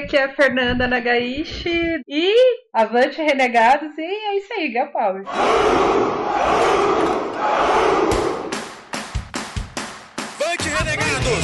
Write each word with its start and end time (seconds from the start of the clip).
aqui 0.00 0.16
é 0.16 0.24
a 0.24 0.34
Fernanda 0.34 0.88
Nagaishi 0.88 2.02
e 2.08 2.34
Avante 2.72 3.20
Renegados 3.20 3.96
e 3.98 4.02
é 4.02 4.36
isso 4.38 4.52
aí, 4.54 4.68
Gal 4.72 4.88
Power. 4.88 5.24
Avante 10.32 10.68
Renegados! 10.68 11.40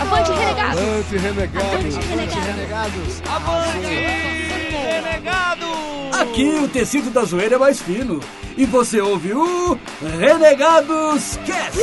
Avante 0.00 0.32
renegados! 0.32 0.80
Avante 0.80 1.16
renegados! 1.16 1.96
Avante 2.06 2.38
renegados! 2.38 3.22
Avante 3.28 3.94
Renegados! 4.70 6.20
Aqui 6.20 6.48
o 6.48 6.68
tecido 6.68 7.10
da 7.10 7.24
zoeira 7.24 7.56
é 7.56 7.58
mais 7.58 7.80
fino. 7.80 8.20
E 8.56 8.64
você 8.64 9.00
ouve 9.00 9.34
o 9.34 9.78
Renegados 10.18 11.38
Cast. 11.46 11.78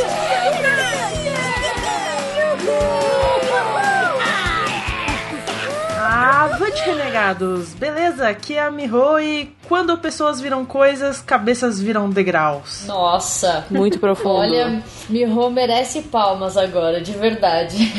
Avante 6.46 6.80
renegados! 6.84 7.74
Beleza? 7.74 8.30
Aqui 8.30 8.54
é 8.54 8.62
a 8.62 8.70
Miho 8.70 9.20
e 9.20 9.52
quando 9.68 9.98
pessoas 9.98 10.40
viram 10.40 10.64
coisas, 10.64 11.20
cabeças 11.20 11.82
viram 11.82 12.08
degraus. 12.08 12.86
Nossa, 12.86 13.66
Muito 13.72 13.98
profundo. 14.00 14.38
olha, 14.38 14.84
Miho 15.10 15.50
merece 15.50 16.04
palmas 16.04 16.56
agora, 16.56 17.02
de 17.02 17.14
verdade. 17.14 17.92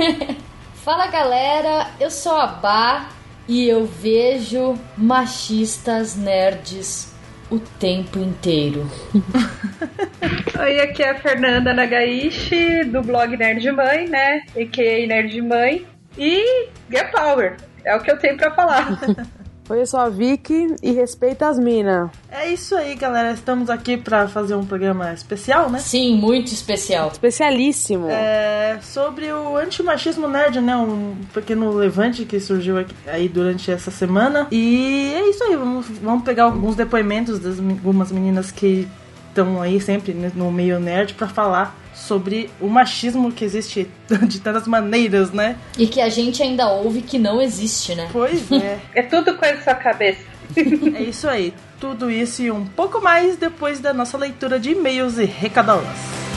Fala 0.82 1.06
galera, 1.08 1.88
eu 2.00 2.10
sou 2.10 2.34
a 2.34 2.46
Bá 2.46 3.10
e 3.46 3.68
eu 3.68 3.84
vejo 3.84 4.74
machistas 4.96 6.16
nerds 6.16 7.12
o 7.50 7.58
tempo 7.58 8.18
inteiro. 8.18 8.90
Oi, 10.58 10.80
aqui 10.80 11.02
é 11.02 11.10
a 11.10 11.20
Fernanda 11.20 11.74
Nagaishi 11.74 12.84
do 12.84 13.02
blog 13.02 13.36
Nerd 13.36 13.70
Mãe, 13.70 14.08
né? 14.08 14.40
A.K.A. 14.56 15.06
Nerd 15.06 15.42
Mãe. 15.42 15.86
E 16.16 16.68
Get 16.90 17.10
Power. 17.12 17.56
É 17.84 17.96
o 17.96 18.00
que 18.00 18.10
eu 18.10 18.18
tenho 18.18 18.36
pra 18.36 18.50
falar. 18.52 18.98
Oi, 19.70 19.80
eu 19.80 19.86
sou 19.86 20.00
a 20.00 20.08
Vicky 20.08 20.74
e 20.82 20.92
respeita 20.92 21.48
as 21.48 21.58
minas. 21.58 22.10
É 22.28 22.48
isso 22.50 22.74
aí, 22.74 22.96
galera. 22.96 23.30
Estamos 23.30 23.70
aqui 23.70 23.96
pra 23.96 24.26
fazer 24.26 24.56
um 24.56 24.66
programa 24.66 25.12
especial, 25.14 25.70
né? 25.70 25.78
Sim, 25.78 26.16
muito 26.16 26.52
especial. 26.52 27.08
Especialíssimo. 27.08 28.08
É, 28.10 28.78
sobre 28.82 29.32
o 29.32 29.56
antimachismo 29.56 30.26
nerd, 30.26 30.60
né? 30.60 30.76
Um 30.76 31.16
pequeno 31.32 31.72
levante 31.72 32.24
que 32.24 32.40
surgiu 32.40 32.76
aqui, 32.76 32.94
aí 33.06 33.28
durante 33.28 33.70
essa 33.70 33.90
semana. 33.90 34.48
E 34.50 35.12
é 35.14 35.30
isso 35.30 35.44
aí, 35.44 35.56
vamos, 35.56 35.86
vamos 36.02 36.24
pegar 36.24 36.44
alguns 36.44 36.74
depoimentos 36.74 37.38
das 37.38 37.58
algumas 37.58 38.10
meninas 38.10 38.50
que 38.50 38.88
estão 39.28 39.62
aí 39.62 39.80
sempre 39.80 40.12
né, 40.12 40.32
no 40.34 40.50
meio 40.50 40.78
nerd 40.80 41.14
pra 41.14 41.28
falar 41.28 41.81
sobre 42.06 42.50
o 42.60 42.68
machismo 42.68 43.30
que 43.32 43.44
existe 43.44 43.88
de 44.26 44.40
tantas 44.40 44.66
maneiras, 44.66 45.30
né? 45.30 45.56
E 45.78 45.86
que 45.86 46.00
a 46.00 46.08
gente 46.08 46.42
ainda 46.42 46.68
ouve 46.68 47.02
que 47.02 47.18
não 47.18 47.40
existe, 47.40 47.94
né? 47.94 48.08
Pois 48.12 48.50
é. 48.52 48.78
é 48.94 49.02
tudo 49.02 49.34
coisa 49.36 49.56
da 49.56 49.62
sua 49.62 49.74
cabeça. 49.74 50.20
É 50.94 51.02
isso 51.02 51.28
aí. 51.28 51.54
Tudo 51.80 52.10
isso 52.10 52.42
e 52.42 52.50
um 52.50 52.64
pouco 52.64 53.00
mais 53.00 53.36
depois 53.36 53.80
da 53.80 53.92
nossa 53.92 54.16
leitura 54.16 54.58
de 54.60 54.70
e-mails 54.70 55.18
e 55.18 55.24
recadolas. 55.24 56.31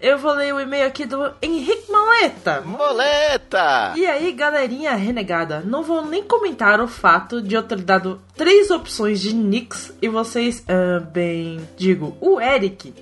Eu 0.00 0.16
vou 0.16 0.32
ler 0.32 0.54
o 0.54 0.58
e-mail 0.58 0.86
aqui 0.86 1.04
do 1.04 1.30
Henrique 1.42 1.92
Maleta. 1.92 2.62
Boleta! 2.62 3.92
E 3.94 4.06
aí, 4.06 4.32
galerinha 4.32 4.94
renegada, 4.94 5.60
não 5.60 5.82
vou 5.82 6.06
nem 6.06 6.22
comentar 6.22 6.80
o 6.80 6.88
fato 6.88 7.42
de 7.42 7.54
eu 7.54 7.62
ter 7.62 7.82
dado 7.82 8.18
três 8.40 8.70
opções 8.70 9.20
de 9.20 9.34
nicks 9.34 9.92
e 10.00 10.08
vocês, 10.08 10.64
ah, 10.66 10.98
bem, 10.98 11.60
digo, 11.76 12.16
o 12.22 12.40
Eric, 12.40 12.94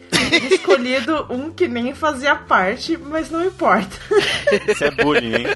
escolhido 0.50 1.26
um 1.30 1.52
que 1.52 1.68
nem 1.68 1.94
fazia 1.94 2.34
parte, 2.34 2.96
mas 2.96 3.30
não 3.30 3.44
importa. 3.44 3.96
Isso 4.66 4.82
é 4.82 4.90
bullying, 4.90 5.34
hein? 5.34 5.46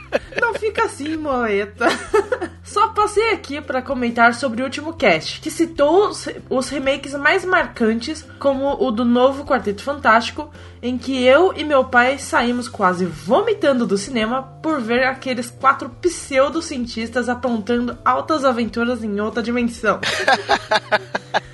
Não 0.41 0.55
fica 0.55 0.85
assim, 0.85 1.17
moeta. 1.17 1.89
Só 2.63 2.89
passei 2.89 3.33
aqui 3.33 3.61
para 3.61 3.83
comentar 3.83 4.35
sobre 4.35 4.63
o 4.63 4.65
último 4.65 4.93
cast, 4.95 5.41
que 5.41 5.51
citou 5.51 6.09
os, 6.09 6.29
os 6.49 6.69
remakes 6.69 7.13
mais 7.15 7.45
marcantes, 7.45 8.25
como 8.39 8.81
o 8.81 8.91
do 8.93 9.05
novo 9.05 9.45
Quarteto 9.45 9.83
Fantástico, 9.83 10.49
em 10.81 10.97
que 10.97 11.25
eu 11.25 11.53
e 11.57 11.65
meu 11.65 11.85
pai 11.85 12.19
saímos 12.19 12.69
quase 12.69 13.05
vomitando 13.05 13.87
do 13.87 13.99
cinema 13.99 14.43
por 14.63 14.81
ver 14.81 15.05
aqueles 15.05 15.51
quatro 15.51 15.89
pseudocientistas 16.01 17.29
aprontando 17.29 17.99
altas 18.05 18.45
aventuras 18.45 19.03
em 19.03 19.21
outra 19.21 19.43
dimensão. 19.43 19.72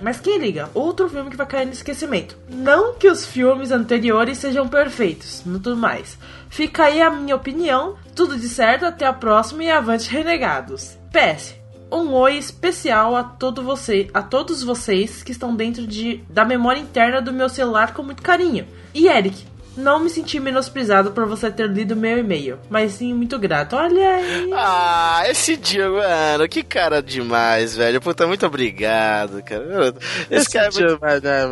Mas 0.00 0.20
quem 0.20 0.38
liga? 0.38 0.70
Outro 0.74 1.08
filme 1.08 1.30
que 1.30 1.36
vai 1.36 1.46
cair 1.46 1.66
no 1.66 1.72
esquecimento. 1.72 2.38
Não 2.48 2.94
que 2.94 3.08
os 3.08 3.26
filmes 3.26 3.72
anteriores 3.72 4.38
sejam 4.38 4.68
perfeitos, 4.68 5.42
no 5.44 5.58
tudo 5.58 5.76
mais. 5.76 6.16
Fica 6.48 6.84
aí 6.84 7.02
a 7.02 7.10
minha 7.10 7.34
opinião. 7.34 7.96
Tudo 8.14 8.36
de 8.36 8.48
certo, 8.48 8.84
até 8.84 9.06
a 9.06 9.12
próxima 9.12 9.64
e 9.64 9.70
avante 9.70 10.10
renegados. 10.10 10.96
PS. 11.12 11.56
Um 11.90 12.12
oi 12.12 12.36
especial 12.36 13.16
a, 13.16 13.24
todo 13.24 13.62
você, 13.62 14.08
a 14.12 14.22
todos 14.22 14.62
vocês 14.62 15.22
que 15.22 15.32
estão 15.32 15.56
dentro 15.56 15.86
de, 15.86 16.22
da 16.28 16.44
memória 16.44 16.80
interna 16.80 17.20
do 17.20 17.32
meu 17.32 17.48
celular 17.48 17.94
com 17.94 18.02
muito 18.02 18.22
carinho. 18.22 18.66
E 18.94 19.08
Eric, 19.08 19.46
não 19.78 20.00
me 20.00 20.10
senti 20.10 20.40
menosprezado 20.40 21.12
por 21.12 21.26
você 21.26 21.50
ter 21.50 21.68
lido 21.68 21.96
meu 21.96 22.18
e-mail, 22.18 22.58
mas 22.68 22.92
sim 22.92 23.14
muito 23.14 23.38
grato. 23.38 23.76
Olha 23.76 24.16
aí. 24.16 24.50
Ah, 24.52 25.22
esse 25.26 25.56
dia, 25.56 25.88
mano, 25.88 26.48
que 26.48 26.62
cara 26.62 27.02
demais, 27.02 27.76
velho. 27.76 28.00
Puta, 28.00 28.26
muito 28.26 28.44
obrigado, 28.44 29.42
cara. 29.42 29.94
Esse, 30.30 30.50
cara 30.50 30.68
é 30.68 30.70
muito... 30.70 31.04
É, 31.26 31.46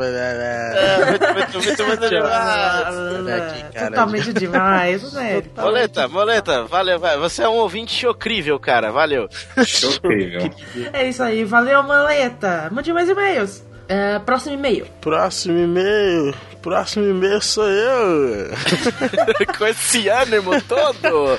muito, 1.07 1.35
muito, 1.35 1.63
muito, 1.65 1.87
muito 1.87 2.09
demais. 2.09 3.53
Que 3.53 3.73
cara 3.73 3.91
Totalmente 3.91 4.33
demais, 4.33 5.13
né? 5.13 5.43
Moleta, 5.57 6.09
Moleta, 6.09 6.65
valeu, 6.65 6.99
vai. 6.99 7.17
Você 7.19 7.43
é 7.43 7.49
um 7.49 7.55
ouvinte 7.55 7.93
chocrível, 7.95 8.59
cara. 8.59 8.91
Valeu. 8.91 9.29
Chocrível. 9.65 10.51
É 10.93 11.09
isso 11.09 11.23
aí, 11.23 11.45
valeu, 11.45 11.83
maleta. 11.83 12.69
Mande 12.73 12.93
mais 12.93 13.09
e-mails. 13.09 13.63
É, 13.89 14.19
próximo 14.19 14.55
e-mail. 14.55 14.87
Próximo 15.01 15.59
e-mail. 15.59 16.35
Próximo 16.61 17.09
e-mail 17.09 17.41
sou 17.41 17.69
eu. 17.69 18.51
Com 19.57 19.67
esse 19.67 20.09
ânimo 20.09 20.61
todo. 20.63 21.39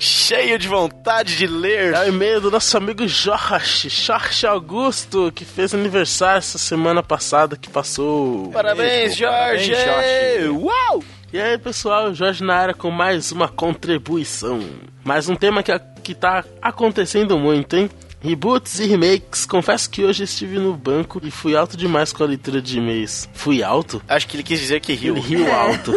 Cheio 0.00 0.58
de 0.58 0.66
vontade 0.66 1.36
de 1.36 1.46
ler. 1.46 1.94
É 1.94 2.00
o 2.00 2.08
e-mail 2.08 2.40
do 2.40 2.50
nosso 2.50 2.76
amigo 2.76 3.06
Jorge, 3.06 3.88
Jorge 3.88 4.46
Augusto, 4.46 5.30
que 5.32 5.44
fez 5.44 5.74
aniversário 5.74 6.38
essa 6.38 6.58
semana 6.58 7.02
passada 7.02 7.56
que 7.56 7.68
passou. 7.68 8.50
Parabéns, 8.50 9.14
Jorge! 9.14 9.70
Parabéns, 9.70 10.46
Jorge! 10.46 10.48
Uau! 10.48 11.04
E 11.32 11.40
aí, 11.40 11.58
pessoal, 11.58 12.14
Jorge 12.14 12.42
na 12.42 12.54
área 12.56 12.74
com 12.74 12.90
mais 12.90 13.30
uma 13.30 13.48
contribuição. 13.48 14.60
Mais 15.04 15.28
um 15.28 15.36
tema 15.36 15.62
que, 15.62 15.72
que 16.02 16.14
tá 16.14 16.44
acontecendo 16.62 17.38
muito, 17.38 17.76
hein? 17.76 17.90
Reboots 18.26 18.80
e 18.80 18.86
remakes. 18.86 19.46
Confesso 19.46 19.88
que 19.88 20.04
hoje 20.04 20.24
estive 20.24 20.58
no 20.58 20.76
banco 20.76 21.20
e 21.22 21.30
fui 21.30 21.54
alto 21.54 21.76
demais 21.76 22.12
com 22.12 22.24
a 22.24 22.26
leitura 22.26 22.60
de 22.60 22.78
e-mails. 22.78 23.28
Fui 23.32 23.62
alto? 23.62 24.02
Acho 24.08 24.26
que 24.26 24.34
ele 24.36 24.42
quis 24.42 24.58
dizer 24.58 24.80
que 24.80 24.94
riu. 24.94 25.16
Ele 25.16 25.24
riu 25.24 25.52
alto. 25.54 25.92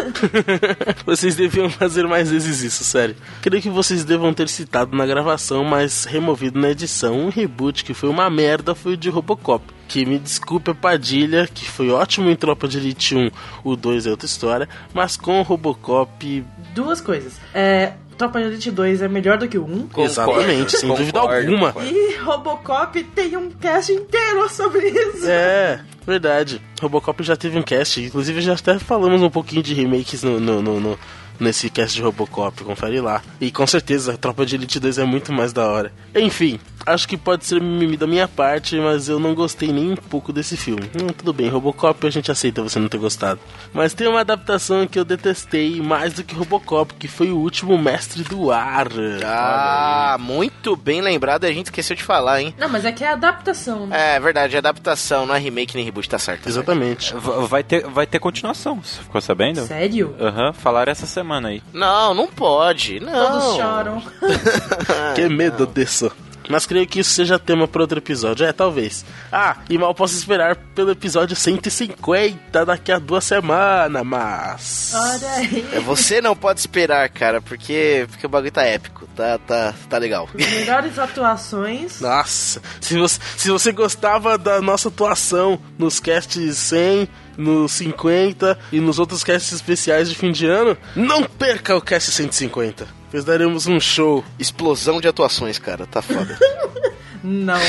vocês 1.07 1.35
deviam 1.35 1.67
fazer 1.71 2.05
mais 2.05 2.29
vezes 2.29 2.61
isso, 2.61 2.83
sério. 2.83 3.15
Creio 3.41 3.63
que 3.63 3.69
vocês 3.69 4.05
devam 4.05 4.31
ter 4.31 4.47
citado 4.47 4.95
na 4.95 5.07
gravação, 5.07 5.63
mas 5.63 6.05
removido 6.05 6.59
na 6.59 6.69
edição. 6.69 7.19
Um 7.19 7.29
reboot 7.29 7.83
que 7.83 7.95
foi 7.95 8.09
uma 8.09 8.29
merda 8.29 8.75
foi 8.75 8.93
o 8.93 8.97
de 8.97 9.09
Robocop. 9.09 9.65
Que 9.87 10.05
me 10.05 10.19
desculpe 10.19 10.69
a 10.69 10.75
Padilha, 10.75 11.49
que 11.51 11.67
foi 11.67 11.89
ótimo 11.89 12.29
em 12.29 12.35
Tropa 12.35 12.67
de 12.67 12.77
Elite 12.77 13.15
1, 13.15 13.31
o 13.63 13.75
2 13.75 14.05
é 14.05 14.11
outra 14.11 14.27
história, 14.27 14.69
mas 14.93 15.17
com 15.17 15.39
o 15.39 15.41
Robocop. 15.41 16.45
Duas 16.75 17.01
coisas. 17.01 17.33
É. 17.55 17.93
Tropa 18.19 18.37
de 18.41 18.47
Elite 18.47 18.69
2 18.69 19.01
é 19.01 19.07
melhor 19.07 19.37
do 19.37 19.47
que 19.47 19.57
o 19.57 19.63
1. 19.63 19.91
Exatamente, 19.99 20.77
sem 20.77 20.89
dúvida 20.89 21.21
alguma. 21.21 21.73
E 21.81 22.17
Robocop 22.17 23.01
tem 23.01 23.37
um 23.37 23.49
cast 23.49 23.93
inteiro 23.93 24.49
sobre 24.49 24.89
isso. 24.89 25.25
É, 25.25 25.79
verdade. 26.05 26.61
Robocop 26.81 27.23
já 27.23 27.37
teve 27.37 27.57
um 27.57 27.63
cast, 27.63 28.03
inclusive 28.03 28.41
já 28.41 28.55
até 28.55 28.77
falamos 28.77 29.21
um 29.21 29.29
pouquinho 29.29 29.63
de 29.63 29.73
remakes 29.73 30.21
no, 30.21 30.37
no, 30.37 30.61
no, 30.61 30.81
no 30.81 30.99
nesse 31.39 31.69
cast 31.69 31.95
de 31.95 32.01
Robocop, 32.01 32.63
confere 32.63 32.99
lá. 32.99 33.21
E 33.39 33.51
com 33.51 33.65
certeza 33.65 34.13
a 34.13 34.17
Tropa 34.17 34.45
de 34.45 34.55
Elite 34.55 34.79
2 34.79 34.97
é 34.97 35.05
muito 35.05 35.31
mais 35.31 35.53
da 35.53 35.65
hora. 35.67 35.91
Enfim, 36.15 36.59
acho 36.85 37.07
que 37.07 37.17
pode 37.17 37.45
ser 37.45 37.61
mimimi 37.61 37.95
da 37.95 38.05
minha 38.05 38.27
parte, 38.27 38.75
mas 38.77 39.07
eu 39.07 39.19
não 39.19 39.33
gostei 39.33 39.71
nem 39.71 39.91
um 39.91 39.95
pouco 39.95 40.33
desse 40.33 40.57
filme. 40.57 40.89
Hum, 40.95 41.07
tudo 41.07 41.31
bem, 41.31 41.49
Robocop 41.49 42.05
a 42.05 42.09
gente 42.09 42.31
aceita 42.31 42.61
você 42.61 42.79
não 42.79 42.89
ter 42.89 42.97
gostado. 42.97 43.39
Mas 43.73 43.93
tem 43.93 44.07
uma 44.07 44.19
adaptação 44.21 44.85
que 44.85 44.99
eu 44.99 45.05
detestei 45.05 45.81
mais 45.81 46.13
do 46.13 46.23
que 46.23 46.35
Robocop, 46.35 46.93
que 46.95 47.07
foi 47.07 47.31
o 47.31 47.37
último 47.37 47.77
Mestre 47.77 48.23
do 48.23 48.51
Ar. 48.51 48.87
Ah, 49.25 50.17
muito 50.19 50.75
bem 50.75 51.01
lembrado, 51.01 51.45
a 51.45 51.51
gente 51.51 51.67
esqueceu 51.67 51.95
de 51.95 52.03
falar, 52.03 52.41
hein? 52.41 52.53
Não, 52.57 52.69
mas 52.69 52.85
é 52.85 52.91
que 52.91 53.03
é 53.03 53.11
adaptação, 53.13 53.87
né? 53.87 54.15
É 54.15 54.19
verdade, 54.19 54.55
é 54.55 54.59
adaptação, 54.59 55.25
não 55.25 55.35
é 55.35 55.39
remake 55.39 55.75
nem 55.75 55.85
reboot, 55.85 56.09
tá 56.09 56.19
certo. 56.19 56.47
Exatamente. 56.47 57.13
Vai 57.47 57.63
ter, 57.63 57.87
vai 57.87 58.05
ter 58.05 58.19
continuação, 58.19 58.81
você 58.81 59.01
ficou 59.01 59.21
sabendo? 59.21 59.61
Sério? 59.65 60.15
Aham, 60.19 60.53
falaram 60.53 60.91
essa 60.91 61.05
semana 61.05 61.28
aí. 61.33 61.61
Não, 61.73 62.13
não 62.13 62.27
pode, 62.27 62.99
não. 62.99 63.11
Todos 63.39 63.55
choram. 63.57 64.03
Que 65.15 65.27
medo 65.29 65.65
disso. 65.67 66.11
Mas 66.49 66.65
creio 66.65 66.87
que 66.87 66.99
isso 67.01 67.11
seja 67.11 67.37
tema 67.37 67.67
para 67.67 67.83
outro 67.83 67.99
episódio. 67.99 68.43
É, 68.43 68.51
talvez. 68.51 69.05
Ah, 69.31 69.57
e 69.69 69.77
mal 69.77 69.93
posso 69.93 70.15
esperar 70.15 70.55
pelo 70.55 70.89
episódio 70.89 71.35
150 71.35 72.65
daqui 72.65 72.91
a 72.91 72.97
duas 72.97 73.23
semanas, 73.23 74.03
mas. 74.03 74.91
Olha 74.95 75.29
aí. 75.33 75.69
É, 75.73 75.79
Você 75.79 76.19
não 76.19 76.35
pode 76.35 76.59
esperar, 76.59 77.07
cara, 77.09 77.39
porque, 77.39 78.07
porque 78.09 78.25
o 78.25 78.29
bagulho 78.29 78.51
tá 78.51 78.63
épico, 78.63 79.07
tá, 79.15 79.37
tá, 79.37 79.75
tá 79.87 79.97
legal. 79.99 80.27
Melhores 80.33 80.97
atuações. 80.97 82.01
Nossa, 82.01 82.59
se 82.81 82.97
você, 82.97 83.19
se 83.37 83.51
você 83.51 83.71
gostava 83.71 84.35
da 84.35 84.59
nossa 84.59 84.87
atuação 84.87 85.59
nos 85.77 85.99
casts 85.99 86.57
100, 86.57 87.07
nos 87.39 87.71
50 87.71 88.59
e 88.71 88.79
nos 88.79 88.99
outros 88.99 89.23
casts 89.23 89.53
especiais 89.53 90.09
de 90.09 90.15
fim 90.15 90.31
de 90.31 90.45
ano, 90.45 90.77
não 90.95 91.23
perca 91.23 91.75
o 91.75 91.81
cast 91.81 92.11
150. 92.11 92.87
Pois 93.09 93.23
daremos 93.23 93.65
um 93.65 93.79
show. 93.79 94.23
Explosão 94.37 95.01
de 95.01 95.07
atuações, 95.07 95.57
cara, 95.57 95.87
tá 95.87 96.01
foda. 96.01 96.37
Não. 97.23 97.59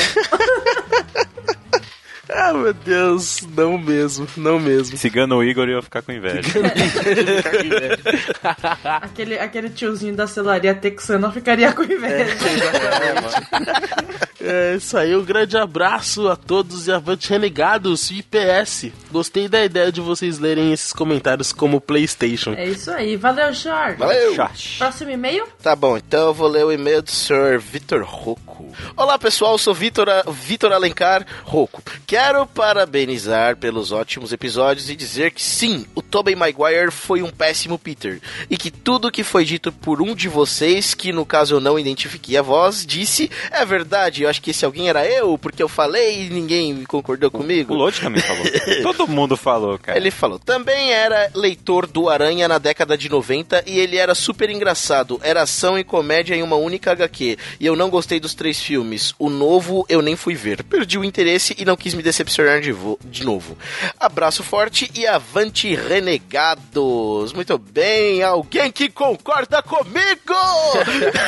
Ah, 2.33 2.53
meu 2.53 2.73
Deus, 2.73 3.41
não 3.55 3.77
mesmo, 3.77 4.25
não 4.37 4.57
mesmo. 4.57 4.95
Se 4.95 5.09
gana 5.09 5.35
o 5.35 5.43
Igor, 5.43 5.67
eu 5.67 5.75
ia 5.75 5.81
ficar 5.81 6.01
com 6.01 6.11
inveja. 6.13 6.49
Aquele, 9.01 9.37
aquele 9.37 9.69
tiozinho 9.69 10.15
da 10.15 10.27
celaria 10.27 10.73
texana 10.73 11.31
ficaria 11.31 11.73
com 11.73 11.83
inveja. 11.83 12.35
É 14.43 14.75
isso 14.75 14.97
aí, 14.97 15.15
um 15.15 15.23
grande 15.23 15.55
abraço 15.55 16.27
a 16.27 16.35
todos 16.35 16.87
e 16.87 16.91
avante 16.91 17.29
renegados 17.29 18.09
e 18.09 18.23
PS. 18.23 18.87
Gostei 19.11 19.47
da 19.47 19.63
ideia 19.63 19.91
de 19.91 20.01
vocês 20.01 20.39
lerem 20.39 20.73
esses 20.73 20.91
comentários 20.91 21.53
como 21.53 21.79
PlayStation. 21.79 22.53
É 22.53 22.65
isso 22.65 22.89
aí. 22.91 23.15
Valeu, 23.17 23.53
Jorge. 23.53 23.97
Valeu! 23.97 24.35
Próximo 24.79 25.11
e-mail? 25.11 25.47
Tá 25.61 25.75
bom, 25.75 25.95
então 25.95 26.27
eu 26.27 26.33
vou 26.33 26.47
ler 26.47 26.65
o 26.65 26.71
e-mail 26.71 27.03
do 27.03 27.11
Sr. 27.11 27.59
Vitor 27.59 28.03
Rocco. 28.03 28.65
Olá 28.97 29.19
pessoal, 29.19 29.53
eu 29.53 29.57
sou 29.57 29.73
Vitor, 29.73 30.07
Vitor 30.31 30.71
Alencar 30.71 31.25
Rocco. 31.43 31.83
Quero 32.23 32.45
parabenizar 32.45 33.57
pelos 33.57 33.91
ótimos 33.91 34.31
episódios 34.31 34.91
e 34.91 34.95
dizer 34.95 35.31
que 35.31 35.41
sim, 35.41 35.87
o 35.95 36.03
Tobey 36.03 36.35
Maguire 36.35 36.91
foi 36.91 37.23
um 37.23 37.31
péssimo 37.31 37.79
Peter. 37.79 38.21
E 38.47 38.55
que 38.57 38.69
tudo 38.69 39.11
que 39.11 39.23
foi 39.23 39.43
dito 39.43 39.71
por 39.71 40.03
um 40.03 40.13
de 40.13 40.29
vocês, 40.29 40.93
que 40.93 41.11
no 41.11 41.25
caso 41.25 41.55
eu 41.55 41.59
não 41.59 41.79
identifiquei 41.79 42.37
a 42.37 42.43
voz, 42.43 42.85
disse 42.85 43.31
é 43.49 43.65
verdade. 43.65 44.21
Eu 44.21 44.29
acho 44.29 44.39
que 44.39 44.51
esse 44.51 44.63
alguém 44.63 44.87
era 44.87 45.03
eu, 45.03 45.35
porque 45.35 45.63
eu 45.63 45.67
falei 45.67 46.27
e 46.27 46.29
ninguém 46.29 46.83
concordou 46.83 47.31
comigo. 47.31 47.73
O 47.73 47.77
Lodi 47.77 47.99
também 47.99 48.21
falou. 48.21 48.43
Todo 48.83 49.07
mundo 49.07 49.35
falou, 49.35 49.79
cara. 49.79 49.97
Ele 49.97 50.11
falou, 50.11 50.37
também 50.37 50.91
era 50.91 51.31
leitor 51.33 51.87
do 51.87 52.07
Aranha 52.07 52.47
na 52.47 52.59
década 52.59 52.95
de 52.95 53.09
90 53.09 53.63
e 53.65 53.79
ele 53.79 53.97
era 53.97 54.13
super 54.13 54.51
engraçado. 54.51 55.19
Era 55.23 55.41
ação 55.41 55.77
e 55.77 55.83
comédia 55.83 56.35
em 56.35 56.43
uma 56.43 56.55
única 56.55 56.91
HQ. 56.91 57.35
E 57.59 57.65
eu 57.65 57.75
não 57.75 57.89
gostei 57.89 58.19
dos 58.19 58.35
três 58.35 58.61
filmes. 58.61 59.15
O 59.17 59.27
novo 59.27 59.87
eu 59.89 60.03
nem 60.03 60.15
fui 60.15 60.35
ver. 60.35 60.63
Perdi 60.63 60.99
o 60.99 61.03
interesse 61.03 61.55
e 61.57 61.65
não 61.65 61.75
quis 61.75 61.95
me 61.95 62.10
decepcionar 62.11 62.59
de, 62.59 62.75
de 63.05 63.23
novo. 63.23 63.57
Abraço 63.99 64.43
forte 64.43 64.91
e 64.93 65.07
avante 65.07 65.73
renegados. 65.73 67.31
Muito 67.33 67.57
bem, 67.57 68.21
alguém 68.21 68.69
que 68.71 68.89
concorda 68.89 69.63
comigo? 69.63 70.35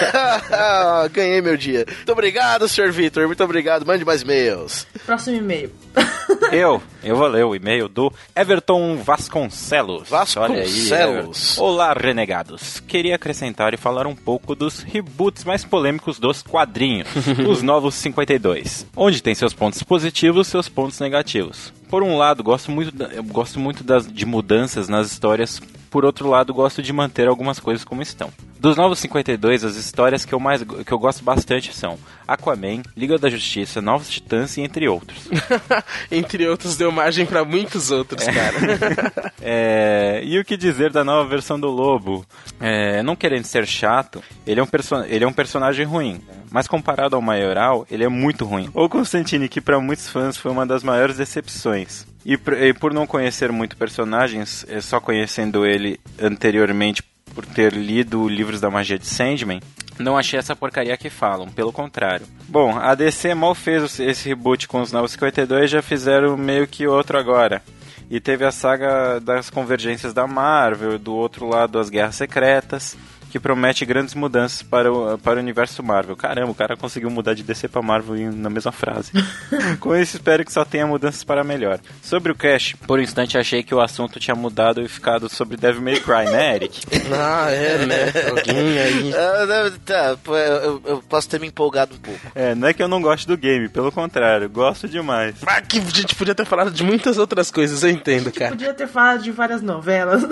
Ganhei 1.12 1.41
meu 1.41 1.56
dia. 1.56 1.85
Muito 1.88 2.12
obrigado, 2.12 2.68
Sr. 2.68 2.91
Vitor. 2.91 3.25
Muito 3.27 3.44
obrigado. 3.44 3.85
Mande 3.85 4.03
mais 4.03 4.21
e-mails. 4.21 4.85
Próximo 5.06 5.38
e-mail. 5.38 5.71
Eu, 6.51 6.83
eu 7.03 7.15
vou 7.15 7.27
ler 7.27 7.44
o 7.45 7.56
e-mail 7.56 7.88
do 7.88 8.13
Everton 8.36 8.97
Vasconcelos. 8.97 10.07
Vasconcelos. 10.07 11.57
Olha 11.59 11.65
aí. 11.65 11.74
Olá, 11.74 11.94
renegados. 11.94 12.79
Queria 12.81 13.15
acrescentar 13.15 13.74
e 13.74 13.77
falar 13.77 14.06
um 14.06 14.15
pouco 14.15 14.53
dos 14.53 14.79
reboots 14.79 15.44
mais 15.44 15.65
polêmicos 15.65 16.19
dos 16.19 16.44
quadrinhos, 16.44 17.07
os 17.50 17.63
novos 17.63 17.95
52, 17.95 18.86
onde 18.95 19.24
tem 19.24 19.33
seus 19.33 19.53
pontos 19.53 19.81
positivos 19.81 20.47
seus 20.47 20.69
pontos 20.74 21.00
negativos. 21.00 21.74
Por 21.90 22.04
um 22.04 22.18
lado, 22.18 22.44
gosto 22.44 22.72
muito, 22.72 22.92
gosto 23.31 23.60
muito 23.60 23.84
das, 23.84 24.12
de 24.12 24.25
mudanças 24.25 24.90
nas 24.90 25.12
histórias, 25.12 25.62
por 25.90 26.04
outro 26.06 26.30
lado, 26.30 26.54
gosto 26.54 26.81
de 26.81 26.92
manter 26.92 27.28
algumas 27.28 27.60
coisas 27.60 27.84
como 27.84 28.02
estão. 28.02 28.30
Dos 28.63 28.77
Novos 28.77 29.00
52, 29.00 29.65
as 29.65 29.75
histórias 29.75 30.24
que 30.24 30.33
eu 30.33 30.39
mais 30.39 30.63
que 30.63 30.89
eu 30.94 30.98
gosto 30.98 31.21
bastante 31.21 31.75
são 31.75 32.00
Aquaman, 32.25 32.81
Liga 32.95 33.18
da 33.18 33.30
Justiça, 33.30 33.81
Novos 33.81 34.07
Titãs 34.10 34.56
e 34.56 34.62
entre 34.62 34.88
outros. 34.88 35.27
Entre 36.10 36.48
outros, 36.48 36.77
deu 36.77 36.89
margem 36.89 37.25
pra 37.25 37.44
muitos 37.44 37.92
outros, 37.92 38.24
cara. 38.25 39.33
É, 39.45 40.21
e 40.24 40.39
o 40.39 40.45
que 40.45 40.56
dizer 40.56 40.89
da 40.94 41.04
nova 41.04 41.27
versão 41.27 41.60
do 41.60 41.68
Lobo? 41.68 42.25
É, 42.57 43.04
não 43.04 43.13
querendo 43.18 43.44
ser 43.44 43.68
chato, 43.68 44.24
ele 44.48 44.62
é, 44.62 44.63
um 44.63 44.68
perso- 44.68 45.04
ele 45.04 45.25
é 45.25 45.27
um 45.27 45.33
personagem 45.33 45.86
ruim, 45.86 46.21
mas 46.50 46.65
comparado 46.65 47.18
ao 47.18 47.21
Maioral, 47.21 47.86
ele 47.92 48.06
é 48.06 48.07
muito 48.07 48.45
ruim. 48.45 48.69
O 48.74 48.88
Constantine, 48.88 49.50
que 49.50 49.60
para 49.60 49.77
muitos 49.81 50.07
fãs 50.07 50.38
foi 50.38 50.50
uma 50.50 50.65
das 50.65 50.81
maiores 50.81 51.18
decepções. 51.18 52.06
E, 52.25 52.38
por- 52.38 52.54
não 52.94 53.06
conhecer 53.06 53.51
muito 53.51 53.75
personagens, 53.75 54.65
é, 54.69 54.80
só 54.80 55.01
conhecendo 55.01 55.65
ele 55.65 56.00
anteriormente 56.21 57.04
por 57.33 57.45
ter 57.45 57.74
lido 57.74 58.27
livros 58.27 58.62
da 58.62 58.69
magia 58.69 58.97
de 58.97 59.07
Sandman, 59.07 59.59
não 60.00 60.18
achei 60.18 60.39
essa 60.39 60.56
porcaria 60.56 60.97
que 60.97 61.09
falam, 61.09 61.47
pelo 61.47 61.71
contrário. 61.71 62.25
Bom, 62.47 62.77
a 62.77 62.95
DC 62.95 63.33
mal 63.35 63.53
fez 63.53 64.00
esse 64.00 64.27
reboot 64.27 64.68
com 64.68 64.81
os 64.81 64.91
Novos 64.91 65.12
52 65.12 65.69
já 65.69 65.81
fizeram 65.81 66.35
meio 66.35 66.68
que 66.68 66.88
outro 66.88 67.18
agora. 67.18 67.62
E 68.09 68.19
teve 68.19 68.45
a 68.45 68.51
saga 68.51 69.19
das 69.19 69.50
convergências 69.50 70.13
da 70.13 70.27
Marvel, 70.27 71.00
do 71.00 71.13
outro 71.13 71.47
lado 71.47 71.80
as 71.80 71.89
Guerras 71.89 72.15
Secretas, 72.15 72.97
que 73.33 73.39
promete 73.39 73.83
grandes 73.83 74.13
mudanças 74.13 74.62
para 74.62 74.94
o, 74.94 75.18
para 75.18 75.39
o 75.39 75.41
universo 75.41 75.81
Marvel. 75.81 76.15
Caramba, 76.15 76.51
o 76.51 76.53
cara 76.53 76.77
conseguiu 76.77 77.09
mudar 77.09 77.33
de 77.33 77.41
DC 77.41 77.68
para 77.68 77.81
Marvel 77.81 78.31
na 78.31 78.47
mesma 78.47 78.71
frase. 78.71 79.12
Com 79.81 79.95
isso, 79.95 80.18
espero 80.18 80.45
que 80.45 80.53
só 80.53 80.63
tenha 80.63 80.85
mudanças 80.85 81.24
para 81.24 81.44
melhor. 81.44 81.80
Sobre 82.03 82.31
o 82.31 82.35
Crash, 82.35 82.75
por 82.85 83.00
um 83.00 83.01
instante 83.01 83.35
achei 83.35 83.63
que 83.63 83.74
o 83.74 83.81
assunto 83.81 84.19
tinha 84.19 84.35
mudado 84.35 84.83
e 84.83 84.88
ficado 84.88 85.27
sobre 85.30 85.57
Devil 85.57 85.81
May 85.81 86.00
Cry, 86.00 86.31
né, 86.31 86.57
Eric? 86.57 86.81
ah, 87.12 87.50
é, 87.50 87.83
né? 87.88 88.13
Alguém 88.30 88.80
aí. 88.80 89.13
Ah, 89.24 89.45
não, 89.45 89.77
tá, 89.79 90.17
eu, 90.27 90.81
eu 90.86 91.03
posso 91.08 91.29
ter 91.29 91.39
me 91.39 91.48
empolgado 91.48 91.96
um 91.96 91.98
pouco. 91.98 92.19
É, 92.36 92.53
não 92.53 92.67
é 92.67 92.74
que 92.74 92.84
eu 92.84 92.88
não 92.88 93.01
gosto 93.01 93.27
do 93.27 93.38
game, 93.38 93.69
pelo 93.69 93.91
contrário, 93.91 94.50
gosto 94.50 94.88
demais. 94.88 95.36
Ah, 95.46 95.62
que 95.62 95.79
a 95.79 95.81
gente 95.81 96.13
podia 96.13 96.36
ter 96.36 96.46
falado 96.46 96.69
de 96.69 96.84
muitas 96.84 97.17
outras 97.17 97.50
coisas, 97.50 97.84
eu 97.84 97.89
entendo, 97.89 98.31
cara. 98.31 98.51
Podia 98.51 98.74
ter 98.74 98.88
falado 98.88 99.24
de 99.24 99.31
várias 99.31 99.62
novelas. 99.62 100.24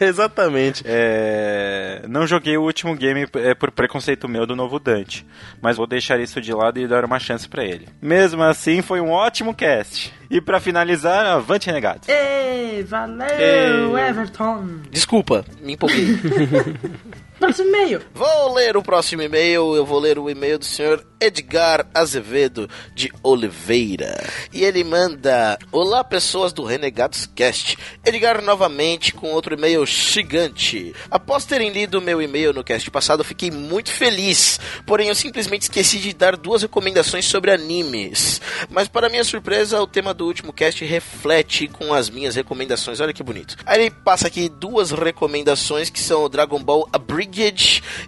Exatamente. 0.00 0.82
É, 0.84 2.02
não 2.08 2.26
joguei 2.36 2.56
o 2.56 2.62
último 2.62 2.94
game 2.94 3.26
é, 3.34 3.54
por 3.54 3.70
preconceito 3.70 4.28
meu 4.28 4.46
do 4.46 4.54
novo 4.54 4.78
Dante, 4.78 5.26
mas 5.60 5.76
vou 5.76 5.86
deixar 5.86 6.20
isso 6.20 6.40
de 6.40 6.52
lado 6.52 6.78
e 6.78 6.86
dar 6.86 7.04
uma 7.04 7.18
chance 7.18 7.48
pra 7.48 7.64
ele. 7.64 7.88
Mesmo 8.00 8.42
assim, 8.42 8.82
foi 8.82 9.00
um 9.00 9.10
ótimo 9.10 9.54
cast. 9.54 10.12
E 10.30 10.40
pra 10.40 10.60
finalizar, 10.60 11.24
avante 11.24 11.66
renegados. 11.66 12.08
Ei, 12.08 12.82
valeu, 12.82 13.96
Ei. 13.98 14.08
Everton. 14.08 14.80
Desculpa, 14.90 15.44
me 15.62 15.74
empolguei. 15.74 16.06
Próximo 17.38 17.68
e-mail. 17.68 18.00
vou 18.14 18.54
ler 18.54 18.78
o 18.78 18.82
próximo 18.82 19.20
e-mail. 19.20 19.76
Eu 19.76 19.84
vou 19.84 19.98
ler 19.98 20.18
o 20.18 20.30
e-mail 20.30 20.58
do 20.58 20.64
senhor 20.64 21.06
Edgar 21.20 21.86
Azevedo 21.94 22.68
de 22.94 23.12
Oliveira. 23.22 24.24
E 24.52 24.64
ele 24.64 24.82
manda: 24.82 25.58
Olá, 25.70 26.02
pessoas 26.02 26.52
do 26.54 26.64
Renegados 26.64 27.26
Cast. 27.26 27.76
Edgar 28.04 28.42
novamente 28.42 29.12
com 29.12 29.32
outro 29.32 29.54
e-mail 29.54 29.84
gigante. 29.84 30.94
Após 31.10 31.44
terem 31.44 31.70
lido 31.70 31.98
o 31.98 32.02
meu 32.02 32.22
e-mail 32.22 32.54
no 32.54 32.64
cast 32.64 32.90
passado, 32.90 33.22
fiquei 33.22 33.50
muito 33.50 33.90
feliz. 33.90 34.58
Porém, 34.86 35.08
eu 35.08 35.14
simplesmente 35.14 35.62
esqueci 35.62 35.98
de 35.98 36.14
dar 36.14 36.36
duas 36.36 36.62
recomendações 36.62 37.26
sobre 37.26 37.50
animes. 37.50 38.40
Mas, 38.70 38.88
para 38.88 39.10
minha 39.10 39.24
surpresa, 39.24 39.80
o 39.82 39.86
tema 39.86 40.14
do 40.14 40.26
último 40.26 40.54
cast 40.54 40.82
reflete 40.84 41.68
com 41.68 41.92
as 41.92 42.08
minhas 42.08 42.34
recomendações. 42.34 42.98
Olha 43.00 43.12
que 43.12 43.22
bonito. 43.22 43.56
Aí 43.66 43.82
ele 43.82 43.90
passa 43.90 44.26
aqui 44.26 44.48
duas 44.48 44.90
recomendações 44.90 45.90
que 45.90 46.00
são 46.00 46.24
o 46.24 46.28
Dragon 46.28 46.62
Ball 46.62 46.88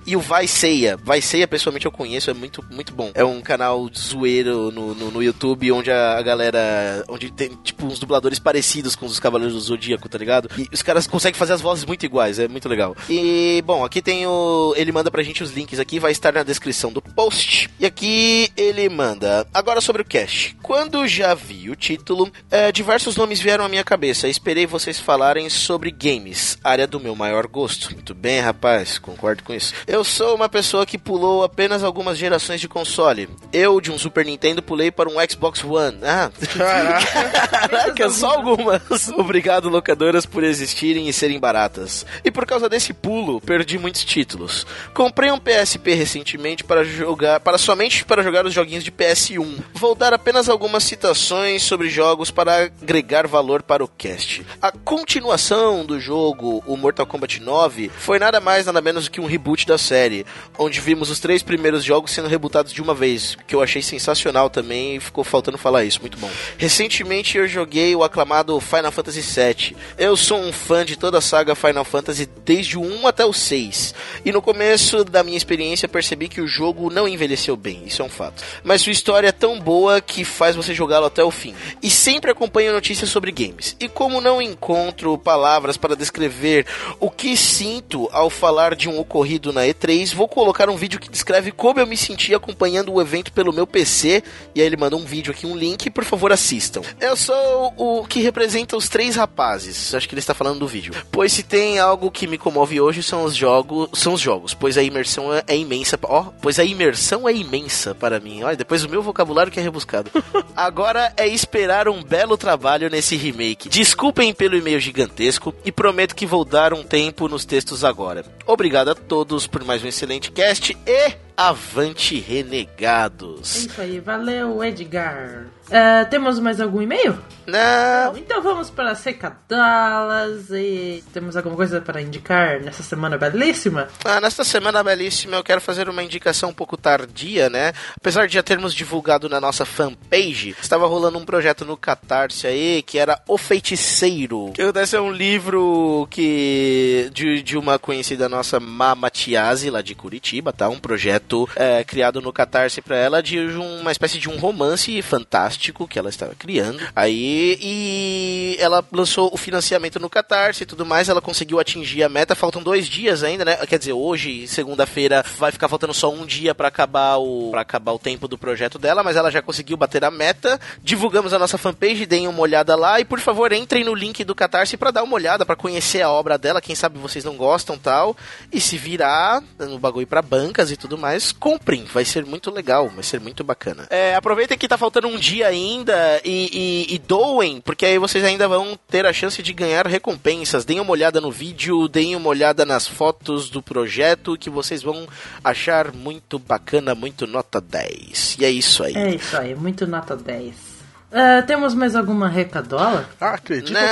E 0.06 0.16
o 0.16 0.20
Vai 0.20 0.46
Seiya. 0.46 0.96
Vai 0.96 1.20
Seiya, 1.20 1.46
pessoalmente, 1.46 1.86
eu 1.86 1.92
conheço, 1.92 2.30
é 2.30 2.34
muito, 2.34 2.64
muito 2.70 2.92
bom. 2.92 3.10
É 3.14 3.24
um 3.24 3.40
canal 3.40 3.88
zoeiro 3.96 4.70
no, 4.70 4.94
no, 4.94 5.10
no 5.10 5.22
YouTube 5.22 5.72
onde 5.72 5.90
a, 5.90 6.18
a 6.18 6.22
galera. 6.22 7.04
onde 7.08 7.30
tem, 7.30 7.50
tipo, 7.62 7.86
uns 7.86 7.98
dubladores 7.98 8.38
parecidos 8.38 8.94
com 8.94 9.06
os 9.06 9.20
Cavaleiros 9.20 9.54
do 9.54 9.60
Zodíaco, 9.60 10.08
tá 10.08 10.18
ligado? 10.18 10.48
E 10.58 10.68
os 10.72 10.82
caras 10.82 11.06
conseguem 11.06 11.38
fazer 11.38 11.52
as 11.52 11.60
vozes 11.60 11.84
muito 11.84 12.04
iguais, 12.04 12.38
é 12.38 12.48
muito 12.48 12.68
legal. 12.68 12.96
E, 13.08 13.62
bom, 13.64 13.84
aqui 13.84 14.00
tem 14.00 14.26
o. 14.26 14.74
Ele 14.76 14.92
manda 14.92 15.10
pra 15.10 15.22
gente 15.22 15.42
os 15.42 15.50
links 15.50 15.78
aqui, 15.78 15.98
vai 15.98 16.12
estar 16.12 16.32
na 16.32 16.42
descrição 16.42 16.92
do 16.92 17.02
post. 17.02 17.70
E 17.78 17.86
aqui 17.86 18.50
ele 18.56 18.88
manda. 18.88 19.46
Agora 19.52 19.80
sobre 19.80 20.02
o 20.02 20.04
cast. 20.04 20.56
Quando 20.62 21.06
já 21.06 21.34
vi 21.34 21.70
o 21.70 21.76
título, 21.76 22.30
é, 22.50 22.70
diversos 22.72 23.16
nomes 23.16 23.40
vieram 23.40 23.64
à 23.64 23.68
minha 23.68 23.84
cabeça. 23.84 24.28
Esperei 24.28 24.66
vocês 24.66 24.98
falarem 24.98 25.48
sobre 25.48 25.90
games, 25.90 26.58
área 26.62 26.86
do 26.86 27.00
meu 27.00 27.14
maior 27.14 27.46
gosto. 27.46 27.92
Muito 27.92 28.14
bem, 28.14 28.40
rapaz, 28.40 28.98
concordo 29.08 29.42
com 29.42 29.54
isso. 29.54 29.72
Eu 29.86 30.04
sou 30.04 30.34
uma 30.34 30.48
pessoa 30.48 30.84
que 30.84 30.98
pulou 30.98 31.42
apenas 31.42 31.82
algumas 31.82 32.18
gerações 32.18 32.60
de 32.60 32.68
console. 32.68 33.28
Eu, 33.52 33.80
de 33.80 33.90
um 33.90 33.98
Super 33.98 34.24
Nintendo, 34.24 34.62
pulei 34.62 34.90
para 34.90 35.08
um 35.08 35.14
Xbox 35.28 35.64
One. 35.64 35.98
Ah, 36.02 36.30
caraca, 36.56 38.10
só 38.10 38.34
algumas. 38.34 39.08
Obrigado, 39.16 39.68
locadoras, 39.68 40.26
por 40.26 40.44
existirem 40.44 41.08
e 41.08 41.12
serem 41.12 41.38
baratas. 41.38 42.04
E 42.24 42.30
por 42.30 42.46
causa 42.46 42.68
desse 42.68 42.92
pulo, 42.92 43.40
perdi 43.40 43.78
muitos 43.78 44.04
títulos. 44.04 44.66
Comprei 44.92 45.30
um 45.30 45.38
PSP 45.38 45.94
recentemente 45.94 46.64
para 46.64 46.84
jogar, 46.84 47.40
para 47.40 47.58
somente 47.58 48.04
para 48.04 48.22
jogar 48.22 48.44
os 48.44 48.52
joguinhos 48.52 48.84
de 48.84 48.92
PS1. 48.92 49.58
Vou 49.74 49.94
dar 49.94 50.12
apenas 50.12 50.48
algumas 50.48 50.84
citações 50.84 51.62
sobre 51.62 51.88
jogos 51.88 52.30
para 52.30 52.64
agregar 52.64 53.26
valor 53.26 53.62
para 53.62 53.84
o 53.84 53.88
cast. 53.88 54.44
A 54.60 54.70
continuação 54.70 55.84
do 55.84 55.98
jogo, 55.98 56.62
o 56.66 56.76
Mortal 56.76 57.06
Kombat 57.06 57.40
9, 57.40 57.90
foi 57.98 58.18
nada 58.18 58.40
mais 58.40 58.66
nada 58.66 58.80
menos 58.80 58.97
do 59.04 59.10
que 59.10 59.20
um 59.20 59.26
reboot 59.26 59.66
da 59.66 59.78
série, 59.78 60.26
onde 60.58 60.80
vimos 60.80 61.10
os 61.10 61.20
três 61.20 61.42
primeiros 61.42 61.84
jogos 61.84 62.10
sendo 62.10 62.28
rebootados 62.28 62.72
de 62.72 62.82
uma 62.82 62.94
vez, 62.94 63.36
que 63.46 63.54
eu 63.54 63.62
achei 63.62 63.82
sensacional 63.82 64.50
também 64.50 64.96
e 64.96 65.00
ficou 65.00 65.24
faltando 65.24 65.58
falar 65.58 65.84
isso, 65.84 66.00
muito 66.00 66.18
bom. 66.18 66.30
Recentemente 66.56 67.38
eu 67.38 67.46
joguei 67.46 67.94
o 67.94 68.02
aclamado 68.02 68.58
Final 68.60 68.92
Fantasy 68.92 69.20
VII. 69.20 69.76
Eu 69.96 70.16
sou 70.16 70.38
um 70.38 70.52
fã 70.52 70.84
de 70.84 70.96
toda 70.96 71.18
a 71.18 71.20
saga 71.20 71.54
Final 71.54 71.84
Fantasy 71.84 72.28
desde 72.44 72.78
o 72.78 72.82
1 72.82 73.06
até 73.06 73.24
o 73.24 73.32
6. 73.32 73.94
E 74.24 74.32
no 74.32 74.42
começo 74.42 75.04
da 75.04 75.22
minha 75.22 75.36
experiência 75.36 75.88
percebi 75.88 76.28
que 76.28 76.40
o 76.40 76.48
jogo 76.48 76.90
não 76.90 77.08
envelheceu 77.08 77.56
bem, 77.56 77.82
isso 77.86 78.02
é 78.02 78.04
um 78.04 78.08
fato. 78.08 78.42
Mas 78.62 78.82
sua 78.82 78.92
história 78.92 79.28
é 79.28 79.32
tão 79.32 79.60
boa 79.60 80.00
que 80.00 80.24
faz 80.24 80.56
você 80.56 80.74
jogá-lo 80.74 81.06
até 81.06 81.22
o 81.22 81.30
fim. 81.30 81.54
E 81.82 81.90
sempre 81.90 82.30
acompanho 82.30 82.72
notícias 82.72 83.10
sobre 83.10 83.32
games. 83.32 83.76
E 83.80 83.88
como 83.88 84.20
não 84.20 84.40
encontro 84.40 85.16
palavras 85.18 85.76
para 85.76 85.96
descrever 85.96 86.66
o 87.00 87.10
que 87.10 87.36
sinto 87.36 88.08
ao 88.12 88.30
falar 88.30 88.74
de 88.74 88.87
um 88.88 88.98
ocorrido 88.98 89.52
na 89.52 89.62
E3, 89.62 90.14
vou 90.14 90.26
colocar 90.26 90.68
um 90.68 90.76
vídeo 90.76 90.98
que 90.98 91.10
descreve 91.10 91.52
como 91.52 91.80
eu 91.80 91.86
me 91.86 91.96
senti 91.96 92.34
acompanhando 92.34 92.92
o 92.92 93.00
evento 93.00 93.32
pelo 93.32 93.52
meu 93.52 93.66
PC. 93.66 94.22
E 94.54 94.60
aí 94.60 94.66
ele 94.66 94.76
manda 94.76 94.96
um 94.96 95.04
vídeo 95.04 95.32
aqui, 95.32 95.46
um 95.46 95.56
link, 95.56 95.90
por 95.90 96.04
favor 96.04 96.32
assistam. 96.32 96.82
Eu 97.00 97.16
sou 97.16 97.74
o 97.76 98.04
que 98.06 98.20
representa 98.20 98.76
os 98.76 98.88
três 98.88 99.16
rapazes. 99.16 99.94
Acho 99.94 100.08
que 100.08 100.14
ele 100.14 100.20
está 100.20 100.34
falando 100.34 100.60
do 100.60 100.66
vídeo. 100.66 100.94
Pois 101.10 101.32
se 101.32 101.42
tem 101.42 101.78
algo 101.78 102.10
que 102.10 102.26
me 102.26 102.38
comove 102.38 102.80
hoje 102.80 103.02
são 103.02 103.24
os 103.24 103.34
jogos, 103.34 103.90
são 103.94 104.14
os 104.14 104.20
jogos, 104.20 104.54
pois 104.54 104.78
a 104.78 104.82
imersão 104.82 105.32
é, 105.32 105.42
é 105.46 105.56
imensa. 105.56 105.98
Ó, 106.02 106.26
pois 106.40 106.58
a 106.58 106.64
imersão 106.64 107.28
é 107.28 107.34
imensa 107.34 107.94
para 107.94 108.20
mim. 108.20 108.42
Olha, 108.42 108.56
depois 108.56 108.84
o 108.84 108.88
meu 108.88 109.02
vocabulário 109.02 109.52
que 109.52 109.60
é 109.60 109.62
rebuscado. 109.62 110.10
Agora 110.56 111.12
é 111.16 111.26
esperar 111.26 111.88
um 111.88 112.02
belo 112.02 112.36
trabalho 112.36 112.88
nesse 112.88 113.16
remake. 113.16 113.68
Desculpem 113.68 114.32
pelo 114.32 114.56
e-mail 114.56 114.80
gigantesco 114.80 115.54
e 115.64 115.72
prometo 115.72 116.14
que 116.14 116.26
vou 116.26 116.44
dar 116.44 116.72
um 116.72 116.82
tempo 116.82 117.28
nos 117.28 117.44
textos 117.44 117.84
agora. 117.84 118.24
Obrigado 118.46 118.77
a 118.86 118.94
todos 118.94 119.46
por 119.46 119.64
mais 119.64 119.82
um 119.82 119.88
excelente 119.88 120.30
cast 120.30 120.76
e 120.86 121.27
avante 121.38 122.18
renegados. 122.18 123.54
É 123.54 123.58
isso 123.60 123.80
aí, 123.80 124.00
valeu 124.00 124.64
Edgar. 124.64 125.46
É, 125.70 126.04
temos 126.06 126.40
mais 126.40 126.60
algum 126.60 126.82
e-mail? 126.82 127.16
Não. 127.46 128.16
Então 128.16 128.42
vamos 128.42 128.70
para 128.70 128.90
as 128.90 129.04
recadolas 129.04 130.50
e 130.50 131.04
temos 131.12 131.36
alguma 131.36 131.54
coisa 131.54 131.80
para 131.80 132.00
indicar 132.02 132.60
nessa 132.60 132.82
semana 132.82 133.16
belíssima? 133.16 133.86
Ah, 134.04 134.20
nesta 134.20 134.42
semana 134.44 134.82
belíssima 134.82 135.36
eu 135.36 135.44
quero 135.44 135.60
fazer 135.60 135.88
uma 135.88 136.02
indicação 136.02 136.50
um 136.50 136.54
pouco 136.54 136.76
tardia, 136.76 137.48
né? 137.48 137.72
Apesar 137.96 138.26
de 138.26 138.34
já 138.34 138.42
termos 138.42 138.74
divulgado 138.74 139.28
na 139.28 139.40
nossa 139.40 139.64
fanpage, 139.64 140.56
estava 140.60 140.86
rolando 140.86 141.18
um 141.18 141.24
projeto 141.24 141.64
no 141.64 141.76
Catarse 141.76 142.46
aí 142.46 142.82
que 142.82 142.98
era 142.98 143.20
O 143.28 143.38
Feiticeiro. 143.38 144.50
Que 144.54 144.62
acontece 144.62 144.96
é 144.96 145.00
um 145.00 145.12
livro 145.12 146.08
que 146.10 147.10
de, 147.12 147.42
de 147.42 147.56
uma 147.56 147.78
conhecida 147.78 148.28
nossa 148.28 148.58
Mamatiase 148.58 149.70
lá 149.70 149.82
de 149.82 149.94
Curitiba, 149.94 150.52
tá? 150.52 150.68
Um 150.68 150.80
projeto 150.80 151.27
é, 151.56 151.84
criado 151.84 152.20
no 152.20 152.32
Catarse 152.32 152.80
para 152.80 152.96
ela 152.96 153.22
de 153.22 153.38
uma 153.38 153.92
espécie 153.92 154.18
de 154.18 154.28
um 154.28 154.38
romance 154.38 155.00
fantástico 155.02 155.86
que 155.86 155.98
ela 155.98 156.08
estava 156.08 156.34
criando. 156.34 156.80
Aí 156.94 157.58
e 157.60 158.56
ela 158.58 158.84
lançou 158.92 159.30
o 159.32 159.36
financiamento 159.36 159.98
no 159.98 160.10
Catarse 160.10 160.62
e 160.62 160.66
tudo 160.66 160.86
mais. 160.86 161.08
Ela 161.08 161.20
conseguiu 161.20 161.58
atingir 161.58 162.02
a 162.02 162.08
meta. 162.08 162.34
Faltam 162.34 162.62
dois 162.62 162.88
dias 162.88 163.22
ainda, 163.22 163.44
né? 163.44 163.56
Quer 163.66 163.78
dizer, 163.78 163.92
hoje, 163.92 164.46
segunda-feira, 164.46 165.24
vai 165.38 165.52
ficar 165.52 165.68
faltando 165.68 165.94
só 165.94 166.12
um 166.12 166.24
dia 166.24 166.54
para 166.54 166.68
acabar 166.68 167.16
o 167.18 167.50
para 167.50 167.62
acabar 167.62 167.92
o 167.92 167.98
tempo 167.98 168.28
do 168.28 168.38
projeto 168.38 168.78
dela, 168.78 169.02
mas 169.02 169.16
ela 169.16 169.30
já 169.30 169.42
conseguiu 169.42 169.76
bater 169.76 170.04
a 170.04 170.10
meta. 170.10 170.60
Divulgamos 170.82 171.32
a 171.32 171.38
nossa 171.38 171.58
fanpage, 171.58 172.06
deem 172.06 172.28
uma 172.28 172.40
olhada 172.40 172.76
lá 172.76 173.00
e 173.00 173.04
por 173.04 173.20
favor 173.20 173.52
entrem 173.52 173.84
no 173.84 173.94
link 173.94 174.24
do 174.24 174.34
Catarse 174.34 174.76
para 174.76 174.90
dar 174.90 175.02
uma 175.02 175.14
olhada, 175.14 175.44
para 175.44 175.56
conhecer 175.56 176.02
a 176.02 176.10
obra 176.10 176.38
dela. 176.38 176.60
Quem 176.60 176.74
sabe 176.74 176.98
vocês 176.98 177.24
não 177.24 177.36
gostam 177.36 177.78
tal. 177.78 178.16
E 178.52 178.60
se 178.60 178.76
virar 178.76 179.42
no 179.58 179.78
bagulho 179.78 180.06
para 180.06 180.22
bancas 180.22 180.70
e 180.70 180.76
tudo 180.76 180.96
mais, 180.96 181.17
comprem. 181.32 181.84
Vai 181.84 182.04
ser 182.04 182.24
muito 182.24 182.50
legal, 182.50 182.88
vai 182.88 183.02
ser 183.02 183.20
muito 183.20 183.42
bacana. 183.44 183.86
É, 183.90 184.14
aproveitem 184.14 184.56
que 184.56 184.68
tá 184.68 184.78
faltando 184.78 185.08
um 185.08 185.16
dia 185.16 185.46
ainda 185.48 186.20
e, 186.24 186.86
e, 186.90 186.94
e, 186.94 186.98
doem, 186.98 187.60
porque 187.60 187.86
aí 187.86 187.98
vocês 187.98 188.24
ainda 188.24 188.46
vão 188.48 188.78
ter 188.88 189.06
a 189.06 189.12
chance 189.12 189.42
de 189.42 189.52
ganhar 189.52 189.86
recompensas. 189.86 190.64
Deem 190.64 190.80
uma 190.80 190.92
olhada 190.92 191.20
no 191.20 191.30
vídeo, 191.30 191.88
deem 191.88 192.16
uma 192.16 192.28
olhada 192.28 192.64
nas 192.64 192.86
fotos 192.86 193.50
do 193.50 193.62
projeto 193.62 194.36
que 194.36 194.50
vocês 194.50 194.82
vão 194.82 195.06
achar 195.42 195.92
muito 195.92 196.38
bacana, 196.38 196.94
muito 196.94 197.26
nota 197.26 197.60
10. 197.60 198.36
E 198.40 198.44
é 198.44 198.50
isso 198.50 198.82
aí. 198.82 198.96
É 198.96 199.14
isso 199.14 199.36
aí, 199.36 199.54
muito 199.54 199.86
nota 199.86 200.16
10. 200.16 200.78
Uh, 201.10 201.40
temos 201.46 201.72
mais 201.74 201.96
alguma 201.96 202.28
recadola? 202.28 203.08
Ah, 203.18 203.30
acredito 203.30 203.72
não, 203.72 203.80
que 203.80 203.86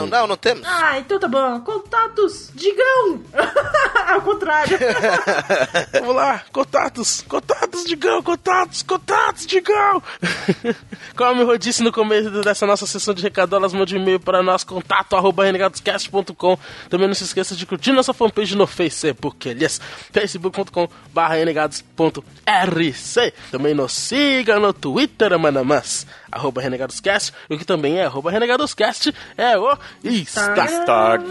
não. 0.00 0.06
Não, 0.08 0.26
não 0.26 0.36
temos. 0.36 0.66
Ah, 0.66 0.98
então 0.98 1.16
tá 1.18 1.28
bom. 1.28 1.60
Contatos, 1.60 2.50
digam! 2.52 3.22
Contrário. 4.48 4.78
Vamos 6.00 6.16
lá, 6.16 6.42
contatos, 6.50 7.22
contatos, 7.28 7.84
digam, 7.84 8.22
contatos, 8.22 8.82
contatos, 8.82 9.46
digam! 9.46 10.02
Como 11.14 11.42
eu 11.42 11.58
disse 11.58 11.82
no 11.82 11.92
começo 11.92 12.30
dessa 12.42 12.66
nossa 12.66 12.86
sessão 12.86 13.12
de 13.12 13.22
recadolas, 13.22 13.74
mande 13.74 13.94
um 13.94 14.00
e-mail 14.00 14.18
para 14.18 14.42
nós, 14.42 14.64
contato 14.64 15.16
arroba 15.16 15.44
renegadoscast.com. 15.44 16.58
Também 16.88 17.06
não 17.06 17.14
se 17.14 17.24
esqueça 17.24 17.54
de 17.54 17.66
curtir 17.66 17.92
nossa 17.92 18.14
fanpage 18.14 18.56
no 18.56 18.66
Facebook, 18.66 19.50
aliás, 19.50 19.78
facebook.com 20.10 20.88
barra 21.12 21.34
renegados.rc. 21.34 23.34
Também 23.50 23.74
nos 23.74 23.92
siga 23.92 24.58
no 24.58 24.72
Twitter, 24.72 25.38
manamas 25.38 26.06
arroba 26.30 26.60
renegadoscast, 26.60 27.32
o 27.48 27.56
que 27.56 27.64
também 27.64 27.98
é 27.98 28.04
arroba 28.04 28.30
renegadoscast, 28.30 29.14
é 29.36 29.58
o 29.58 29.76
Instagram. 30.04 31.24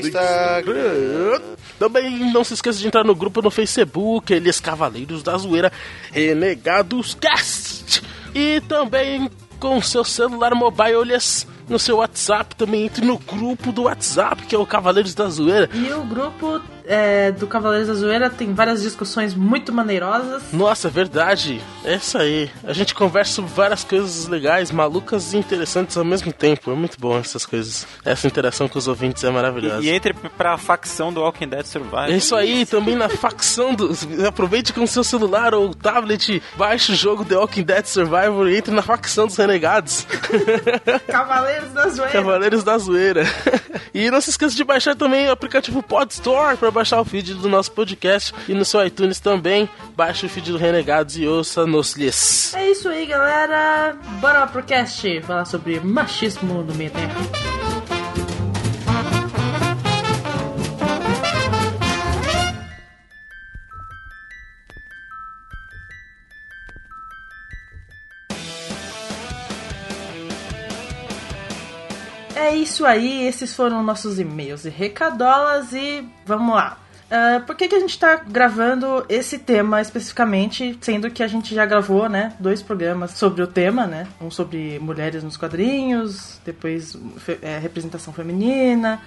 Instagram. 0.00 1.31
Também 1.78 2.32
não 2.32 2.44
se 2.44 2.54
esqueça 2.54 2.78
de 2.78 2.86
entrar 2.86 3.04
no 3.04 3.14
grupo 3.14 3.42
no 3.42 3.50
Facebook, 3.50 4.32
eles 4.32 4.60
Cavaleiros 4.60 5.22
da 5.22 5.36
Zoeira, 5.36 5.72
Renegados 6.10 7.14
Cast. 7.14 8.02
E 8.34 8.60
também 8.62 9.30
com 9.58 9.80
seu 9.80 10.04
celular 10.04 10.54
mobile, 10.54 10.96
olhas 10.96 11.46
no 11.68 11.78
seu 11.78 11.96
WhatsApp, 11.96 12.54
também 12.56 12.84
entre 12.84 13.04
no 13.04 13.18
grupo 13.18 13.72
do 13.72 13.84
WhatsApp, 13.84 14.42
que 14.46 14.54
é 14.54 14.58
o 14.58 14.66
Cavaleiros 14.66 15.14
da 15.14 15.28
Zoeira. 15.28 15.68
E 15.72 15.92
o 15.92 16.04
grupo 16.04 16.60
é, 16.84 17.30
do 17.32 17.46
Cavaleiros 17.46 17.88
da 17.88 17.94
Zoeira 17.94 18.30
tem 18.30 18.52
várias 18.52 18.82
discussões 18.82 19.34
muito 19.34 19.72
maneirosas. 19.72 20.52
Nossa, 20.52 20.88
é 20.88 20.90
verdade. 20.90 21.60
É 21.84 21.96
isso 21.96 22.18
aí. 22.18 22.50
A 22.64 22.72
gente 22.72 22.94
conversa 22.94 23.34
sobre 23.34 23.52
várias 23.52 23.84
coisas 23.84 24.26
legais, 24.26 24.70
malucas 24.70 25.32
e 25.32 25.36
interessantes 25.36 25.96
ao 25.96 26.04
mesmo 26.04 26.32
tempo. 26.32 26.70
É 26.70 26.74
muito 26.74 26.98
bom 26.98 27.18
essas 27.18 27.46
coisas. 27.46 27.86
Essa 28.04 28.26
interação 28.26 28.68
com 28.68 28.78
os 28.78 28.88
ouvintes 28.88 29.22
é 29.24 29.30
maravilhosa. 29.30 29.82
E, 29.82 29.86
e 29.86 29.90
entre 29.90 30.12
pra 30.14 30.58
facção 30.58 31.12
do 31.12 31.20
Walking 31.20 31.48
Dead 31.48 31.66
Survival. 31.66 32.06
É 32.06 32.16
isso 32.16 32.34
aí, 32.34 32.66
também 32.66 32.96
na 32.96 33.08
facção 33.08 33.74
do. 33.74 33.92
Aproveite 34.26 34.72
com 34.72 34.86
seu 34.86 35.04
celular 35.04 35.54
ou 35.54 35.74
tablet, 35.74 36.42
baixe 36.56 36.92
o 36.92 36.94
jogo 36.94 37.24
The 37.24 37.36
Walking 37.36 37.62
Dead 37.62 37.84
Survival 37.86 38.48
e 38.48 38.56
entre 38.56 38.74
na 38.74 38.82
facção 38.82 39.26
dos 39.26 39.36
renegados. 39.36 40.06
Cavaleiros 41.06 41.51
Cavaleiros 41.52 41.72
da 41.72 41.88
Zoeira. 41.88 42.12
Cavaleiros 42.12 42.64
da 42.64 42.78
Zoeira. 42.78 43.22
e 43.92 44.10
não 44.10 44.20
se 44.20 44.30
esqueça 44.30 44.56
de 44.56 44.64
baixar 44.64 44.94
também 44.94 45.28
o 45.28 45.32
aplicativo 45.32 45.82
Podstore 45.82 46.56
para 46.56 46.70
baixar 46.70 47.00
o 47.00 47.04
feed 47.04 47.34
do 47.34 47.48
nosso 47.48 47.72
podcast 47.72 48.34
e 48.48 48.54
no 48.54 48.64
seu 48.64 48.84
iTunes 48.84 49.20
também. 49.20 49.68
Baixe 49.96 50.26
o 50.26 50.28
feed 50.28 50.50
do 50.50 50.58
Renegados 50.58 51.16
e 51.18 51.26
ouça 51.26 51.66
nos 51.66 51.94
lhes. 51.94 52.54
É 52.54 52.70
isso 52.70 52.88
aí, 52.88 53.06
galera. 53.06 53.96
Bora 54.20 54.46
pro 54.46 54.62
cast 54.62 55.20
falar 55.22 55.44
sobre 55.44 55.80
machismo 55.80 56.62
no 56.62 56.74
meio 56.74 56.90
tempo. 56.90 57.61
É 72.42 72.56
isso 72.56 72.84
aí, 72.84 73.24
esses 73.24 73.54
foram 73.54 73.84
nossos 73.84 74.18
e-mails 74.18 74.64
e 74.64 74.68
recadolas 74.68 75.72
e 75.72 76.04
vamos 76.26 76.56
lá. 76.56 76.76
Uh, 77.06 77.40
por 77.46 77.54
que, 77.54 77.68
que 77.68 77.76
a 77.76 77.78
gente 77.78 77.96
tá 77.96 78.16
gravando 78.16 79.06
esse 79.08 79.38
tema 79.38 79.80
especificamente, 79.80 80.76
sendo 80.80 81.08
que 81.08 81.22
a 81.22 81.28
gente 81.28 81.54
já 81.54 81.64
gravou, 81.64 82.08
né, 82.08 82.34
dois 82.40 82.60
programas 82.60 83.12
sobre 83.12 83.42
o 83.42 83.46
tema, 83.46 83.86
né? 83.86 84.08
Um 84.20 84.28
sobre 84.28 84.76
mulheres 84.80 85.22
nos 85.22 85.36
quadrinhos, 85.36 86.40
depois 86.44 86.98
é, 87.42 87.58
representação 87.60 88.12
feminina, 88.12 89.00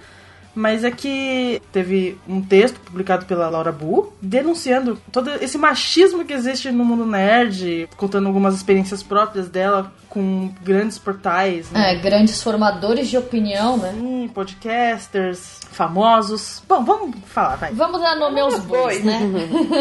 mas 0.55 0.85
é 0.85 0.91
que 0.91 1.61
teve 1.73 2.17
um 2.25 2.41
texto 2.41 2.79
publicado 2.79 3.25
pela 3.25 3.49
Laura 3.49 3.73
Bu 3.73 4.13
denunciando 4.21 4.97
todo 5.11 5.29
esse 5.41 5.57
machismo 5.57 6.23
que 6.23 6.31
existe 6.31 6.71
no 6.71 6.85
mundo 6.85 7.05
nerd, 7.05 7.89
contando 7.97 8.27
algumas 8.27 8.55
experiências 8.55 9.03
próprias 9.03 9.49
dela 9.49 9.91
com 10.15 10.50
grandes 10.63 10.98
portais. 10.98 11.69
Né? 11.72 11.91
É, 11.91 11.95
grandes 11.98 12.41
formadores 12.41 13.10
de 13.10 13.17
opinião, 13.17 13.75
né? 13.75 13.91
Sim, 13.91 14.31
podcasters, 14.34 15.60
famosos. 15.72 16.63
Bom, 16.65 16.86
vamos 16.86 17.17
falar, 17.25 17.57
vai. 17.57 17.74
Vamos 17.74 18.00
dar 18.00 18.15
nome 18.15 18.39
aos 18.39 18.57
bois, 18.60 19.03
né? 19.03 19.19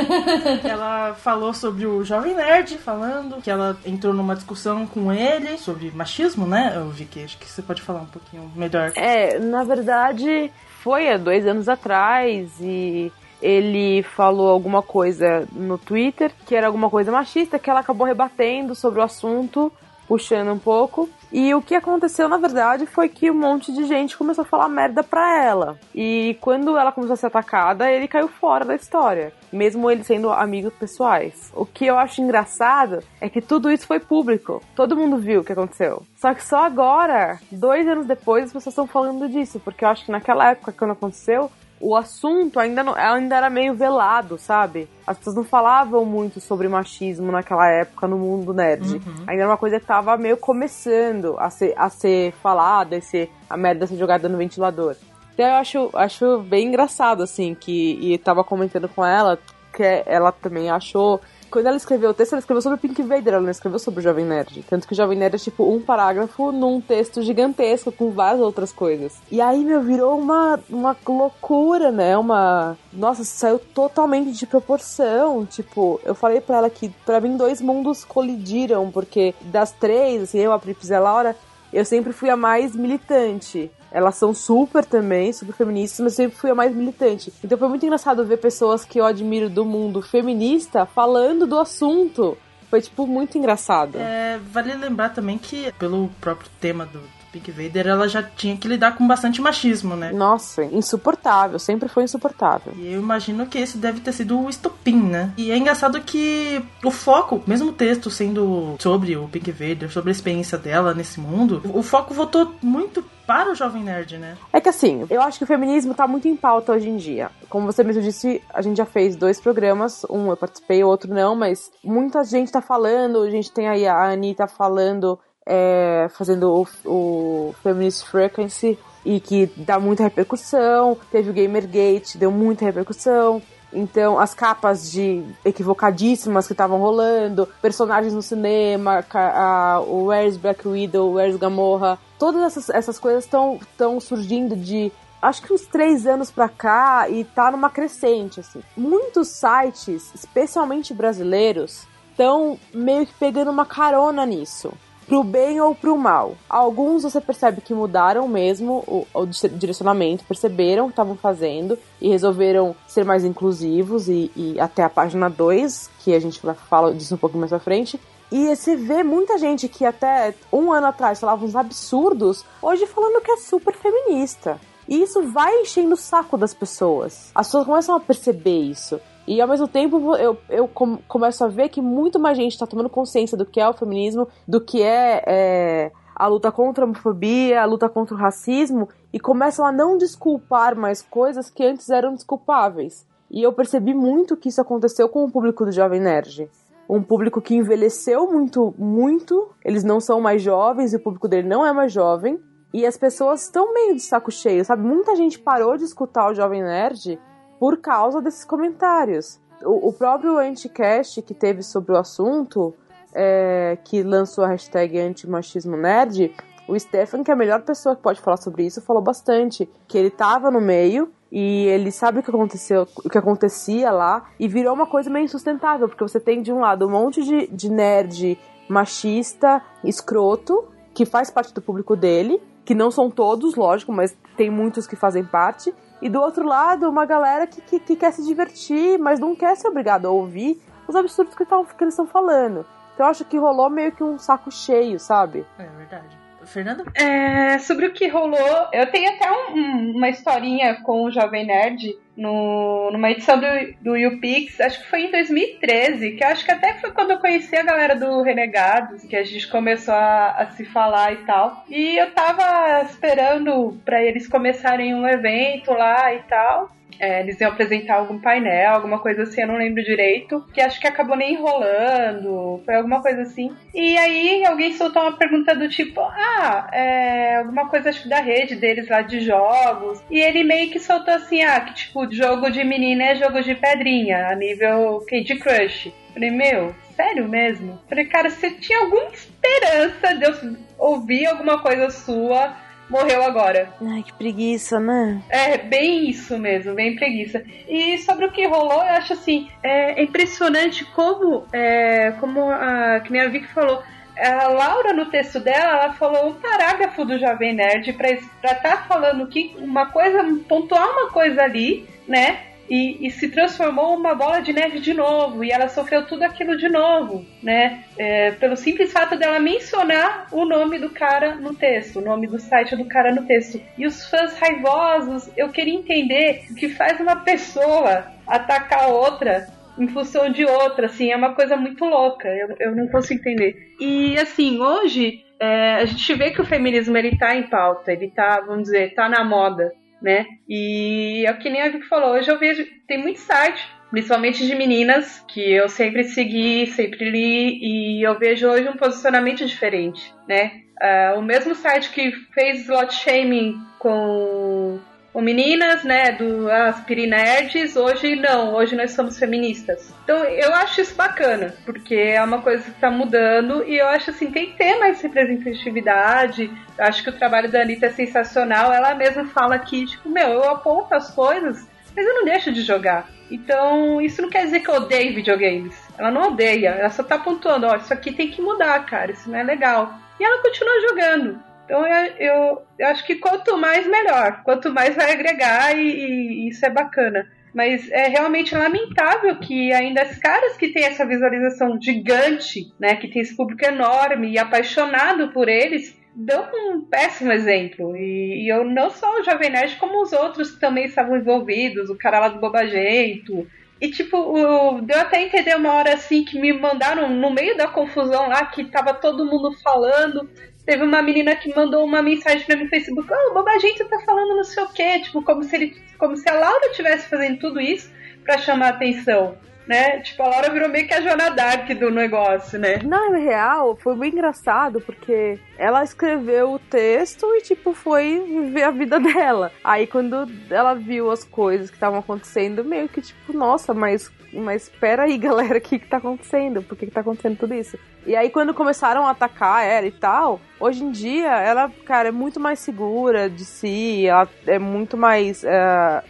ela 0.69 1.15
falou 1.15 1.55
sobre 1.55 1.87
o 1.87 2.05
Jovem 2.05 2.35
Nerd, 2.35 2.77
falando 2.79 3.41
que 3.41 3.49
ela 3.49 3.79
entrou 3.87 4.13
numa 4.13 4.35
discussão 4.35 4.89
com 4.89 5.13
ele 5.13 5.57
sobre 5.57 5.93
machismo, 5.93 6.49
né? 6.49 6.73
Eu 6.75 6.91
vi 6.91 7.05
que 7.05 7.23
acho 7.23 7.39
que 7.39 7.49
você 7.49 7.63
pode 7.63 7.81
falar 7.81 8.01
um 8.01 8.07
pouquinho 8.07 8.51
melhor. 8.57 8.91
É, 8.97 9.39
na 9.39 9.63
verdade, 9.63 10.51
foi 10.83 11.13
há 11.13 11.17
dois 11.17 11.47
anos 11.47 11.69
atrás 11.69 12.51
e 12.61 13.13
ele 13.41 14.03
falou 14.03 14.51
alguma 14.51 14.83
coisa 14.83 15.47
no 15.53 15.79
Twitter 15.79 16.33
que 16.45 16.57
era 16.57 16.67
alguma 16.67 16.91
coisa 16.91 17.13
machista 17.13 17.57
que 17.57 17.71
ela 17.71 17.81
acabou 17.81 18.05
rebatendo 18.05 18.75
sobre 18.75 18.99
o 18.99 19.03
assunto 19.05 19.73
puxando 20.07 20.53
um 20.53 20.59
pouco. 20.59 21.09
E 21.33 21.53
o 21.55 21.61
que 21.61 21.75
aconteceu, 21.75 22.29
na 22.29 22.37
verdade, 22.37 22.87
foi 22.87 23.09
que 23.09 23.31
um 23.31 23.35
monte 23.35 23.73
de 23.73 23.85
gente 23.85 24.17
começou 24.17 24.43
a 24.43 24.47
falar 24.47 24.69
merda 24.69 25.03
pra 25.03 25.43
ela. 25.43 25.79
E 25.95 26.37
quando 26.41 26.77
ela 26.77 26.93
começou 26.93 27.15
a 27.15 27.17
ser 27.17 27.27
atacada, 27.27 27.91
ele 27.91 28.07
caiu 28.07 28.29
fora 28.29 28.65
da 28.65 28.75
história. 28.75 29.33
Mesmo 29.53 29.91
ele 29.91 30.05
sendo 30.05 30.31
amigos 30.31 30.73
pessoais. 30.75 31.53
O 31.55 31.67
que 31.67 31.87
eu 31.87 31.99
acho 31.99 32.23
engraçado 32.23 33.03
é 33.21 33.29
que 33.29 33.41
tudo 33.41 33.71
isso 33.71 33.87
foi 33.87 33.99
público. 33.99 34.63
Todo 34.77 34.97
mundo 34.97 35.17
viu 35.17 35.41
o 35.41 35.45
que 35.45 35.53
aconteceu. 35.53 36.03
Só 36.17 36.33
que 36.33 36.45
só 36.45 36.65
agora, 36.65 37.39
dois 37.51 37.87
anos 37.89 38.07
depois, 38.07 38.45
as 38.45 38.53
pessoas 38.53 38.73
estão 38.73 38.87
falando 38.87 39.29
disso. 39.29 39.61
Porque 39.61 39.85
eu 39.85 39.89
acho 39.89 40.05
que 40.05 40.13
naquela 40.13 40.51
época, 40.51 40.73
quando 40.73 40.93
aconteceu, 40.93 41.51
o 41.85 41.95
assunto 41.95 42.59
ainda, 42.59 42.83
não, 42.83 42.95
ainda 42.95 43.37
era 43.37 43.51
meio 43.51 43.75
velado, 43.75 44.39
sabe? 44.39 44.89
As 45.07 45.19
pessoas 45.19 45.37
não 45.37 45.45
falavam 45.45 46.03
muito 46.07 46.41
sobre 46.41 46.67
machismo 46.67 47.31
naquela 47.31 47.69
época 47.69 48.09
no 48.09 48.17
mundo 48.17 48.55
nerd. 48.55 48.95
Uhum. 48.95 49.25
Ainda 49.27 49.43
era 49.43 49.51
uma 49.51 49.59
coisa 49.59 49.79
que 49.79 49.85
tava 49.85 50.17
meio 50.17 50.39
começando 50.39 51.37
a 51.39 51.51
ser, 51.51 51.75
a 51.77 51.91
ser 51.91 52.33
falada, 52.43 52.97
a, 52.97 53.01
ser, 53.03 53.31
a 53.51 53.57
merda 53.57 53.87
ser 53.87 53.99
jogada 53.99 54.31
no 54.31 54.39
ventilador. 54.39 54.97
Então 55.35 55.47
eu 55.47 55.55
acho, 55.55 55.91
acho 55.93 56.39
bem 56.39 56.69
engraçado, 56.69 57.23
assim, 57.23 57.55
que. 57.55 57.99
E 58.01 58.17
tava 58.17 58.43
comentando 58.43 58.89
com 58.89 59.05
ela 59.05 59.39
que 59.75 59.83
ela 60.07 60.33
também 60.33 60.71
achou 60.71 61.21
quando 61.55 61.69
ela 61.69 61.77
escreveu 61.77 62.11
o 62.11 62.15
texto, 62.15 62.33
ela 62.33 62.41
escreveu 62.41 62.61
sobre 62.61 62.79
o 62.79 62.81
Pink 62.81 63.01
Vader, 63.01 63.35
ela 63.35 63.43
não 63.45 63.51
escreveu 63.51 63.79
sobre 63.79 64.01
o 64.01 64.03
Jovem 64.03 64.25
Nerd. 64.25 64.65
Tanto 64.69 64.89
que 64.89 64.93
o 64.93 64.97
Jovem 64.97 65.17
Nerd 65.17 65.37
é 65.37 65.39
tipo 65.39 65.73
um 65.73 65.81
parágrafo 65.81 66.51
num 66.51 66.81
texto 66.81 67.23
gigantesco 67.23 67.93
com 67.93 68.11
várias 68.11 68.41
outras 68.41 68.73
coisas. 68.73 69.15
E 69.31 69.41
aí, 69.41 69.65
meu, 69.65 69.81
virou 69.81 70.19
uma, 70.19 70.59
uma 70.69 70.97
loucura, 71.07 71.93
né? 71.93 72.19
Uma. 72.19 72.77
Nossa, 72.93 73.23
saiu 73.23 73.61
totalmente 73.61 74.33
de 74.33 74.47
proporção. 74.47 75.47
Tipo, 75.47 76.01
eu 76.05 76.17
falei 76.17 76.41
pra 76.41 76.57
ela 76.57 76.69
que 76.69 76.89
para 77.07 77.21
mim 77.21 77.37
dois 77.37 77.61
mundos 77.61 78.05
colidiram, 78.05 78.91
porque 78.91 79.33
das 79.43 79.71
três, 79.71 80.25
assim, 80.25 80.41
eu, 80.41 80.53
a 80.53 80.59
Prips 80.59 80.91
e 80.91 80.95
a 80.95 80.99
Laura, 80.99 81.37
eu 81.73 81.85
sempre 81.85 82.13
fui 82.13 82.31
a 82.31 82.37
mais 82.37 82.75
militante. 82.75 83.71
Elas 83.95 84.17
são 84.17 84.35
super 84.35 84.85
também, 84.85 85.33
super 85.33 85.55
feministas, 85.55 86.01
mas 86.01 86.19
eu 86.19 86.25
sempre 86.25 86.37
fui 86.37 86.51
a 86.51 86.55
mais 86.55 86.75
militante. 86.75 87.33
Então 87.45 87.57
foi 87.57 87.69
muito 87.69 87.87
engraçado 87.87 88.25
ver 88.25 88.39
pessoas 88.39 88.85
que 88.85 88.99
eu 88.99 89.07
admiro 89.07 89.49
do 89.49 89.65
mundo 89.65 90.03
feminista 90.03 90.85
falando 90.85 91.47
do 91.47 91.57
assunto. 91.61 92.37
Foi, 92.69 92.81
tipo, 92.83 93.07
muito 93.07 93.39
engraçado. 93.39 93.97
É, 93.97 94.41
vale 94.51 94.75
lembrar 94.75 95.11
também 95.11 95.39
que, 95.39 95.73
pelo 95.79 96.11
próprio 96.21 96.51
tema 96.61 96.85
do, 96.85 97.01
Pink 97.35 97.51
Vader, 97.51 97.89
ela 97.89 98.09
já 98.09 98.23
tinha 98.23 98.57
que 98.57 98.69
lidar 98.69 98.95
com 98.97 99.07
bastante 99.09 99.43
machismo, 99.43 99.97
né? 99.97 100.13
Nossa, 100.13 100.65
insuportável, 100.65 101.59
sempre 101.59 101.89
foi 101.89 102.05
insuportável. 102.05 102.73
E 102.77 102.93
eu 102.93 103.01
imagino 103.01 103.47
que 103.47 103.59
esse 103.59 103.77
deve 103.77 103.99
ter 104.01 104.13
sido 104.13 104.39
o 104.39 104.49
estopim, 104.49 105.03
né? 105.03 105.33
E 105.37 105.51
é 105.51 105.57
engraçado 105.57 106.01
que 106.01 106.65
o 106.85 106.93
foco, 106.93 107.43
mesmo 107.45 107.71
o 107.71 107.73
texto 107.73 108.09
sendo 108.09 108.77
sobre 108.79 109.17
o 109.17 109.27
Pink 109.27 109.51
Vader, 109.51 109.91
sobre 109.91 110.11
a 110.11 110.13
experiência 110.13 110.57
dela 110.57 110.95
nesse 110.95 111.19
mundo, 111.19 111.61
o 111.75 111.83
foco 111.83 112.15
voltou 112.15 112.55
muito 112.63 113.05
para 113.27 113.51
o 113.51 113.55
jovem 113.55 113.83
nerd, 113.83 114.19
né? 114.19 114.37
É 114.53 114.61
que 114.61 114.69
assim, 114.69 115.05
eu 115.11 115.21
acho 115.21 115.39
que 115.39 115.45
o 115.45 115.47
feminismo 115.47 115.95
tá 115.95 116.07
muito 116.07 116.29
em 116.29 116.37
pauta 116.37 116.73
hoje 116.73 116.89
em 116.89 116.97
dia. 116.97 117.31
Como 117.49 117.67
você 117.67 117.83
mesmo 117.83 118.03
disse, 118.03 118.41
a 118.53 118.63
gente 118.63 118.77
já 118.77 118.87
fez 118.87 119.17
dois 119.17 119.41
programas, 119.41 120.05
um 120.09 120.29
eu 120.29 120.37
participei, 120.37 120.85
o 120.85 120.89
outro 120.89 121.13
não, 121.13 121.35
mas 121.35 121.73
muita 121.83 122.23
gente 122.23 122.53
tá 122.53 122.61
falando, 122.61 123.23
a 123.23 123.31
gente 123.31 123.51
tem 123.51 123.67
aí 123.67 123.87
a 123.87 124.13
Anitta 124.13 124.47
falando 124.47 125.19
é, 125.47 126.09
fazendo 126.17 126.67
o, 126.85 126.89
o 126.91 127.55
Feminist 127.63 128.07
Frequency 128.07 128.79
e 129.05 129.21
que 129.21 129.47
dá 129.57 129.79
muita 129.79 130.05
repercussão. 130.05 130.97
Teve 131.11 131.31
o 131.31 131.33
Gamergate, 131.35 132.19
deu 132.19 132.31
muita 132.31 132.65
repercussão. 132.65 133.43
Então, 133.73 134.19
as 134.21 134.33
capas 134.33 134.91
de 134.91 135.25
equivocadíssimas 135.45 136.47
que 136.47 136.53
estavam 136.53 136.79
rolando, 136.79 137.49
personagens 137.61 138.15
no 138.15 138.23
cinema, 138.23 139.05
a, 139.13 139.43
a, 139.75 139.81
o 139.81 140.07
Where's 140.07 140.37
Black 140.37 140.67
Widow, 140.67 141.15
Where's 141.15 141.37
Gamorra, 141.37 141.99
todas 142.17 142.43
essas, 142.43 142.71
essas 142.71 142.99
coisas 143.01 143.25
estão 143.25 144.01
surgindo 144.01 144.55
de 144.55 144.93
acho 145.21 145.43
que 145.43 145.53
uns 145.53 145.67
três 145.67 146.07
anos 146.07 146.31
pra 146.31 146.49
cá 146.49 147.09
e 147.09 147.25
tá 147.25 147.51
numa 147.51 147.69
crescente, 147.69 148.39
assim. 148.39 148.63
Muitos 148.77 149.29
sites, 149.29 150.15
especialmente 150.15 150.95
brasileiros, 150.95 151.85
estão 152.13 152.57
meio 152.73 153.07
que 153.07 153.15
pegando 153.15 153.51
uma 153.51 153.67
carona 153.67 154.25
nisso 154.25 154.73
pro 155.07 155.23
bem 155.23 155.61
ou 155.61 155.75
pro 155.75 155.97
mal. 155.97 156.37
Alguns 156.49 157.03
você 157.03 157.21
percebe 157.21 157.61
que 157.61 157.75
mudaram 157.75 158.27
mesmo 158.29 158.85
o, 158.87 159.07
o 159.15 159.27
direcionamento, 159.27 160.25
perceberam 160.25 160.85
o 160.85 160.87
que 160.89 160.93
estavam 160.93 161.17
fazendo 161.17 161.79
e 162.01 162.09
resolveram 162.09 162.75
ser 162.87 163.05
mais 163.05 163.25
inclusivos 163.25 164.09
e, 164.09 164.31
e 164.35 164.59
até 164.61 164.83
a 164.83 164.91
página 164.91 165.29
2, 165.29 165.91
que 166.01 166.15
a 166.15 166.21
gente 166.21 166.45
vai 166.45 166.55
falar 166.55 166.93
disso 166.93 167.15
um 167.15 167.19
pouco 167.19 167.39
mais 167.39 167.51
pra 167.51 167.59
frente. 167.59 168.01
E 168.33 168.55
você 168.55 168.75
vê 168.75 169.03
muita 169.03 169.39
gente 169.39 169.69
que 169.69 169.85
até 169.85 170.35
um 170.53 170.73
ano 170.73 170.87
atrás 170.87 171.21
falava 171.21 171.45
uns 171.45 171.55
absurdos, 171.55 172.45
hoje 172.61 172.87
falando 172.87 173.23
que 173.23 173.31
é 173.31 173.37
super 173.37 173.75
feminista. 173.75 174.59
E 174.89 175.03
isso 175.03 175.23
vai 175.23 175.61
enchendo 175.61 175.95
o 175.95 175.97
saco 175.97 176.37
das 176.37 176.53
pessoas. 176.53 177.31
As 177.35 177.47
pessoas 177.47 177.67
começam 177.67 177.95
a 177.95 178.01
perceber 178.01 178.59
isso. 178.59 179.01
E 179.27 179.41
ao 179.41 179.49
mesmo 179.49 179.67
tempo 179.67 180.15
eu, 180.17 180.37
eu 180.51 180.69
começo 181.09 181.45
a 181.45 181.49
ver 181.49 181.71
que 181.71 181.81
muito 181.81 182.19
mais 182.19 182.37
gente 182.37 182.53
está 182.53 182.67
tomando 182.67 182.91
consciência 182.91 183.39
do 183.39 183.47
que 183.47 183.61
é 183.61 183.69
o 183.69 183.73
feminismo, 183.73 184.29
do 184.47 184.61
que 184.61 184.83
é, 184.83 185.23
é, 185.27 185.93
a 186.15 186.27
luta 186.27 186.53
contra 186.53 186.85
a 186.85 186.87
homofobia, 186.87 187.63
a 187.63 187.65
luta 187.65 187.89
contra 187.89 188.15
o 188.15 188.19
racismo, 188.19 188.89
e 189.13 189.19
começam 189.19 189.65
a 189.65 189.73
não 189.73 189.97
desculpar 189.97 190.77
mais 190.77 191.01
coisas 191.01 191.49
que 191.49 191.65
antes 191.65 191.89
eram 191.89 192.15
desculpáveis. 192.15 193.07
E 193.31 193.43
eu 193.43 193.53
percebi 193.53 193.95
muito 193.95 194.37
que 194.37 194.49
isso 194.49 194.61
aconteceu 194.61 195.09
com 195.09 195.25
o 195.25 195.31
público 195.31 195.65
do 195.65 195.73
Jovem 195.73 196.01
Nerd. 196.01 196.49
Um 196.89 197.03
público 197.03 197.41
que 197.41 197.55
envelheceu 197.55 198.31
muito, 198.31 198.75
muito, 198.79 199.49
eles 199.65 199.83
não 199.83 200.01
são 200.01 200.21
mais 200.21 200.43
jovens 200.43 200.93
e 200.93 200.97
o 200.97 201.01
público 201.01 201.27
dele 201.27 201.49
não 201.49 201.67
é 201.67 201.73
mais 201.73 201.91
jovem. 201.91 202.39
E 202.75 202.85
as 202.85 202.99
pessoas 202.99 203.45
estão 203.45 203.73
meio 203.73 203.95
de 203.95 204.03
saco 204.03 204.31
cheio, 204.31 204.65
sabe? 204.65 204.83
Muita 204.83 205.17
gente 205.17 205.39
parou 205.39 205.77
de 205.77 205.85
escutar 205.85 206.31
o 206.31 206.35
Jovem 206.35 206.63
Nerd 206.63 207.19
por 207.59 207.79
causa 207.79 208.21
desses 208.21 208.45
comentários. 208.45 209.41
O, 209.63 209.89
o 209.89 209.93
próprio 209.93 210.39
Anticast 210.39 211.23
que 211.23 211.35
teve 211.35 211.63
sobre 211.63 211.93
o 211.93 211.97
assunto, 211.97 212.75
é, 213.15 213.79
que 213.85 214.03
lançou 214.03 214.45
a 214.45 214.49
hashtag 214.49 214.99
antimachismo 214.99 215.77
nerd, 215.77 216.35
o 216.67 216.79
Stefan, 216.79 217.23
que 217.23 217.31
é 217.31 217.35
a 217.35 217.37
melhor 217.37 217.63
pessoa 217.63 217.95
que 217.95 218.03
pode 218.03 218.21
falar 218.21 218.39
sobre 218.39 218.65
isso, 218.65 218.81
falou 218.81 219.03
bastante 219.03 219.69
que 219.87 219.99
ele 219.99 220.09
estava 220.09 220.51
no 220.51 220.61
meio 220.61 221.13
e 221.31 221.67
ele 221.67 221.91
sabe 221.91 222.21
o 222.21 222.23
que 222.23 222.31
aconteceu, 222.31 222.87
o 223.05 223.09
que 223.09 223.19
acontecia 223.19 223.91
lá 223.91 224.31
e 224.39 224.49
virou 224.49 224.73
uma 224.73 224.87
coisa 224.87 225.11
meio 225.11 225.25
insustentável, 225.25 225.89
porque 225.89 226.03
você 226.03 226.19
tem 226.19 226.41
de 226.41 226.53
um 226.53 226.61
lado 226.61 226.87
um 226.87 226.91
monte 226.91 227.23
de, 227.23 227.47
de 227.49 227.71
nerd 227.71 228.39
machista, 228.69 229.63
escroto, 229.83 230.65
que 230.95 231.05
faz 231.05 231.31
parte 231.31 231.53
do 231.53 231.61
público 231.61 231.97
dele, 231.97 232.41
que 232.65 232.75
não 232.75 232.91
são 232.91 233.11
todos, 233.11 233.57
lógico, 233.57 233.93
mas 233.93 234.17
tem 234.37 234.49
muitos 234.49 234.87
que 234.87 234.97
fazem 234.97 235.25
parte. 235.25 235.75
E 236.05 236.09
do 236.11 236.21
outro 236.21 236.45
lado, 236.47 236.89
uma 236.89 237.07
galera 237.07 237.47
que, 237.47 237.61
que, 237.63 237.81
que 237.81 237.97
quer 237.97 238.13
se 238.13 238.23
divertir, 238.25 238.99
mas 238.99 239.19
não 239.19 239.35
quer 239.35 239.57
ser 239.57 239.69
obrigado 239.69 240.07
a 240.07 240.11
ouvir 240.11 240.61
os 240.87 240.95
absurdos 240.95 241.35
que, 241.35 241.45
tão, 241.47 241.65
que 241.65 241.83
eles 241.83 241.95
estão 241.95 242.07
falando. 242.07 242.67
Então 242.95 243.07
eu 243.07 243.11
acho 243.11 243.25
que 243.25 243.39
rolou 243.39 243.71
meio 243.71 243.91
que 243.91 244.05
um 244.05 244.19
saco 244.19 244.51
cheio, 244.53 245.01
sabe? 245.01 245.45
É 245.59 245.65
verdade. 245.65 246.17
Fernanda? 246.45 246.85
É, 246.95 247.59
sobre 247.59 247.87
o 247.87 247.93
que 247.95 248.07
rolou, 248.07 248.69
eu 248.71 248.91
tenho 248.91 249.11
até 249.15 249.33
um- 249.33 249.57
um- 249.57 249.93
uma 249.97 250.11
historinha 250.11 250.75
com 250.83 251.05
o 251.05 251.11
Jovem 251.11 251.47
Nerd 251.47 251.97
no, 252.17 252.91
numa 252.93 253.11
edição 253.11 253.39
do, 253.39 253.47
do 253.81 253.97
YouPix, 253.97 254.61
acho 254.61 254.81
que 254.81 254.89
foi 254.89 255.03
em 255.07 255.11
2013, 255.11 256.13
que 256.13 256.25
acho 256.25 256.45
que 256.45 256.53
até 256.53 256.75
foi 256.75 256.93
quando 256.93 257.13
eu 257.13 257.19
conheci 257.19 257.57
a 257.57 257.63
galera 257.63 257.97
do 257.97 258.23
Renegados, 258.23 259.03
que 259.05 259.17
a 259.17 259.25
gente 259.25 259.49
começou 259.49 259.95
a, 259.95 260.31
a 260.31 260.47
se 260.51 260.65
falar 260.65 261.13
e 261.13 261.17
tal. 261.19 261.65
E 261.69 261.97
eu 261.99 262.11
tava 262.13 262.83
esperando 262.83 263.79
pra 263.85 264.03
eles 264.03 264.29
começarem 264.29 264.95
um 264.95 265.07
evento 265.07 265.73
lá 265.73 266.15
e 266.15 266.21
tal. 266.23 266.75
É, 266.99 267.21
eles 267.21 267.41
iam 267.41 267.51
apresentar 267.51 267.97
algum 267.97 268.19
painel, 268.19 268.75
alguma 268.75 268.99
coisa 268.99 269.25
assim, 269.25 269.41
eu 269.41 269.49
não 269.49 269.57
lembro 269.57 269.83
direito. 269.83 270.45
Que 270.53 270.61
acho 270.61 270.81
que 270.81 270.87
acabou 270.87 271.17
nem 271.17 271.35
enrolando, 271.35 272.63
foi 272.65 272.75
alguma 272.75 273.03
coisa 273.03 273.23
assim. 273.23 273.55
E 273.75 273.99
aí 273.99 274.45
alguém 274.47 274.73
soltou 274.75 275.03
uma 275.03 275.17
pergunta 275.17 275.55
do 275.55 275.69
tipo: 275.69 276.01
Ah, 276.01 276.69
é 276.73 277.37
alguma 277.37 277.69
coisa 277.69 277.91
acho 277.91 278.03
que 278.03 278.09
da 278.09 278.21
rede 278.21 278.57
deles 278.57 278.89
lá 278.89 279.03
de 279.03 279.21
jogos. 279.21 280.03
E 280.11 280.21
ele 280.21 280.45
meio 280.45 280.71
que 280.71 280.79
soltou 280.79 281.15
assim: 281.15 281.43
Ah, 281.43 281.61
que 281.61 281.75
tipo, 281.75 282.11
jogo 282.13 282.51
de 282.51 282.63
menina 282.65 283.05
é 283.05 283.17
jogo 283.17 283.43
de 283.43 283.55
pedrinha, 283.55 284.29
a 284.29 284.35
nível 284.35 285.05
Candy 285.09 285.37
Crush. 285.37 285.93
Falei, 286.15 286.31
meu, 286.31 286.73
sério 286.95 287.29
mesmo? 287.29 287.81
Falei, 287.89 288.05
cara, 288.05 288.31
você 288.31 288.53
tinha 288.53 288.79
alguma 288.79 289.07
esperança 289.07 290.15
de 290.15 290.25
eu 290.25 290.57
ouvir 290.79 291.27
alguma 291.27 291.59
coisa 291.59 291.91
sua 291.91 292.57
morreu 292.89 293.23
agora. 293.23 293.73
Ai, 293.85 294.03
que 294.03 294.13
preguiça, 294.13 294.79
né? 294.81 295.23
É, 295.29 295.59
bem 295.59 296.09
isso 296.09 296.39
mesmo, 296.39 296.75
bem 296.75 296.97
preguiça. 296.97 297.45
E 297.69 297.99
sobre 297.99 298.27
o 298.27 298.33
que 298.33 298.47
rolou, 298.47 298.83
eu 298.83 298.93
acho 298.93 299.13
assim, 299.13 299.49
é 299.63 300.03
impressionante 300.03 300.85
como, 300.85 301.47
é, 301.53 302.13
como 302.21 302.51
a, 302.51 303.01
que 303.01 303.13
nem 303.13 303.23
a 303.23 303.29
Vicky 303.29 303.49
falou, 303.49 303.83
a 304.17 304.49
Laura 304.49 304.93
no 304.93 305.07
texto 305.07 305.41
dela, 305.41 305.85
ela 305.85 305.93
falou 305.95 306.29
um 306.29 306.35
parágrafo 306.35 307.05
do 307.05 307.19
Jovem 307.19 307.55
Nerd 307.55 307.93
pra 307.95 308.11
estar 308.11 308.55
tá 308.63 308.77
falando 308.89 309.27
que 309.27 309.55
uma 309.59 309.87
coisa, 309.87 310.23
pontuar 310.49 310.89
uma 310.89 311.11
coisa 311.11 311.43
ali, 311.43 311.89
né? 312.07 312.54
E, 312.69 313.07
e 313.07 313.11
se 313.11 313.29
transformou 313.29 313.95
uma 313.95 314.15
bola 314.15 314.41
de 314.41 314.53
neve 314.53 314.81
de 314.81 314.95
novo, 314.95 315.45
e 315.45 315.51
ela 315.51 315.69
sofreu 315.69 316.07
tudo 316.07 316.23
aquilo 316.23 316.57
de 316.57 316.69
novo, 316.69 317.25
né? 317.43 317.85
É, 317.99 318.31
pelo 318.33 318.57
simples 318.57 318.93
fato 318.93 319.17
dela 319.17 319.39
mencionar 319.39 320.29
o 320.33 320.45
nome 320.45 320.79
do 320.79 320.91
cara 320.91 321.35
no 321.35 321.55
texto, 321.55 321.99
o 321.99 322.05
nome 322.05 322.27
do 322.27 322.39
site 322.39 322.75
do 322.77 322.87
cara 322.87 323.15
no 323.15 323.27
texto. 323.27 323.61
E 323.77 323.87
os 323.87 324.09
fãs 324.09 324.39
raivosos, 324.39 325.31
eu 325.37 325.51
queria 325.51 325.75
entender 325.75 326.45
o 326.51 326.55
que 326.55 326.69
faz 326.69 326.99
uma 327.01 327.17
pessoa 327.17 328.07
atacar 328.27 328.89
outra 328.89 329.47
em 329.79 329.89
função 329.89 330.31
de 330.31 330.45
outra, 330.45 330.87
assim, 330.87 331.11
é 331.11 331.17
uma 331.17 331.35
coisa 331.35 331.57
muito 331.57 331.85
louca, 331.85 332.29
eu, 332.29 332.55
eu 332.61 332.77
não 332.77 332.89
consigo 332.89 333.21
entender. 333.21 333.75
E 333.81 334.17
assim, 334.19 334.61
hoje 334.61 335.25
é, 335.41 335.75
a 335.75 335.85
gente 335.85 336.15
vê 336.15 336.31
que 336.31 336.41
o 336.41 336.47
feminismo 336.47 336.97
ele 336.97 337.17
tá 337.19 337.35
em 337.35 337.45
pauta, 337.45 337.93
ele 337.93 338.11
tá, 338.11 338.41
vamos 338.41 338.65
dizer, 338.65 338.95
tá 338.95 339.09
na 339.09 339.25
moda, 339.25 339.73
né? 340.05 340.27
E 340.47 341.25
é 341.27 341.31
o 341.33 341.39
que 341.39 341.49
nem 341.49 341.63
a 341.63 341.71
Vicky 341.71 341.89
falou, 341.89 342.11
hoje 342.11 342.31
eu 342.31 342.39
vejo, 342.39 342.63
tem 342.87 342.99
muito 342.99 343.19
site, 343.19 343.67
principalmente 343.91 344.47
de 344.47 344.55
meninas, 344.55 345.25
que 345.27 345.41
eu 345.41 345.67
sempre 345.67 346.05
segui, 346.05 346.67
sempre 346.67 347.11
li, 347.11 347.59
e 347.63 348.03
eu 348.03 348.19
vejo 348.19 348.47
hoje 348.47 348.69
um 348.69 348.77
posicionamento 348.77 349.47
diferente, 349.47 350.15
né? 350.29 350.61
Ah, 350.79 351.15
o 351.17 351.23
mesmo 351.23 351.55
site 351.55 351.89
que 351.91 352.13
fez 352.35 352.65
slot 352.65 352.93
shaming 352.93 353.57
com 353.79 354.79
o 355.15 355.23
meninas, 355.23 355.85
né, 355.85 356.11
do 356.11 356.51
Aspirinerds, 356.51 357.77
hoje 357.77 358.17
não, 358.17 358.53
hoje 358.53 358.75
nós 358.75 358.91
somos 358.91 359.17
feministas. 359.17 359.95
Então 360.03 360.25
eu 360.25 360.53
acho 360.57 360.81
isso 360.81 360.97
bacana, 360.97 361.55
porque 361.65 361.95
é 361.95 362.21
uma 362.21 362.43
coisa 362.43 362.65
que 362.65 362.71
está 362.71 362.91
mudando 362.91 363.65
e 363.65 363.79
eu 363.79 363.87
acho 363.87 364.11
assim, 364.11 364.33
tem 364.33 364.51
que 364.51 364.59
ter 364.59 364.77
mais 364.81 365.01
representatividade. 365.01 366.51
Eu 366.77 366.85
acho 366.85 367.05
que 367.05 367.11
o 367.11 367.17
trabalho 367.17 367.49
da 367.49 367.63
Anitta 367.63 367.87
é 367.87 367.91
sensacional. 367.91 368.73
Ela 368.73 368.97
mesma 368.97 369.25
fala 369.27 369.57
que, 369.57 369.87
tipo, 369.87 370.09
meu, 370.09 370.31
eu 370.31 370.51
aponto 370.51 370.93
as 370.93 371.09
coisas, 371.15 371.65
mas 371.95 372.05
eu 372.05 372.15
não 372.15 372.25
deixo 372.25 372.51
de 372.51 372.63
jogar. 372.63 373.09
Então, 373.31 374.01
isso 374.01 374.21
não 374.21 374.29
quer 374.29 374.45
dizer 374.45 374.61
que 374.61 374.69
eu 374.69 374.75
odeio 374.75 375.15
videogames. 375.15 375.77
Ela 375.97 376.11
não 376.11 376.33
odeia, 376.33 376.71
ela 376.71 376.91
só 376.91 377.05
tá 377.05 377.19
pontuando, 377.19 377.67
ó, 377.67 377.77
isso 377.77 377.95
aqui 377.95 378.13
tem 378.13 378.31
que 378.31 378.43
mudar, 378.43 378.85
cara, 378.85 379.13
isso 379.13 379.31
não 379.31 379.39
é 379.39 379.45
legal. 379.45 379.95
E 380.19 380.25
ela 380.25 380.43
continua 380.43 380.89
jogando. 380.89 381.54
Então 381.65 381.87
eu, 381.87 382.13
eu, 382.19 382.63
eu 382.79 382.87
acho 382.89 383.07
que 383.07 383.17
quanto 383.17 383.57
mais 383.57 383.87
melhor, 383.87 384.43
quanto 384.45 384.73
mais 384.73 384.95
vai 384.95 385.13
agregar 385.13 385.77
e, 385.77 385.83
e 385.83 386.49
isso 386.49 386.65
é 386.65 386.71
bacana. 386.71 387.27
Mas 387.55 387.89
é 387.91 388.09
realmente 388.09 388.55
lamentável 388.55 389.37
que 389.37 389.73
ainda 389.73 390.03
as 390.03 390.19
caras 390.19 390.57
que 390.57 390.69
têm 390.69 390.85
essa 390.85 391.07
visualização 391.07 391.81
gigante, 391.81 392.73
né, 392.81 392.97
que 392.97 393.09
tem 393.09 393.23
esse 393.23 393.37
público 393.37 393.65
enorme 393.65 394.33
e 394.33 394.39
apaixonado 394.39 395.29
por 395.29 395.49
eles, 395.49 395.97
dão 396.15 396.49
um 396.53 396.81
péssimo 396.81 397.33
exemplo. 397.33 397.97
E, 397.97 398.45
e 398.45 398.49
eu 398.49 398.65
não 398.65 398.91
só 398.91 399.21
o 399.21 399.23
Jovem 399.23 399.51
Nerd, 399.51 399.77
como 399.77 400.03
os 400.03 400.13
outros 400.13 400.53
que 400.53 400.61
também 400.61 400.85
estavam 400.85 401.17
envolvidos, 401.17 401.89
o 401.91 401.97
cara 401.97 402.21
lá 402.21 402.29
do 402.29 402.41
Bobagento. 402.41 403.47
E 403.81 403.91
tipo, 403.91 404.81
deu 404.83 404.99
até 404.99 405.23
entender 405.23 405.57
uma 405.57 405.75
hora 405.75 405.95
assim 405.95 406.25
que 406.25 406.39
me 406.39 406.53
mandaram 406.53 407.09
no 407.09 407.31
meio 407.31 407.57
da 407.57 407.69
confusão 407.69 408.29
lá, 408.29 408.47
que 408.47 408.65
tava 408.65 408.95
todo 408.95 409.27
mundo 409.27 409.53
falando. 409.63 410.29
Teve 410.67 410.83
uma 410.83 411.03
menina 411.03 411.37
que 411.37 411.55
mandou 411.55 411.85
uma 411.85 412.03
mensagem 412.03 412.47
pra 412.47 412.57
mim 412.57 412.65
no 412.65 412.71
Facebook, 412.71 413.13
oh, 413.13 413.31
o 413.31 413.35
Bobagento 413.35 413.85
tá 413.85 413.99
falando 414.01 414.37
não 414.37 414.45
sei 414.45 414.63
o 414.63 414.69
quê, 414.69 415.01
tipo, 415.01 415.23
como 415.23 415.43
se 415.43 415.55
ele. 415.55 415.77
Como 415.99 416.17
se 416.17 416.29
a 416.29 416.35
Laura 416.35 416.67
estivesse 416.69 417.09
fazendo 417.09 417.39
tudo 417.39 417.61
isso 417.61 417.91
pra 418.25 418.39
chamar 418.39 418.71
atenção. 418.71 419.37
Né? 419.67 420.01
Tipo, 420.01 420.23
a 420.23 420.29
Laura 420.29 420.53
virou 420.53 420.69
meio 420.69 420.87
que 420.87 420.93
a 420.93 421.01
Joana 421.01 421.31
Dark 421.31 421.67
do 421.71 421.91
negócio, 421.91 422.59
né? 422.59 422.81
Na 422.85 423.17
real, 423.17 423.75
foi 423.77 423.97
bem 423.97 424.11
engraçado, 424.11 424.79
porque 424.83 425.39
ela 425.57 425.83
escreveu 425.83 426.53
o 426.53 426.59
texto 426.59 427.27
e, 427.35 427.41
tipo, 427.41 427.73
foi 427.73 428.23
viver 428.27 428.63
a 428.65 428.71
vida 428.71 429.01
dela. 429.01 429.51
Aí, 429.63 429.87
quando 429.87 430.27
ela 430.51 430.75
viu 430.75 431.11
as 431.11 431.25
coisas 431.25 431.71
que 431.71 431.77
estavam 431.77 431.99
acontecendo, 431.99 432.63
meio 432.63 432.91
que, 432.91 433.01
tipo, 433.01 433.33
nossa, 433.33 433.73
mas, 433.73 434.13
mas 434.35 434.65
espera 434.65 435.05
aí, 435.05 435.17
galera, 435.19 435.59
o 435.59 435.61
que 435.61 435.79
que 435.79 435.87
tá 435.87 435.99
acontecendo? 435.99 436.63
Por 436.63 436.77
que 436.77 436.87
que 436.87 436.93
tá 436.93 437.01
acontecendo 437.01 437.37
tudo 437.37 437.55
isso? 437.55 437.79
E 438.07 438.15
aí, 438.15 438.31
quando 438.31 438.53
começaram 438.53 439.07
a 439.07 439.11
atacar 439.11 439.65
ela 439.65 439.87
e 439.87 439.93
tal, 439.93 440.41
hoje 440.61 440.85
em 440.85 440.91
dia, 440.91 441.31
ela, 441.41 441.71
cara, 441.85 442.09
é 442.09 442.13
muito 442.13 442.39
mais 442.39 442.59
segura 442.59 443.31
de 443.31 443.45
si, 443.45 444.07
ela 444.07 444.29
é 444.47 444.59
muito 444.59 444.97
mais 444.97 445.43
é, 445.43 446.03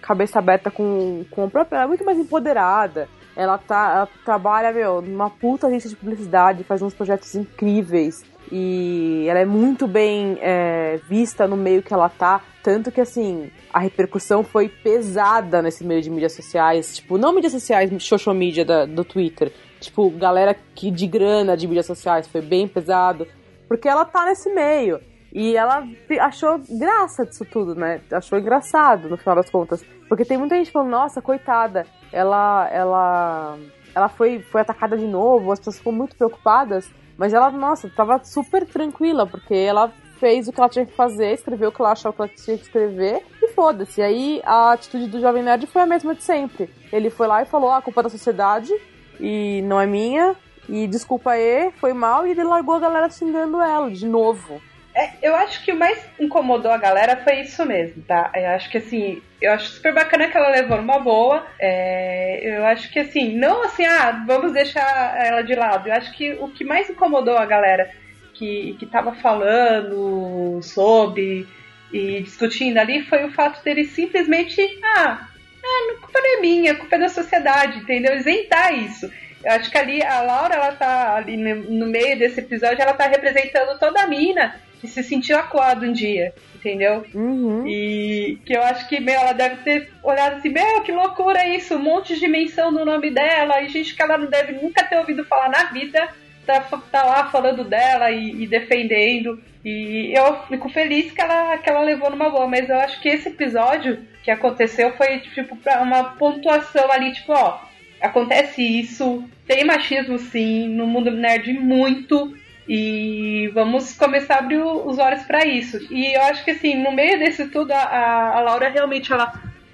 cabeça 0.00 0.38
aberta 0.38 0.70
com, 0.70 1.24
com 1.30 1.44
o 1.44 1.50
próprio, 1.50 1.76
ela 1.76 1.84
é 1.84 1.88
muito 1.88 2.04
mais 2.04 2.18
empoderada. 2.18 3.08
Ela, 3.34 3.56
tá, 3.56 3.92
ela 3.96 4.08
trabalha, 4.24 4.72
meu, 4.72 5.00
numa 5.00 5.30
puta 5.30 5.66
agência 5.66 5.88
de 5.88 5.96
publicidade, 5.96 6.64
faz 6.64 6.82
uns 6.82 6.92
projetos 6.92 7.34
incríveis. 7.34 8.22
E 8.54 9.24
ela 9.28 9.38
é 9.38 9.46
muito 9.46 9.86
bem 9.86 10.36
é, 10.42 11.00
vista 11.08 11.48
no 11.48 11.56
meio 11.56 11.82
que 11.82 11.94
ela 11.94 12.10
tá. 12.10 12.42
Tanto 12.62 12.92
que, 12.92 13.00
assim, 13.00 13.50
a 13.72 13.78
repercussão 13.78 14.44
foi 14.44 14.68
pesada 14.68 15.62
nesse 15.62 15.82
meio 15.82 16.02
de 16.02 16.10
mídias 16.10 16.34
sociais. 16.34 16.96
Tipo, 16.96 17.16
não 17.16 17.32
mídias 17.32 17.54
sociais, 17.54 17.90
social 18.04 18.34
media 18.34 18.62
da, 18.62 18.84
do 18.84 19.06
Twitter. 19.06 19.50
Tipo, 19.80 20.10
galera 20.10 20.54
que 20.74 20.90
de 20.90 21.06
grana 21.06 21.56
de 21.56 21.66
mídias 21.66 21.86
sociais 21.86 22.28
foi 22.28 22.42
bem 22.42 22.68
pesado. 22.68 23.26
Porque 23.66 23.88
ela 23.88 24.04
tá 24.04 24.26
nesse 24.26 24.52
meio. 24.52 25.00
E 25.32 25.56
ela 25.56 25.88
achou 26.20 26.60
graça 26.68 27.24
disso 27.24 27.46
tudo, 27.46 27.74
né? 27.74 28.02
Achou 28.12 28.38
engraçado, 28.38 29.08
no 29.08 29.16
final 29.16 29.36
das 29.36 29.48
contas. 29.48 29.82
Porque 30.10 30.26
tem 30.26 30.36
muita 30.36 30.56
gente 30.56 30.70
falando, 30.70 30.90
nossa, 30.90 31.22
coitada, 31.22 31.86
ela, 32.12 32.68
ela, 32.70 33.58
ela 33.94 34.10
foi, 34.10 34.40
foi 34.40 34.60
atacada 34.60 34.94
de 34.94 35.06
novo, 35.06 35.50
as 35.50 35.58
pessoas 35.58 35.78
ficam 35.78 35.92
muito 35.92 36.14
preocupadas. 36.16 36.86
Mas 37.16 37.34
ela, 37.34 37.50
nossa, 37.50 37.88
tava 37.88 38.22
super 38.24 38.66
tranquila, 38.66 39.26
porque 39.26 39.54
ela 39.54 39.92
fez 40.18 40.46
o 40.46 40.52
que 40.52 40.60
ela 40.60 40.68
tinha 40.68 40.86
que 40.86 40.94
fazer, 40.94 41.32
escreveu 41.32 41.70
o 41.70 41.72
que 41.72 41.82
ela 41.82 41.92
achava 41.92 42.14
que 42.14 42.22
ela 42.22 42.30
tinha 42.30 42.56
que 42.56 42.64
escrever, 42.64 43.24
e 43.42 43.48
foda-se. 43.48 44.00
Aí 44.00 44.40
a 44.44 44.72
atitude 44.72 45.08
do 45.08 45.20
Jovem 45.20 45.42
Nerd 45.42 45.66
foi 45.66 45.82
a 45.82 45.86
mesma 45.86 46.14
de 46.14 46.22
sempre. 46.22 46.70
Ele 46.92 47.10
foi 47.10 47.26
lá 47.26 47.42
e 47.42 47.46
falou, 47.46 47.70
ah, 47.70 47.78
a 47.78 47.82
culpa 47.82 48.00
é 48.00 48.04
da 48.04 48.08
sociedade, 48.08 48.72
e 49.18 49.62
não 49.62 49.80
é 49.80 49.86
minha, 49.86 50.36
e 50.68 50.86
desculpa 50.86 51.32
aí, 51.32 51.72
foi 51.72 51.92
mal, 51.92 52.26
e 52.26 52.30
ele 52.30 52.44
largou 52.44 52.76
a 52.76 52.80
galera 52.80 53.10
xingando 53.10 53.60
ela 53.60 53.90
de 53.90 54.06
novo. 54.06 54.60
É, 54.94 55.10
eu 55.22 55.34
acho 55.34 55.64
que 55.64 55.72
o 55.72 55.78
mais 55.78 55.98
incomodou 56.20 56.70
a 56.70 56.76
galera 56.76 57.16
foi 57.24 57.40
isso 57.40 57.64
mesmo, 57.64 58.02
tá? 58.02 58.30
Eu 58.34 58.48
acho 58.48 58.68
que 58.68 58.76
assim, 58.76 59.22
eu 59.40 59.50
acho 59.52 59.70
super 59.70 59.94
bacana 59.94 60.28
que 60.28 60.36
ela 60.36 60.50
levou 60.50 60.76
numa 60.76 60.98
boa. 60.98 61.46
É, 61.58 62.58
eu 62.58 62.66
acho 62.66 62.90
que 62.92 62.98
assim, 62.98 63.34
não 63.34 63.62
assim, 63.62 63.86
ah, 63.86 64.22
vamos 64.26 64.52
deixar 64.52 65.16
ela 65.24 65.42
de 65.42 65.54
lado. 65.54 65.88
Eu 65.88 65.94
acho 65.94 66.12
que 66.12 66.32
o 66.34 66.48
que 66.48 66.62
mais 66.62 66.90
incomodou 66.90 67.38
a 67.38 67.46
galera 67.46 67.90
que, 68.34 68.76
que 68.78 68.84
tava 68.84 69.14
falando 69.14 70.60
sobre 70.62 71.46
e 71.90 72.20
discutindo 72.22 72.78
ali 72.78 73.02
foi 73.04 73.24
o 73.24 73.32
fato 73.32 73.62
dele 73.64 73.84
simplesmente, 73.84 74.60
ah, 74.82 75.26
ah, 75.64 75.92
a 75.94 76.00
culpa 76.00 76.20
não 76.20 76.38
é 76.38 76.40
minha, 76.40 76.72
a 76.72 76.76
culpa 76.76 76.96
é 76.96 76.98
da 76.98 77.08
sociedade, 77.08 77.78
entendeu? 77.78 78.14
Isentar 78.14 78.74
isso. 78.74 79.10
Eu 79.42 79.52
acho 79.52 79.70
que 79.70 79.78
ali 79.78 80.02
a 80.02 80.20
Laura, 80.20 80.54
ela 80.54 80.72
tá 80.72 81.16
ali 81.16 81.36
no 81.36 81.86
meio 81.86 82.18
desse 82.18 82.40
episódio, 82.40 82.82
ela 82.82 82.92
tá 82.92 83.06
representando 83.06 83.78
toda 83.78 84.02
a 84.02 84.06
mina 84.06 84.54
e 84.82 84.88
se 84.88 85.02
sentiu 85.02 85.38
acuado 85.38 85.86
um 85.86 85.92
dia, 85.92 86.34
entendeu? 86.54 87.04
Uhum. 87.14 87.66
E 87.66 88.38
que 88.44 88.56
eu 88.56 88.62
acho 88.62 88.88
que, 88.88 89.00
meu, 89.00 89.14
ela 89.14 89.32
deve 89.32 89.56
ter 89.62 89.90
olhado 90.02 90.36
assim, 90.36 90.48
meu, 90.48 90.82
que 90.82 90.92
loucura 90.92 91.46
isso, 91.46 91.76
um 91.76 91.82
monte 91.82 92.14
de 92.14 92.20
dimensão 92.20 92.70
no 92.70 92.84
nome 92.84 93.10
dela, 93.10 93.60
e 93.60 93.68
gente 93.68 93.94
que 93.94 94.02
ela 94.02 94.18
não 94.18 94.26
deve 94.26 94.52
nunca 94.52 94.84
ter 94.84 94.98
ouvido 94.98 95.24
falar 95.24 95.48
na 95.48 95.64
vida, 95.64 96.08
tá, 96.46 96.60
tá 96.60 97.04
lá 97.04 97.30
falando 97.30 97.64
dela 97.64 98.10
e, 98.10 98.42
e 98.42 98.46
defendendo. 98.46 99.40
E 99.64 100.12
eu 100.16 100.42
fico 100.48 100.68
feliz 100.68 101.12
que 101.12 101.20
ela, 101.20 101.56
que 101.58 101.70
ela 101.70 101.82
levou 101.82 102.10
numa 102.10 102.28
boa, 102.28 102.48
mas 102.48 102.68
eu 102.68 102.76
acho 102.80 103.00
que 103.00 103.08
esse 103.08 103.28
episódio 103.28 103.98
que 104.24 104.30
aconteceu 104.30 104.92
foi, 104.96 105.20
tipo, 105.20 105.56
uma 105.80 106.04
pontuação 106.16 106.90
ali, 106.90 107.12
tipo, 107.12 107.32
ó, 107.32 107.60
acontece 108.00 108.62
isso, 108.62 109.24
tem 109.46 109.64
machismo 109.64 110.18
sim, 110.18 110.68
no 110.68 110.86
mundo 110.86 111.10
nerd 111.10 111.52
muito, 111.52 112.34
e 112.68 113.50
vamos 113.54 113.94
começar 113.94 114.36
a 114.36 114.38
abrir 114.38 114.62
os 114.62 114.98
olhos 114.98 115.22
para 115.24 115.44
isso. 115.44 115.78
E 115.90 116.14
eu 116.14 116.22
acho 116.22 116.44
que 116.44 116.52
assim, 116.52 116.82
no 116.82 116.92
meio 116.92 117.18
desse 117.18 117.48
tudo, 117.48 117.72
a, 117.72 118.36
a 118.36 118.40
Laura 118.40 118.68
realmente 118.68 119.12
ela, 119.12 119.32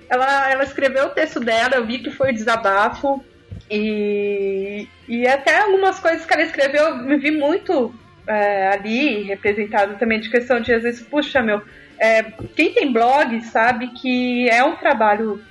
ela, 0.08 0.50
ela 0.50 0.64
escreveu 0.64 1.06
o 1.06 1.10
texto 1.10 1.40
dela, 1.40 1.76
eu 1.76 1.86
vi 1.86 1.98
que 1.98 2.10
foi 2.10 2.32
desabafo. 2.32 3.22
E, 3.70 4.88
e 5.06 5.26
até 5.26 5.58
algumas 5.58 6.00
coisas 6.00 6.24
que 6.24 6.32
ela 6.32 6.42
escreveu, 6.42 6.84
eu 6.84 6.96
me 6.96 7.16
vi 7.18 7.30
muito 7.30 7.94
é, 8.26 8.68
ali 8.68 9.22
representado 9.22 9.96
também 9.98 10.20
de 10.20 10.30
questão 10.30 10.60
de 10.60 10.72
às 10.72 10.82
vezes, 10.82 11.02
puxa 11.02 11.42
meu, 11.42 11.62
é, 11.98 12.22
quem 12.54 12.72
tem 12.72 12.92
blog 12.92 13.40
sabe 13.42 13.88
que 13.88 14.48
é 14.48 14.64
um 14.64 14.76
trabalho 14.76 15.42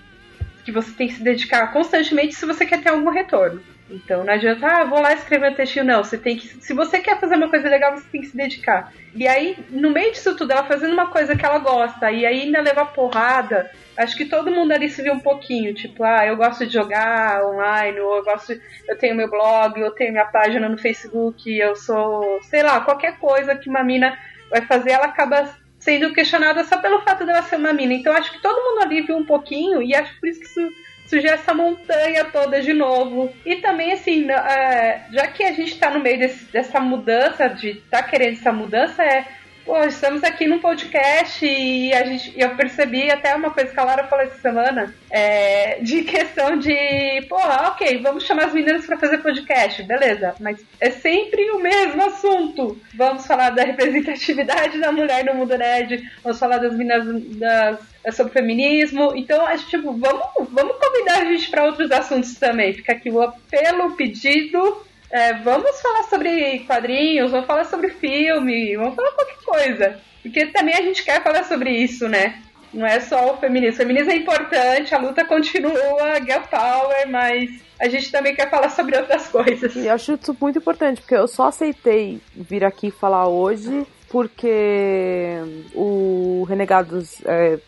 que 0.65 0.71
você 0.71 0.91
tem 0.91 1.08
que 1.08 1.15
se 1.15 1.23
dedicar 1.23 1.71
constantemente 1.71 2.36
se 2.36 2.45
você 2.45 2.65
quer 2.65 2.82
ter 2.82 2.89
algum 2.89 3.10
retorno. 3.10 3.62
Então 3.89 4.23
não 4.23 4.34
adianta, 4.34 4.67
ah, 4.67 4.84
vou 4.84 5.00
lá 5.00 5.13
escrever 5.13 5.52
um 5.52 5.56
textinho, 5.56 5.86
não. 5.86 6.04
Você 6.04 6.17
tem 6.17 6.38
que. 6.38 6.47
Se 6.62 6.73
você 6.73 7.00
quer 7.00 7.19
fazer 7.19 7.36
uma 7.36 7.50
coisa 7.50 7.69
legal, 7.69 7.95
você 7.95 8.08
tem 8.12 8.21
que 8.21 8.28
se 8.28 8.36
dedicar. 8.36 8.91
E 9.15 9.28
aí, 9.28 9.58
no 9.69 9.91
meio 9.91 10.12
disso 10.12 10.36
tudo, 10.36 10.52
ela 10.52 10.65
fazendo 10.65 10.93
uma 10.93 11.08
coisa 11.08 11.36
que 11.36 11.45
ela 11.45 11.60
gosta, 11.60 12.12
e 12.12 12.26
aí 12.26 12.41
ainda 12.41 12.62
levar 12.62 12.88
porrada, 12.88 13.71
acho 13.95 14.15
que 14.15 14.26
todo 14.26 14.52
mundo 14.52 14.73
ali 14.73 14.89
se 14.89 15.02
viu 15.02 15.13
um 15.13 15.19
pouquinho, 15.19 15.73
tipo, 15.73 16.04
ah, 16.04 16.26
eu 16.26 16.36
gosto 16.36 16.65
de 16.65 16.73
jogar 16.73 17.43
online, 17.45 18.00
ou 18.00 18.17
eu 18.17 18.23
gosto. 18.23 18.60
Eu 18.88 18.97
tenho 18.97 19.15
meu 19.15 19.30
blog, 19.30 19.80
eu 19.80 19.91
tenho 19.91 20.12
minha 20.12 20.26
página 20.26 20.67
no 20.67 20.78
Facebook, 20.78 21.50
eu 21.50 21.76
sou, 21.76 22.39
sei 22.43 22.63
lá, 22.63 22.82
qualquer 22.82 23.17
coisa 23.17 23.56
que 23.56 23.69
uma 23.69 23.84
mina 23.84 24.17
vai 24.50 24.62
fazer, 24.62 24.91
ela 24.91 25.06
acaba 25.06 25.50
sendo 25.80 26.12
questionada 26.12 26.63
só 26.65 26.78
pelo 26.78 27.02
fato 27.02 27.26
dela 27.26 27.41
ser 27.43 27.56
uma 27.56 27.71
mina. 27.71 27.93
Então 27.93 28.13
acho 28.13 28.32
que 28.34 28.41
todo 28.41 28.62
mundo 28.62 28.84
ali 28.84 29.02
viu 29.02 29.15
um 29.15 29.26
pouquinho, 29.26 29.82
e 29.82 29.95
acho 29.95 30.19
por 30.19 30.28
isso 30.28 30.39
que 30.41 30.45
isso 30.45 30.87
surgiu 31.07 31.31
essa 31.31 31.53
montanha 31.53 32.25
toda 32.25 32.61
de 32.61 32.73
novo. 32.73 33.33
E 33.45 33.55
também, 33.55 33.93
assim, 33.93 34.29
é, 34.29 35.05
já 35.11 35.27
que 35.27 35.43
a 35.43 35.51
gente 35.53 35.73
está 35.73 35.89
no 35.89 35.99
meio 35.99 36.19
desse, 36.19 36.45
dessa 36.45 36.79
mudança, 36.79 37.47
de 37.47 37.75
tá 37.89 38.03
querendo 38.03 38.33
essa 38.33 38.51
mudança, 38.51 39.03
é 39.03 39.25
Pô, 39.67 39.83
estamos 39.83 40.23
aqui 40.23 40.47
num 40.47 40.59
podcast 40.59 41.45
e 41.45 41.93
a 41.93 42.05
gente, 42.05 42.31
eu 42.39 42.55
percebi 42.55 43.11
até 43.11 43.35
uma 43.35 43.51
coisa 43.51 43.69
que 43.69 43.77
a 43.77 43.83
Lara 43.83 44.05
falou 44.05 44.23
essa 44.23 44.39
semana, 44.39 44.95
é, 45.11 45.79
de 45.81 46.03
questão 46.03 46.57
de, 46.57 47.21
porra, 47.27 47.67
ok, 47.67 48.01
vamos 48.01 48.23
chamar 48.23 48.45
as 48.45 48.53
meninas 48.53 48.85
para 48.85 48.97
fazer 48.97 49.17
podcast, 49.17 49.83
beleza, 49.83 50.35
mas 50.39 50.65
é 50.79 50.89
sempre 50.89 51.51
o 51.51 51.59
mesmo 51.59 52.01
assunto. 52.01 52.79
Vamos 52.95 53.27
falar 53.27 53.49
da 53.49 53.65
representatividade 53.65 54.79
da 54.79 54.89
mulher 54.89 55.25
no 55.25 55.33
mundo 55.33 55.57
nerd, 55.57 56.01
vamos 56.23 56.39
falar 56.39 56.59
das 56.59 56.71
meninas 56.73 57.05
das, 57.37 57.79
sobre 58.11 58.33
feminismo, 58.33 59.13
então 59.15 59.45
a 59.45 59.55
gente, 59.55 59.69
tipo, 59.69 59.93
vamos, 59.93 60.25
vamos 60.49 60.75
convidar 60.77 61.21
a 61.21 61.25
gente 61.25 61.49
para 61.49 61.65
outros 61.65 61.91
assuntos 61.91 62.35
também. 62.35 62.73
Fica 62.73 62.93
aqui 62.93 63.09
o 63.09 63.21
apelo, 63.21 63.87
o 63.87 63.95
pedido 63.95 64.85
é, 65.09 65.33
vamos 65.35 65.79
falar 65.81 66.03
sobre 66.03 66.59
quadrinhos, 66.59 67.31
vamos 67.31 67.47
falar 67.47 67.65
sobre 67.65 67.89
filme, 67.89 68.75
vamos 68.75 68.95
falar 68.95 69.11
qualquer 69.11 69.37
coisa. 69.45 69.99
Porque 70.21 70.47
também 70.47 70.75
a 70.75 70.81
gente 70.81 71.03
quer 71.03 71.23
falar 71.23 71.43
sobre 71.45 71.71
isso, 71.71 72.07
né? 72.09 72.41
Não 72.73 72.85
é 72.85 72.99
só 72.99 73.33
o 73.33 73.37
feminismo. 73.37 73.75
O 73.75 73.77
feminismo 73.77 74.11
é 74.11 74.17
importante, 74.17 74.93
a 74.93 74.97
luta 74.97 75.23
continua, 75.23 76.15
girl 76.19 76.41
power, 76.51 77.09
mas 77.09 77.49
a 77.79 77.87
gente 77.87 78.11
também 78.11 78.35
quer 78.35 78.49
falar 78.49 78.69
sobre 78.69 78.97
outras 78.97 79.27
coisas. 79.27 79.75
E 79.75 79.87
eu 79.87 79.93
acho 79.93 80.13
isso 80.13 80.35
muito 80.39 80.59
importante, 80.59 80.99
porque 80.99 81.15
eu 81.15 81.27
só 81.27 81.47
aceitei 81.47 82.19
vir 82.35 82.65
aqui 82.65 82.91
falar 82.91 83.27
hoje 83.27 83.87
porque 84.09 85.35
o 85.73 86.45
Renegados, 86.47 87.21
é, 87.25 87.59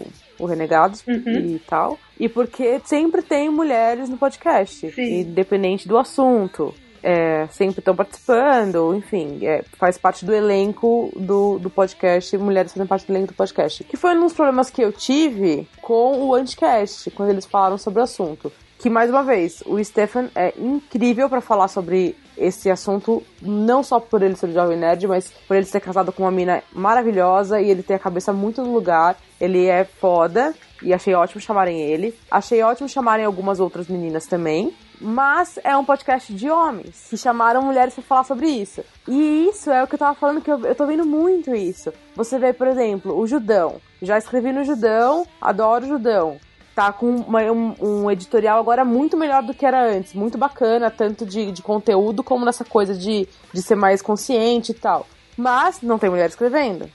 tipo, 0.00 0.42
o 0.42 0.46
Renegados 0.46 1.04
uhum. 1.06 1.54
e 1.54 1.58
tal. 1.66 1.98
E 2.18 2.28
porque 2.28 2.80
sempre 2.84 3.22
tem 3.22 3.48
mulheres 3.50 4.08
no 4.08 4.16
podcast, 4.16 4.90
Sim. 4.92 5.20
independente 5.20 5.86
do 5.86 5.98
assunto 5.98 6.74
é, 7.04 7.46
sempre 7.48 7.80
estão 7.80 7.94
participando, 7.94 8.94
enfim, 8.94 9.44
é, 9.44 9.62
faz 9.76 9.98
parte 9.98 10.24
do 10.24 10.34
elenco 10.34 11.12
do, 11.14 11.58
do 11.58 11.68
podcast, 11.68 12.36
mulheres 12.38 12.72
fazem 12.72 12.86
parte 12.86 13.06
do 13.06 13.12
elenco 13.12 13.34
do 13.34 13.36
podcast. 13.36 13.84
Que 13.84 13.94
foi 13.94 14.16
um 14.16 14.20
dos 14.20 14.32
problemas 14.32 14.70
que 14.70 14.80
eu 14.80 14.90
tive 14.90 15.68
com 15.82 16.22
o 16.22 16.34
Anticast, 16.34 17.10
quando 17.10 17.28
eles 17.28 17.44
falaram 17.44 17.76
sobre 17.76 18.00
o 18.00 18.04
assunto. 18.04 18.50
Que, 18.78 18.88
mais 18.88 19.10
uma 19.10 19.22
vez, 19.22 19.62
o 19.66 19.82
Stefan 19.84 20.30
é 20.34 20.54
incrível 20.58 21.28
para 21.28 21.42
falar 21.42 21.68
sobre 21.68 22.16
esse 22.36 22.70
assunto, 22.70 23.22
não 23.40 23.82
só 23.82 24.00
por 24.00 24.22
ele 24.22 24.36
ser 24.36 24.52
jovem 24.52 24.76
nerd, 24.76 25.06
mas 25.06 25.32
por 25.46 25.56
ele 25.56 25.66
ser 25.66 25.80
casado 25.80 26.12
com 26.12 26.24
uma 26.24 26.30
mina 26.30 26.62
maravilhosa 26.72 27.60
e 27.60 27.70
ele 27.70 27.82
ter 27.82 27.94
a 27.94 27.98
cabeça 27.98 28.32
muito 28.32 28.62
no 28.62 28.72
lugar. 28.72 29.16
Ele 29.40 29.66
é 29.66 29.84
foda 29.84 30.54
e 30.82 30.92
achei 30.92 31.14
ótimo 31.14 31.40
chamarem 31.40 31.80
ele. 31.80 32.14
Achei 32.30 32.62
ótimo 32.62 32.88
chamarem 32.88 33.24
algumas 33.24 33.60
outras 33.60 33.88
meninas 33.88 34.26
também 34.26 34.74
mas 35.00 35.58
é 35.62 35.76
um 35.76 35.84
podcast 35.84 36.32
de 36.32 36.48
homens 36.48 37.08
que 37.10 37.16
chamaram 37.16 37.62
mulheres 37.62 37.94
para 37.94 38.02
falar 38.02 38.24
sobre 38.24 38.46
isso. 38.48 38.82
E 39.06 39.48
isso 39.48 39.70
é 39.70 39.82
o 39.82 39.86
que 39.86 39.94
eu 39.94 39.98
tava 39.98 40.14
falando 40.14 40.40
que 40.40 40.50
eu, 40.50 40.58
eu 40.60 40.74
tô 40.74 40.86
vendo 40.86 41.04
muito 41.04 41.54
isso. 41.54 41.92
Você 42.14 42.38
vê, 42.38 42.52
por 42.52 42.66
exemplo, 42.66 43.16
o 43.18 43.26
Judão. 43.26 43.80
Já 44.00 44.18
escrevi 44.18 44.52
no 44.52 44.64
Judão, 44.64 45.26
adoro 45.40 45.84
o 45.84 45.88
Judão. 45.88 46.38
Tá 46.74 46.92
com 46.92 47.08
uma, 47.08 47.40
um, 47.52 47.74
um, 47.80 48.10
editorial 48.10 48.58
agora 48.58 48.84
muito 48.84 49.16
melhor 49.16 49.42
do 49.42 49.54
que 49.54 49.64
era 49.64 49.86
antes, 49.86 50.12
muito 50.12 50.36
bacana, 50.36 50.90
tanto 50.90 51.24
de, 51.24 51.52
de 51.52 51.62
conteúdo 51.62 52.22
como 52.24 52.44
nessa 52.44 52.64
coisa 52.64 52.94
de, 52.94 53.28
de 53.52 53.62
ser 53.62 53.76
mais 53.76 54.02
consciente 54.02 54.72
e 54.72 54.74
tal. 54.74 55.06
Mas 55.36 55.82
não 55.82 55.98
tem 55.98 56.10
mulher 56.10 56.28
escrevendo. 56.28 56.90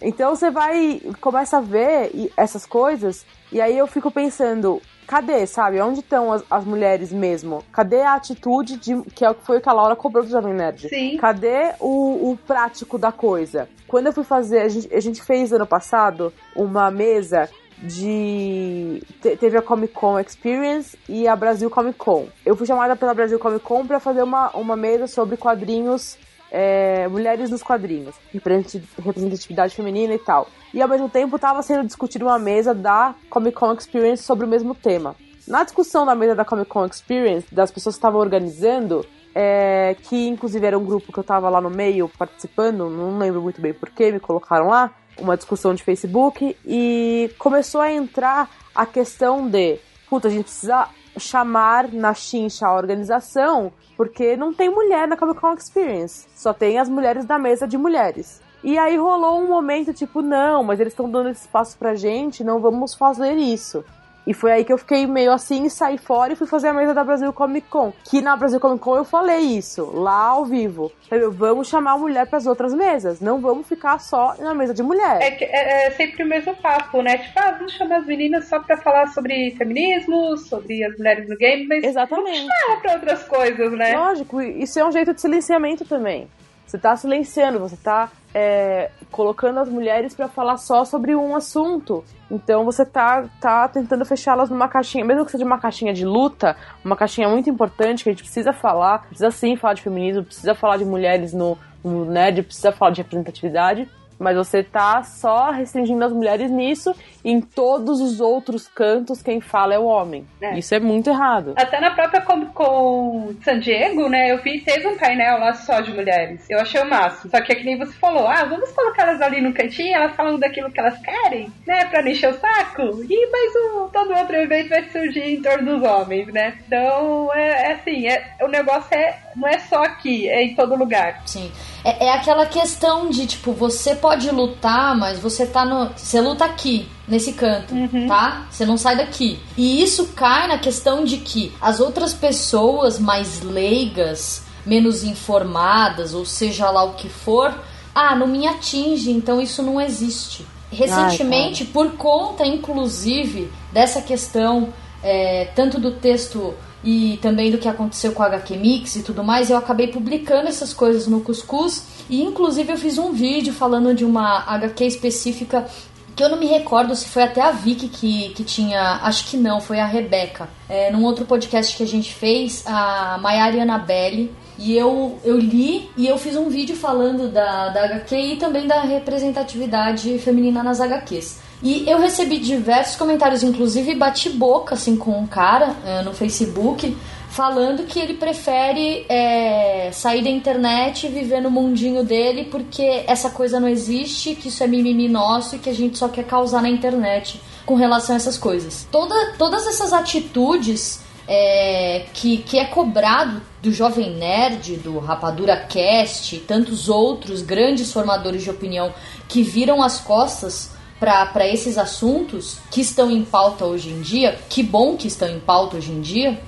Então 0.00 0.36
você 0.36 0.50
vai, 0.50 1.00
começa 1.20 1.58
a 1.58 1.60
ver 1.60 2.30
essas 2.36 2.66
coisas, 2.66 3.24
e 3.50 3.60
aí 3.60 3.76
eu 3.76 3.86
fico 3.86 4.10
pensando, 4.10 4.80
cadê, 5.06 5.46
sabe? 5.46 5.80
Onde 5.80 6.00
estão 6.00 6.32
as, 6.32 6.44
as, 6.50 6.64
mulheres 6.64 7.12
mesmo? 7.12 7.64
Cadê 7.72 8.02
a 8.02 8.14
atitude 8.14 8.76
de 8.76 9.00
que 9.14 9.24
é 9.24 9.30
o 9.30 9.34
que 9.34 9.44
foi 9.44 9.58
o 9.58 9.60
que 9.60 9.68
a 9.68 9.72
Laura 9.72 9.96
cobrou 9.96 10.24
do 10.24 10.30
Jovem 10.30 10.52
Nerd? 10.52 10.88
Sim. 10.88 11.16
Cadê 11.16 11.74
o, 11.80 12.32
o 12.32 12.36
prático 12.46 12.98
da 12.98 13.12
coisa? 13.12 13.68
Quando 13.86 14.08
eu 14.08 14.12
fui 14.12 14.24
fazer, 14.24 14.60
a 14.60 14.68
gente, 14.68 14.94
a 14.94 15.00
gente 15.00 15.22
fez 15.22 15.52
ano 15.52 15.66
passado 15.66 16.32
uma 16.54 16.90
mesa 16.90 17.48
de. 17.78 19.02
Te, 19.20 19.36
teve 19.36 19.58
a 19.58 19.62
Comic 19.62 19.92
Con 19.92 20.18
Experience 20.20 20.96
e 21.08 21.28
a 21.28 21.36
Brasil 21.36 21.68
Comic 21.70 21.96
Con. 21.98 22.28
Eu 22.44 22.56
fui 22.56 22.66
chamada 22.66 22.96
pela 22.96 23.14
Brasil 23.14 23.38
Comic 23.38 23.64
Con 23.64 23.86
para 23.86 24.00
fazer 24.00 24.22
uma, 24.22 24.50
uma 24.56 24.76
mesa 24.76 25.06
sobre 25.06 25.36
quadrinhos 25.36 26.18
é, 26.56 27.08
mulheres 27.08 27.50
nos 27.50 27.64
quadrinhos, 27.64 28.14
representatividade 28.32 29.74
feminina 29.74 30.14
e 30.14 30.18
tal. 30.20 30.46
E 30.72 30.80
ao 30.80 30.88
mesmo 30.88 31.08
tempo 31.08 31.34
estava 31.34 31.60
sendo 31.62 31.84
discutida 31.84 32.24
uma 32.24 32.38
mesa 32.38 32.72
da 32.72 33.12
Comic 33.28 33.56
Con 33.56 33.72
Experience 33.74 34.22
sobre 34.22 34.46
o 34.46 34.48
mesmo 34.48 34.72
tema. 34.72 35.16
Na 35.48 35.64
discussão 35.64 36.06
da 36.06 36.14
mesa 36.14 36.36
da 36.36 36.44
Comic 36.44 36.68
Con 36.70 36.86
Experience, 36.86 37.52
das 37.52 37.72
pessoas 37.72 37.96
que 37.96 37.98
estavam 37.98 38.20
organizando, 38.20 39.04
é, 39.34 39.96
que 40.04 40.28
inclusive 40.28 40.64
era 40.64 40.78
um 40.78 40.84
grupo 40.84 41.12
que 41.12 41.18
eu 41.18 41.22
estava 41.22 41.50
lá 41.50 41.60
no 41.60 41.70
meio 41.70 42.08
participando, 42.16 42.88
não 42.88 43.18
lembro 43.18 43.42
muito 43.42 43.60
bem 43.60 43.74
porquê, 43.74 44.12
me 44.12 44.20
colocaram 44.20 44.68
lá, 44.68 44.92
uma 45.18 45.36
discussão 45.36 45.74
de 45.74 45.82
Facebook, 45.82 46.56
e 46.64 47.30
começou 47.38 47.80
a 47.80 47.92
entrar 47.92 48.50
a 48.74 48.84
questão 48.86 49.48
de, 49.48 49.78
puta, 50.08 50.28
a 50.28 50.30
gente 50.30 50.44
precisa 50.44 50.88
chamar 51.18 51.92
na 51.92 52.12
chincha 52.12 52.66
a 52.66 52.74
organização 52.74 53.72
porque 53.96 54.36
não 54.36 54.52
tem 54.52 54.68
mulher 54.68 55.06
na 55.06 55.16
Comic 55.16 55.40
Con 55.40 55.54
Experience. 55.54 56.26
Só 56.34 56.52
tem 56.52 56.78
as 56.78 56.88
mulheres 56.88 57.24
da 57.24 57.38
mesa 57.38 57.66
de 57.66 57.78
mulheres. 57.78 58.42
E 58.62 58.78
aí 58.78 58.96
rolou 58.96 59.38
um 59.38 59.48
momento 59.48 59.92
tipo, 59.92 60.22
não, 60.22 60.64
mas 60.64 60.80
eles 60.80 60.92
estão 60.92 61.08
dando 61.08 61.28
esse 61.28 61.42
espaço 61.42 61.76
pra 61.78 61.94
gente, 61.94 62.42
não 62.42 62.60
vamos 62.60 62.94
fazer 62.94 63.34
isso. 63.34 63.84
E 64.26 64.32
foi 64.32 64.52
aí 64.52 64.64
que 64.64 64.72
eu 64.72 64.78
fiquei 64.78 65.06
meio 65.06 65.32
assim, 65.32 65.68
saí 65.68 65.98
fora 65.98 66.32
e 66.32 66.36
fui 66.36 66.46
fazer 66.46 66.68
a 66.68 66.72
mesa 66.72 66.94
da 66.94 67.04
Brasil 67.04 67.32
Comic 67.32 67.68
Con. 67.68 67.92
Que 68.04 68.22
na 68.22 68.34
Brasil 68.36 68.58
Comic 68.58 68.80
Con 68.80 68.96
eu 68.96 69.04
falei 69.04 69.40
isso, 69.40 69.90
lá 69.94 70.28
ao 70.28 70.44
vivo. 70.44 70.90
vamos 71.32 71.68
chamar 71.68 71.92
a 71.92 71.98
mulher 71.98 72.26
para 72.26 72.38
as 72.38 72.46
outras 72.46 72.72
mesas, 72.72 73.20
não 73.20 73.40
vamos 73.40 73.68
ficar 73.68 73.98
só 74.00 74.34
na 74.38 74.54
mesa 74.54 74.72
de 74.72 74.82
mulher. 74.82 75.20
É, 75.20 75.44
é, 75.44 75.86
é, 75.86 75.90
sempre 75.90 76.24
o 76.24 76.26
mesmo 76.26 76.54
papo, 76.56 77.02
né? 77.02 77.18
Tipo, 77.18 77.38
ah, 77.38 77.50
vamos 77.52 77.72
chamar 77.72 77.96
as 77.96 78.06
meninas 78.06 78.48
só 78.48 78.58
para 78.60 78.76
falar 78.78 79.08
sobre 79.08 79.50
feminismo, 79.58 80.36
sobre 80.38 80.82
as 80.84 80.96
mulheres 80.96 81.28
no 81.28 81.36
game, 81.36 81.66
mas 81.66 81.84
Exatamente. 81.84 82.38
vamos 82.38 82.54
chamar 82.60 82.80
pra 82.80 82.92
outras 82.94 83.22
coisas, 83.24 83.72
né? 83.72 83.96
Lógico, 83.96 84.40
isso 84.40 84.78
é 84.78 84.84
um 84.84 84.92
jeito 84.92 85.12
de 85.12 85.20
silenciamento 85.20 85.84
também. 85.84 86.28
Você 86.66 86.78
tá 86.78 86.96
silenciando, 86.96 87.58
você 87.58 87.76
tá 87.76 88.10
é, 88.34 88.90
colocando 89.10 89.60
as 89.60 89.68
mulheres 89.68 90.14
para 90.14 90.28
falar 90.28 90.56
só 90.56 90.84
sobre 90.84 91.14
um 91.14 91.36
assunto. 91.36 92.04
Então 92.30 92.64
você 92.64 92.84
tá, 92.84 93.28
tá 93.40 93.68
tentando 93.68 94.04
fechá-las 94.04 94.50
numa 94.50 94.68
caixinha, 94.68 95.04
mesmo 95.04 95.24
que 95.24 95.30
seja 95.30 95.44
uma 95.44 95.58
caixinha 95.58 95.92
de 95.92 96.04
luta, 96.04 96.56
uma 96.84 96.96
caixinha 96.96 97.28
muito 97.28 97.48
importante 97.48 98.02
que 98.02 98.10
a 98.10 98.12
gente 98.12 98.24
precisa 98.24 98.52
falar, 98.52 99.06
precisa 99.06 99.30
sim 99.30 99.56
falar 99.56 99.74
de 99.74 99.82
feminismo, 99.82 100.24
precisa 100.24 100.54
falar 100.54 100.78
de 100.78 100.84
mulheres 100.84 101.32
no, 101.32 101.56
o 101.82 102.04
nerd 102.06 102.42
precisa 102.42 102.72
falar 102.72 102.90
de 102.90 103.02
representatividade, 103.02 103.88
mas 104.18 104.36
você 104.36 104.62
tá 104.62 105.02
só 105.02 105.50
restringindo 105.50 106.04
as 106.04 106.12
mulheres 106.12 106.50
nisso, 106.50 106.94
e 107.24 107.30
em 107.30 107.40
todos 107.40 108.00
os 108.00 108.20
outros 108.20 108.68
cantos 108.68 109.22
quem 109.22 109.40
fala 109.40 109.74
é 109.74 109.78
o 109.78 109.84
homem. 109.84 110.26
É. 110.40 110.58
Isso 110.58 110.74
é 110.74 110.80
muito 110.80 111.10
errado. 111.10 111.54
Até 111.56 111.80
na 111.80 111.90
própria 111.90 112.20
Comic 112.20 112.52
Con 112.52 113.34
San 113.42 113.60
Diego, 113.60 114.08
né, 114.08 114.30
eu 114.30 114.42
vi, 114.42 114.60
teve 114.60 114.86
um 114.86 114.96
painel 114.96 115.38
lá 115.38 115.54
só 115.54 115.80
de 115.80 115.92
mulheres. 115.92 116.44
Eu 116.48 116.60
achei 116.60 116.80
o 116.80 116.88
máximo. 116.88 117.30
Só 117.30 117.40
que 117.40 117.52
é 117.52 117.54
que 117.54 117.64
nem 117.64 117.78
você 117.78 117.92
falou, 117.92 118.26
ah, 118.26 118.44
vamos 118.44 118.70
colocar 118.72 119.02
elas 119.02 119.20
ali 119.20 119.40
no 119.40 119.52
cantinho, 119.52 119.94
elas 119.94 120.14
falando 120.14 120.38
daquilo 120.38 120.70
que 120.70 120.80
elas 120.80 120.98
querem, 120.98 121.52
né, 121.66 121.84
pra 121.86 122.02
não 122.02 122.08
encher 122.08 122.30
o 122.30 122.38
saco. 122.38 123.02
E 123.08 123.30
mais 123.30 123.52
um, 123.56 123.88
todo 123.88 124.16
outro 124.16 124.36
evento 124.36 124.68
vai 124.68 124.84
surgir 124.90 125.34
em 125.34 125.42
torno 125.42 125.78
dos 125.78 125.88
homens, 125.88 126.26
né. 126.32 126.58
Então, 126.66 127.30
é, 127.34 127.70
é 127.70 127.72
assim, 127.72 128.06
é, 128.06 128.36
o 128.42 128.48
negócio 128.48 128.94
é, 128.94 129.18
não 129.36 129.48
é 129.48 129.58
só 129.58 129.82
aqui, 129.82 130.28
é 130.28 130.44
em 130.44 130.54
todo 130.54 130.74
lugar. 130.74 131.22
Sim. 131.26 131.50
É, 131.84 132.06
é 132.06 132.12
aquela 132.14 132.46
questão 132.46 133.10
de, 133.10 133.26
tipo, 133.26 133.52
você 133.52 133.94
pode 133.94 134.30
lutar, 134.30 134.96
mas 134.96 135.18
você 135.18 135.46
tá 135.46 135.64
no. 135.64 135.90
Você 135.96 136.20
luta 136.20 136.44
aqui, 136.44 136.88
nesse 137.06 137.32
canto, 137.32 137.74
tá? 138.08 138.46
Você 138.50 138.64
não 138.64 138.76
sai 138.76 138.96
daqui. 138.96 139.40
E 139.56 139.82
isso 139.82 140.08
cai 140.14 140.46
na 140.48 140.58
questão 140.58 141.04
de 141.04 141.18
que 141.18 141.52
as 141.60 141.80
outras 141.80 142.14
pessoas 142.14 142.98
mais 142.98 143.42
leigas, 143.42 144.44
menos 144.64 145.04
informadas, 145.04 146.14
ou 146.14 146.24
seja 146.24 146.70
lá 146.70 146.84
o 146.84 146.94
que 146.94 147.08
for, 147.08 147.54
ah, 147.94 148.16
não 148.16 148.26
me 148.26 148.46
atinge, 148.46 149.10
então 149.10 149.40
isso 149.40 149.62
não 149.62 149.80
existe. 149.80 150.46
Recentemente, 150.70 151.64
por 151.64 151.92
conta, 151.92 152.44
inclusive, 152.44 153.50
dessa 153.72 154.02
questão, 154.02 154.72
é, 155.02 155.46
tanto 155.54 155.78
do 155.78 155.92
texto 155.92 156.54
e 156.84 157.18
também 157.22 157.50
do 157.50 157.58
que 157.58 157.66
aconteceu 157.66 158.12
com 158.12 158.22
a 158.22 158.26
HQ 158.26 158.56
Mix 158.58 158.96
e 158.96 159.02
tudo 159.02 159.24
mais, 159.24 159.48
eu 159.48 159.56
acabei 159.56 159.88
publicando 159.88 160.48
essas 160.48 160.74
coisas 160.74 161.06
no 161.06 161.20
Cuscuz 161.20 161.86
e 162.10 162.22
inclusive 162.22 162.72
eu 162.72 162.76
fiz 162.76 162.98
um 162.98 163.12
vídeo 163.12 163.52
falando 163.52 163.94
de 163.94 164.04
uma 164.04 164.44
HQ 164.46 164.84
específica 164.84 165.66
que 166.14 166.22
eu 166.22 166.28
não 166.28 166.38
me 166.38 166.46
recordo 166.46 166.94
se 166.94 167.08
foi 167.08 167.24
até 167.24 167.40
a 167.40 167.50
Vicky 167.50 167.88
que, 167.88 168.28
que 168.30 168.44
tinha, 168.44 169.00
acho 169.02 169.26
que 169.26 169.36
não, 169.36 169.60
foi 169.60 169.80
a 169.80 169.86
Rebeca. 169.86 170.48
É, 170.68 170.90
num 170.92 171.02
outro 171.02 171.24
podcast 171.24 171.76
que 171.76 171.82
a 171.82 171.86
gente 171.86 172.14
fez, 172.14 172.62
a 172.66 173.18
Maiara 173.20 173.56
e 173.56 173.60
Annabelle, 173.60 174.32
e 174.56 174.76
eu, 174.76 175.18
eu 175.24 175.36
li 175.36 175.90
e 175.96 176.06
eu 176.06 176.16
fiz 176.16 176.36
um 176.36 176.48
vídeo 176.48 176.76
falando 176.76 177.28
da, 177.28 177.70
da 177.70 177.84
HQ 177.84 178.16
e 178.16 178.36
também 178.36 178.66
da 178.66 178.82
representatividade 178.82 180.16
feminina 180.18 180.62
nas 180.62 180.80
HQs. 180.80 181.40
E 181.64 181.88
eu 181.88 181.98
recebi 181.98 182.38
diversos 182.38 182.94
comentários, 182.94 183.42
inclusive 183.42 183.94
bati 183.94 184.28
boca 184.28 184.74
assim 184.74 184.96
com 184.96 185.18
um 185.18 185.26
cara 185.26 185.74
é, 185.82 186.02
no 186.02 186.12
Facebook 186.12 186.94
falando 187.30 187.84
que 187.84 187.98
ele 187.98 188.14
prefere 188.14 189.06
é, 189.08 189.90
sair 189.90 190.22
da 190.22 190.28
internet 190.28 191.06
e 191.06 191.08
viver 191.08 191.40
no 191.40 191.50
mundinho 191.50 192.04
dele 192.04 192.44
porque 192.44 193.02
essa 193.06 193.30
coisa 193.30 193.58
não 193.58 193.66
existe, 193.66 194.34
que 194.34 194.48
isso 194.48 194.62
é 194.62 194.66
mimimi 194.66 195.08
nosso 195.08 195.56
e 195.56 195.58
que 195.58 195.70
a 195.70 195.74
gente 195.74 195.96
só 195.96 196.06
quer 196.06 196.24
causar 196.24 196.60
na 196.60 196.68
internet 196.68 197.40
com 197.64 197.76
relação 197.76 198.14
a 198.14 198.16
essas 198.16 198.36
coisas. 198.36 198.86
Toda, 198.92 199.32
todas 199.38 199.66
essas 199.66 199.90
atitudes 199.94 201.00
é, 201.26 202.04
que, 202.12 202.36
que 202.36 202.58
é 202.58 202.66
cobrado 202.66 203.40
do 203.62 203.72
Jovem 203.72 204.14
Nerd, 204.16 204.76
do 204.76 204.98
Rapadura 204.98 205.56
Cast 205.56 206.36
e 206.36 206.40
tantos 206.40 206.90
outros 206.90 207.40
grandes 207.40 207.90
formadores 207.90 208.42
de 208.42 208.50
opinião 208.50 208.92
que 209.26 209.42
viram 209.42 209.82
as 209.82 209.98
costas 209.98 210.73
para 211.04 211.46
esses 211.46 211.76
assuntos 211.76 212.58
que 212.70 212.80
estão 212.80 213.10
em 213.10 213.24
pauta 213.24 213.66
hoje 213.66 213.90
em 213.90 214.00
dia, 214.00 214.38
que 214.48 214.62
bom 214.62 214.96
que 214.96 215.06
estão 215.06 215.28
em 215.28 215.38
pauta 215.38 215.76
hoje 215.76 215.92
em 215.92 216.00
dia, 216.00 216.40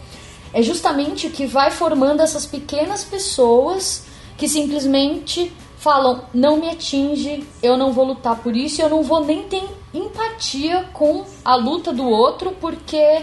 é 0.53 0.63
justamente 0.63 1.27
o 1.27 1.31
que 1.31 1.47
vai 1.47 1.71
formando 1.71 2.23
essas 2.23 2.47
pequenas 2.47 3.05
pessoas 3.05 4.07
que 4.39 4.49
simplesmente 4.49 5.53
falam: 5.77 6.23
não 6.33 6.57
me 6.57 6.71
atinge, 6.71 7.45
eu 7.63 7.77
não 7.77 7.93
vou 7.93 8.07
lutar 8.07 8.37
por 8.37 8.57
isso, 8.57 8.81
eu 8.81 8.89
não 8.89 9.03
vou 9.03 9.25
nem 9.25 9.43
ter 9.43 9.63
empatia 9.93 10.89
com 10.93 11.27
a 11.45 11.55
luta 11.55 11.93
do 11.93 12.09
outro, 12.09 12.57
porque 12.59 13.23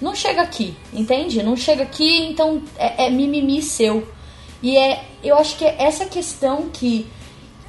não 0.00 0.14
chega 0.14 0.40
aqui, 0.40 0.74
entende? 0.92 1.42
Não 1.42 1.56
chega 1.56 1.82
aqui, 1.82 2.24
então 2.24 2.62
é, 2.78 3.06
é 3.06 3.10
mimimi 3.10 3.60
seu. 3.60 4.08
E 4.62 4.76
é, 4.76 5.04
eu 5.22 5.36
acho 5.36 5.56
que 5.56 5.64
é 5.64 5.76
essa 5.78 6.06
questão 6.06 6.70
que 6.72 7.06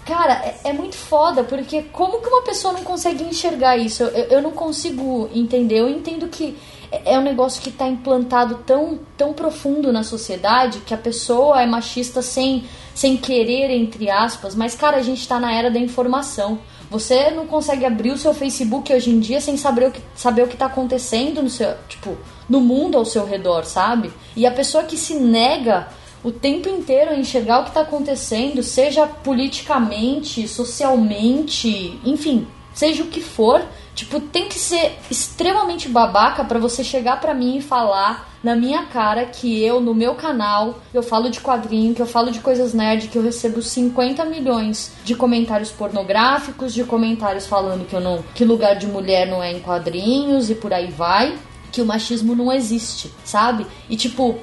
Cara, 0.05 0.33
é, 0.33 0.59
é, 0.65 0.73
muito 0.73 0.95
foda, 0.97 1.43
porque 1.43 1.83
como 1.83 2.19
que 2.19 2.27
uma 2.27 2.41
pessoa 2.41 2.73
não 2.73 2.83
consegue 2.83 3.23
enxergar 3.23 3.77
isso? 3.77 4.03
Eu, 4.03 4.25
eu 4.25 4.41
não 4.41 4.51
consigo 4.51 5.29
entender. 5.33 5.79
Eu 5.79 5.89
entendo 5.89 6.27
que 6.27 6.57
é, 6.91 7.13
é 7.13 7.19
um 7.19 7.21
negócio 7.21 7.61
que 7.61 7.69
está 7.69 7.87
implantado 7.87 8.55
tão, 8.65 8.99
tão 9.17 9.31
profundo 9.31 9.93
na 9.93 10.03
sociedade 10.03 10.79
que 10.79 10.93
a 10.93 10.97
pessoa 10.97 11.61
é 11.61 11.65
machista 11.65 12.21
sem, 12.21 12.65
sem 12.93 13.15
querer, 13.15 13.71
entre 13.71 14.09
aspas. 14.09 14.55
Mas, 14.55 14.75
cara, 14.75 14.97
a 14.97 15.01
gente 15.01 15.21
está 15.21 15.39
na 15.39 15.53
era 15.53 15.71
da 15.71 15.79
informação. 15.79 16.59
Você 16.91 17.31
não 17.31 17.47
consegue 17.47 17.85
abrir 17.85 18.11
o 18.11 18.17
seu 18.17 18.33
Facebook 18.33 18.93
hoje 18.93 19.09
em 19.09 19.19
dia 19.19 19.39
sem 19.39 19.55
saber 19.55 19.87
o 19.87 19.91
que, 19.91 20.01
saber 20.15 20.43
o 20.43 20.47
que 20.47 20.57
tá 20.57 20.65
acontecendo 20.65 21.41
no 21.41 21.49
seu, 21.49 21.73
tipo, 21.87 22.17
no 22.47 22.59
mundo 22.59 22.97
ao 22.97 23.05
seu 23.05 23.25
redor, 23.25 23.63
sabe? 23.63 24.11
E 24.35 24.45
a 24.45 24.51
pessoa 24.51 24.83
que 24.83 24.97
se 24.97 25.15
nega 25.15 25.87
o 26.23 26.31
tempo 26.31 26.69
inteiro 26.69 27.11
a 27.11 27.15
enxergar 27.15 27.59
o 27.59 27.63
que 27.63 27.69
está 27.69 27.81
acontecendo, 27.81 28.63
seja 28.63 29.05
politicamente, 29.05 30.47
socialmente, 30.47 31.99
enfim, 32.05 32.47
seja 32.73 33.03
o 33.03 33.07
que 33.07 33.21
for, 33.21 33.61
tipo, 33.93 34.19
tem 34.19 34.47
que 34.47 34.57
ser 34.57 34.97
extremamente 35.11 35.89
babaca 35.89 36.43
para 36.43 36.59
você 36.59 36.83
chegar 36.83 37.19
para 37.19 37.33
mim 37.33 37.57
e 37.57 37.61
falar 37.61 38.33
na 38.43 38.55
minha 38.55 38.83
cara 38.87 39.25
que 39.25 39.63
eu, 39.63 39.79
no 39.79 39.93
meu 39.93 40.15
canal, 40.15 40.79
eu 40.93 41.01
falo 41.01 41.29
de 41.29 41.39
quadrinho, 41.39 41.93
que 41.93 42.01
eu 42.01 42.05
falo 42.05 42.31
de 42.31 42.39
coisas 42.39 42.73
nerd, 42.73 43.07
que 43.07 43.17
eu 43.17 43.23
recebo 43.23 43.61
50 43.61 44.25
milhões 44.25 44.91
de 45.03 45.15
comentários 45.15 45.71
pornográficos, 45.71 46.73
de 46.73 46.83
comentários 46.83 47.47
falando 47.47 47.87
que 47.87 47.95
eu 47.95 48.01
não, 48.01 48.23
que 48.33 48.43
lugar 48.43 48.75
de 48.75 48.87
mulher 48.87 49.27
não 49.27 49.41
é 49.41 49.51
em 49.51 49.59
quadrinhos 49.59 50.49
e 50.49 50.55
por 50.55 50.73
aí 50.73 50.91
vai, 50.91 51.37
que 51.71 51.81
o 51.81 51.85
machismo 51.85 52.35
não 52.35 52.51
existe, 52.51 53.11
sabe? 53.23 53.65
E 53.89 53.95
tipo, 53.95 54.39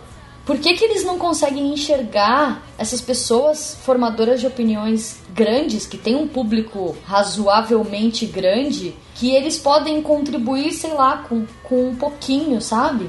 por 0.51 0.59
que, 0.59 0.75
que 0.75 0.85
eles 0.85 1.05
não 1.05 1.17
conseguem 1.17 1.73
enxergar 1.73 2.67
essas 2.77 3.01
pessoas 3.01 3.79
formadoras 3.85 4.41
de 4.41 4.49
opiniões 4.49 5.21
grandes, 5.33 5.87
que 5.87 5.97
têm 5.97 6.17
um 6.17 6.27
público 6.27 6.97
razoavelmente 7.05 8.27
grande, 8.27 8.93
que 9.15 9.33
eles 9.33 9.61
podem 9.61 10.03
contribuir, 10.03 10.73
sei 10.73 10.93
lá, 10.93 11.19
com, 11.19 11.47
com 11.63 11.91
um 11.91 11.95
pouquinho, 11.95 12.61
sabe? 12.61 13.09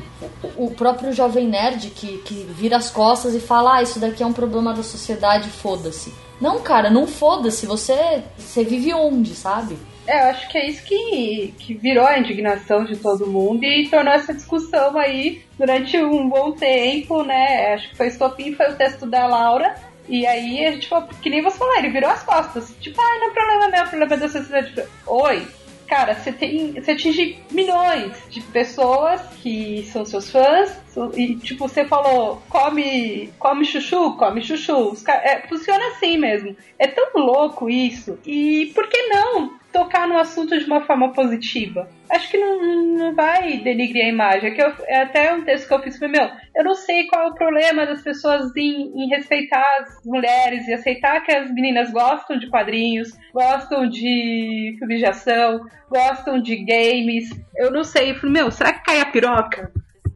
O, 0.55 0.65
o 0.65 0.71
próprio 0.75 1.11
jovem 1.13 1.47
nerd 1.47 1.89
que, 1.89 2.19
que 2.19 2.45
vira 2.55 2.77
as 2.77 2.91
costas 2.91 3.33
e 3.33 3.39
fala: 3.39 3.77
ah, 3.77 3.81
isso 3.81 3.99
daqui 3.99 4.21
é 4.21 4.25
um 4.27 4.33
problema 4.33 4.71
da 4.71 4.83
sociedade, 4.83 5.49
foda-se. 5.49 6.13
Não, 6.39 6.59
cara, 6.59 6.91
não 6.91 7.07
foda-se. 7.07 7.65
Você, 7.65 8.21
você 8.37 8.63
vive 8.63 8.93
onde, 8.93 9.33
sabe? 9.33 9.79
É, 10.07 10.23
eu 10.23 10.29
acho 10.31 10.49
que 10.49 10.57
é 10.57 10.67
isso 10.67 10.83
que, 10.83 11.53
que 11.59 11.73
virou 11.73 12.05
a 12.05 12.17
indignação 12.17 12.83
de 12.83 12.97
todo 12.97 13.27
mundo 13.27 13.63
e 13.63 13.87
tornou 13.87 14.13
essa 14.13 14.33
discussão 14.33 14.97
aí 14.97 15.43
durante 15.57 15.97
um 15.97 16.27
bom 16.27 16.51
tempo, 16.53 17.23
né? 17.23 17.73
Acho 17.73 17.89
que 17.89 17.97
foi 17.97 18.07
estopim, 18.07 18.53
foi 18.53 18.71
o 18.71 18.75
texto 18.75 19.05
da 19.05 19.27
Laura. 19.27 19.75
E 20.09 20.25
aí 20.25 20.65
a 20.65 20.71
gente 20.71 20.89
falou, 20.89 21.07
que 21.21 21.29
nem 21.29 21.41
você 21.41 21.57
falou, 21.57 21.77
ele 21.77 21.89
virou 21.89 22.09
as 22.09 22.23
costas. 22.23 22.73
Tipo, 22.79 22.99
ah, 22.99 23.19
não 23.19 23.29
é 23.29 23.33
problema 23.33 23.69
meu, 23.69 23.79
é 23.79 23.87
problema 23.87 24.17
da 24.17 24.29
sociedade. 24.29 24.83
Oi, 25.05 25.47
cara, 25.87 26.15
você 26.15 26.31
tem. 26.31 26.73
Você 26.73 26.91
atinge 26.91 27.39
milhões 27.51 28.23
de 28.29 28.41
pessoas 28.41 29.21
que 29.41 29.87
são 29.91 30.03
seus 30.03 30.31
fãs. 30.31 30.75
E 31.15 31.35
tipo, 31.35 31.67
você 31.67 31.85
falou, 31.85 32.41
come, 32.49 33.31
come 33.37 33.63
chuchu, 33.63 34.17
come 34.17 34.41
chuchu. 34.41 34.97
É, 35.07 35.47
funciona 35.47 35.85
assim 35.89 36.17
mesmo. 36.17 36.55
É 36.79 36.87
tão 36.87 37.11
louco 37.15 37.69
isso. 37.69 38.17
E 38.25 38.71
por 38.73 38.87
que 38.89 39.07
não 39.07 39.60
tocar 39.71 40.07
no 40.07 40.17
assunto 40.17 40.57
de 40.57 40.65
uma 40.65 40.81
forma 40.81 41.13
positiva. 41.13 41.89
Acho 42.09 42.29
que 42.29 42.37
não, 42.37 42.61
não 42.97 43.15
vai 43.15 43.57
denigrir 43.59 44.05
a 44.05 44.09
imagem. 44.09 44.51
É, 44.51 44.53
que 44.53 44.61
eu, 44.61 44.73
é 44.87 45.01
até 45.01 45.33
um 45.33 45.43
texto 45.43 45.67
que 45.67 45.73
eu 45.73 45.81
fiz 45.81 45.97
foi 45.97 46.07
meu. 46.07 46.29
Eu 46.55 46.63
não 46.63 46.75
sei 46.75 47.07
qual 47.07 47.27
é 47.27 47.29
o 47.29 47.35
problema 47.35 47.85
das 47.85 48.01
pessoas 48.01 48.55
em, 48.55 48.91
em, 48.95 49.07
respeitar 49.09 49.63
as 49.79 50.03
mulheres 50.05 50.67
e 50.67 50.73
aceitar 50.73 51.21
que 51.21 51.31
as 51.31 51.51
meninas 51.51 51.91
gostam 51.91 52.37
de 52.37 52.47
quadrinhos, 52.47 53.17
gostam 53.33 53.87
de 53.87 54.75
filme 54.77 54.97
de 54.97 55.05
ação, 55.05 55.61
gostam 55.89 56.41
de 56.41 56.57
games. 56.57 57.29
Eu 57.55 57.71
não 57.71 57.83
sei. 57.83 58.11
Eu 58.11 58.15
falei, 58.15 58.33
meu, 58.33 58.51
será 58.51 58.73
que 58.73 58.83
cai 58.83 58.99
a 58.99 59.05
piroca? 59.05 59.71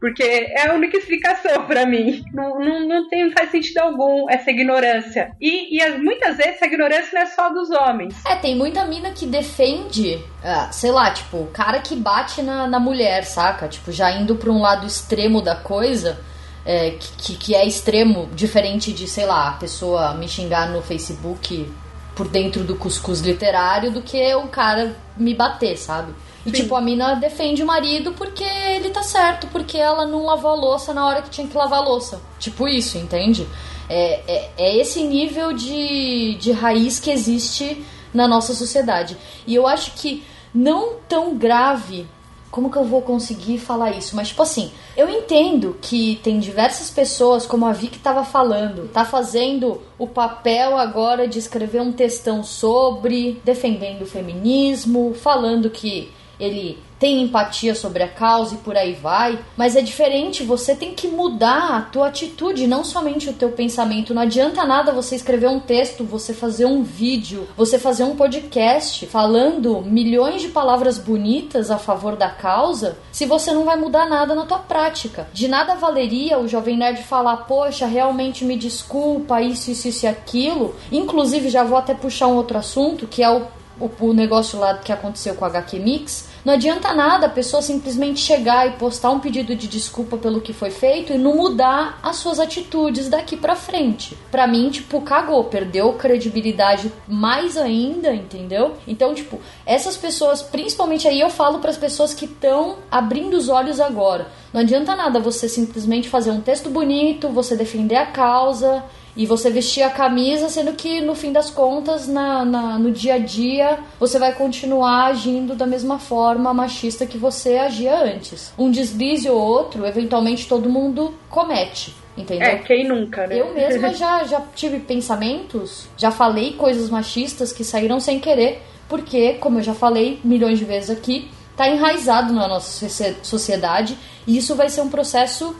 Porque 0.06 0.22
é 0.22 0.68
a 0.68 0.72
única 0.72 0.96
explicação 0.96 1.66
para 1.66 1.84
mim. 1.84 2.24
Não, 2.32 2.60
não, 2.60 2.86
não, 2.86 3.08
tem, 3.08 3.28
faz 3.32 3.50
sentido 3.50 3.78
algum 3.78 4.30
essa 4.30 4.52
ignorância. 4.52 5.32
E, 5.40 5.76
e 5.76 5.98
muitas 5.98 6.36
vezes 6.36 6.54
essa 6.54 6.66
ignorância 6.66 7.10
não 7.12 7.22
é 7.22 7.26
só 7.26 7.52
dos 7.52 7.72
homens. 7.72 8.14
É, 8.24 8.36
tem 8.36 8.54
muita 8.54 8.84
mina 8.84 9.10
que 9.10 9.26
defende, 9.26 10.24
ah, 10.44 10.70
sei 10.70 10.92
lá, 10.92 11.10
tipo, 11.10 11.38
o 11.38 11.48
cara 11.48 11.80
que 11.80 11.96
bate 11.96 12.40
na, 12.40 12.68
na 12.68 12.78
mulher, 12.78 13.24
saca? 13.24 13.66
Tipo, 13.66 13.90
já 13.90 14.12
indo 14.12 14.36
pra 14.36 14.48
um 14.48 14.60
lado 14.60 14.86
extremo 14.86 15.42
da 15.42 15.56
coisa. 15.56 16.20
É, 16.64 16.90
que, 17.18 17.34
que 17.34 17.54
é 17.56 17.66
extremo, 17.66 18.28
diferente 18.32 18.92
de, 18.92 19.08
sei 19.08 19.26
lá, 19.26 19.48
a 19.48 19.52
pessoa 19.54 20.14
me 20.14 20.28
xingar 20.28 20.70
no 20.70 20.82
Facebook 20.82 21.68
por 22.14 22.28
dentro 22.28 22.62
do 22.62 22.76
cuscuz 22.76 23.20
literário 23.22 23.90
do 23.90 24.02
que 24.02 24.32
o 24.36 24.46
cara 24.46 24.94
me 25.16 25.34
bater, 25.34 25.76
sabe? 25.76 26.12
E, 26.46 26.50
Sim. 26.50 26.62
tipo, 26.62 26.76
a 26.76 26.80
mina 26.80 27.14
defende 27.14 27.62
o 27.62 27.66
marido 27.66 28.12
porque 28.12 28.44
ele 28.44 28.90
tá 28.90 29.02
certo, 29.02 29.48
porque 29.48 29.76
ela 29.76 30.06
não 30.06 30.24
lavou 30.24 30.52
a 30.52 30.54
louça 30.54 30.94
na 30.94 31.04
hora 31.04 31.20
que 31.20 31.28
tinha 31.28 31.48
que 31.48 31.56
lavar 31.56 31.80
a 31.80 31.84
louça. 31.84 32.22
Tipo 32.38 32.68
isso, 32.68 32.96
entende? 32.96 33.46
É, 33.88 34.20
é, 34.26 34.50
é 34.56 34.76
esse 34.76 35.02
nível 35.02 35.52
de, 35.52 36.36
de 36.36 36.52
raiz 36.52 37.00
que 37.00 37.10
existe 37.10 37.84
na 38.14 38.28
nossa 38.28 38.54
sociedade. 38.54 39.16
E 39.44 39.54
eu 39.54 39.66
acho 39.66 39.92
que 39.94 40.24
não 40.54 40.94
tão 41.08 41.36
grave. 41.36 42.06
Como 42.48 42.70
que 42.70 42.78
eu 42.78 42.84
vou 42.84 43.02
conseguir 43.02 43.58
falar 43.58 43.90
isso? 43.90 44.16
Mas, 44.16 44.28
tipo 44.28 44.42
assim, 44.42 44.70
eu 44.96 45.10
entendo 45.10 45.76
que 45.82 46.18
tem 46.22 46.38
diversas 46.38 46.88
pessoas, 46.88 47.44
como 47.44 47.66
a 47.66 47.72
Vicky 47.72 47.96
estava 47.96 48.24
falando, 48.24 48.88
tá 48.88 49.04
fazendo 49.04 49.82
o 49.98 50.06
papel 50.06 50.78
agora 50.78 51.28
de 51.28 51.38
escrever 51.38 51.82
um 51.82 51.92
textão 51.92 52.42
sobre, 52.42 53.42
defendendo 53.44 54.02
o 54.02 54.06
feminismo, 54.06 55.12
falando 55.12 55.68
que 55.68 56.10
ele 56.38 56.78
tem 56.98 57.22
empatia 57.22 57.74
sobre 57.74 58.02
a 58.02 58.08
causa 58.08 58.54
e 58.54 58.58
por 58.58 58.76
aí 58.76 58.94
vai, 58.94 59.38
mas 59.56 59.76
é 59.76 59.82
diferente, 59.82 60.42
você 60.42 60.74
tem 60.74 60.94
que 60.94 61.08
mudar 61.08 61.76
a 61.76 61.82
tua 61.82 62.08
atitude, 62.08 62.66
não 62.66 62.82
somente 62.82 63.28
o 63.28 63.34
teu 63.34 63.50
pensamento. 63.50 64.14
Não 64.14 64.22
adianta 64.22 64.64
nada 64.64 64.92
você 64.92 65.14
escrever 65.14 65.48
um 65.48 65.60
texto, 65.60 66.04
você 66.04 66.32
fazer 66.32 66.64
um 66.64 66.82
vídeo, 66.82 67.46
você 67.56 67.78
fazer 67.78 68.04
um 68.04 68.16
podcast 68.16 69.06
falando 69.06 69.82
milhões 69.82 70.40
de 70.40 70.48
palavras 70.48 70.98
bonitas 70.98 71.70
a 71.70 71.78
favor 71.78 72.16
da 72.16 72.30
causa, 72.30 72.96
se 73.12 73.26
você 73.26 73.52
não 73.52 73.64
vai 73.64 73.76
mudar 73.76 74.08
nada 74.08 74.34
na 74.34 74.46
tua 74.46 74.58
prática. 74.58 75.28
De 75.32 75.48
nada 75.48 75.74
valeria 75.74 76.38
o 76.38 76.48
jovem 76.48 76.76
nerd 76.76 77.02
falar, 77.02 77.36
poxa, 77.38 77.86
realmente 77.86 78.44
me 78.44 78.56
desculpa, 78.56 79.42
isso, 79.42 79.70
isso, 79.70 79.88
isso 79.88 80.06
e 80.06 80.08
aquilo. 80.08 80.74
Inclusive, 80.90 81.50
já 81.50 81.62
vou 81.62 81.78
até 81.78 81.94
puxar 81.94 82.28
um 82.28 82.36
outro 82.36 82.56
assunto, 82.56 83.06
que 83.06 83.22
é 83.22 83.30
o 83.30 83.46
o, 83.80 83.90
o, 84.00 84.12
negócio 84.12 84.58
lá 84.58 84.78
que 84.78 84.92
aconteceu 84.92 85.34
com 85.34 85.44
a 85.44 85.48
HQ 85.48 85.78
Mix, 85.78 86.28
não 86.44 86.54
adianta 86.54 86.92
nada 86.94 87.26
a 87.26 87.30
pessoa 87.30 87.60
simplesmente 87.60 88.20
chegar 88.20 88.66
e 88.66 88.72
postar 88.72 89.10
um 89.10 89.20
pedido 89.20 89.54
de 89.54 89.66
desculpa 89.66 90.16
pelo 90.16 90.40
que 90.40 90.52
foi 90.52 90.70
feito 90.70 91.12
e 91.12 91.18
não 91.18 91.36
mudar 91.36 91.98
as 92.02 92.16
suas 92.16 92.38
atitudes 92.38 93.08
daqui 93.08 93.36
pra 93.36 93.54
frente. 93.54 94.16
Pra 94.30 94.46
mim, 94.46 94.70
tipo, 94.70 95.00
cagou, 95.02 95.44
perdeu 95.44 95.92
credibilidade 95.94 96.92
mais 97.06 97.56
ainda, 97.56 98.14
entendeu? 98.14 98.74
Então, 98.86 99.14
tipo, 99.14 99.40
essas 99.64 99.96
pessoas, 99.96 100.42
principalmente 100.42 101.06
aí 101.08 101.20
eu 101.20 101.30
falo 101.30 101.58
para 101.58 101.70
as 101.70 101.76
pessoas 101.76 102.14
que 102.14 102.24
estão 102.24 102.76
abrindo 102.90 103.34
os 103.34 103.48
olhos 103.48 103.80
agora. 103.80 104.28
Não 104.52 104.60
adianta 104.60 104.96
nada 104.96 105.20
você 105.20 105.48
simplesmente 105.48 106.08
fazer 106.08 106.30
um 106.30 106.40
texto 106.40 106.70
bonito, 106.70 107.28
você 107.28 107.56
defender 107.56 107.96
a 107.96 108.06
causa 108.06 108.84
e 109.16 109.24
você 109.24 109.50
vestir 109.50 109.82
a 109.82 109.90
camisa, 109.90 110.48
sendo 110.48 110.74
que 110.74 111.00
no 111.00 111.14
fim 111.14 111.32
das 111.32 111.50
contas, 111.50 112.06
na, 112.06 112.44
na, 112.44 112.78
no 112.78 112.90
dia 112.92 113.14
a 113.14 113.18
dia, 113.18 113.78
você 113.98 114.18
vai 114.18 114.34
continuar 114.34 115.06
agindo 115.06 115.54
da 115.54 115.66
mesma 115.66 115.98
forma 115.98 116.52
machista 116.52 117.06
que 117.06 117.16
você 117.16 117.56
agia 117.56 117.98
antes. 117.98 118.52
Um 118.58 118.70
deslize 118.70 119.28
ou 119.28 119.40
outro, 119.40 119.86
eventualmente 119.86 120.46
todo 120.46 120.68
mundo 120.68 121.14
comete. 121.30 121.94
Entendeu? 122.16 122.48
É, 122.48 122.56
quem 122.58 122.86
nunca, 122.86 123.26
né? 123.26 123.40
Eu 123.40 123.52
mesma 123.54 123.92
já, 123.94 124.24
já 124.24 124.42
tive 124.54 124.80
pensamentos, 124.80 125.88
já 125.96 126.10
falei 126.10 126.52
coisas 126.54 126.90
machistas 126.90 127.52
que 127.52 127.64
saíram 127.64 128.00
sem 128.00 128.20
querer, 128.20 128.62
porque, 128.88 129.34
como 129.34 129.58
eu 129.58 129.62
já 129.62 129.74
falei 129.74 130.20
milhões 130.22 130.58
de 130.58 130.64
vezes 130.64 130.90
aqui, 130.90 131.30
tá 131.56 131.68
enraizado 131.68 132.32
na 132.32 132.46
nossa 132.46 132.88
sociedade 133.22 133.96
e 134.26 134.36
isso 134.36 134.54
vai 134.54 134.68
ser 134.68 134.82
um 134.82 134.90
processo 134.90 135.56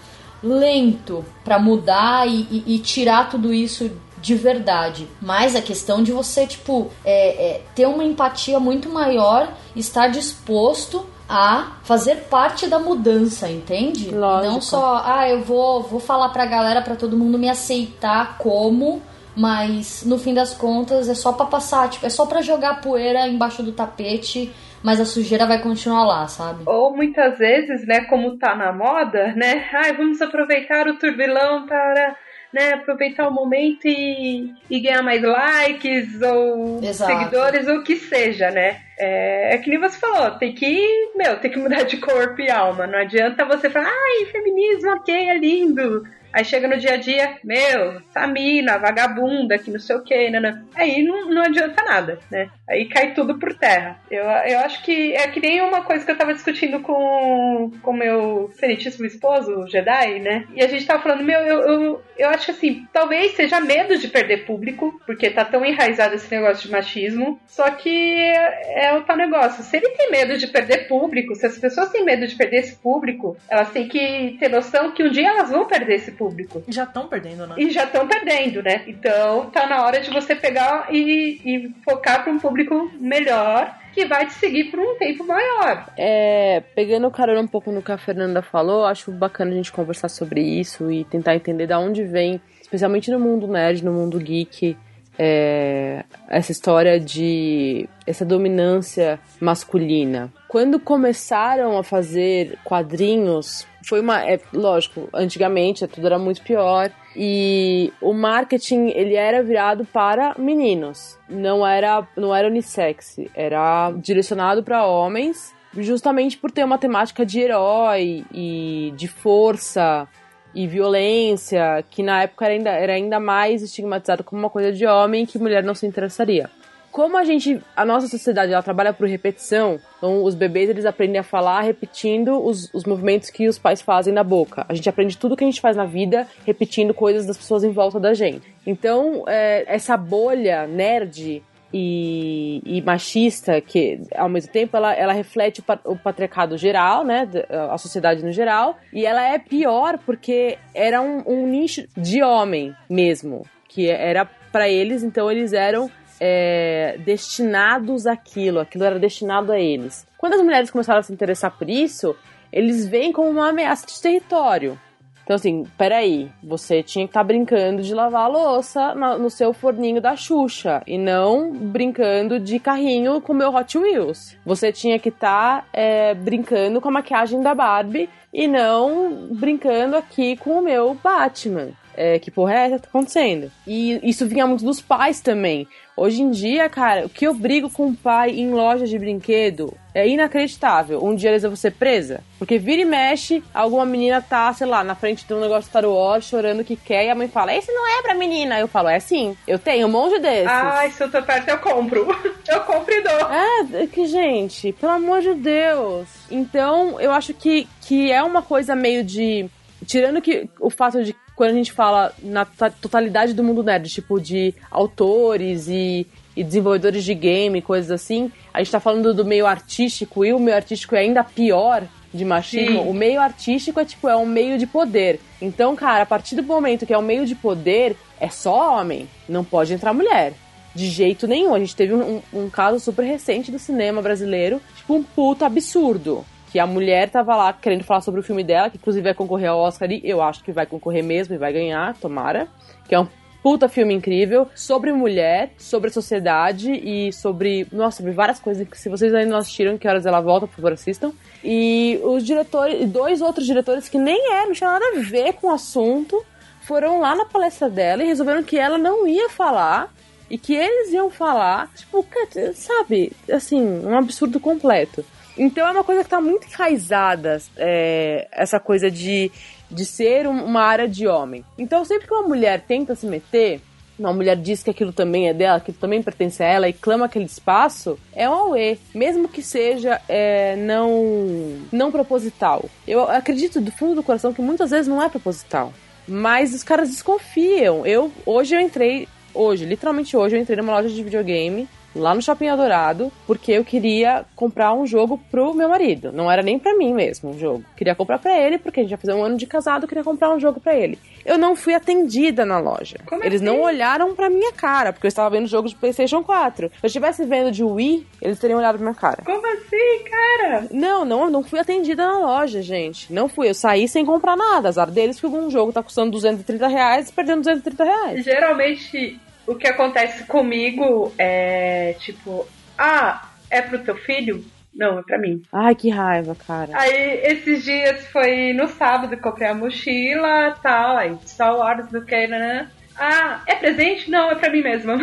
lento 0.46 1.24
para 1.44 1.58
mudar 1.58 2.26
e, 2.28 2.46
e, 2.50 2.74
e, 2.74 2.78
tirar 2.78 3.28
tudo 3.28 3.52
isso 3.52 3.90
de 4.20 4.34
verdade. 4.34 5.08
Mas 5.20 5.54
a 5.54 5.62
questão 5.62 6.02
de 6.02 6.12
você, 6.12 6.46
tipo, 6.46 6.90
é, 7.04 7.46
é, 7.48 7.62
ter 7.74 7.86
uma 7.86 8.04
empatia 8.04 8.58
muito 8.58 8.88
maior, 8.88 9.52
estar 9.74 10.08
disposto 10.08 11.06
a 11.28 11.72
fazer 11.82 12.26
parte 12.30 12.66
da 12.66 12.78
mudança, 12.78 13.50
entende? 13.50 14.10
Lógico. 14.10 14.52
Não 14.52 14.60
só, 14.60 15.02
ah, 15.04 15.28
eu 15.28 15.42
vou, 15.42 15.82
vou 15.82 16.00
falar 16.00 16.28
pra 16.28 16.46
galera, 16.46 16.80
pra 16.80 16.94
todo 16.94 17.16
mundo 17.16 17.38
me 17.38 17.48
aceitar 17.48 18.38
como, 18.38 19.02
mas 19.34 20.02
no 20.04 20.18
fim 20.18 20.32
das 20.32 20.54
contas 20.54 21.08
é 21.08 21.14
só 21.14 21.32
pra 21.32 21.46
passar, 21.46 21.90
tipo, 21.90 22.06
é 22.06 22.08
só 22.08 22.26
pra 22.26 22.42
jogar 22.42 22.80
poeira 22.80 23.26
embaixo 23.26 23.62
do 23.62 23.72
tapete 23.72 24.52
mas 24.82 25.00
a 25.00 25.04
sujeira 25.04 25.46
vai 25.46 25.60
continuar 25.60 26.04
lá, 26.04 26.28
sabe? 26.28 26.62
Ou 26.66 26.94
muitas 26.94 27.38
vezes, 27.38 27.86
né, 27.86 28.02
como 28.06 28.38
tá 28.38 28.54
na 28.54 28.72
moda, 28.72 29.32
né? 29.34 29.68
Ai, 29.72 29.92
vamos 29.92 30.20
aproveitar 30.20 30.86
o 30.86 30.98
turbilão 30.98 31.66
para 31.66 32.16
né, 32.52 32.72
aproveitar 32.72 33.28
o 33.28 33.34
momento 33.34 33.86
e, 33.86 34.50
e 34.70 34.80
ganhar 34.80 35.02
mais 35.02 35.22
likes 35.22 36.20
ou 36.22 36.82
Exato. 36.82 37.12
seguidores 37.12 37.66
ou 37.68 37.76
o 37.76 37.84
que 37.84 37.96
seja, 37.96 38.50
né? 38.50 38.80
É, 38.98 39.54
é, 39.54 39.58
que 39.58 39.68
nem 39.68 39.78
você 39.78 39.98
falou, 39.98 40.30
tem 40.38 40.54
que, 40.54 41.12
meu, 41.14 41.38
tem 41.38 41.50
que 41.50 41.58
mudar 41.58 41.82
de 41.82 41.98
corpo 41.98 42.40
e 42.40 42.50
alma. 42.50 42.86
Não 42.86 42.98
adianta 42.98 43.44
você 43.44 43.68
falar, 43.68 43.88
ai, 43.88 44.24
feminismo, 44.26 44.90
ok, 44.92 45.14
é 45.28 45.38
lindo. 45.38 46.04
Aí 46.36 46.44
chega 46.44 46.68
no 46.68 46.76
dia 46.76 46.92
a 46.92 46.96
dia, 46.98 47.38
meu, 47.42 48.02
essa 48.10 48.26
mina, 48.26 48.76
vagabunda, 48.76 49.56
que 49.56 49.70
não 49.70 49.78
sei 49.78 49.96
o 49.96 50.02
que, 50.04 50.28
né? 50.28 50.62
Aí 50.74 51.02
não, 51.02 51.30
não 51.30 51.40
adianta 51.40 51.82
nada, 51.82 52.18
né? 52.30 52.50
Aí 52.68 52.84
cai 52.90 53.14
tudo 53.14 53.38
por 53.38 53.54
terra. 53.54 53.98
Eu, 54.10 54.22
eu 54.22 54.58
acho 54.58 54.82
que 54.82 55.14
é 55.14 55.26
que 55.28 55.40
nem 55.40 55.62
uma 55.62 55.80
coisa 55.80 56.04
que 56.04 56.10
eu 56.10 56.18
tava 56.18 56.34
discutindo 56.34 56.80
com 56.80 57.70
o 57.82 57.92
meu 57.94 58.50
serentíssimo 58.52 59.06
esposo, 59.06 59.60
o 59.60 59.66
Jedi, 59.66 60.18
né? 60.18 60.44
E 60.54 60.62
a 60.62 60.68
gente 60.68 60.84
tava 60.84 61.02
falando, 61.02 61.24
meu, 61.24 61.40
eu, 61.40 61.60
eu, 61.60 62.02
eu 62.18 62.28
acho 62.28 62.50
assim, 62.50 62.86
talvez 62.92 63.32
seja 63.32 63.58
medo 63.58 63.96
de 63.96 64.06
perder 64.06 64.44
público, 64.44 65.00
porque 65.06 65.30
tá 65.30 65.42
tão 65.42 65.64
enraizado 65.64 66.16
esse 66.16 66.30
negócio 66.30 66.66
de 66.66 66.70
machismo. 66.70 67.40
Só 67.46 67.70
que 67.70 67.88
é, 67.88 68.88
é 68.88 68.92
o 68.92 69.04
tal 69.04 69.16
negócio. 69.16 69.64
Se 69.64 69.74
ele 69.74 69.88
tem 69.88 70.10
medo 70.10 70.36
de 70.36 70.48
perder 70.48 70.86
público, 70.86 71.34
se 71.34 71.46
as 71.46 71.58
pessoas 71.58 71.88
têm 71.88 72.04
medo 72.04 72.26
de 72.26 72.36
perder 72.36 72.58
esse 72.58 72.76
público, 72.76 73.38
elas 73.48 73.70
têm 73.70 73.88
que 73.88 74.36
ter 74.38 74.50
noção 74.50 74.92
que 74.92 75.02
um 75.02 75.10
dia 75.10 75.30
elas 75.30 75.50
vão 75.50 75.64
perder 75.64 75.94
esse 75.94 76.12
público 76.12 76.25
público. 76.26 76.62
E 76.66 76.72
já 76.72 76.84
estão 76.84 77.06
perdendo, 77.06 77.46
né? 77.46 77.54
E 77.58 77.70
já 77.70 77.84
estão 77.84 78.06
perdendo, 78.06 78.62
né? 78.62 78.82
Então 78.86 79.48
tá 79.50 79.66
na 79.66 79.84
hora 79.84 80.00
de 80.00 80.10
você 80.10 80.34
pegar 80.34 80.88
e, 80.92 81.40
e 81.44 81.74
focar 81.84 82.22
para 82.22 82.32
um 82.32 82.38
público 82.38 82.90
melhor 82.98 83.76
que 83.92 84.04
vai 84.04 84.26
te 84.26 84.34
seguir 84.34 84.64
por 84.64 84.80
um 84.80 84.96
tempo 84.98 85.24
maior. 85.24 85.90
É, 85.96 86.62
pegando 86.74 87.06
o 87.06 87.10
carona 87.10 87.40
um 87.40 87.46
pouco 87.46 87.70
no 87.72 87.80
que 87.80 87.92
a 87.92 87.98
Fernanda 87.98 88.42
falou, 88.42 88.84
acho 88.84 89.10
bacana 89.10 89.52
a 89.52 89.54
gente 89.54 89.72
conversar 89.72 90.08
sobre 90.08 90.42
isso 90.42 90.90
e 90.90 91.04
tentar 91.04 91.34
entender 91.34 91.66
da 91.66 91.78
onde 91.78 92.04
vem, 92.04 92.40
especialmente 92.60 93.10
no 93.10 93.18
mundo 93.18 93.46
nerd, 93.46 93.82
no 93.82 93.92
mundo 93.92 94.18
geek, 94.18 94.76
é, 95.18 96.04
essa 96.28 96.52
história 96.52 97.00
de 97.00 97.88
essa 98.06 98.24
dominância 98.24 99.18
masculina. 99.40 100.30
Quando 100.46 100.78
começaram 100.78 101.78
a 101.78 101.82
fazer 101.82 102.58
quadrinhos 102.64 103.66
foi 103.86 104.00
uma. 104.00 104.22
É, 104.28 104.38
lógico, 104.52 105.08
antigamente 105.14 105.86
tudo 105.86 106.06
era 106.06 106.18
muito 106.18 106.42
pior. 106.42 106.90
E 107.14 107.92
o 108.00 108.12
marketing 108.12 108.88
ele 108.88 109.14
era 109.14 109.42
virado 109.42 109.84
para 109.86 110.34
meninos. 110.38 111.18
Não 111.28 111.66
era, 111.66 112.06
não 112.16 112.34
era 112.34 112.48
unissex. 112.48 113.16
Era 113.34 113.92
direcionado 113.92 114.62
para 114.62 114.84
homens. 114.84 115.54
Justamente 115.78 116.36
por 116.36 116.50
ter 116.50 116.64
uma 116.64 116.78
temática 116.78 117.24
de 117.24 117.38
herói 117.38 118.24
e 118.32 118.92
de 118.96 119.06
força 119.06 120.08
e 120.54 120.66
violência, 120.66 121.84
que 121.90 122.02
na 122.02 122.22
época 122.22 122.46
era 122.46 122.54
ainda, 122.54 122.70
era 122.70 122.92
ainda 122.94 123.20
mais 123.20 123.62
estigmatizado 123.62 124.24
como 124.24 124.40
uma 124.40 124.48
coisa 124.48 124.72
de 124.72 124.86
homem 124.86 125.26
que 125.26 125.38
mulher 125.38 125.62
não 125.62 125.74
se 125.74 125.86
interessaria 125.86 126.50
como 126.96 127.18
a 127.18 127.24
gente, 127.24 127.60
a 127.76 127.84
nossa 127.84 128.08
sociedade, 128.08 128.54
ela 128.54 128.62
trabalha 128.62 128.90
por 128.90 129.06
repetição, 129.06 129.78
então 129.98 130.24
os 130.24 130.34
bebês 130.34 130.70
eles 130.70 130.86
aprendem 130.86 131.20
a 131.20 131.22
falar 131.22 131.60
repetindo 131.60 132.42
os, 132.42 132.72
os 132.72 132.84
movimentos 132.84 133.28
que 133.28 133.46
os 133.46 133.58
pais 133.58 133.82
fazem 133.82 134.14
na 134.14 134.24
boca. 134.24 134.64
A 134.66 134.72
gente 134.72 134.88
aprende 134.88 135.18
tudo 135.18 135.36
que 135.36 135.44
a 135.44 135.46
gente 135.46 135.60
faz 135.60 135.76
na 135.76 135.84
vida 135.84 136.26
repetindo 136.46 136.94
coisas 136.94 137.26
das 137.26 137.36
pessoas 137.36 137.64
em 137.64 137.70
volta 137.70 138.00
da 138.00 138.14
gente. 138.14 138.50
Então, 138.66 139.24
é, 139.28 139.64
essa 139.66 139.94
bolha 139.94 140.66
nerd 140.66 141.42
e, 141.70 142.62
e, 142.64 142.80
machista, 142.80 143.60
que 143.60 144.00
ao 144.14 144.30
mesmo 144.30 144.50
tempo 144.50 144.74
ela, 144.74 144.94
ela 144.94 145.12
reflete 145.12 145.62
o, 145.84 145.96
patriarcado 145.98 146.56
geral, 146.56 147.04
né, 147.04 147.28
a 147.70 147.76
sociedade 147.76 148.24
no 148.24 148.32
geral, 148.32 148.78
e 148.90 149.04
ela 149.04 149.22
é 149.22 149.38
pior 149.38 149.98
porque 149.98 150.56
era 150.74 151.02
um, 151.02 151.22
um 151.26 151.46
nicho 151.46 151.86
de 151.94 152.22
homem 152.22 152.74
mesmo, 152.88 153.44
que 153.68 153.86
era 153.86 154.24
para 154.50 154.66
eles, 154.66 155.02
então 155.02 155.30
eles 155.30 155.52
eram 155.52 155.90
é, 156.20 156.98
destinados 157.04 158.06
àquilo, 158.06 158.60
aquilo 158.60 158.84
era 158.84 158.98
destinado 158.98 159.52
a 159.52 159.58
eles. 159.58 160.06
Quando 160.18 160.34
as 160.34 160.42
mulheres 160.42 160.70
começaram 160.70 161.00
a 161.00 161.02
se 161.02 161.12
interessar 161.12 161.56
por 161.56 161.68
isso, 161.68 162.16
eles 162.52 162.86
veem 162.86 163.12
como 163.12 163.28
uma 163.28 163.48
ameaça 163.48 163.86
de 163.86 164.00
território. 164.00 164.78
Então, 165.26 165.34
assim, 165.34 165.64
peraí, 165.76 166.30
você 166.40 166.84
tinha 166.84 167.04
que 167.04 167.10
estar 167.10 167.18
tá 167.18 167.26
brincando 167.26 167.82
de 167.82 167.92
lavar 167.92 168.26
a 168.26 168.28
louça 168.28 168.94
no, 168.94 169.28
seu 169.28 169.52
forninho 169.52 170.00
da 170.00 170.14
Xuxa 170.14 170.84
e 170.86 170.96
não 170.96 171.52
brincando 171.52 172.38
de 172.38 172.60
carrinho 172.60 173.20
com 173.20 173.32
o 173.32 173.36
meu 173.36 173.52
Hot 173.52 173.76
Wheels. 173.76 174.36
Você 174.46 174.70
tinha 174.70 175.00
que 175.00 175.08
estar 175.08 175.62
tá, 175.62 175.68
é, 175.72 176.14
brincando 176.14 176.80
com 176.80 176.88
a 176.90 176.92
maquiagem 176.92 177.42
da 177.42 177.56
Barbie 177.56 178.08
e 178.32 178.46
não 178.46 179.26
brincando 179.32 179.96
aqui 179.96 180.36
com 180.36 180.60
o 180.60 180.62
meu 180.62 180.94
Batman. 180.94 181.70
É, 181.96 182.18
que 182.18 182.30
porra 182.30 182.54
é 182.54 182.66
essa 182.66 182.76
que 182.76 182.82
tá 182.82 182.88
acontecendo? 182.88 183.50
E 183.66 184.00
isso 184.08 184.26
vinha 184.26 184.46
muito 184.46 184.64
dos 184.64 184.80
pais 184.80 185.20
também. 185.20 185.66
Hoje 185.96 186.20
em 186.20 186.30
dia, 186.30 186.68
cara, 186.68 187.06
o 187.06 187.08
que 187.08 187.26
eu 187.26 187.32
brigo 187.32 187.70
com 187.70 187.86
o 187.88 187.96
pai 187.96 188.30
em 188.30 188.50
lojas 188.50 188.90
de 188.90 188.98
brinquedo 188.98 189.72
é 189.94 190.06
inacreditável. 190.06 191.02
Um 191.02 191.14
dia 191.14 191.30
eles 191.30 191.42
vão 191.42 191.56
ser 191.56 191.72
presa. 191.72 192.20
Porque 192.38 192.58
vira 192.58 192.82
e 192.82 192.84
mexe, 192.84 193.42
alguma 193.54 193.86
menina 193.86 194.20
tá, 194.20 194.52
sei 194.52 194.66
lá, 194.66 194.84
na 194.84 194.94
frente 194.94 195.26
de 195.26 195.32
um 195.32 195.40
negócio 195.40 195.70
Star 195.70 195.86
Wars, 195.86 196.26
chorando 196.26 196.62
que 196.62 196.76
quer, 196.76 197.06
e 197.06 197.08
a 197.08 197.14
mãe 197.14 197.28
fala, 197.28 197.54
esse 197.54 197.72
não 197.72 197.86
é 197.86 198.02
pra 198.02 198.14
menina. 198.14 198.60
Eu 198.60 198.68
falo, 198.68 198.88
é 198.88 199.00
sim, 199.00 199.34
eu 199.48 199.58
tenho 199.58 199.86
um 199.86 199.90
monte 199.90 200.18
desses. 200.18 200.46
Ai, 200.48 200.90
se 200.90 201.02
eu 201.02 201.10
tô 201.10 201.22
perto, 201.22 201.48
eu 201.48 201.58
compro. 201.58 202.06
Eu 202.46 202.60
compro 202.60 202.94
e 202.94 203.02
dou. 203.02 203.32
É, 203.32 203.82
é 203.82 203.86
que, 203.88 204.06
gente, 204.06 204.72
pelo 204.74 204.92
amor 204.92 205.20
de 205.20 205.34
Deus. 205.34 206.06
Então, 206.30 207.00
eu 207.00 207.10
acho 207.10 207.34
que, 207.34 207.66
que 207.80 208.12
é 208.12 208.22
uma 208.22 208.40
coisa 208.40 208.76
meio 208.76 209.02
de. 209.02 209.50
Tirando 209.84 210.22
que 210.22 210.48
o 210.60 210.70
fato 210.70 211.02
de 211.02 211.12
quando 211.36 211.50
a 211.50 211.54
gente 211.54 211.70
fala 211.72 212.12
na 212.22 212.44
to- 212.44 212.72
totalidade 212.80 213.34
do 213.34 213.44
mundo 213.44 213.62
nerd, 213.62 213.88
tipo 213.90 214.18
de 214.20 214.54
autores 214.70 215.68
e, 215.68 216.06
e 216.34 216.42
desenvolvedores 216.42 217.04
de 217.04 217.14
game, 217.14 217.60
coisas 217.62 217.90
assim, 217.90 218.32
a 218.52 218.58
gente 218.58 218.72
tá 218.72 218.80
falando 218.80 219.12
do 219.14 219.24
meio 219.24 219.46
artístico 219.46 220.24
e 220.24 220.32
o 220.32 220.38
meio 220.38 220.56
artístico 220.56 220.94
é 220.96 221.00
ainda 221.00 221.22
pior 221.22 221.82
de 222.12 222.24
machismo. 222.24 222.82
Sim. 222.82 222.88
O 222.88 222.94
meio 222.94 223.20
artístico 223.20 223.78
é 223.78 223.84
tipo, 223.84 224.08
é 224.08 224.16
um 224.16 224.24
meio 224.26 224.56
de 224.58 224.66
poder. 224.66 225.20
Então, 225.40 225.76
cara, 225.76 226.02
a 226.04 226.06
partir 226.06 226.34
do 226.34 226.42
momento 226.42 226.86
que 226.86 226.92
é 226.94 226.98
um 226.98 227.02
meio 227.02 227.26
de 227.26 227.34
poder, 227.34 227.94
é 228.18 228.28
só 228.30 228.78
homem. 228.80 229.06
Não 229.28 229.44
pode 229.44 229.74
entrar 229.74 229.92
mulher. 229.92 230.32
De 230.74 230.86
jeito 230.86 231.26
nenhum. 231.26 231.54
A 231.54 231.58
gente 231.58 231.76
teve 231.76 231.94
um, 231.94 232.16
um- 232.32 232.44
um 232.44 232.50
caso 232.50 232.80
super 232.80 233.02
recente 233.04 233.50
do 233.50 233.58
cinema 233.58 234.00
brasileiro, 234.00 234.60
tipo, 234.76 234.94
um 234.94 235.02
puto 235.02 235.44
absurdo. 235.44 236.24
Que 236.50 236.58
a 236.58 236.66
mulher 236.66 237.10
tava 237.10 237.36
lá 237.36 237.52
querendo 237.52 237.84
falar 237.84 238.00
sobre 238.00 238.20
o 238.20 238.22
filme 238.22 238.44
dela, 238.44 238.70
que 238.70 238.76
inclusive 238.76 239.02
vai 239.02 239.14
concorrer 239.14 239.50
ao 239.50 239.58
Oscar 239.58 239.90
e 239.90 240.00
eu 240.04 240.22
acho 240.22 240.42
que 240.44 240.52
vai 240.52 240.66
concorrer 240.66 241.02
mesmo 241.02 241.34
e 241.34 241.38
vai 241.38 241.52
ganhar, 241.52 241.94
tomara. 241.96 242.48
Que 242.88 242.94
é 242.94 243.00
um 243.00 243.08
puta 243.46 243.68
filme 243.68 243.94
incrível 243.94 244.48
sobre 244.56 244.92
mulher, 244.92 245.52
sobre 245.56 245.88
sociedade 245.90 246.72
e 246.72 247.12
sobre. 247.12 247.64
Nossa, 247.70 247.98
sobre 247.98 248.10
várias 248.12 248.40
coisas 248.40 248.66
se 248.72 248.88
vocês 248.88 249.14
ainda 249.14 249.30
não 249.30 249.38
assistiram, 249.38 249.78
que 249.78 249.86
horas 249.86 250.04
ela 250.04 250.20
volta, 250.20 250.48
por 250.48 250.56
favor, 250.56 250.72
assistam. 250.72 251.12
E 251.44 252.00
os 252.02 252.24
diretores, 252.24 252.88
dois 252.90 253.20
outros 253.20 253.46
diretores 253.46 253.88
que 253.88 253.98
nem 253.98 254.32
é, 254.32 254.46
não 254.46 254.52
tinha 254.52 254.70
nada 254.70 254.84
a 254.96 255.00
ver 255.00 255.34
com 255.34 255.46
o 255.46 255.52
assunto, 255.52 256.24
foram 256.62 257.00
lá 257.00 257.14
na 257.14 257.24
palestra 257.24 257.70
dela 257.70 258.02
e 258.02 258.06
resolveram 258.06 258.42
que 258.42 258.58
ela 258.58 258.78
não 258.78 259.06
ia 259.06 259.28
falar 259.28 259.94
e 260.28 260.36
que 260.36 260.52
eles 260.52 260.92
iam 260.92 261.08
falar, 261.08 261.70
tipo, 261.76 262.04
sabe, 262.52 263.12
assim, 263.30 263.62
um 263.62 263.96
absurdo 263.96 264.40
completo. 264.40 265.04
Então 265.36 265.66
é 265.66 265.70
uma 265.70 265.84
coisa 265.84 266.02
que 266.02 266.10
tá 266.10 266.20
muito 266.20 266.46
enraizada, 266.48 267.40
é, 267.56 268.26
essa 268.32 268.58
coisa 268.58 268.90
de, 268.90 269.30
de 269.70 269.84
ser 269.84 270.26
um- 270.26 270.44
uma 270.44 270.62
área 270.62 270.88
de 270.88 271.06
homem. 271.06 271.44
Então 271.58 271.84
sempre 271.84 272.06
que 272.06 272.14
uma 272.14 272.26
mulher 272.26 272.62
tenta 272.66 272.94
se 272.94 273.06
meter, 273.06 273.60
uma 273.98 274.12
mulher 274.12 274.36
diz 274.36 274.62
que 274.62 274.70
aquilo 274.70 274.92
também 274.92 275.28
é 275.28 275.32
dela, 275.34 275.58
que 275.60 275.72
também 275.72 276.02
pertence 276.02 276.42
a 276.42 276.46
ela 276.46 276.68
e 276.68 276.72
clama 276.72 277.06
aquele 277.06 277.24
espaço, 277.24 277.98
é 278.14 278.28
um 278.28 278.32
auê, 278.34 278.76
mesmo 278.94 279.26
que 279.28 279.42
seja 279.42 280.00
é, 280.08 280.54
não, 280.56 281.56
não 281.72 281.90
proposital. 281.90 282.64
Eu 282.86 283.02
acredito 283.10 283.60
do 283.60 283.72
fundo 283.72 283.94
do 283.94 284.02
coração 284.02 284.34
que 284.34 284.42
muitas 284.42 284.70
vezes 284.70 284.86
não 284.86 285.02
é 285.02 285.08
proposital. 285.08 285.72
Mas 286.08 286.54
os 286.54 286.62
caras 286.62 286.90
desconfiam. 286.90 287.84
Eu 287.86 288.12
hoje 288.24 288.54
eu 288.54 288.60
entrei, 288.60 289.08
hoje, 289.34 289.64
literalmente 289.64 290.16
hoje 290.16 290.36
eu 290.36 290.40
entrei 290.40 290.56
numa 290.56 290.74
loja 290.74 290.88
de 290.88 291.02
videogame 291.02 291.66
lá 291.96 292.14
no 292.14 292.22
Shopping 292.22 292.48
Adorado, 292.48 293.10
porque 293.26 293.52
eu 293.52 293.64
queria 293.64 294.24
comprar 294.34 294.72
um 294.74 294.86
jogo 294.86 295.20
pro 295.30 295.54
meu 295.54 295.68
marido. 295.68 296.12
Não 296.12 296.30
era 296.30 296.42
nem 296.42 296.58
pra 296.58 296.76
mim 296.76 296.92
mesmo 296.92 297.30
um 297.30 297.38
jogo. 297.38 297.64
Queria 297.76 297.94
comprar 297.94 298.18
pra 298.18 298.36
ele, 298.38 298.58
porque 298.58 298.80
a 298.80 298.82
gente 298.82 298.90
já 298.90 298.96
fazia 298.96 299.16
um 299.16 299.24
ano 299.24 299.36
de 299.36 299.46
casado, 299.46 299.84
eu 299.84 299.88
queria 299.88 300.04
comprar 300.04 300.30
um 300.34 300.40
jogo 300.40 300.60
pra 300.60 300.74
ele. 300.74 300.98
Eu 301.24 301.36
não 301.36 301.56
fui 301.56 301.74
atendida 301.74 302.44
na 302.44 302.58
loja. 302.60 302.98
Como 303.04 303.24
Eles 303.24 303.42
assim? 303.42 303.44
não 303.50 303.60
olharam 303.60 304.14
pra 304.14 304.30
minha 304.30 304.52
cara, 304.52 304.92
porque 304.92 305.06
eu 305.06 305.08
estava 305.08 305.28
vendo 305.30 305.48
jogo 305.48 305.68
de 305.68 305.74
PlayStation 305.74 306.22
4. 306.22 306.68
Se 306.68 306.74
eu 306.82 306.86
estivesse 306.86 307.24
vendo 307.24 307.50
de 307.50 307.64
Wii, 307.64 308.06
eles 308.22 308.38
teriam 308.38 308.58
olhado 308.58 308.76
pra 308.76 308.84
minha 308.84 308.94
cara. 308.94 309.22
Como 309.24 309.44
assim, 309.46 310.04
cara? 310.08 310.66
Não, 310.70 311.04
não, 311.04 311.28
não 311.28 311.42
fui 311.42 311.58
atendida 311.58 312.06
na 312.06 312.18
loja, 312.20 312.62
gente. 312.62 313.12
Não 313.12 313.28
fui. 313.28 313.48
Eu 313.48 313.54
saí 313.54 313.88
sem 313.88 314.04
comprar 314.04 314.36
nada. 314.36 314.68
Azar 314.68 314.88
deles 314.90 315.18
que 315.18 315.26
um 315.26 315.50
jogo 315.50 315.72
tá 315.72 315.82
custando 315.82 316.12
230 316.12 316.68
reais 316.68 317.08
e 317.08 317.12
perdendo 317.12 317.38
230 317.40 317.84
reais. 317.84 318.24
Geralmente, 318.24 319.18
o 319.46 319.54
que 319.54 319.66
acontece 319.66 320.24
comigo 320.24 321.12
é 321.18 321.94
tipo, 322.00 322.46
ah, 322.76 323.28
é 323.50 323.62
pro 323.62 323.78
teu 323.78 323.96
filho? 323.96 324.44
Não, 324.74 324.98
é 324.98 325.02
pra 325.02 325.18
mim. 325.18 325.42
Ai, 325.50 325.74
que 325.74 325.88
raiva, 325.88 326.36
cara. 326.46 326.70
Aí, 326.74 327.20
esses 327.24 327.64
dias 327.64 328.06
foi 328.08 328.52
no 328.52 328.68
sábado, 328.68 329.14
eu 329.14 329.18
comprei 329.18 329.48
a 329.48 329.54
mochila 329.54 330.54
tal, 330.62 330.98
aí 330.98 331.16
Star 331.24 331.56
Wars 331.56 331.88
do 331.90 332.04
que, 332.04 332.26
né? 332.26 332.70
Ah, 332.98 333.42
é 333.46 333.54
presente? 333.56 334.10
Não, 334.10 334.30
é 334.30 334.34
pra 334.34 334.50
mim 334.50 334.62
mesma. 334.62 334.94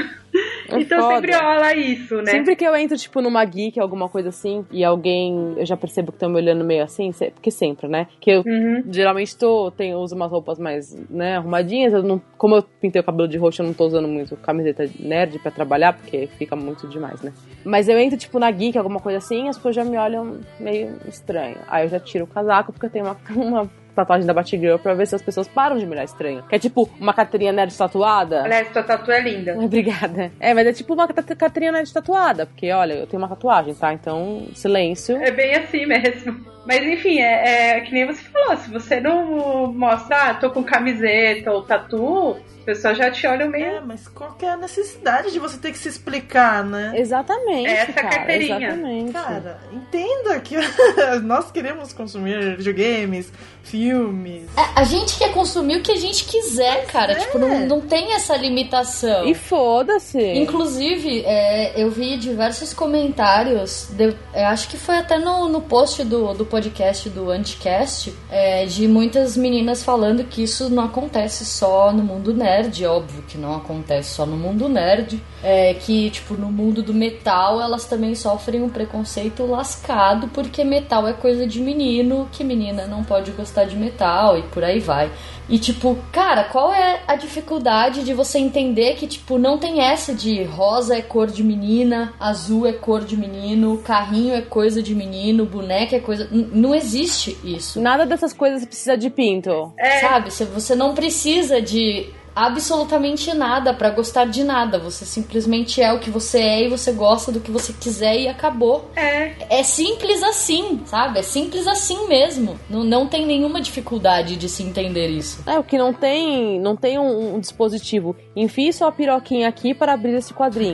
É 0.70 0.78
então 0.80 1.00
foda. 1.02 1.16
sempre 1.16 1.36
rola 1.38 1.76
isso, 1.76 2.16
né? 2.18 2.32
Sempre 2.32 2.56
que 2.56 2.66
eu 2.66 2.76
entro, 2.76 2.98
tipo, 2.98 3.22
numa 3.22 3.44
geek, 3.46 3.80
alguma 3.80 4.10
coisa 4.10 4.30
assim, 4.30 4.66
e 4.72 4.84
alguém, 4.84 5.54
eu 5.58 5.66
já 5.66 5.78
percebo 5.78 6.12
que 6.12 6.16
estão 6.16 6.30
me 6.30 6.38
olhando 6.38 6.64
meio 6.64 6.84
assim, 6.84 7.12
porque 7.34 7.52
sempre, 7.52 7.88
né? 7.88 8.08
Que 8.20 8.32
eu 8.32 8.44
Uhum. 8.46 8.84
geralmente 8.89 9.38
tô, 9.38 9.70
tenho, 9.72 10.00
uso 10.00 10.16
umas 10.16 10.32
roupas 10.32 10.58
mais, 10.58 10.94
né, 11.10 11.38
arrumadinhas. 11.38 11.94
Eu 11.94 12.02
não, 12.02 12.20
como 12.38 12.56
eu 12.56 12.64
pintei 12.82 13.00
o 13.02 13.04
cabelo 13.06 13.28
de 13.28 13.38
roxo, 13.38 13.62
eu 13.62 13.68
não 13.68 13.74
tô 13.74 13.86
usando 13.86 14.08
muito 14.08 14.36
camiseta 14.38 14.89
nerd 15.00 15.38
pra 15.39 15.52
trabalhar, 15.52 15.94
porque 15.94 16.28
fica 16.39 16.56
muito 16.56 16.88
demais, 16.88 17.22
né? 17.22 17.32
Mas 17.64 17.88
eu 17.88 18.00
entro, 18.00 18.18
tipo, 18.18 18.39
na 18.39 18.50
geek, 18.50 18.78
alguma 18.78 19.00
coisa 19.00 19.20
assim, 19.20 19.48
as 19.50 19.58
pessoas 19.58 19.76
já 19.76 19.86
me 19.86 19.98
olham 19.98 20.39
meio 20.60 20.98
estranho. 21.08 21.58
Aí 21.68 21.86
eu 21.86 21.89
já 21.89 22.00
tiro 22.00 22.24
o 22.26 22.28
casaco, 22.28 22.72
porque 22.74 22.88
eu 22.88 22.89
tenho 22.89 23.06
uma, 23.06 23.18
uma 23.36 23.72
tatuagem 23.96 24.26
da 24.26 24.34
Batgirl 24.34 24.78
pra 24.78 24.94
ver 24.94 25.08
se 25.08 25.16
as 25.16 25.22
pessoas 25.22 25.48
param 25.48 25.78
de 25.78 25.86
me 25.86 25.91
olhar 25.94 26.04
estranho. 26.04 26.44
Que 26.44 26.56
é 26.56 26.60
tipo 26.60 26.89
uma 27.00 27.14
carteirinha 27.14 27.52
nerd 27.52 27.76
tatuada. 27.78 28.44
Aliás, 28.44 28.70
tua 28.72 28.84
tatu 28.84 29.12
é 29.12 29.22
linda. 29.22 29.58
Obrigada. 29.60 30.32
É, 30.39 30.54
mas 30.54 30.68
é 30.68 30.74
tipo 30.74 30.94
uma 30.94 31.08
cat- 31.08 31.36
carteirinha 31.36 31.72
nerd 31.72 31.91
tatuada, 31.94 32.46
porque 32.46 32.72
olha, 32.72 32.94
eu 32.94 33.08
tenho 33.08 33.22
uma 33.22 33.30
tatuagem, 33.30 33.74
tá? 33.74 33.94
Então, 33.94 34.48
silêncio. 34.54 35.18
É 35.18 35.32
bem 35.32 35.56
assim 35.56 35.86
mesmo. 35.86 36.53
Mas 36.66 36.82
enfim, 36.84 37.20
é, 37.20 37.78
é 37.78 37.82
que 37.82 37.91
nem 37.91 38.05
você 38.07 38.22
falou, 38.24 38.57
se 38.57 38.70
você 38.72 38.99
não 38.99 39.72
mostra, 39.74 40.30
ah, 40.30 40.34
tô 40.34 40.49
com 40.49 40.64
camiseta 40.64 41.51
ou 41.51 41.61
tatu, 41.64 42.38
as 42.59 42.64
pessoas 42.66 42.97
já 42.97 43.11
te 43.11 43.28
olham 43.28 43.49
meio. 43.49 43.66
É, 43.66 43.82
mas 43.82 44.07
qual 44.07 44.32
que 44.36 44.45
é 44.45 44.51
a 44.51 44.57
necessidade 44.57 45.32
de 45.32 45.39
você 45.39 45.57
ter 45.57 45.72
que 45.74 45.78
se 45.78 45.89
explicar, 45.89 46.64
né? 46.64 46.93
Exatamente. 46.95 47.68
Essa 47.68 47.91
cara, 47.93 48.09
carteirinha. 48.09 48.68
Exatamente. 48.70 49.11
Cara, 49.11 49.59
entenda 49.74 50.39
que 50.39 50.55
nós 51.24 51.51
queremos 51.51 51.91
consumir 51.91 52.55
videogames, 52.55 53.30
filmes. 53.61 54.43
É, 54.57 54.80
a 54.80 54.84
gente 54.86 55.18
quer 55.18 55.34
consumir 55.34 55.78
o 55.78 55.82
que 55.82 55.91
a 55.91 55.95
gente 55.97 56.24
quiser, 56.26 56.86
cara. 56.86 57.16
Tipo, 57.16 57.38
não, 57.39 57.59
não 57.68 57.82
tem 57.82 58.14
essa 58.14 58.38
limitação. 58.38 59.26
E 59.28 59.34
foda-se. 59.34 60.22
Inclusive, 60.22 61.24
é, 61.26 61.74
eu 61.82 61.89
vi 61.91 62.16
diversos 62.18 62.74
comentários, 62.74 63.88
de- 63.91 64.16
é, 64.34 64.45
acho 64.45 64.70
que 64.70 64.78
foi 64.78 64.97
até 64.97 65.18
no, 65.18 65.49
no 65.49 65.61
post 65.61 66.03
do, 66.03 66.34
do 66.34 66.45
podcast 66.54 67.10
do 67.10 67.32
Anticast, 67.32 68.14
é, 68.30 68.64
de 68.68 68.88
muitas 68.88 69.36
meninas 69.36 69.84
falando 69.84 70.24
que 70.24 70.43
isso 70.43 70.70
não 70.70 70.84
acontece 70.84 71.43
só 71.43 71.91
no 71.91 72.04
mundo 72.04 72.32
nerd, 72.32 72.86
óbvio 72.86 73.24
que 73.28 73.39
não 73.39 73.56
acontece 73.56 74.14
só 74.14 74.24
no 74.24 74.38
mundo 74.38 74.70
nerd, 74.70 75.20
é, 75.41 75.74
que, 75.74 76.12
tipo, 76.12 76.36
no 76.36 76.51
mundo 76.51 76.84
do 76.84 76.93
metal 76.93 77.60
elas 77.60 77.86
também 77.86 78.14
sofrem 78.14 78.62
um 78.62 78.70
preconceito 78.70 79.47
lascado, 79.47 80.28
porque 80.28 80.64
metal 80.64 81.08
é 81.08 81.14
coisa 81.14 81.47
de 81.47 81.60
menino, 81.60 82.30
que 82.32 82.43
menina 82.43 82.86
não 82.86 83.04
pode 83.04 83.32
gostar 83.32 83.64
de 83.64 83.76
metal 83.76 84.38
e 84.38 84.43
por 84.43 84.64
aí 84.64 84.80
vai. 84.80 85.12
E 85.49 85.60
tipo, 85.60 85.97
cara, 86.12 86.45
qual 86.45 86.74
é 86.74 87.01
a 87.06 87.16
dificuldade 87.16 88.04
de 88.04 88.14
você 88.14 88.39
entender 88.39 88.95
que, 88.95 89.06
tipo, 89.06 89.38
não 89.38 89.58
tem 89.58 89.82
essa 89.82 90.14
de 90.14 90.41
rosa 90.43 90.95
é 90.95 91.01
cor 91.01 91.28
de 91.28 91.43
menina, 91.43 92.14
azul 92.18 92.66
é 92.66 92.72
cor 92.72 93.04
de 93.04 93.18
menino, 93.18 93.78
carrinho 93.80 94.34
é 94.34 94.41
coisa 94.41 94.82
de 94.82 94.95
menino, 94.95 95.45
boneca 95.45 95.97
é 95.97 95.99
coisa. 95.99 96.30
Não 96.52 96.74
existe 96.76 97.38
isso. 97.44 97.80
Nada 97.82 98.06
dessas 98.06 98.34
coisas 98.34 98.66
precisa 98.66 98.98
de 98.98 99.10
pinto. 99.10 99.74
Sabe? 100.02 100.32
Você- 100.32 100.46
Você 100.46 100.76
não 100.76 100.94
precisa 100.94 101.62
de 101.62 102.08
absolutamente 102.36 103.32
nada 103.36 103.74
pra 103.76 103.89
gostar 103.91 104.26
de 104.26 104.44
nada. 104.44 104.80
Você 104.80 105.06
simplesmente 105.06 105.82
é 105.82 105.94
o 105.94 106.00
que 106.00 106.10
você 106.10 106.39
é 106.39 106.64
e 106.66 106.70
você 106.70 106.91
gosta 106.91 107.32
do 107.32 107.39
que 107.39 107.52
você 107.52 107.74
quiser 107.74 108.16
e 108.18 108.28
acabou. 108.28 108.89
É. 108.96 109.34
É 109.50 109.64
simples 109.64 110.24
assim, 110.24 110.82
sabe? 110.86 111.20
É 111.20 111.22
simples 111.22 111.68
assim 111.68 112.08
mesmo. 112.08 112.60
Não, 112.70 112.84
não 112.84 113.08
tem 113.08 113.26
nenhuma 113.28 113.62
dificuldade 113.62 114.36
de 114.36 114.50
se 114.50 114.64
entender 114.64 115.08
isso. 115.10 115.44
É, 115.48 115.60
o 115.60 115.64
que 115.64 115.78
não 115.78 115.94
tem, 115.94 116.60
não 116.60 116.76
tem 116.76 116.98
um, 116.98 117.36
um 117.36 117.39
dispositivo. 117.39 118.16
Enfie 118.36 118.74
sua 118.74 118.91
piroquinha 118.91 119.48
aqui 119.48 119.74
para 119.74 119.94
abrir 119.94 120.16
esse 120.16 120.34
quadrinho. 120.34 120.74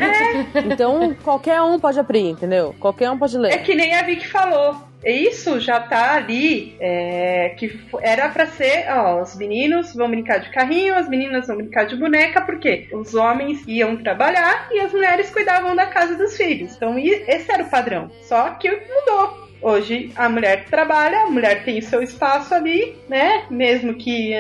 Então, 0.72 1.14
qualquer 1.24 1.62
um 1.62 1.80
pode 1.80 2.00
abrir, 2.00 2.30
entendeu? 2.30 2.74
Qualquer 2.80 3.10
um 3.12 3.18
pode 3.18 3.38
ler. 3.38 3.52
É 3.54 3.58
que 3.58 3.76
nem 3.76 3.94
a 3.96 4.04
Vicky 4.04 4.28
falou. 4.28 4.76
Isso 5.06 5.60
já 5.60 5.80
tá 5.80 6.16
ali, 6.16 6.76
é, 6.80 7.56
que 7.58 7.80
era 8.02 8.30
pra 8.30 8.48
ser, 8.48 8.86
ó, 8.90 9.22
os 9.22 9.36
meninos 9.38 9.96
vão 9.96 10.10
brincar 10.10 10.40
de 10.40 10.50
carrinho, 10.50 10.96
as 10.96 11.08
meninas 11.08 11.48
vão 11.48 11.58
brincar 11.58 11.86
de 11.86 11.96
boneca, 11.96 12.42
porque 12.42 12.90
os 12.92 13.14
homens 13.16 13.64
iam 13.66 13.96
trabalhar 13.98 14.68
e 14.72 14.80
as 14.80 14.92
mulheres 14.92 15.30
cuidavam 15.30 15.76
da 15.76 15.86
casa 15.86 16.16
dos 16.16 16.36
filhos. 16.36 16.76
Então, 16.76 16.98
esse 16.98 17.52
era 17.52 17.64
o 17.64 17.70
padrão. 17.70 18.12
Só 18.24 18.52
que 18.52 18.70
mudou. 18.70 19.50
Hoje 19.62 20.12
a 20.16 20.30
mulher 20.30 20.66
trabalha, 20.66 21.24
a 21.24 21.30
mulher 21.30 21.66
tem 21.66 21.80
o 21.80 21.84
seu 21.84 22.02
espaço 22.02 22.54
ali, 22.54 22.96
né? 23.10 23.44
Mesmo 23.50 23.94
que 23.94 24.34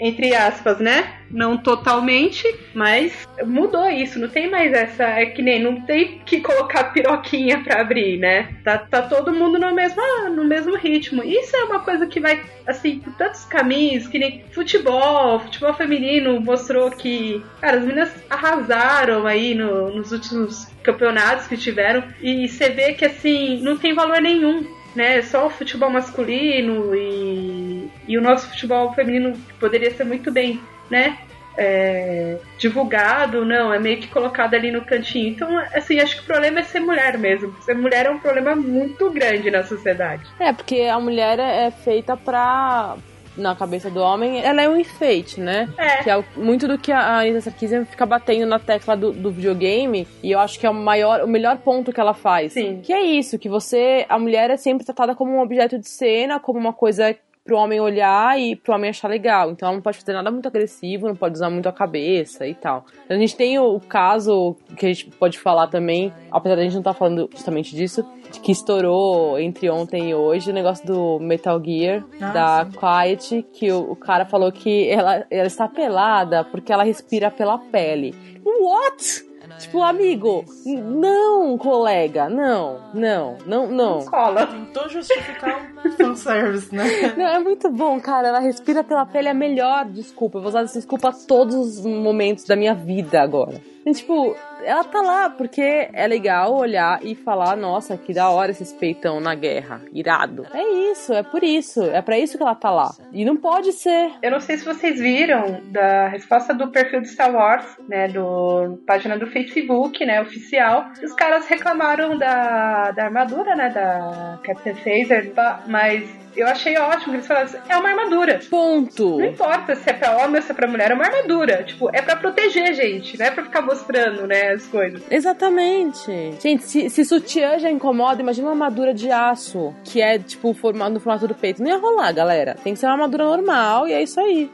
entre 0.00 0.34
aspas, 0.34 0.78
né? 0.78 1.14
Não 1.30 1.58
totalmente, 1.58 2.42
mas 2.74 3.28
mudou 3.44 3.88
isso. 3.90 4.18
Não 4.18 4.28
tem 4.28 4.48
mais 4.48 4.72
essa. 4.72 5.04
É 5.04 5.26
que 5.26 5.42
nem 5.42 5.62
não 5.62 5.82
tem 5.82 6.20
que 6.24 6.40
colocar 6.40 6.84
piroquinha 6.84 7.62
pra 7.62 7.80
abrir, 7.80 8.18
né? 8.18 8.54
Tá, 8.64 8.78
tá 8.78 9.02
todo 9.02 9.32
mundo 9.32 9.58
no 9.58 9.74
mesmo, 9.74 10.00
no 10.30 10.44
mesmo 10.44 10.76
ritmo. 10.76 11.22
Isso 11.22 11.54
é 11.54 11.64
uma 11.64 11.80
coisa 11.80 12.06
que 12.06 12.20
vai, 12.20 12.40
assim, 12.66 13.00
por 13.00 13.12
tantos 13.14 13.44
caminhos, 13.44 14.08
que 14.08 14.18
nem 14.18 14.44
futebol, 14.52 15.40
futebol 15.40 15.74
feminino 15.74 16.40
mostrou 16.40 16.90
que, 16.90 17.44
cara, 17.60 17.78
as 17.78 17.82
meninas 17.82 18.10
arrasaram 18.30 19.26
aí 19.26 19.54
no, 19.54 19.94
nos 19.94 20.12
últimos 20.12 20.66
campeonatos 20.82 21.46
que 21.46 21.56
tiveram. 21.56 22.04
E 22.22 22.48
você 22.48 22.70
vê 22.70 22.94
que, 22.94 23.04
assim, 23.04 23.60
não 23.62 23.76
tem 23.76 23.94
valor 23.94 24.20
nenhum 24.20 24.78
né? 24.94 25.22
Só 25.22 25.46
o 25.46 25.50
futebol 25.50 25.90
masculino 25.90 26.94
e, 26.94 27.77
e 28.08 28.16
o 28.16 28.22
nosso 28.22 28.48
futebol 28.48 28.92
feminino 28.94 29.38
poderia 29.60 29.90
ser 29.90 30.04
muito 30.04 30.32
bem, 30.32 30.60
né? 30.90 31.18
É, 31.60 32.38
divulgado, 32.56 33.44
não, 33.44 33.74
é 33.74 33.80
meio 33.80 33.98
que 33.98 34.06
colocado 34.06 34.54
ali 34.54 34.70
no 34.70 34.84
cantinho. 34.84 35.28
Então, 35.28 35.58
assim, 35.74 36.00
acho 36.00 36.16
que 36.16 36.22
o 36.22 36.26
problema 36.26 36.60
é 36.60 36.62
ser 36.62 36.80
mulher 36.80 37.18
mesmo. 37.18 37.54
Ser 37.62 37.74
mulher 37.74 38.06
é 38.06 38.10
um 38.10 38.18
problema 38.18 38.54
muito 38.54 39.10
grande 39.10 39.50
na 39.50 39.64
sociedade. 39.64 40.22
É, 40.38 40.52
porque 40.52 40.82
a 40.82 41.00
mulher 41.00 41.38
é 41.40 41.70
feita 41.72 42.16
pra, 42.16 42.96
na 43.38 43.54
cabeça 43.54 43.90
do 43.90 44.00
homem, 44.00 44.40
ela 44.40 44.62
é 44.62 44.68
um 44.68 44.76
enfeite, 44.76 45.40
né? 45.40 45.68
É. 45.76 46.02
Que 46.02 46.10
é 46.10 46.24
muito 46.36 46.68
do 46.68 46.76
que 46.78 46.92
a 46.92 47.18
Anita 47.18 47.40
Sarkeesian 47.40 47.84
fica 47.84 48.04
batendo 48.04 48.46
na 48.46 48.58
tecla 48.58 48.96
do, 48.96 49.12
do 49.12 49.30
videogame, 49.30 50.06
e 50.22 50.32
eu 50.32 50.38
acho 50.38 50.58
que 50.58 50.66
é 50.66 50.70
o 50.70 50.74
maior, 50.74 51.22
o 51.22 51.28
melhor 51.28 51.58
ponto 51.58 51.92
que 51.92 52.00
ela 52.00 52.14
faz. 52.14 52.52
Sim. 52.52 52.80
Que 52.82 52.92
é 52.92 53.02
isso, 53.02 53.38
que 53.38 53.48
você, 53.48 54.04
a 54.08 54.18
mulher 54.18 54.50
é 54.50 54.56
sempre 54.56 54.84
tratada 54.84 55.14
como 55.14 55.32
um 55.32 55.40
objeto 55.40 55.78
de 55.78 55.88
cena, 55.88 56.38
como 56.38 56.58
uma 56.58 56.72
coisa 56.72 57.16
pro 57.48 57.56
homem 57.56 57.80
olhar 57.80 58.38
e 58.38 58.54
pro 58.54 58.74
homem 58.74 58.90
achar 58.90 59.08
legal. 59.08 59.50
Então 59.50 59.68
ela 59.68 59.76
não 59.76 59.82
pode 59.82 59.96
fazer 59.96 60.12
nada 60.12 60.30
muito 60.30 60.46
agressivo, 60.46 61.08
não 61.08 61.16
pode 61.16 61.34
usar 61.34 61.48
muito 61.48 61.66
a 61.66 61.72
cabeça 61.72 62.46
e 62.46 62.54
tal. 62.54 62.84
A 63.08 63.14
gente 63.14 63.34
tem 63.34 63.58
o, 63.58 63.80
caso 63.80 64.54
que 64.76 64.84
a 64.84 64.88
gente 64.90 65.06
pode 65.12 65.38
falar 65.38 65.68
também, 65.68 66.12
apesar 66.30 66.56
da 66.56 66.62
gente 66.62 66.74
não 66.74 66.82
estar 66.82 66.92
falando 66.92 67.26
justamente 67.32 67.74
disso, 67.74 68.04
de 68.30 68.38
que 68.40 68.52
estourou 68.52 69.38
entre 69.38 69.70
ontem 69.70 70.10
e 70.10 70.14
hoje 70.14 70.50
o 70.50 70.52
negócio 70.52 70.86
do 70.86 71.18
Metal 71.20 71.58
Gear, 71.64 72.04
Ah, 72.20 72.32
da. 72.32 72.66
Quiet, 72.66 73.42
que 73.50 73.72
o, 73.72 73.92
o 73.92 73.96
cara 73.96 74.26
falou 74.26 74.52
que 74.52 74.90
ela, 74.90 75.24
ela 75.30 75.46
está 75.46 75.66
pelada 75.66 76.44
porque 76.44 76.70
ela 76.70 76.84
respira 76.84 77.30
pela 77.30 77.56
pele. 77.56 78.14
What? 78.44 79.27
Tipo, 79.58 79.82
amigo, 79.82 80.44
não, 80.66 81.56
colega, 81.58 82.28
não, 82.28 82.80
não, 82.94 83.38
não, 83.46 83.66
não. 83.66 84.04
Cola. 84.04 84.46
Tentou 84.46 84.88
justificar 84.88 85.72
um 85.84 85.90
fanservice, 85.92 86.74
né? 86.74 86.84
Não, 87.16 87.26
é 87.26 87.38
muito 87.38 87.70
bom, 87.70 88.00
cara. 88.00 88.28
Ela 88.28 88.38
respira 88.38 88.84
pela 88.84 89.06
pele, 89.06 89.28
é 89.28 89.30
a 89.30 89.34
melhor 89.34 89.86
desculpa. 89.86 90.38
Eu 90.38 90.42
vou 90.42 90.48
usar 90.48 90.62
essa 90.62 90.78
desculpa 90.78 91.12
todos 91.12 91.54
os 91.54 91.84
momentos 91.84 92.44
da 92.44 92.56
minha 92.56 92.74
vida 92.74 93.20
agora. 93.20 93.60
E, 93.84 93.92
tipo, 93.92 94.36
ela 94.64 94.84
tá 94.84 95.00
lá 95.00 95.30
porque 95.30 95.88
é 95.92 96.06
legal 96.06 96.54
olhar 96.54 97.00
e 97.02 97.14
falar: 97.14 97.56
nossa, 97.56 97.96
que 97.96 98.12
da 98.12 98.28
hora 98.30 98.50
esses 98.50 98.72
peitão 98.72 99.20
na 99.20 99.34
guerra. 99.34 99.80
Irado. 99.92 100.46
É 100.52 100.90
isso, 100.90 101.12
é 101.12 101.22
por 101.22 101.42
isso. 101.42 101.82
É 101.82 102.02
pra 102.02 102.18
isso 102.18 102.36
que 102.36 102.42
ela 102.42 102.54
tá 102.54 102.70
lá. 102.70 102.90
E 103.12 103.24
não 103.24 103.36
pode 103.36 103.72
ser. 103.72 104.12
Eu 104.22 104.30
não 104.30 104.40
sei 104.40 104.56
se 104.58 104.64
vocês 104.64 104.98
viram 105.00 105.60
da 105.66 106.08
resposta 106.08 106.54
do 106.54 106.68
perfil 106.68 107.00
de 107.00 107.08
Star 107.08 107.34
Wars, 107.34 107.64
né, 107.88 108.08
do 108.08 108.78
página 108.86 109.18
do 109.18 109.26
Facebook, 109.26 110.04
né, 110.04 110.20
oficial. 110.20 110.90
Os 111.02 111.12
caras 111.12 111.46
reclamaram 111.46 112.16
da, 112.16 112.90
da 112.92 113.04
armadura, 113.04 113.54
né, 113.54 113.70
da 113.70 114.38
Captain 114.42 114.74
Phaser, 114.74 115.32
mas 115.66 116.08
eu 116.36 116.46
achei 116.46 116.76
ótimo 116.78 117.04
que 117.04 117.16
eles 117.16 117.26
falaram 117.26 117.46
assim, 117.46 117.58
é 117.68 117.76
uma 117.76 117.88
armadura. 117.88 118.40
Ponto. 118.48 119.18
Não 119.18 119.24
importa 119.24 119.74
se 119.74 119.90
é 119.90 119.92
pra 119.92 120.16
homem 120.18 120.36
ou 120.36 120.42
se 120.42 120.52
é 120.52 120.54
pra 120.54 120.68
mulher, 120.68 120.90
é 120.90 120.94
uma 120.94 121.04
armadura. 121.04 121.64
Tipo, 121.64 121.90
é 121.92 122.00
pra 122.00 122.16
proteger, 122.16 122.74
gente, 122.74 123.18
não 123.18 123.26
é 123.26 123.30
pra 123.30 123.44
ficar 123.44 123.62
mostrando, 123.62 124.26
né, 124.26 124.47
as 124.54 124.66
coisas. 124.66 125.02
Exatamente. 125.10 126.10
Gente, 126.40 126.64
se, 126.64 126.90
se 126.90 127.04
sutiã 127.04 127.58
já 127.58 127.70
incomoda, 127.70 128.20
imagina 128.22 128.48
uma 128.48 128.52
armadura 128.52 128.92
de 128.92 129.10
aço, 129.10 129.74
que 129.84 130.00
é, 130.00 130.18
tipo, 130.18 130.52
formado 130.54 130.94
no 130.94 131.00
formato 131.00 131.26
do 131.28 131.34
peito. 131.34 131.62
Não 131.62 131.70
ia 131.70 131.78
rolar, 131.78 132.12
galera. 132.12 132.56
Tem 132.62 132.74
que 132.74 132.78
ser 132.78 132.86
uma 132.86 132.92
armadura 132.92 133.24
normal 133.24 133.88
e 133.88 133.92
é 133.92 134.02
isso 134.02 134.20
aí. 134.20 134.50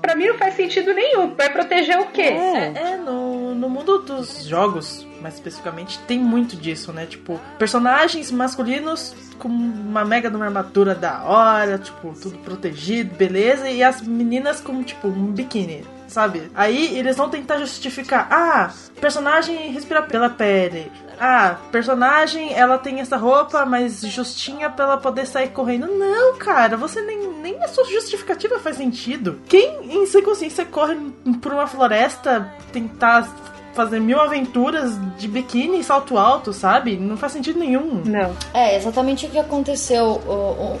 Pra 0.00 0.14
mim 0.14 0.26
não 0.26 0.34
faz 0.34 0.54
sentido 0.54 0.92
nenhum. 0.94 1.34
Vai 1.34 1.50
proteger 1.50 1.98
o 1.98 2.06
quê? 2.06 2.22
É. 2.22 2.72
É, 2.74 2.96
no, 2.96 3.54
no 3.54 3.68
mundo 3.68 3.98
dos 3.98 4.44
jogos, 4.44 5.06
mais 5.26 5.34
especificamente, 5.34 5.98
tem 6.06 6.20
muito 6.20 6.56
disso, 6.56 6.92
né? 6.92 7.04
Tipo, 7.04 7.40
personagens 7.58 8.30
masculinos 8.30 9.12
com 9.38 9.48
uma 9.48 10.04
mega 10.04 10.30
de 10.30 10.36
uma 10.36 10.44
armadura 10.44 10.94
da 10.94 11.24
hora, 11.24 11.78
tipo, 11.78 12.14
tudo 12.14 12.38
protegido, 12.38 13.16
beleza, 13.16 13.68
e 13.68 13.82
as 13.82 14.00
meninas 14.00 14.60
com, 14.60 14.82
tipo, 14.84 15.08
um 15.08 15.32
biquíni. 15.32 15.84
Sabe? 16.06 16.52
Aí 16.54 16.96
eles 16.96 17.16
vão 17.16 17.28
tentar 17.28 17.58
justificar. 17.58 18.28
Ah, 18.30 18.72
personagem 19.00 19.72
respira 19.72 20.02
pela 20.02 20.30
pele. 20.30 20.90
Ah, 21.18 21.56
personagem, 21.72 22.52
ela 22.54 22.78
tem 22.78 23.00
essa 23.00 23.16
roupa, 23.16 23.66
mas 23.66 24.02
justinha 24.02 24.70
pra 24.70 24.84
ela 24.84 24.96
poder 24.98 25.26
sair 25.26 25.48
correndo. 25.48 25.88
Não, 25.88 26.38
cara, 26.38 26.76
você 26.76 27.00
nem, 27.00 27.32
nem 27.42 27.60
a 27.60 27.66
sua 27.66 27.84
justificativa 27.86 28.60
faz 28.60 28.76
sentido. 28.76 29.40
Quem 29.48 30.00
em 30.00 30.06
sua 30.06 30.22
consciência 30.22 30.64
corre 30.64 30.94
por 31.42 31.52
uma 31.52 31.66
floresta 31.66 32.54
tentar 32.72 33.28
fazer 33.76 34.00
mil 34.00 34.18
aventuras 34.18 34.98
de 35.16 35.28
biquíni 35.28 35.80
e 35.80 35.84
salto 35.84 36.18
alto, 36.18 36.52
sabe? 36.52 36.96
Não 36.96 37.16
faz 37.16 37.32
sentido 37.32 37.58
nenhum. 37.58 38.02
Não. 38.04 38.32
É, 38.52 38.76
exatamente 38.76 39.26
o 39.26 39.28
que 39.28 39.38
aconteceu 39.38 40.20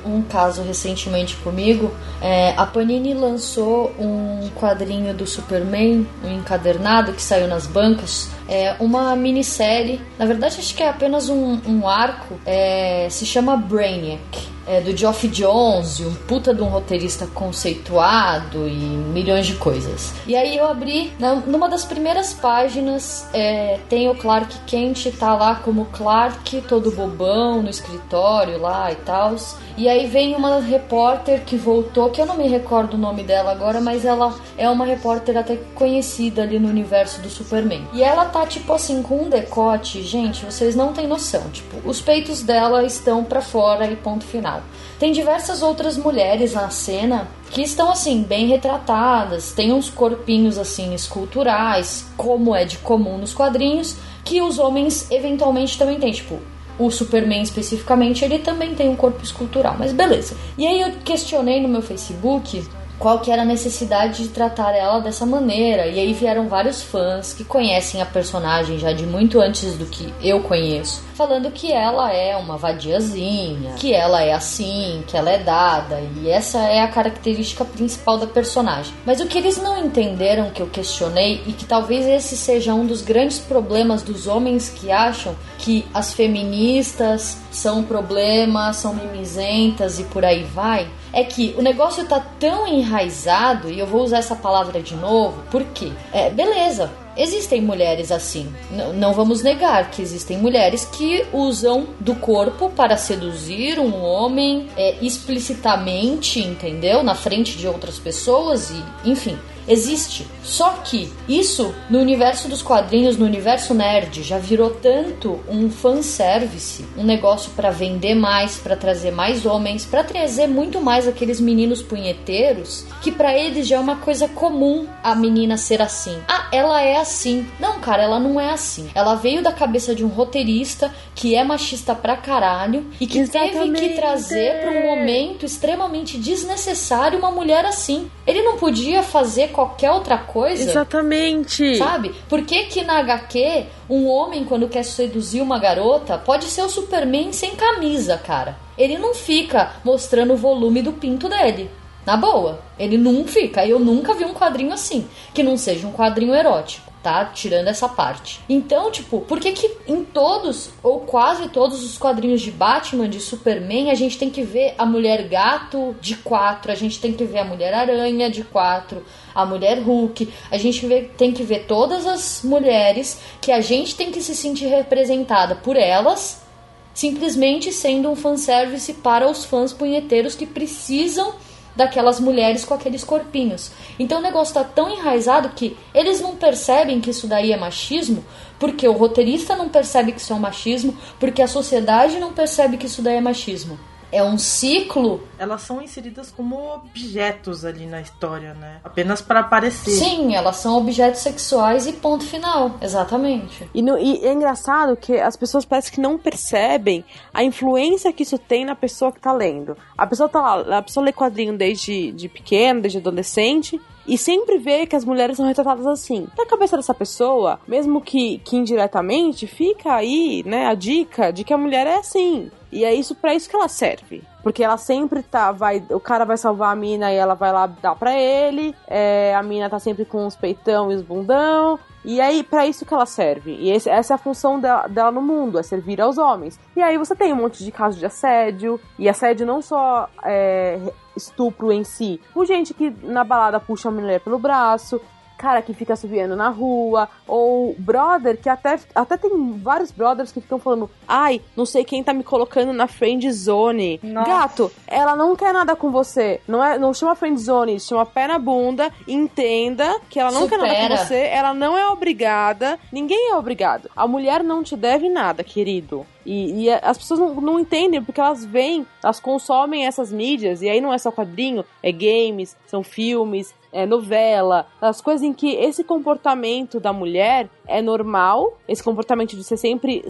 um 0.04 0.22
caso 0.22 0.62
recentemente 0.62 1.36
comigo. 1.36 1.92
É, 2.20 2.54
a 2.56 2.64
Panini 2.66 3.14
lançou 3.14 3.92
um 3.98 4.48
quadrinho 4.56 5.12
do 5.12 5.26
Superman, 5.26 6.06
um 6.24 6.32
encadernado 6.32 7.12
que 7.12 7.22
saiu 7.22 7.46
nas 7.46 7.66
bancas. 7.66 8.30
É 8.48 8.76
uma 8.78 9.14
minissérie, 9.16 10.00
na 10.18 10.24
verdade 10.26 10.56
acho 10.58 10.74
que 10.74 10.82
é 10.82 10.88
apenas 10.88 11.28
um, 11.28 11.58
um 11.66 11.88
arco, 11.88 12.38
é, 12.46 13.06
se 13.10 13.26
chama 13.26 13.56
Brainiac. 13.56 14.56
É 14.68 14.80
do 14.80 14.96
Geoff 14.96 15.28
Jones, 15.28 16.00
um 16.00 16.12
puta 16.12 16.52
de 16.52 16.60
um 16.60 16.66
roteirista 16.66 17.24
conceituado 17.28 18.66
e 18.66 18.72
milhões 18.72 19.46
de 19.46 19.54
coisas. 19.54 20.12
E 20.26 20.34
aí 20.34 20.56
eu 20.56 20.66
abri, 20.66 21.12
na- 21.18 21.36
numa 21.36 21.68
das 21.68 21.84
primeiras 21.84 22.32
páginas, 22.32 23.28
é, 23.32 23.78
tem 23.88 24.08
o 24.08 24.14
Clark 24.16 24.56
Kent, 24.66 25.06
tá 25.18 25.34
lá 25.34 25.56
como 25.56 25.84
Clark, 25.86 26.62
todo 26.62 26.90
bobão 26.90 27.62
no 27.62 27.70
escritório 27.70 28.58
lá 28.60 28.90
e 28.90 28.96
tal. 28.96 29.36
E 29.76 29.88
aí 29.88 30.06
vem 30.06 30.34
uma 30.34 30.58
repórter 30.60 31.42
que 31.44 31.56
voltou, 31.56 32.10
que 32.10 32.20
eu 32.20 32.26
não 32.26 32.36
me 32.36 32.48
recordo 32.48 32.94
o 32.94 32.98
nome 32.98 33.22
dela 33.22 33.52
agora, 33.52 33.80
mas 33.80 34.04
ela 34.04 34.34
é 34.56 34.68
uma 34.68 34.84
repórter 34.86 35.36
até 35.36 35.56
conhecida 35.74 36.42
ali 36.42 36.58
no 36.58 36.68
universo 36.68 37.20
do 37.20 37.28
Superman. 37.28 37.86
E 37.92 38.02
ela 38.02 38.24
tá 38.24 38.35
tipo 38.44 38.72
assim 38.72 39.02
com 39.02 39.22
um 39.22 39.28
decote, 39.30 40.02
gente, 40.02 40.44
vocês 40.44 40.74
não 40.74 40.92
têm 40.92 41.06
noção, 41.06 41.48
tipo, 41.50 41.76
os 41.88 42.00
peitos 42.00 42.42
dela 42.42 42.84
estão 42.84 43.22
pra 43.22 43.40
fora 43.40 43.88
e 43.88 43.94
ponto 43.94 44.24
final. 44.24 44.62
Tem 44.98 45.12
diversas 45.12 45.62
outras 45.62 45.96
mulheres 45.96 46.54
na 46.54 46.68
cena 46.68 47.28
que 47.50 47.62
estão 47.62 47.88
assim 47.88 48.22
bem 48.22 48.48
retratadas, 48.48 49.52
tem 49.52 49.72
uns 49.72 49.88
corpinhos 49.88 50.58
assim 50.58 50.92
esculturais, 50.92 52.04
como 52.16 52.54
é 52.54 52.64
de 52.64 52.78
comum 52.78 53.16
nos 53.16 53.32
quadrinhos, 53.32 53.96
que 54.24 54.42
os 54.42 54.58
homens 54.58 55.08
eventualmente 55.10 55.78
também 55.78 56.00
têm, 56.00 56.12
tipo, 56.12 56.40
o 56.78 56.90
Superman 56.90 57.42
especificamente, 57.42 58.24
ele 58.24 58.40
também 58.40 58.74
tem 58.74 58.88
um 58.88 58.96
corpo 58.96 59.22
escultural, 59.22 59.76
mas 59.78 59.92
beleza. 59.92 60.36
E 60.58 60.66
aí 60.66 60.80
eu 60.80 60.92
questionei 61.04 61.60
no 61.60 61.68
meu 61.68 61.80
Facebook 61.80 62.62
qual 62.98 63.20
que 63.20 63.30
era 63.30 63.42
a 63.42 63.44
necessidade 63.44 64.22
de 64.22 64.28
tratar 64.28 64.72
ela 64.72 65.00
dessa 65.00 65.26
maneira. 65.26 65.86
E 65.86 65.98
aí 65.98 66.12
vieram 66.12 66.48
vários 66.48 66.82
fãs 66.82 67.32
que 67.32 67.44
conhecem 67.44 68.00
a 68.00 68.06
personagem 68.06 68.78
já 68.78 68.92
de 68.92 69.06
muito 69.06 69.40
antes 69.40 69.74
do 69.74 69.86
que 69.86 70.12
eu 70.22 70.40
conheço, 70.40 71.02
falando 71.14 71.50
que 71.50 71.72
ela 71.72 72.12
é 72.12 72.36
uma 72.36 72.56
vadiazinha, 72.56 73.72
que 73.74 73.92
ela 73.92 74.22
é 74.22 74.32
assim, 74.32 75.02
que 75.06 75.16
ela 75.16 75.30
é 75.30 75.38
dada, 75.38 76.00
e 76.16 76.28
essa 76.28 76.58
é 76.58 76.80
a 76.80 76.88
característica 76.88 77.64
principal 77.64 78.18
da 78.18 78.26
personagem. 78.26 78.92
Mas 79.04 79.20
o 79.20 79.26
que 79.26 79.38
eles 79.38 79.56
não 79.58 79.78
entenderam 79.78 80.50
que 80.50 80.62
eu 80.62 80.66
questionei 80.66 81.42
e 81.46 81.52
que 81.52 81.64
talvez 81.64 82.06
esse 82.06 82.36
seja 82.36 82.74
um 82.74 82.86
dos 82.86 83.02
grandes 83.02 83.38
problemas 83.38 84.02
dos 84.02 84.26
homens 84.26 84.68
que 84.68 84.90
acham 84.90 85.34
que 85.58 85.84
as 85.92 86.12
feministas 86.14 87.38
são 87.50 87.80
um 87.80 87.82
problema, 87.82 88.72
são 88.72 88.94
mimizentas 88.94 89.98
e 89.98 90.04
por 90.04 90.24
aí 90.24 90.44
vai, 90.44 90.88
é 91.16 91.24
que 91.24 91.54
o 91.56 91.62
negócio 91.62 92.04
tá 92.06 92.20
tão 92.38 92.68
enraizado, 92.68 93.70
e 93.70 93.78
eu 93.78 93.86
vou 93.86 94.02
usar 94.02 94.18
essa 94.18 94.36
palavra 94.36 94.82
de 94.82 94.94
novo, 94.94 95.42
porque, 95.50 95.90
é, 96.12 96.28
beleza, 96.28 96.90
existem 97.16 97.62
mulheres 97.62 98.12
assim. 98.12 98.52
N- 98.70 98.92
não 98.92 99.14
vamos 99.14 99.42
negar 99.42 99.90
que 99.90 100.02
existem 100.02 100.36
mulheres 100.36 100.84
que 100.84 101.24
usam 101.32 101.86
do 101.98 102.14
corpo 102.16 102.68
para 102.68 102.98
seduzir 102.98 103.78
um 103.78 104.04
homem 104.04 104.68
é, 104.76 104.96
explicitamente, 105.00 106.40
entendeu? 106.40 107.02
Na 107.02 107.14
frente 107.14 107.56
de 107.56 107.66
outras 107.66 107.98
pessoas 107.98 108.70
e, 108.70 109.10
enfim. 109.10 109.38
Existe. 109.68 110.26
Só 110.42 110.70
que 110.84 111.12
isso, 111.28 111.74
no 111.90 111.98
universo 111.98 112.48
dos 112.48 112.62
quadrinhos, 112.62 113.16
no 113.16 113.24
universo 113.26 113.74
nerd, 113.74 114.22
já 114.22 114.38
virou 114.38 114.70
tanto 114.70 115.40
um 115.48 115.68
fanservice, 115.70 116.84
um 116.96 117.02
negócio 117.02 117.50
para 117.56 117.70
vender 117.70 118.14
mais, 118.14 118.56
para 118.56 118.76
trazer 118.76 119.10
mais 119.10 119.44
homens, 119.44 119.84
para 119.84 120.04
trazer 120.04 120.46
muito 120.46 120.80
mais 120.80 121.08
aqueles 121.08 121.40
meninos 121.40 121.82
punheteiros, 121.82 122.84
que 123.02 123.10
para 123.10 123.36
eles 123.36 123.66
já 123.66 123.76
é 123.76 123.80
uma 123.80 123.96
coisa 123.96 124.28
comum 124.28 124.86
a 125.02 125.14
menina 125.14 125.56
ser 125.56 125.82
assim. 125.82 126.16
Ah, 126.28 126.48
ela 126.52 126.80
é 126.80 126.96
assim. 126.96 127.46
Não, 127.58 127.80
cara, 127.80 128.02
ela 128.02 128.20
não 128.20 128.40
é 128.40 128.50
assim. 128.50 128.88
Ela 128.94 129.14
veio 129.14 129.42
da 129.42 129.52
cabeça 129.52 129.94
de 129.94 130.04
um 130.04 130.08
roteirista 130.08 130.94
que 131.14 131.34
é 131.34 131.42
machista 131.42 131.94
pra 131.94 132.16
caralho 132.16 132.86
e 133.00 133.06
que 133.06 133.26
teve 133.28 133.70
que 133.72 133.88
trazer 133.90 134.60
para 134.60 134.70
um 134.70 134.86
momento 134.86 135.44
extremamente 135.44 136.18
desnecessário 136.18 137.18
uma 137.18 137.30
mulher 137.30 137.64
assim. 137.64 138.10
Ele 138.26 138.42
não 138.42 138.56
podia 138.56 139.02
fazer 139.02 139.48
qualquer 139.56 139.90
outra 139.90 140.18
coisa. 140.18 140.62
Exatamente. 140.62 141.78
Sabe? 141.78 142.14
Por 142.28 142.42
que 142.42 142.64
que 142.64 142.84
na 142.84 142.98
HQ 142.98 143.64
um 143.88 144.06
homem 144.06 144.44
quando 144.44 144.68
quer 144.68 144.82
seduzir 144.82 145.40
uma 145.40 145.58
garota 145.58 146.18
pode 146.18 146.44
ser 146.44 146.60
o 146.60 146.68
Superman 146.68 147.32
sem 147.32 147.56
camisa, 147.56 148.18
cara? 148.18 148.58
Ele 148.76 148.98
não 148.98 149.14
fica 149.14 149.72
mostrando 149.82 150.34
o 150.34 150.36
volume 150.36 150.82
do 150.82 150.92
pinto 150.92 151.26
dele. 151.28 151.70
Na 152.04 152.16
boa, 152.16 152.60
ele 152.78 152.98
não 152.98 153.26
fica. 153.26 153.66
Eu 153.66 153.80
nunca 153.80 154.14
vi 154.14 154.24
um 154.24 154.34
quadrinho 154.34 154.74
assim, 154.74 155.08
que 155.32 155.42
não 155.42 155.56
seja 155.56 155.88
um 155.88 155.92
quadrinho 155.92 156.34
erótico, 156.34 156.92
tá? 157.06 157.24
Tirando 157.26 157.68
essa 157.68 157.88
parte. 157.88 158.40
Então, 158.48 158.90
tipo, 158.90 159.20
por 159.20 159.38
que 159.38 159.52
que 159.52 159.70
em 159.86 160.02
todos 160.02 160.70
ou 160.82 160.98
quase 161.02 161.48
todos 161.50 161.84
os 161.84 161.96
quadrinhos 161.96 162.40
de 162.42 162.50
Batman, 162.50 163.08
de 163.08 163.20
Superman, 163.20 163.92
a 163.92 163.94
gente 163.94 164.18
tem 164.18 164.28
que 164.28 164.42
ver 164.42 164.74
a 164.76 164.84
mulher 164.84 165.28
gato 165.28 165.94
de 166.00 166.16
quatro, 166.16 166.72
a 166.72 166.74
gente 166.74 166.98
tem 167.00 167.12
que 167.12 167.24
ver 167.24 167.38
a 167.38 167.44
mulher 167.44 167.72
aranha 167.72 168.28
de 168.28 168.42
quatro, 168.42 169.04
a 169.32 169.46
mulher 169.46 169.78
Hulk, 169.78 170.28
a 170.50 170.58
gente 170.58 170.84
vê- 170.84 171.02
tem 171.16 171.30
que 171.30 171.44
ver 171.44 171.66
todas 171.66 172.08
as 172.08 172.42
mulheres 172.42 173.20
que 173.40 173.52
a 173.52 173.60
gente 173.60 173.94
tem 173.94 174.10
que 174.10 174.20
se 174.20 174.34
sentir 174.34 174.66
representada 174.66 175.54
por 175.54 175.76
elas 175.76 176.44
simplesmente 176.92 177.70
sendo 177.72 178.10
um 178.10 178.16
fanservice 178.16 178.94
para 178.94 179.30
os 179.30 179.44
fãs 179.44 179.70
punheteiros 179.72 180.34
que 180.34 180.46
precisam 180.46 181.34
daquelas 181.76 182.18
mulheres 182.18 182.64
com 182.64 182.74
aqueles 182.74 183.04
corpinhos. 183.04 183.70
Então 183.98 184.18
o 184.18 184.22
negócio 184.22 184.54
tá 184.54 184.64
tão 184.64 184.90
enraizado 184.90 185.50
que 185.50 185.76
eles 185.94 186.20
não 186.20 186.34
percebem 186.34 187.00
que 187.00 187.10
isso 187.10 187.26
daí 187.26 187.52
é 187.52 187.56
machismo, 187.56 188.24
porque 188.58 188.88
o 188.88 188.92
roteirista 188.92 189.54
não 189.54 189.68
percebe 189.68 190.12
que 190.12 190.20
isso 190.20 190.32
é 190.32 190.36
um 190.36 190.40
machismo, 190.40 190.96
porque 191.20 191.42
a 191.42 191.48
sociedade 191.48 192.18
não 192.18 192.32
percebe 192.32 192.76
que 192.76 192.86
isso 192.86 193.02
daí 193.02 193.16
é 193.16 193.20
machismo. 193.20 193.78
É 194.12 194.22
um 194.22 194.38
ciclo. 194.38 195.20
Elas 195.38 195.62
são 195.62 195.82
inseridas 195.82 196.30
como 196.30 196.56
objetos 196.74 197.64
ali 197.64 197.86
na 197.86 198.00
história, 198.00 198.54
né? 198.54 198.80
Apenas 198.84 199.20
para 199.20 199.40
aparecer. 199.40 199.90
Sim, 199.90 200.34
elas 200.34 200.56
são 200.56 200.76
objetos 200.78 201.20
sexuais 201.20 201.86
e 201.86 201.92
ponto 201.92 202.24
final. 202.24 202.76
Exatamente. 202.80 203.68
E, 203.74 203.82
no- 203.82 203.98
e 203.98 204.24
é 204.24 204.32
engraçado 204.32 204.96
que 204.96 205.18
as 205.18 205.36
pessoas 205.36 205.64
parecem 205.64 205.92
que 205.94 206.00
não 206.00 206.16
percebem 206.18 207.04
a 207.34 207.42
influência 207.42 208.12
que 208.12 208.22
isso 208.22 208.38
tem 208.38 208.64
na 208.64 208.74
pessoa 208.74 209.12
que 209.12 209.20
tá 209.20 209.32
lendo. 209.32 209.76
A 209.98 210.06
pessoa 210.06 210.28
tá 210.28 210.40
lá, 210.40 210.78
a 210.78 210.82
pessoa 210.82 211.04
lê 211.04 211.12
quadrinho 211.12 211.56
desde 211.56 212.12
de 212.12 212.28
pequeno, 212.28 212.80
desde 212.82 212.98
adolescente. 212.98 213.80
E 214.08 214.16
sempre 214.16 214.58
vê 214.58 214.86
que 214.86 214.94
as 214.94 215.04
mulheres 215.04 215.36
são 215.36 215.44
retratadas 215.44 215.84
assim. 215.84 216.28
Na 216.38 216.46
cabeça 216.46 216.76
dessa 216.76 216.94
pessoa, 216.94 217.58
mesmo 217.66 218.00
que, 218.00 218.38
que 218.44 218.54
indiretamente, 218.56 219.48
fica 219.48 219.92
aí, 219.96 220.44
né, 220.46 220.66
a 220.66 220.74
dica 220.74 221.32
de 221.32 221.42
que 221.42 221.52
a 221.52 221.58
mulher 221.58 221.88
é 221.88 221.96
assim. 221.96 222.48
E 222.76 222.84
é 222.84 222.94
isso 222.94 223.14
para 223.14 223.34
isso 223.34 223.48
que 223.48 223.56
ela 223.56 223.68
serve. 223.68 224.22
Porque 224.42 224.62
ela 224.62 224.76
sempre 224.76 225.22
tá, 225.22 225.50
vai, 225.50 225.82
o 225.90 225.98
cara 225.98 226.24
vai 226.24 226.36
salvar 226.36 226.72
a 226.72 226.76
mina 226.76 227.10
e 227.12 227.16
ela 227.16 227.34
vai 227.34 227.52
lá 227.52 227.66
dar 227.66 227.96
pra 227.96 228.16
ele. 228.18 228.74
é, 228.86 229.34
a 229.34 229.42
mina 229.42 229.68
tá 229.70 229.78
sempre 229.78 230.04
com 230.04 230.26
os 230.26 230.36
peitão 230.36 230.92
e 230.92 230.94
os 230.94 231.02
bundão. 231.02 231.78
E 232.04 232.20
aí, 232.20 232.44
pra 232.44 232.64
isso 232.66 232.86
que 232.86 232.94
ela 232.94 233.06
serve. 233.06 233.50
E 233.58 233.70
esse- 233.70 233.90
essa 233.90 234.12
é 234.12 234.16
a 234.16 234.18
função 234.18 234.60
dela, 234.60 234.86
dela 234.86 235.10
no 235.10 235.20
mundo, 235.20 235.58
é 235.58 235.62
servir 235.64 236.00
aos 236.00 236.18
homens. 236.18 236.60
E 236.76 236.80
aí 236.82 236.96
você 236.96 237.16
tem 237.16 237.32
um 237.32 237.36
monte 237.36 237.64
de 237.64 237.72
casos 237.72 237.98
de 237.98 238.06
assédio. 238.06 238.78
E 238.98 239.08
assédio 239.08 239.44
não 239.46 239.60
só 239.60 240.08
é, 240.22 240.78
estupro 241.16 241.72
em 241.72 241.82
si. 241.82 242.20
Por 242.32 242.46
gente 242.46 242.72
que 242.74 242.90
na 243.02 243.24
balada 243.24 243.58
puxa 243.58 243.88
a 243.88 243.92
mulher 243.92 244.20
pelo 244.20 244.38
braço. 244.38 245.00
Cara 245.38 245.62
que 245.62 245.74
fica 245.74 245.94
subindo 245.96 246.34
na 246.34 246.48
rua, 246.48 247.08
ou 247.26 247.74
brother 247.78 248.40
que 248.40 248.48
até, 248.48 248.78
até 248.94 249.16
tem 249.16 249.58
vários 249.58 249.90
brothers 249.90 250.32
que 250.32 250.40
ficam 250.40 250.58
falando: 250.58 250.90
Ai, 251.06 251.40
não 251.56 251.66
sei 251.66 251.84
quem 251.84 252.02
tá 252.02 252.12
me 252.12 252.24
colocando 252.24 252.72
na 252.72 252.86
friend 252.86 253.30
zone. 253.32 254.00
Nossa. 254.02 254.28
Gato, 254.28 254.72
ela 254.86 255.14
não 255.14 255.36
quer 255.36 255.52
nada 255.52 255.76
com 255.76 255.90
você. 255.90 256.40
Não 256.48 256.64
é, 256.64 256.78
não 256.78 256.94
chama 256.94 257.14
friend 257.14 257.40
zone, 257.40 257.78
chama 257.80 258.06
pé 258.06 258.26
na 258.26 258.38
bunda. 258.38 258.92
Entenda 259.06 260.00
que 260.08 260.18
ela 260.18 260.30
não 260.30 260.48
quer 260.48 260.58
nada 260.58 260.68
com 260.68 260.80
Supera. 260.82 260.96
você, 260.96 261.14
ela 261.14 261.54
não 261.54 261.76
é 261.76 261.88
obrigada. 261.88 262.78
Ninguém 262.90 263.30
é 263.30 263.36
obrigado. 263.36 263.90
A 263.94 264.06
mulher 264.06 264.42
não 264.42 264.62
te 264.62 264.76
deve 264.76 265.08
nada, 265.08 265.44
querido. 265.44 266.06
E, 266.26 266.64
e 266.64 266.70
as 266.70 266.98
pessoas 266.98 267.20
não, 267.20 267.34
não 267.36 267.60
entendem 267.60 268.02
porque 268.02 268.20
elas 268.20 268.44
veem, 268.44 268.84
elas 269.02 269.20
consomem 269.20 269.86
essas 269.86 270.10
mídias, 270.10 270.60
e 270.60 270.68
aí 270.68 270.80
não 270.80 270.92
é 270.92 270.98
só 270.98 271.12
quadrinho, 271.12 271.64
é 271.80 271.92
games, 271.92 272.56
são 272.66 272.82
filmes, 272.82 273.54
é 273.76 273.86
novela, 273.86 274.66
as 274.80 275.00
coisas 275.00 275.22
em 275.22 275.32
que 275.32 275.54
esse 275.54 275.84
comportamento 275.84 276.80
da 276.80 276.92
mulher 276.92 277.48
é 277.68 277.82
normal, 277.82 278.56
esse 278.66 278.82
comportamento 278.82 279.36
de 279.36 279.44
ser 279.44 279.56
sempre 279.56 280.02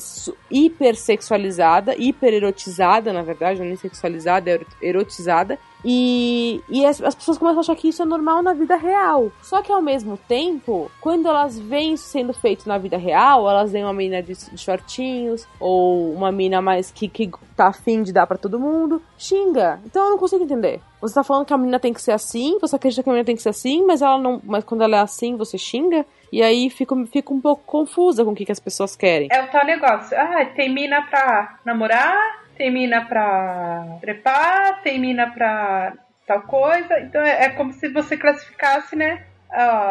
hipersexualizada, 0.51 1.95
hipererotizada, 1.97 3.13
na 3.13 3.23
verdade, 3.23 3.61
não 3.61 3.73
é 3.73 3.77
sexualizada, 3.77 4.51
é 4.51 4.55
ero- 4.55 4.67
erotizada. 4.81 5.59
E, 5.89 6.61
e 6.69 6.85
as, 6.85 7.01
as 7.01 7.15
pessoas 7.15 7.39
começam 7.39 7.59
a 7.59 7.61
achar 7.61 7.77
que 7.77 7.87
isso 7.87 8.03
é 8.03 8.05
normal 8.05 8.43
na 8.43 8.53
vida 8.53 8.75
real. 8.75 9.31
Só 9.41 9.63
que 9.63 9.71
ao 9.71 9.81
mesmo 9.81 10.17
tempo, 10.17 10.91
quando 11.01 11.29
elas 11.29 11.57
veem 11.57 11.95
isso 11.95 12.09
sendo 12.09 12.33
feito 12.33 12.69
na 12.69 12.77
vida 12.77 12.97
real, 12.97 13.49
elas 13.49 13.71
veem 13.71 13.85
uma 13.85 13.93
menina 13.93 14.21
de, 14.21 14.35
de 14.35 14.59
shortinhos, 14.59 15.47
ou 15.61 16.13
uma 16.13 16.33
mina 16.33 16.61
mais 16.61 16.91
que, 16.91 17.09
que 17.09 17.31
tá 17.57 17.69
afim 17.69 18.03
de 18.03 18.13
dar 18.13 18.27
pra 18.27 18.37
todo 18.37 18.59
mundo, 18.59 19.01
xinga. 19.17 19.79
Então 19.87 20.05
eu 20.05 20.11
não 20.11 20.19
consigo 20.19 20.43
entender. 20.43 20.81
Você 21.01 21.15
tá 21.15 21.23
falando 21.23 21.47
que 21.47 21.55
a 21.55 21.59
menina 21.59 21.79
tem 21.79 21.93
que 21.93 22.03
ser 22.03 22.13
assim, 22.13 22.59
você 22.61 22.75
acredita 22.75 23.05
que 23.05 23.09
a 23.09 23.13
menina 23.13 23.25
tem 23.25 23.37
que 23.37 23.43
ser 23.43 23.51
assim, 23.51 23.87
mas 23.87 24.03
ela 24.03 24.19
não. 24.19 24.41
Mas 24.43 24.65
quando 24.65 24.83
ela 24.83 24.97
é 24.97 25.01
assim, 25.01 25.37
você 25.37 25.57
xinga? 25.57 26.05
E 26.33 26.43
aí 26.43 26.69
fica, 26.69 26.97
fica 27.07 27.33
um 27.33 27.41
pouco 27.41 27.63
confusa 27.65 28.25
com 28.25 28.33
o 28.33 28.35
que, 28.35 28.45
que 28.45 28.51
as 28.51 28.59
pessoas 28.59 28.97
querem. 28.97 29.29
É 29.31 29.41
o 29.43 29.51
tal 29.51 29.65
negócio. 29.65 30.19
Ah, 30.19 30.45
tem 30.57 30.73
mina 30.73 31.03
pra 31.03 31.59
namorar, 31.65 32.46
tem 32.57 32.71
mina 32.71 33.05
pra 33.05 33.99
trepar, 34.01 34.83
tem 34.83 34.99
mina 34.99 35.31
pra 35.31 35.93
tal 36.27 36.43
coisa. 36.43 36.99
Então 37.01 37.23
é, 37.23 37.45
é 37.45 37.49
como 37.51 37.73
se 37.73 37.89
você 37.89 38.17
classificasse, 38.17 38.97
né? 38.97 39.25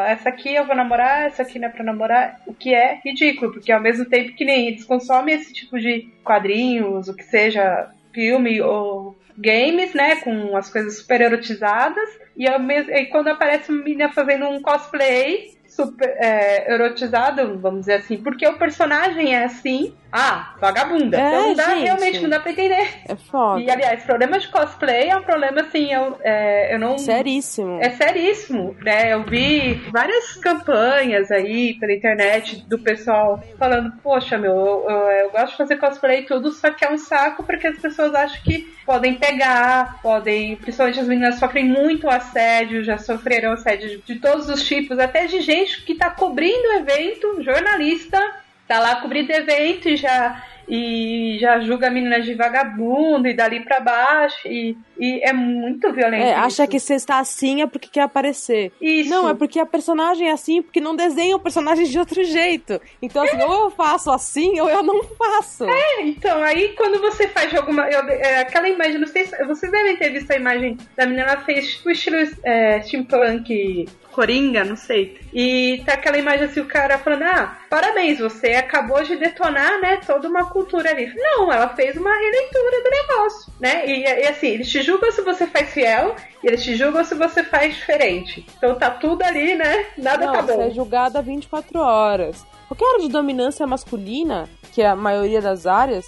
Essa 0.07 0.30
aqui 0.30 0.53
eu 0.53 0.66
vou 0.66 0.76
namorar, 0.76 1.26
essa 1.26 1.41
aqui 1.41 1.57
não 1.57 1.70
é 1.70 1.72
pra 1.72 1.84
namorar, 1.84 2.41
o 2.45 2.53
que 2.53 2.74
é 2.74 2.99
ridículo, 3.03 3.53
porque 3.53 3.72
ao 3.72 3.82
mesmo 3.82 4.05
tempo 4.05 4.36
que 4.36 4.45
nem 4.45 4.68
eles 4.68 4.84
consomem 4.84 5.34
esse 5.34 5.53
tipo 5.53 5.80
de 5.80 6.11
quadrinhos, 6.24 7.07
o 7.07 7.16
que 7.16 7.24
seja 7.24 7.89
filme 8.13 8.61
ou 8.61 9.18
games, 9.38 9.93
né, 9.93 10.18
com 10.18 10.55
as 10.55 10.70
coisas 10.70 10.97
super 10.97 11.22
erotizadas, 11.22 12.09
e, 12.38 12.47
ao 12.47 12.59
mesmo, 12.59 12.91
e 12.91 13.05
quando 13.07 13.30
aparece 13.30 13.72
uma 13.72 13.84
menina 13.84 14.11
fazendo 14.11 14.45
um 14.47 14.61
cosplay 14.61 15.55
super 15.68 16.07
é, 16.20 16.72
erotizado, 16.74 17.57
vamos 17.57 17.82
dizer 17.82 17.95
assim, 17.95 18.18
porque 18.18 18.47
o 18.47 18.57
personagem 18.57 19.36
é 19.36 19.45
assim, 19.45 19.95
ah, 20.18 20.55
vagabunda. 20.61 21.20
É, 21.20 21.28
então 21.28 21.47
não 21.47 21.53
dá, 21.55 21.70
gente. 21.70 21.84
realmente 21.84 22.20
não 22.22 22.30
dá 22.30 22.39
pra 22.39 22.51
entender. 22.51 22.88
É 23.07 23.16
foda. 23.16 23.61
E 23.61 23.70
aliás, 23.70 24.03
problema 24.03 24.39
de 24.39 24.47
cosplay 24.47 25.09
é 25.09 25.18
um 25.18 25.24
problema 25.24 25.61
assim, 25.61 25.91
eu, 25.93 26.18
é, 26.24 26.74
eu 26.74 26.80
não. 26.80 26.97
Seríssimo. 26.97 27.80
É 27.82 27.89
seríssimo, 27.89 28.76
né? 28.82 29.13
Eu 29.13 29.24
vi 29.24 29.74
várias 29.91 30.36
campanhas 30.36 31.32
aí 31.32 31.74
pela 31.80 31.93
internet 31.93 32.66
do 32.68 32.80
pessoal 32.80 33.41
falando, 33.57 33.91
poxa, 34.01 34.38
meu, 34.38 34.51
eu, 34.55 34.86
eu- 34.89 35.16
eu 35.26 35.30
gosto 35.32 35.51
de 35.51 35.57
fazer 35.57 35.76
cosplay 35.78 36.20
e 36.22 36.26
tudo, 36.26 36.51
só 36.51 36.70
que 36.72 36.86
é 36.86 36.91
um 36.91 36.97
saco 36.97 37.43
porque 37.43 37.68
as 37.68 37.78
pessoas 37.80 38.13
acham 38.13 38.41
que 38.43 38.74
podem 38.86 39.16
pegar, 39.16 39.99
podem, 40.01 40.55
principalmente 40.55 40.99
as 40.99 41.07
meninas 41.07 41.36
sofrem 41.39 41.66
muito 41.66 42.07
assédio, 42.09 42.84
já 42.84 42.97
sofreram 42.97 43.51
assédio 43.51 43.89
de, 43.89 43.97
de 44.13 44.20
todos 44.20 44.47
os 44.49 44.63
tipos, 44.63 44.99
até 44.99 45.26
de 45.26 45.41
gente 45.41 45.84
que 45.84 45.95
tá 45.95 46.09
cobrindo 46.09 46.68
o 46.70 46.74
evento, 46.74 47.41
jornalista, 47.41 48.20
tá 48.68 48.80
lá 48.80 48.95
cobrindo 48.97 49.32
evento 49.32 49.89
e 49.89 49.95
já 49.95 50.43
e 50.68 51.38
já 51.39 51.59
julga 51.59 51.88
a 51.88 51.91
menina 51.91 52.20
de 52.20 52.34
vagabundo 52.34 53.28
e 53.28 53.36
dali 53.36 53.59
pra 53.59 53.80
baixo 53.80 54.47
e, 54.47 54.76
e 54.97 55.20
é 55.24 55.32
muito 55.32 55.93
violento. 55.93 56.24
É, 56.24 56.34
acha 56.34 56.63
isso. 56.63 56.72
que 56.72 56.80
você 56.80 56.95
está 56.95 57.20
assim 57.20 57.61
é 57.61 57.68
porque 57.68 57.88
quer 57.88 58.01
aparecer. 58.01 58.72
Isso. 58.82 59.07
Não, 59.09 59.30
é 59.30 59.36
porque 59.36 59.59
a 59.59 59.66
personagem 59.68 60.28
é 60.28 60.32
assim, 60.32 60.63
porque 60.63 60.82
não 60.82 60.95
desenha 60.95 61.36
o 61.36 61.39
personagem 61.39 61.86
de 61.86 61.99
outro 61.99 62.24
jeito. 62.24 62.82
Então, 62.99 63.24
assim, 63.24 63.39
ou 63.43 63.66
eu 63.66 63.70
faço 63.70 64.09
assim, 64.09 64.59
ou 64.59 64.68
eu 64.68 64.82
não 64.82 65.03
faço. 65.03 65.66
É, 65.70 66.01
então, 66.01 66.41
aí 66.41 66.70
quando 66.70 66.99
você 66.99 67.28
faz 67.28 67.53
alguma. 67.53 67.88
eu- 67.88 68.09
é, 68.09 68.39
aquela 68.39 68.68
imagem, 68.68 68.97
não 68.97 69.07
sei 69.07 69.26
se. 69.28 69.45
Vocês 69.45 69.72
devem 69.72 69.95
ter 69.97 70.09
visto 70.09 70.32
a 70.32 70.36
imagem 70.36 70.78
da 70.97 71.05
menina, 71.05 71.28
ela 71.28 71.41
fez 71.41 71.76
tipo 71.76 71.91
estilo 71.91 72.18
é, 72.43 72.82
steampunk. 72.82 73.88
Coringa, 74.16 74.63
não 74.63 74.78
sei. 74.78 75.20
E 75.34 75.84
tá 75.86 75.93
aquela 75.93 76.18
imagem 76.18 76.45
assim, 76.45 76.61
o 76.61 76.66
cara 76.66 76.97
falando, 76.97 77.24
ah, 77.24 77.57
parabéns, 77.70 78.18
você 78.18 78.51
acabou 78.51 79.03
de 79.03 79.18
detonar, 79.18 79.82
né, 79.82 79.99
toda 80.07 80.30
uma 80.30 80.45
cultura 80.45 80.89
ali. 80.89 81.13
Não, 81.13 81.51
ela 81.51 81.68
fez 81.76 81.97
uma 81.97 82.13
releitura 82.16 82.82
do 82.82 82.89
negócio, 82.89 83.53
né? 83.59 83.86
E, 83.86 84.03
e 84.03 84.28
assim, 84.28 84.47
eles 84.47 84.70
te 84.70 84.82
julgam 84.82 85.11
se 85.11 85.22
você 85.22 85.45
faz 85.45 85.70
fiel 85.70 86.16
e 86.41 86.47
eles 86.47 86.63
te 86.63 86.78
julgam 86.78 87.03
se 87.03 87.13
você 87.13 87.43
faz 87.43 87.76
diferente. 87.76 88.45
Então 88.57 88.76
tá 88.76 88.89
tudo 88.89 89.22
ali, 89.22 89.53
né? 89.53 89.86
Nada 89.97 90.28
Não, 90.28 90.34
tá 90.34 90.41
você 90.43 90.55
bom. 90.55 90.63
é 90.63 90.70
julgada 90.70 91.22
24 91.22 91.78
horas. 91.78 92.45
Qualquer 92.70 92.86
área 92.86 93.01
de 93.01 93.09
dominância 93.09 93.68
masculina, 93.68 94.47
que 94.72 94.82
é 94.82 94.88
a 94.88 94.95
maioria 94.95 95.41
das 95.41 95.68
áreas, 95.68 96.05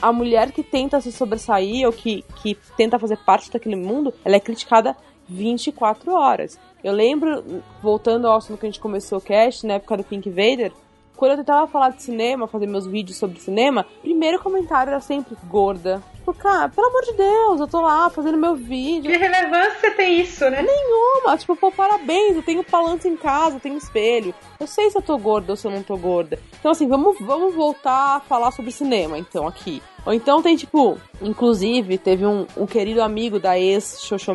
a 0.00 0.12
mulher 0.12 0.52
que 0.52 0.62
tenta 0.62 1.00
se 1.00 1.10
sobressair 1.10 1.84
ou 1.86 1.92
que, 1.92 2.24
que 2.40 2.56
tenta 2.76 3.00
fazer 3.00 3.18
parte 3.26 3.50
daquele 3.50 3.76
mundo, 3.76 4.14
ela 4.24 4.36
é 4.36 4.40
criticada 4.40 4.96
24 5.28 6.12
horas. 6.14 6.58
Eu 6.82 6.92
lembro, 6.92 7.62
voltando 7.82 8.26
ao 8.26 8.36
assunto 8.36 8.58
que 8.58 8.66
a 8.66 8.68
gente 8.68 8.80
começou 8.80 9.18
o 9.18 9.22
cast, 9.22 9.66
na 9.66 9.74
época 9.74 9.96
do 9.96 10.04
Pink 10.04 10.30
Vader, 10.30 10.72
quando 11.16 11.32
eu 11.32 11.38
tentava 11.38 11.66
falar 11.66 11.90
de 11.90 12.00
cinema, 12.00 12.46
fazer 12.46 12.68
meus 12.68 12.86
vídeos 12.86 13.18
sobre 13.18 13.40
cinema, 13.40 13.84
primeiro 14.02 14.38
comentário 14.38 14.90
era 14.90 15.00
sempre 15.00 15.36
gorda. 15.48 16.00
Tipo, 16.14 16.32
cara, 16.32 16.68
pelo 16.68 16.86
amor 16.86 17.02
de 17.02 17.12
Deus, 17.14 17.60
eu 17.60 17.66
tô 17.66 17.80
lá 17.80 18.08
fazendo 18.08 18.38
meu 18.38 18.54
vídeo. 18.54 19.10
Que 19.10 19.16
relevância 19.16 19.90
tem 19.96 20.20
isso, 20.20 20.48
né? 20.48 20.62
Nenhuma. 20.62 21.36
Tipo, 21.36 21.56
pô, 21.56 21.72
parabéns, 21.72 22.36
eu 22.36 22.42
tenho 22.42 22.64
balanço 22.70 23.08
em 23.08 23.16
casa, 23.16 23.56
eu 23.56 23.60
tenho 23.60 23.76
espelho. 23.76 24.32
Eu 24.60 24.66
sei 24.68 24.90
se 24.90 24.96
eu 24.96 25.02
tô 25.02 25.18
gorda 25.18 25.52
ou 25.52 25.56
se 25.56 25.66
eu 25.66 25.72
não 25.72 25.82
tô 25.82 25.96
gorda. 25.96 26.38
Então, 26.60 26.70
assim, 26.70 26.86
vamos, 26.86 27.18
vamos 27.20 27.52
voltar 27.52 28.16
a 28.16 28.20
falar 28.20 28.52
sobre 28.52 28.70
cinema, 28.70 29.18
então, 29.18 29.44
aqui. 29.46 29.82
Ou 30.08 30.14
então 30.14 30.40
tem, 30.40 30.56
tipo, 30.56 30.96
inclusive, 31.20 31.98
teve 31.98 32.24
um, 32.24 32.46
um 32.56 32.64
querido 32.64 33.02
amigo 33.02 33.38
da 33.38 33.58
ex-social 33.58 34.34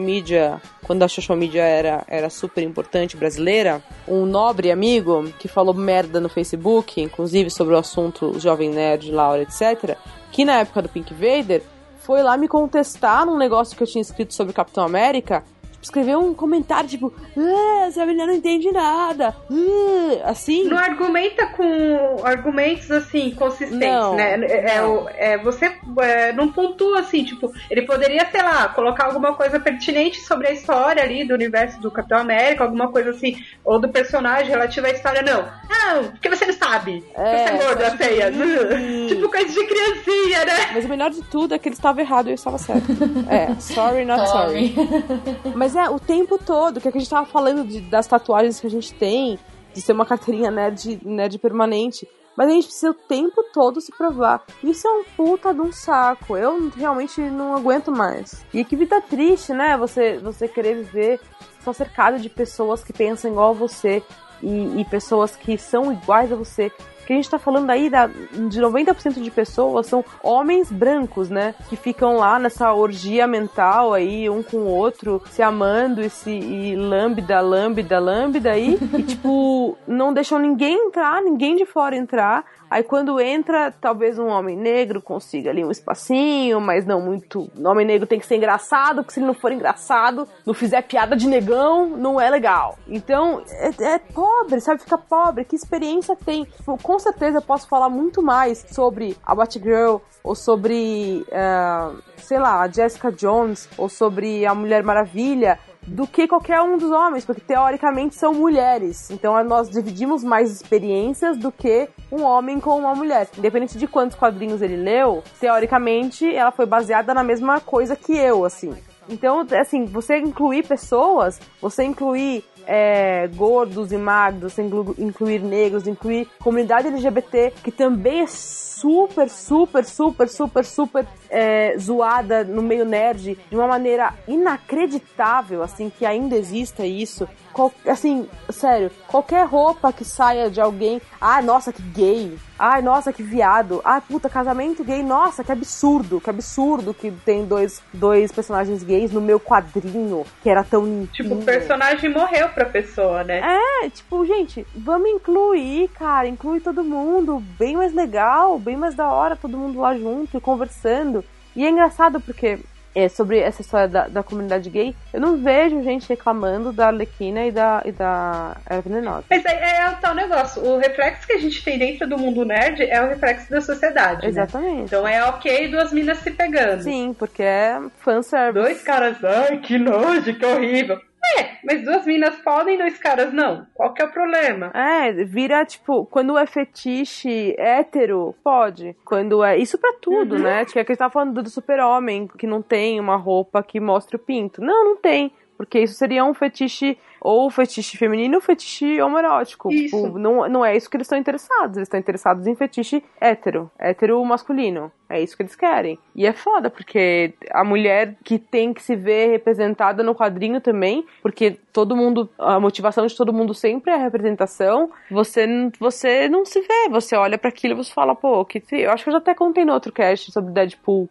quando 0.83 1.01
a 1.01 1.07
social 1.07 1.35
era, 1.55 2.05
era 2.07 2.29
super 2.29 2.61
importante 2.61 3.17
brasileira, 3.17 3.83
um 4.07 4.23
nobre 4.23 4.69
amigo 4.69 5.23
que 5.39 5.47
falou 5.47 5.73
merda 5.73 6.21
no 6.21 6.29
Facebook, 6.29 7.01
inclusive 7.01 7.49
sobre 7.49 7.73
o 7.73 7.77
assunto 7.79 8.39
Jovem 8.39 8.69
Nerd, 8.69 9.11
Laura, 9.11 9.41
etc., 9.41 9.97
que 10.31 10.45
na 10.45 10.59
época 10.59 10.83
do 10.83 10.89
Pink 10.89 11.11
Vader 11.11 11.63
foi 12.01 12.21
lá 12.21 12.37
me 12.37 12.47
contestar 12.47 13.25
num 13.25 13.35
negócio 13.35 13.75
que 13.75 13.81
eu 13.81 13.87
tinha 13.87 14.03
escrito 14.03 14.31
sobre 14.31 14.53
Capitão 14.53 14.83
América. 14.83 15.43
Escreveu 15.83 16.19
um 16.19 16.33
comentário 16.33 16.89
tipo, 16.89 17.13
ah, 17.37 17.85
essa 17.87 18.05
menina 18.05 18.25
não 18.25 18.33
entende 18.33 18.71
nada. 18.71 19.35
ah", 19.51 20.29
assim. 20.29 20.63
Não 20.63 20.77
argumenta 20.77 21.45
com 21.47 22.21
argumentos 22.23 22.89
assim 22.89 23.31
consistentes, 23.31 23.79
Não, 23.79 24.15
né? 24.15 24.39
É, 24.45 24.75
é 24.77 24.81
não. 24.81 25.03
o- 25.03 25.09
é, 25.09 25.37
você 25.37 25.71
é, 25.99 26.31
não 26.33 26.51
pontua 26.51 27.01
assim, 27.01 27.23
tipo, 27.25 27.51
ele 27.69 27.81
poderia, 27.83 28.25
sei 28.31 28.41
lá, 28.41 28.69
colocar 28.69 29.07
alguma 29.07 29.33
coisa 29.33 29.59
pertinente 29.59 30.21
sobre 30.21 30.47
a 30.47 30.51
história 30.51 31.03
ali 31.03 31.27
do 31.27 31.33
universo 31.33 31.79
do 31.81 31.91
Capitão 31.91 32.19
América, 32.19 32.63
alguma 32.63 32.87
coisa 32.89 33.09
assim, 33.09 33.35
ou 33.65 33.77
do 33.79 33.89
personagem 33.89 34.47
relativa 34.49 34.87
à 34.87 34.91
história, 34.91 35.21
não. 35.21 35.43
Não, 35.69 36.11
porque 36.11 36.29
você 36.29 36.45
não 36.45 36.53
sabe. 36.53 37.03
É, 37.13 37.37
você 37.47 37.53
é 37.53 37.57
gorda, 37.57 37.85
tipo, 37.91 37.97
feia. 37.97 38.31
hum. 38.33 39.07
tipo 39.07 39.29
coisa 39.29 39.49
de 39.53 39.67
criancinha, 39.67 40.45
né? 40.45 40.71
Mas 40.73 40.85
o 40.85 40.87
melhor 40.89 41.09
de 41.11 41.21
tudo 41.23 41.53
é 41.53 41.59
que 41.59 41.67
ele 41.67 41.75
estava 41.75 41.99
errado 41.99 42.27
e 42.27 42.31
eu 42.31 42.35
estava 42.35 42.57
certo. 42.57 42.87
É, 43.29 43.53
sorry, 43.59 44.05
not 44.05 44.25
sorry. 44.29 44.73
Mas 45.55 45.72
é, 45.75 45.89
o 45.89 45.99
tempo 45.99 46.37
todo, 46.37 46.79
que, 46.81 46.87
é 46.87 46.91
que 46.91 46.97
a 46.97 47.01
gente 47.01 47.09
tava 47.09 47.25
falando 47.25 47.63
de- 47.65 47.81
das 47.81 48.07
tatuagens 48.07 48.59
que 48.59 48.67
a 48.67 48.69
gente 48.69 48.93
tem, 48.93 49.37
de 49.73 49.81
ser 49.81 49.93
uma 49.93 50.05
carteirinha 50.05 50.51
nerd, 50.51 50.99
nerd 51.03 51.37
permanente. 51.39 52.07
Mas 52.35 52.47
a 52.47 52.51
gente 52.51 52.65
precisa 52.65 52.89
o 52.91 52.95
tempo 52.95 53.43
todo 53.53 53.79
se 53.79 53.91
provar. 53.95 54.43
Isso 54.63 54.87
é 54.87 54.91
um 54.91 55.03
puta 55.15 55.53
de 55.53 55.61
um 55.61 55.71
saco. 55.71 56.35
Eu 56.35 56.71
realmente 56.75 57.21
não 57.21 57.55
aguento 57.55 57.91
mais. 57.91 58.43
E 58.51 58.65
que 58.65 58.75
vida 58.75 58.99
triste, 59.01 59.53
né? 59.53 59.77
Você, 59.77 60.17
você 60.17 60.47
querer 60.47 60.77
viver 60.77 61.19
só 61.63 61.71
cercado 61.71 62.17
de 62.17 62.29
pessoas 62.29 62.83
que 62.83 62.91
pensam 62.91 63.29
igual 63.31 63.51
a 63.51 63.53
você 63.53 64.01
e, 64.41 64.81
e 64.81 64.85
pessoas 64.85 65.35
que 65.35 65.57
são 65.59 65.93
iguais 65.93 66.31
a 66.31 66.35
você. 66.35 66.71
Que 67.05 67.13
a 67.13 67.15
gente 67.15 67.29
tá 67.29 67.37
falando 67.39 67.69
aí 67.69 67.89
da, 67.89 68.07
de 68.07 68.61
90% 68.61 69.21
de 69.21 69.31
pessoas 69.31 69.87
são 69.87 70.03
homens 70.21 70.71
brancos, 70.71 71.29
né? 71.29 71.53
Que 71.69 71.75
ficam 71.75 72.17
lá 72.17 72.39
nessa 72.39 72.73
orgia 72.73 73.27
mental 73.27 73.93
aí, 73.93 74.29
um 74.29 74.41
com 74.43 74.57
o 74.57 74.67
outro, 74.67 75.21
se 75.29 75.41
amando 75.41 76.01
e 76.01 76.09
se 76.09 76.31
e 76.31 76.75
lambda, 76.75 77.41
lambda, 77.41 77.99
lambda 77.99 78.51
aí. 78.51 78.77
e 78.97 79.03
tipo, 79.03 79.77
não 79.87 80.13
deixam 80.13 80.39
ninguém 80.39 80.87
entrar, 80.87 81.21
ninguém 81.21 81.55
de 81.55 81.65
fora 81.65 81.95
entrar. 81.95 82.45
Aí 82.73 82.81
quando 82.81 83.19
entra, 83.19 83.71
talvez 83.71 84.17
um 84.17 84.25
homem 84.29 84.57
negro 84.57 84.99
consiga 84.99 85.51
ali 85.51 85.63
um 85.63 85.69
espacinho, 85.69 86.59
mas 86.59 86.87
não 86.87 86.99
muito. 86.99 87.47
O 87.55 87.67
homem 87.67 87.85
negro 87.85 88.07
tem 88.07 88.19
que 88.19 88.25
ser 88.25 88.37
engraçado, 88.37 89.03
porque 89.03 89.13
se 89.13 89.19
ele 89.19 89.27
não 89.27 89.35
for 89.35 89.51
engraçado, 89.51 90.27
não 90.43 90.55
fizer 90.55 90.81
piada 90.81 91.15
de 91.15 91.27
negão, 91.27 91.87
não 91.89 92.19
é 92.19 92.27
legal. 92.31 92.75
Então, 92.87 93.43
é, 93.47 93.93
é 93.93 93.99
pobre, 93.99 94.59
sabe? 94.59 94.81
Fica 94.81 94.97
pobre. 94.97 95.45
Que 95.45 95.55
experiência 95.55 96.15
tem? 96.15 96.45
Tipo, 96.45 96.75
com 96.81 96.97
certeza 96.97 97.37
eu 97.37 97.43
posso 97.43 97.67
falar 97.67 97.89
muito 97.89 98.23
mais 98.23 98.65
sobre 98.71 99.15
a 99.23 99.35
Batgirl, 99.35 99.97
ou 100.23 100.33
sobre, 100.33 101.23
eh, 101.29 101.91
sei 102.17 102.39
lá, 102.39 102.61
a 102.61 102.67
Jessica 102.67 103.11
Jones, 103.11 103.69
ou 103.77 103.87
sobre 103.87 104.47
a 104.47 104.55
Mulher 104.55 104.81
Maravilha 104.81 105.59
do 105.85 106.07
que 106.07 106.27
qualquer 106.27 106.61
um 106.61 106.77
dos 106.77 106.91
homens, 106.91 107.25
porque 107.25 107.41
teoricamente 107.41 108.15
são 108.15 108.33
mulheres. 108.33 109.09
Então 109.11 109.41
nós 109.43 109.69
dividimos 109.69 110.23
mais 110.23 110.51
experiências 110.51 111.37
do 111.37 111.51
que 111.51 111.89
um 112.11 112.23
homem 112.23 112.59
com 112.59 112.77
uma 112.77 112.95
mulher. 112.95 113.27
Independente 113.37 113.77
de 113.77 113.87
quantos 113.87 114.17
quadrinhos 114.17 114.61
ele 114.61 114.77
leu, 114.77 115.23
teoricamente 115.39 116.33
ela 116.33 116.51
foi 116.51 116.65
baseada 116.65 117.13
na 117.13 117.23
mesma 117.23 117.59
coisa 117.59 117.95
que 117.95 118.15
eu, 118.15 118.45
assim. 118.45 118.73
Então, 119.09 119.45
assim, 119.59 119.85
você 119.85 120.17
incluir 120.17 120.65
pessoas, 120.65 121.39
você 121.61 121.83
incluir 121.83 122.43
é, 122.65 123.27
gordos 123.27 123.91
e 123.91 123.97
magros, 123.97 124.57
incluir 124.57 125.39
negros, 125.39 125.87
incluir 125.87 126.27
comunidade 126.39 126.87
LGBT, 126.87 127.53
que 127.63 127.71
também 127.71 128.21
é 128.21 128.27
super, 128.73 129.29
super, 129.29 129.85
super, 129.85 130.27
super, 130.29 130.65
super 130.65 131.05
é, 131.29 131.75
zoada 131.79 132.43
no 132.43 132.61
meio 132.61 132.85
nerd 132.85 133.37
de 133.49 133.55
uma 133.55 133.67
maneira 133.67 134.13
inacreditável, 134.27 135.61
assim, 135.63 135.89
que 135.89 136.05
ainda 136.05 136.35
exista 136.35 136.85
isso. 136.85 137.27
Qual- 137.51 137.71
assim, 137.87 138.27
sério, 138.49 138.89
qualquer 139.07 139.45
roupa 139.45 139.93
que 139.93 140.03
saia 140.03 140.49
de 140.49 140.59
alguém, 140.59 140.99
ah, 141.21 141.39
nossa, 141.39 141.71
que 141.71 141.83
gay, 141.83 142.35
ai, 142.57 142.81
nossa, 142.81 143.13
que 143.13 143.21
viado, 143.21 143.79
ah, 143.85 144.01
puta, 144.01 144.27
casamento 144.27 144.83
gay, 144.83 145.03
nossa, 145.03 145.43
que 145.43 145.51
absurdo, 145.51 146.19
que 146.19 146.31
absurdo 146.31 146.95
que 146.95 147.11
tem 147.11 147.45
dois, 147.45 147.79
dois 147.93 148.31
personagens 148.31 148.81
gays 148.81 149.11
no 149.11 149.21
meu 149.21 149.39
quadrinho, 149.39 150.25
que 150.41 150.49
era 150.49 150.63
tão 150.63 150.83
limpinho. 150.83 151.07
Tipo, 151.13 151.35
o 151.35 151.43
personagem 151.43 152.09
morreu 152.09 152.49
pra 152.49 152.65
pessoa, 152.65 153.23
né? 153.23 153.39
É, 153.83 153.89
tipo, 153.89 154.25
gente, 154.25 154.65
vamos 154.75 155.09
incluir, 155.11 155.89
cara, 155.89 156.27
inclui 156.27 156.59
todo 156.59 156.83
mundo, 156.83 157.39
bem 157.59 157.77
mais 157.77 157.93
legal, 157.93 158.57
bem 158.57 158.72
mais 158.77 158.95
da 158.95 159.07
hora, 159.09 159.35
todo 159.35 159.57
mundo 159.57 159.79
lá 159.79 159.95
junto 159.97 160.37
e 160.37 160.41
conversando. 160.41 161.23
E 161.55 161.65
é 161.65 161.69
engraçado 161.69 162.19
porque, 162.19 162.59
é, 162.95 163.07
sobre 163.07 163.39
essa 163.39 163.61
história 163.61 163.87
da, 163.87 164.07
da 164.07 164.23
comunidade 164.23 164.69
gay, 164.69 164.95
eu 165.13 165.21
não 165.21 165.37
vejo 165.37 165.83
gente 165.83 166.07
reclamando 166.09 166.71
da 166.73 166.87
Arlequina 166.87 167.45
e 167.45 167.51
da, 167.51 167.81
e 167.85 167.91
da 167.91 168.57
Era 168.67 168.81
Venenosa. 168.81 169.25
Mas 169.29 169.45
é, 169.45 169.77
é 169.81 169.89
o 169.89 169.95
tal 169.97 170.15
negócio. 170.15 170.63
O 170.63 170.77
reflexo 170.77 171.27
que 171.27 171.33
a 171.33 171.39
gente 171.39 171.63
tem 171.63 171.77
dentro 171.77 172.07
do 172.07 172.17
mundo 172.17 172.43
nerd 172.43 172.81
é 172.83 173.01
o 173.01 173.09
reflexo 173.09 173.49
da 173.51 173.61
sociedade. 173.61 174.23
né? 174.23 174.29
Exatamente. 174.29 174.83
Então 174.85 175.07
é 175.07 175.23
ok 175.25 175.67
duas 175.69 175.91
minas 175.93 176.17
se 176.19 176.31
pegando. 176.31 176.83
Sim, 176.83 177.15
porque 177.17 177.43
é 177.43 177.79
fanservice. 177.99 178.63
Dois 178.65 178.81
caras, 178.83 179.23
ai, 179.23 179.57
que 179.57 179.77
nojo, 179.77 180.33
que 180.33 180.45
horrível. 180.45 180.99
É, 181.39 181.57
mas 181.63 181.83
duas 181.83 182.05
minas 182.05 182.35
podem, 182.37 182.77
dois 182.77 182.97
caras 182.97 183.33
não. 183.33 183.65
Qual 183.73 183.93
que 183.93 184.01
é 184.01 184.05
o 184.05 184.11
problema? 184.11 184.71
É, 184.73 185.11
vira 185.23 185.65
tipo, 185.65 186.05
quando 186.05 186.37
é 186.37 186.45
fetiche 186.45 187.55
hétero, 187.57 188.35
pode. 188.43 188.95
Quando 189.05 189.43
é. 189.43 189.57
Isso 189.57 189.77
pra 189.77 189.93
tudo, 190.01 190.37
né? 190.37 190.65
Tipo, 190.65 190.79
é 190.79 190.83
que 190.83 190.91
a 190.91 190.93
gente 190.93 190.99
tava 190.99 191.13
falando 191.13 191.41
do 191.41 191.49
super-homem, 191.49 192.27
que 192.37 192.45
não 192.45 192.61
tem 192.61 192.99
uma 192.99 193.15
roupa 193.15 193.63
que 193.63 193.79
mostre 193.79 194.15
o 194.17 194.19
pinto. 194.19 194.61
Não, 194.61 194.83
não 194.83 194.97
tem. 194.97 195.31
Porque 195.55 195.79
isso 195.79 195.93
seria 195.93 196.25
um 196.25 196.33
fetiche, 196.33 196.97
ou 197.23 197.49
fetiche 197.49 197.97
feminino 197.97 198.35
ou 198.35 198.41
fetiche 198.41 199.01
homoerótico. 199.01 199.69
Tipo, 199.69 200.19
não, 200.19 200.49
não 200.49 200.65
é 200.65 200.75
isso 200.75 200.89
que 200.89 200.97
eles 200.97 201.05
estão 201.05 201.17
interessados. 201.17 201.77
Eles 201.77 201.87
estão 201.87 201.99
interessados 201.99 202.45
em 202.45 202.53
fetiche 202.53 203.01
hétero, 203.19 203.71
hétero 203.79 204.23
masculino. 204.25 204.91
É 205.09 205.21
isso 205.21 205.37
que 205.37 205.43
eles 205.43 205.55
querem. 205.55 205.97
E 206.13 206.25
é 206.25 206.33
foda, 206.33 206.69
porque 206.69 207.33
a 207.51 207.63
mulher 207.63 208.17
que 208.23 208.37
tem 208.37 208.73
que 208.73 208.83
se 208.83 208.95
ver 208.95 209.29
representada 209.31 210.03
no 210.03 210.13
quadrinho 210.13 210.59
também, 210.59 211.05
porque 211.21 211.57
todo 211.71 211.95
mundo, 211.95 212.29
a 212.37 212.59
motivação 212.59 213.05
de 213.05 213.15
todo 213.15 213.31
mundo 213.31 213.53
sempre 213.53 213.91
é 213.91 213.95
a 213.95 214.03
representação, 214.03 214.91
você, 215.09 215.47
você 215.79 216.27
não 216.27 216.43
se 216.43 216.59
vê, 216.59 216.89
você 216.89 217.15
olha 217.15 217.37
para 217.37 217.49
aquilo 217.49 217.73
e 217.73 217.77
você 217.77 217.93
fala, 217.93 218.15
pô, 218.15 218.43
que 218.43 218.61
eu 218.71 218.91
acho 218.91 219.03
que 219.03 219.09
eu 219.09 219.13
já 219.13 219.19
até 219.19 219.33
contei 219.33 219.63
no 219.63 219.71
outro 219.71 219.93
cast 219.93 220.31
sobre 220.31 220.51
Deadpool, 220.51 221.07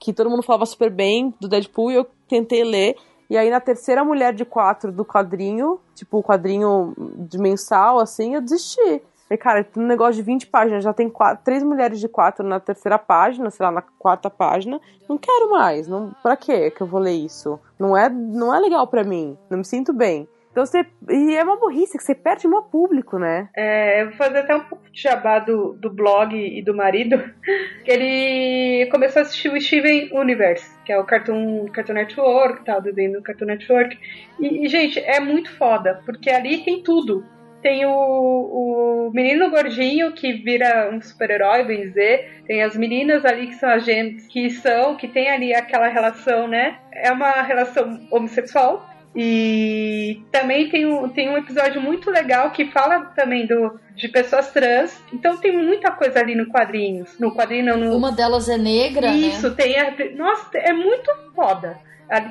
que 0.00 0.12
todo 0.12 0.30
mundo 0.30 0.42
falava 0.42 0.66
super 0.66 0.90
bem 0.90 1.32
do 1.40 1.48
Deadpool 1.48 1.92
e 1.92 1.94
eu 1.94 2.06
tentei 2.28 2.64
ler. 2.64 2.96
E 3.28 3.36
aí 3.36 3.50
na 3.50 3.60
terceira 3.60 4.04
mulher 4.04 4.32
de 4.32 4.44
quatro 4.44 4.92
do 4.92 5.04
quadrinho, 5.04 5.80
tipo 5.94 6.18
o 6.18 6.22
quadrinho 6.22 6.94
de 7.28 7.38
mensal, 7.38 7.98
assim, 7.98 8.34
eu 8.34 8.40
desisti. 8.40 9.02
Falei, 9.28 9.38
cara, 9.38 9.66
um 9.76 9.86
negócio 9.86 10.14
de 10.14 10.22
20 10.22 10.46
páginas, 10.46 10.84
já 10.84 10.92
tem 10.92 11.10
quatro, 11.10 11.44
três 11.44 11.62
mulheres 11.62 11.98
de 11.98 12.08
quatro 12.08 12.46
na 12.46 12.60
terceira 12.60 12.96
página, 12.96 13.50
sei 13.50 13.66
lá, 13.66 13.72
na 13.72 13.82
quarta 13.82 14.30
página. 14.30 14.80
Não 15.08 15.18
quero 15.18 15.50
mais, 15.50 15.88
não, 15.88 16.14
pra 16.22 16.36
quê 16.36 16.70
que 16.70 16.80
eu 16.80 16.86
vou 16.86 17.00
ler 17.00 17.14
isso? 17.14 17.58
Não 17.76 17.96
é, 17.96 18.08
não 18.08 18.54
é 18.54 18.60
legal 18.60 18.86
pra 18.86 19.02
mim, 19.02 19.36
não 19.50 19.58
me 19.58 19.64
sinto 19.64 19.92
bem. 19.92 20.28
Então 20.56 20.64
você. 20.64 20.86
E 21.10 21.36
é 21.36 21.44
uma 21.44 21.60
burrice 21.60 21.98
que 21.98 22.02
você 22.02 22.14
perde 22.14 22.46
o 22.46 22.62
público, 22.62 23.18
né? 23.18 23.50
É, 23.54 24.00
eu 24.00 24.06
vou 24.06 24.16
fazer 24.16 24.38
até 24.38 24.56
um 24.56 24.60
pouco 24.60 24.90
de 24.90 25.02
jabá 25.02 25.38
do, 25.38 25.74
do 25.74 25.90
blog 25.90 26.34
e 26.34 26.62
do 26.62 26.74
marido, 26.74 27.22
que 27.84 27.90
ele 27.90 28.90
começou 28.90 29.20
a 29.20 29.22
assistir 29.24 29.50
o 29.50 29.60
Steven 29.60 30.08
Universe, 30.14 30.66
que 30.86 30.92
é 30.92 30.98
o 30.98 31.04
Cartoon, 31.04 31.66
Cartoon 31.66 31.92
Network, 31.92 32.64
tal, 32.64 32.80
desenho 32.80 33.12
do 33.12 33.22
Cartoon 33.22 33.44
Network. 33.44 33.98
E, 34.40 34.64
e, 34.64 34.68
gente, 34.68 34.98
é 34.98 35.20
muito 35.20 35.54
foda, 35.58 36.00
porque 36.06 36.30
ali 36.30 36.64
tem 36.64 36.82
tudo. 36.82 37.22
Tem 37.60 37.84
o, 37.84 37.90
o 37.90 39.10
menino 39.12 39.50
gordinho 39.50 40.12
que 40.12 40.32
vira 40.32 40.88
um 40.90 41.02
super-herói, 41.02 41.64
bem 41.64 41.82
dizer. 41.82 42.42
Tem 42.46 42.62
as 42.62 42.74
meninas 42.74 43.26
ali 43.26 43.48
que 43.48 43.56
são 43.56 43.68
agentes, 43.68 44.26
que 44.26 44.48
são, 44.48 44.96
que 44.96 45.06
tem 45.06 45.28
ali 45.28 45.54
aquela 45.54 45.88
relação, 45.88 46.48
né? 46.48 46.78
É 46.92 47.12
uma 47.12 47.42
relação 47.42 48.00
homossexual, 48.10 48.95
e 49.16 50.22
também 50.30 50.68
tem 50.68 50.84
um, 50.84 51.08
tem 51.08 51.30
um 51.30 51.38
episódio 51.38 51.80
muito 51.80 52.10
legal 52.10 52.50
que 52.50 52.66
fala 52.66 53.06
também 53.16 53.46
do, 53.46 53.80
de 53.94 54.08
pessoas 54.08 54.52
trans. 54.52 55.00
Então 55.10 55.38
tem 55.38 55.56
muita 55.56 55.90
coisa 55.90 56.20
ali 56.20 56.34
no 56.34 56.46
quadrinhos. 56.48 57.18
No 57.18 57.34
quadrinho, 57.34 57.78
no... 57.78 57.96
Uma 57.96 58.12
delas 58.12 58.46
é 58.46 58.58
negra, 58.58 59.08
Isso, 59.08 59.48
né? 59.48 59.54
tem. 59.56 59.78
A... 59.78 59.94
Nossa, 60.14 60.58
é 60.58 60.74
muito 60.74 61.10
foda. 61.34 61.78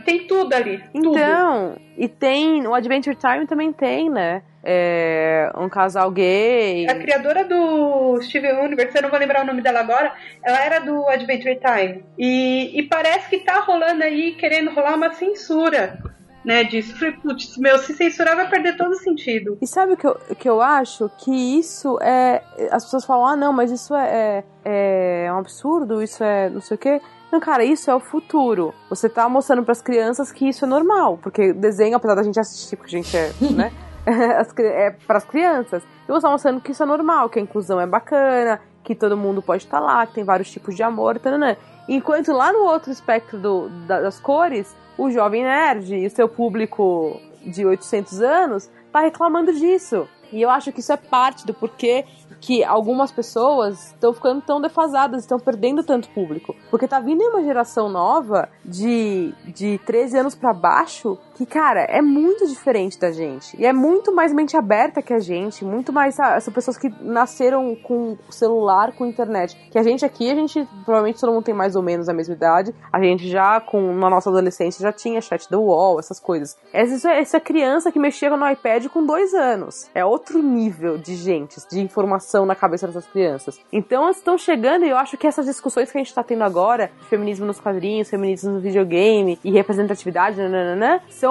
Tem 0.05 0.25
tudo 0.25 0.53
ali. 0.53 0.81
Então, 0.93 1.73
tudo. 1.73 1.81
e 1.97 2.07
tem. 2.07 2.65
O 2.67 2.73
Adventure 2.75 3.15
Time 3.15 3.47
também 3.47 3.73
tem, 3.73 4.09
né? 4.09 4.43
É, 4.63 5.51
um 5.57 5.67
casal 5.67 6.09
gay. 6.11 6.87
A 6.87 6.95
criadora 6.95 7.43
do 7.43 8.21
Steven 8.21 8.63
Universe, 8.63 8.95
eu 8.95 9.01
não 9.01 9.09
vou 9.09 9.19
lembrar 9.19 9.43
o 9.43 9.45
nome 9.45 9.61
dela 9.61 9.79
agora, 9.79 10.13
ela 10.43 10.63
era 10.63 10.79
do 10.79 11.07
Adventure 11.07 11.59
Time. 11.59 12.03
E, 12.17 12.79
e 12.79 12.83
parece 12.83 13.29
que 13.29 13.39
tá 13.39 13.59
rolando 13.59 14.03
aí, 14.03 14.33
querendo 14.33 14.71
rolar 14.71 14.95
uma 14.95 15.11
censura 15.13 16.14
né, 16.45 16.63
disso. 16.63 16.97
Falei, 16.97 17.13
putz, 17.13 17.57
meu, 17.57 17.77
se 17.79 17.93
censurar 17.93 18.35
vai 18.35 18.49
perder 18.49 18.77
todo 18.77 18.91
o 18.91 18.95
sentido. 18.95 19.57
E 19.61 19.67
sabe 19.67 19.93
o 19.93 19.97
que 19.97 20.07
eu, 20.07 20.15
que 20.37 20.47
eu 20.47 20.61
acho? 20.61 21.09
Que 21.17 21.31
isso 21.59 21.97
é. 22.01 22.43
As 22.71 22.83
pessoas 22.85 23.03
falam, 23.03 23.25
ah, 23.25 23.35
não, 23.35 23.51
mas 23.51 23.71
isso 23.71 23.93
é, 23.95 24.43
é, 24.63 25.25
é 25.25 25.33
um 25.33 25.39
absurdo, 25.39 26.01
isso 26.01 26.23
é 26.23 26.49
não 26.49 26.61
sei 26.61 26.75
o 26.75 26.77
quê. 26.77 27.01
Não, 27.31 27.39
cara, 27.39 27.65
isso 27.65 27.89
é 27.89 27.95
o 27.95 27.99
futuro. 27.99 28.73
Você 28.89 29.09
tá 29.09 29.27
mostrando 29.27 29.63
para 29.63 29.73
as 29.73 29.81
crianças 29.81 30.31
que 30.31 30.47
isso 30.47 30.63
é 30.63 30.67
normal, 30.67 31.17
porque 31.21 31.51
desenho, 31.51 31.97
apesar 31.97 32.15
da 32.15 32.23
gente 32.23 32.39
assistir, 32.39 32.77
porque 32.77 32.95
a 32.95 33.01
gente 33.01 33.17
é, 33.17 33.33
né? 33.51 33.71
é 34.05 34.91
para 35.05 35.17
as 35.17 35.25
crianças. 35.25 35.83
E 36.07 36.11
você 36.11 36.21
tá 36.21 36.29
mostrando 36.29 36.61
que 36.61 36.71
isso 36.71 36.83
é 36.83 36.85
normal, 36.85 37.29
que 37.29 37.39
a 37.39 37.41
inclusão 37.41 37.81
é 37.81 37.87
bacana, 37.87 38.61
que 38.83 38.93
todo 38.93 39.17
mundo 39.17 39.41
pode 39.41 39.63
estar 39.63 39.79
tá 39.79 39.83
lá, 39.83 40.05
que 40.05 40.13
tem 40.13 40.23
vários 40.23 40.51
tipos 40.51 40.75
de 40.75 40.83
amor, 40.83 41.19
né? 41.39 41.57
Enquanto 41.87 42.31
lá 42.31 42.51
no 42.51 42.59
outro 42.65 42.91
espectro 42.91 43.39
do, 43.39 43.69
das 43.87 44.19
cores, 44.19 44.75
o 44.97 45.11
jovem 45.11 45.43
nerd 45.43 45.93
e 45.95 46.09
seu 46.09 46.27
público 46.27 47.19
de 47.45 47.65
800 47.65 48.21
anos 48.21 48.69
tá 48.91 49.01
reclamando 49.01 49.53
disso. 49.53 50.07
E 50.31 50.41
eu 50.41 50.49
acho 50.49 50.71
que 50.71 50.79
isso 50.79 50.91
é 50.91 50.97
parte 50.97 51.45
do 51.45 51.53
porquê 51.53 52.05
que 52.41 52.63
algumas 52.63 53.11
pessoas 53.11 53.87
estão 53.87 54.13
ficando 54.13 54.41
tão 54.41 54.61
defasadas, 54.61 55.21
estão 55.21 55.39
perdendo 55.39 55.83
tanto 55.83 56.09
público. 56.09 56.55
Porque 56.69 56.87
tá 56.87 56.99
vindo 56.99 57.21
uma 57.21 57.43
geração 57.43 57.89
nova 57.89 58.49
de, 58.63 59.33
de 59.45 59.79
13 59.85 60.19
anos 60.19 60.35
para 60.35 60.53
baixo 60.53 61.17
que, 61.35 61.45
cara, 61.45 61.81
é 61.81 62.01
muito 62.01 62.47
diferente 62.47 62.97
da 62.97 63.11
gente. 63.11 63.59
E 63.59 63.65
é 63.65 63.73
muito 63.73 64.15
mais 64.15 64.33
mente 64.33 64.55
aberta 64.55 65.01
que 65.01 65.13
a 65.13 65.19
gente, 65.19 65.65
muito 65.65 65.91
mais. 65.91 66.15
São 66.15 66.53
pessoas 66.53 66.77
que 66.77 66.89
nasceram 67.01 67.75
com 67.75 68.17
celular, 68.29 68.93
com 68.93 69.05
internet. 69.05 69.55
Que 69.69 69.77
a 69.77 69.83
gente 69.83 70.05
aqui, 70.05 70.31
a 70.31 70.35
gente, 70.35 70.65
provavelmente 70.85 71.19
todo 71.19 71.33
mundo 71.33 71.43
tem 71.43 71.53
mais 71.53 71.75
ou 71.75 71.83
menos 71.83 72.07
a 72.07 72.13
mesma 72.13 72.33
idade. 72.33 72.73
A 72.91 73.01
gente 73.01 73.27
já, 73.27 73.59
com 73.59 73.93
na 73.95 74.09
nossa 74.09 74.29
adolescência, 74.29 74.81
já 74.81 74.93
tinha 74.93 75.19
chat 75.19 75.49
do 75.51 75.61
UOL, 75.61 75.99
essas 75.99 76.21
coisas. 76.21 76.57
Essa, 76.71 77.11
essa 77.11 77.39
criança 77.39 77.91
que 77.91 77.99
mexia 77.99 78.29
no 78.29 78.49
iPad 78.49 78.87
com 78.87 79.05
dois 79.05 79.33
anos. 79.33 79.89
É 79.93 80.05
outro 80.05 80.41
nível 80.41 80.97
de 80.97 81.15
gente, 81.15 81.57
de 81.69 81.81
informação 81.81 82.45
na 82.45 82.55
cabeça 82.55 82.87
dessas 82.87 83.05
crianças. 83.07 83.59
Então 83.73 84.03
elas 84.03 84.17
estão 84.17 84.37
chegando 84.37 84.85
e 84.85 84.89
eu 84.89 84.97
acho 84.97 85.17
que 85.17 85.27
essas 85.27 85.45
discussões 85.45 85.91
que 85.91 85.97
a 85.97 86.01
gente 86.01 86.13
tá 86.13 86.23
tendo 86.23 86.43
agora, 86.43 86.89
feminismo 87.09 87.45
nos 87.45 87.59
quadrinhos, 87.59 88.09
feminismo 88.09 88.53
no 88.53 88.59
videogame 88.61 89.37
e 89.43 89.51
representatividade, 89.51 90.37
nananã, 90.37 91.01
são 91.09 91.24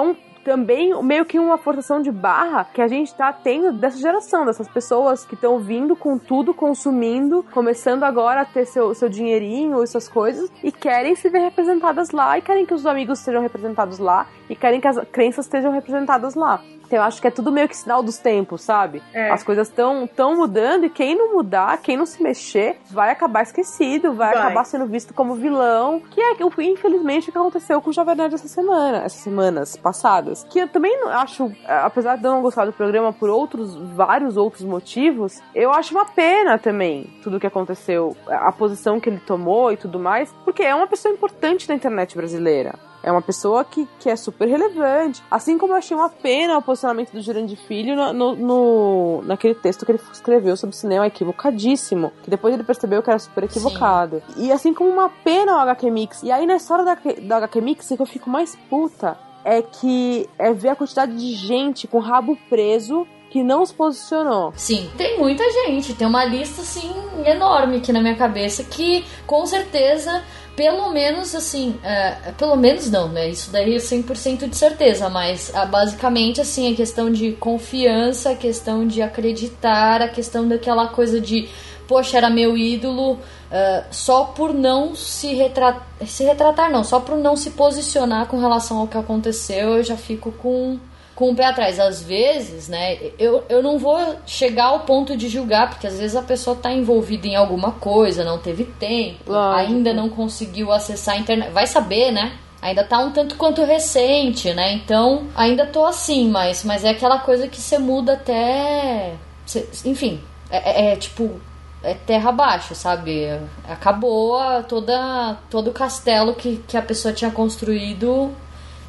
também 0.45 0.93
meio 1.03 1.25
que 1.25 1.39
uma 1.39 1.57
forçação 1.57 2.01
de 2.01 2.11
barra 2.11 2.65
que 2.65 2.79
a 2.79 2.87
gente 2.87 3.13
tá 3.15 3.33
tendo 3.33 3.73
dessa 3.73 3.97
geração, 3.97 4.45
dessas 4.45 4.67
pessoas 4.67 5.25
que 5.25 5.33
estão 5.33 5.57
vindo 5.57 5.95
com 5.95 6.19
tudo, 6.19 6.53
consumindo, 6.53 7.43
começando 7.51 8.03
agora 8.03 8.41
a 8.41 8.45
ter 8.45 8.65
seu, 8.65 8.93
seu 8.93 9.09
dinheirinho 9.09 9.83
e 9.83 9.87
suas 9.87 10.07
coisas 10.07 10.51
e 10.63 10.71
querem 10.71 11.15
se 11.15 11.27
ver 11.29 11.39
representadas 11.39 12.11
lá 12.11 12.37
e 12.37 12.43
querem 12.43 12.63
que 12.63 12.75
os 12.75 12.85
amigos 12.85 13.19
sejam 13.19 13.41
representados 13.41 13.97
lá 13.97 14.27
e 14.47 14.55
querem 14.55 14.79
que 14.79 14.87
as 14.87 14.99
crenças 15.11 15.45
estejam 15.45 15.71
representadas 15.71 16.35
lá. 16.35 16.61
Então 16.85 16.99
eu 16.99 17.03
acho 17.03 17.21
que 17.21 17.27
é 17.27 17.31
tudo 17.31 17.51
meio 17.51 17.67
que 17.67 17.75
sinal 17.75 18.01
dos 18.01 18.17
tempos, 18.17 18.61
sabe? 18.61 19.01
É. 19.13 19.31
As 19.31 19.43
coisas 19.43 19.67
estão 19.67 20.07
tão 20.07 20.35
mudando 20.35 20.85
e 20.85 20.89
quem 20.89 21.15
não 21.15 21.33
mudar, 21.33 21.77
quem 21.77 21.97
não 21.97 22.05
se 22.05 22.21
mexer, 22.21 22.79
vai 22.89 23.11
acabar 23.11 23.43
esquecido, 23.43 24.13
vai, 24.13 24.33
vai. 24.33 24.43
acabar 24.43 24.63
sendo 24.63 24.85
visto 24.85 25.13
como 25.13 25.35
vilão. 25.35 26.01
Que 26.11 26.21
é, 26.21 26.35
infelizmente, 26.59 27.29
o 27.29 27.31
que 27.31 27.37
aconteceu 27.37 27.81
com 27.81 27.89
o 27.89 27.93
Jovem 27.93 28.15
Nerd 28.15 28.35
essa 28.35 28.47
semana, 28.47 28.99
essas 28.99 29.19
semanas 29.19 29.75
passadas. 29.75 30.45
Que 30.49 30.59
eu 30.59 30.67
também 30.67 30.95
acho, 31.07 31.51
apesar 31.67 32.17
de 32.17 32.25
eu 32.25 32.31
não 32.31 32.41
gostar 32.41 32.65
do 32.65 32.73
programa 32.73 33.11
por 33.11 33.29
outros, 33.29 33.75
vários 33.75 34.37
outros 34.37 34.63
motivos, 34.63 35.41
eu 35.53 35.71
acho 35.71 35.93
uma 35.93 36.05
pena 36.05 36.57
também 36.57 37.09
tudo 37.23 37.37
o 37.37 37.39
que 37.39 37.47
aconteceu, 37.47 38.15
a 38.27 38.51
posição 38.51 38.99
que 38.99 39.09
ele 39.09 39.19
tomou 39.19 39.71
e 39.71 39.77
tudo 39.77 39.99
mais, 39.99 40.33
porque 40.43 40.63
é 40.63 40.75
uma 40.75 40.87
pessoa 40.87 41.13
importante 41.13 41.67
na 41.67 41.75
internet 41.75 42.15
brasileira. 42.15 42.75
É 43.05 43.11
uma 43.11 43.21
pessoa 43.21 43.63
que, 43.63 43.87
que 43.99 44.09
é 44.09 44.15
super 44.15 44.47
relevante. 44.47 45.21
Assim 45.29 45.59
como 45.59 45.73
eu 45.73 45.77
achei 45.77 45.95
uma 45.95 46.09
pena 46.09 46.57
o 46.57 46.61
posicionamento 46.61 47.11
do 47.11 47.21
Jurandir 47.21 47.55
Filho 47.55 47.95
no, 47.95 48.11
no, 48.11 48.35
no, 48.35 49.21
naquele 49.21 49.53
texto 49.53 49.85
que 49.85 49.91
ele 49.91 50.01
escreveu 50.11 50.57
sobre 50.57 50.75
cinema 50.75 51.05
equivocadíssimo. 51.05 52.11
Que 52.23 52.31
depois 52.31 52.51
ele 52.55 52.63
percebeu 52.63 53.03
que 53.03 53.09
era 53.11 53.19
super 53.19 53.43
equivocado. 53.43 54.23
Sim. 54.29 54.47
E 54.47 54.51
assim 54.51 54.73
como 54.73 54.89
uma 54.89 55.07
pena 55.07 55.55
o 55.55 55.59
HQ 55.59 55.91
Mix. 55.91 56.23
E 56.23 56.31
aí 56.31 56.47
na 56.47 56.55
história 56.55 56.83
da, 56.83 56.97
da 57.21 57.37
HQ 57.37 57.61
Mix, 57.61 57.91
o 57.91 57.95
que 57.95 58.01
eu 58.01 58.07
fico 58.07 58.27
mais 58.27 58.55
puta 58.69 59.15
é 59.43 59.61
que 59.61 60.27
é 60.39 60.51
ver 60.51 60.69
a 60.69 60.75
quantidade 60.75 61.15
de 61.15 61.33
gente 61.35 61.87
com 61.87 61.99
rabo 61.99 62.35
preso 62.49 63.05
que 63.29 63.43
não 63.43 63.65
se 63.65 63.73
posicionou. 63.73 64.51
Sim, 64.55 64.89
tem 64.97 65.19
muita 65.19 65.43
gente, 65.51 65.93
tem 65.93 66.07
uma 66.07 66.25
lista 66.25 66.61
assim 66.61 66.89
enorme 67.25 67.77
aqui 67.77 67.91
na 67.91 68.01
minha 68.01 68.15
cabeça 68.15 68.63
que 68.63 69.05
com 69.27 69.45
certeza 69.45 70.23
pelo 70.55 70.89
menos 70.91 71.35
assim, 71.35 71.77
é, 71.83 72.31
pelo 72.37 72.55
menos 72.55 72.89
não, 72.89 73.09
né? 73.09 73.29
Isso 73.29 73.51
daí 73.51 73.75
é 73.75 73.77
100% 73.77 74.49
de 74.49 74.55
certeza, 74.55 75.09
mas 75.09 75.51
ah, 75.53 75.65
basicamente 75.65 76.39
assim, 76.39 76.71
a 76.71 76.75
questão 76.75 77.11
de 77.11 77.33
confiança, 77.33 78.31
a 78.31 78.35
questão 78.35 78.87
de 78.87 79.01
acreditar, 79.01 80.01
a 80.01 80.07
questão 80.07 80.47
daquela 80.47 80.87
coisa 80.87 81.19
de, 81.19 81.49
poxa, 81.87 82.17
era 82.17 82.29
meu 82.29 82.57
ídolo, 82.57 83.13
uh, 83.13 83.83
só 83.91 84.25
por 84.25 84.53
não 84.53 84.95
se 84.95 85.33
retratar, 85.33 85.85
se 86.05 86.23
retratar 86.23 86.71
não, 86.71 86.83
só 86.83 87.01
por 87.01 87.17
não 87.17 87.35
se 87.35 87.51
posicionar 87.51 88.27
com 88.27 88.39
relação 88.39 88.77
ao 88.77 88.87
que 88.87 88.97
aconteceu, 88.97 89.77
eu 89.77 89.83
já 89.83 89.97
fico 89.97 90.31
com 90.31 90.79
com 91.15 91.31
o 91.31 91.35
pé 91.35 91.45
atrás. 91.45 91.79
Às 91.79 92.03
vezes, 92.03 92.67
né, 92.67 92.97
eu, 93.17 93.43
eu 93.49 93.63
não 93.63 93.79
vou 93.79 94.17
chegar 94.25 94.65
ao 94.65 94.81
ponto 94.81 95.15
de 95.15 95.29
julgar, 95.29 95.69
porque 95.69 95.87
às 95.87 95.97
vezes 95.97 96.15
a 96.15 96.21
pessoa 96.21 96.55
está 96.55 96.71
envolvida 96.71 97.27
em 97.27 97.35
alguma 97.35 97.71
coisa, 97.71 98.23
não 98.23 98.37
teve 98.37 98.65
tempo, 98.65 99.31
Lógico. 99.31 99.59
ainda 99.59 99.93
não 99.93 100.09
conseguiu 100.09 100.71
acessar 100.71 101.15
a 101.15 101.17
internet. 101.17 101.51
Vai 101.51 101.65
saber, 101.65 102.11
né? 102.11 102.33
Ainda 102.61 102.83
tá 102.83 102.99
um 102.99 103.11
tanto 103.11 103.35
quanto 103.35 103.63
recente, 103.63 104.53
né? 104.53 104.73
Então, 104.73 105.27
ainda 105.35 105.65
tô 105.65 105.85
assim, 105.85 106.29
mas, 106.29 106.63
mas 106.63 106.83
é 106.83 106.89
aquela 106.89 107.19
coisa 107.19 107.47
que 107.47 107.61
você 107.61 107.77
muda 107.77 108.13
até. 108.13 109.13
Cê, 109.45 109.67
enfim, 109.85 110.19
é, 110.49 110.89
é, 110.89 110.93
é 110.93 110.95
tipo 110.95 111.39
é 111.83 111.93
terra 111.93 112.29
abaixo, 112.29 112.73
sabe? 112.73 113.27
Acabou 113.69 114.39
toda, 114.63 115.37
todo 115.51 115.69
o 115.69 115.73
castelo 115.73 116.33
que, 116.33 116.57
que 116.67 116.75
a 116.75 116.81
pessoa 116.81 117.13
tinha 117.13 117.29
construído 117.29 118.33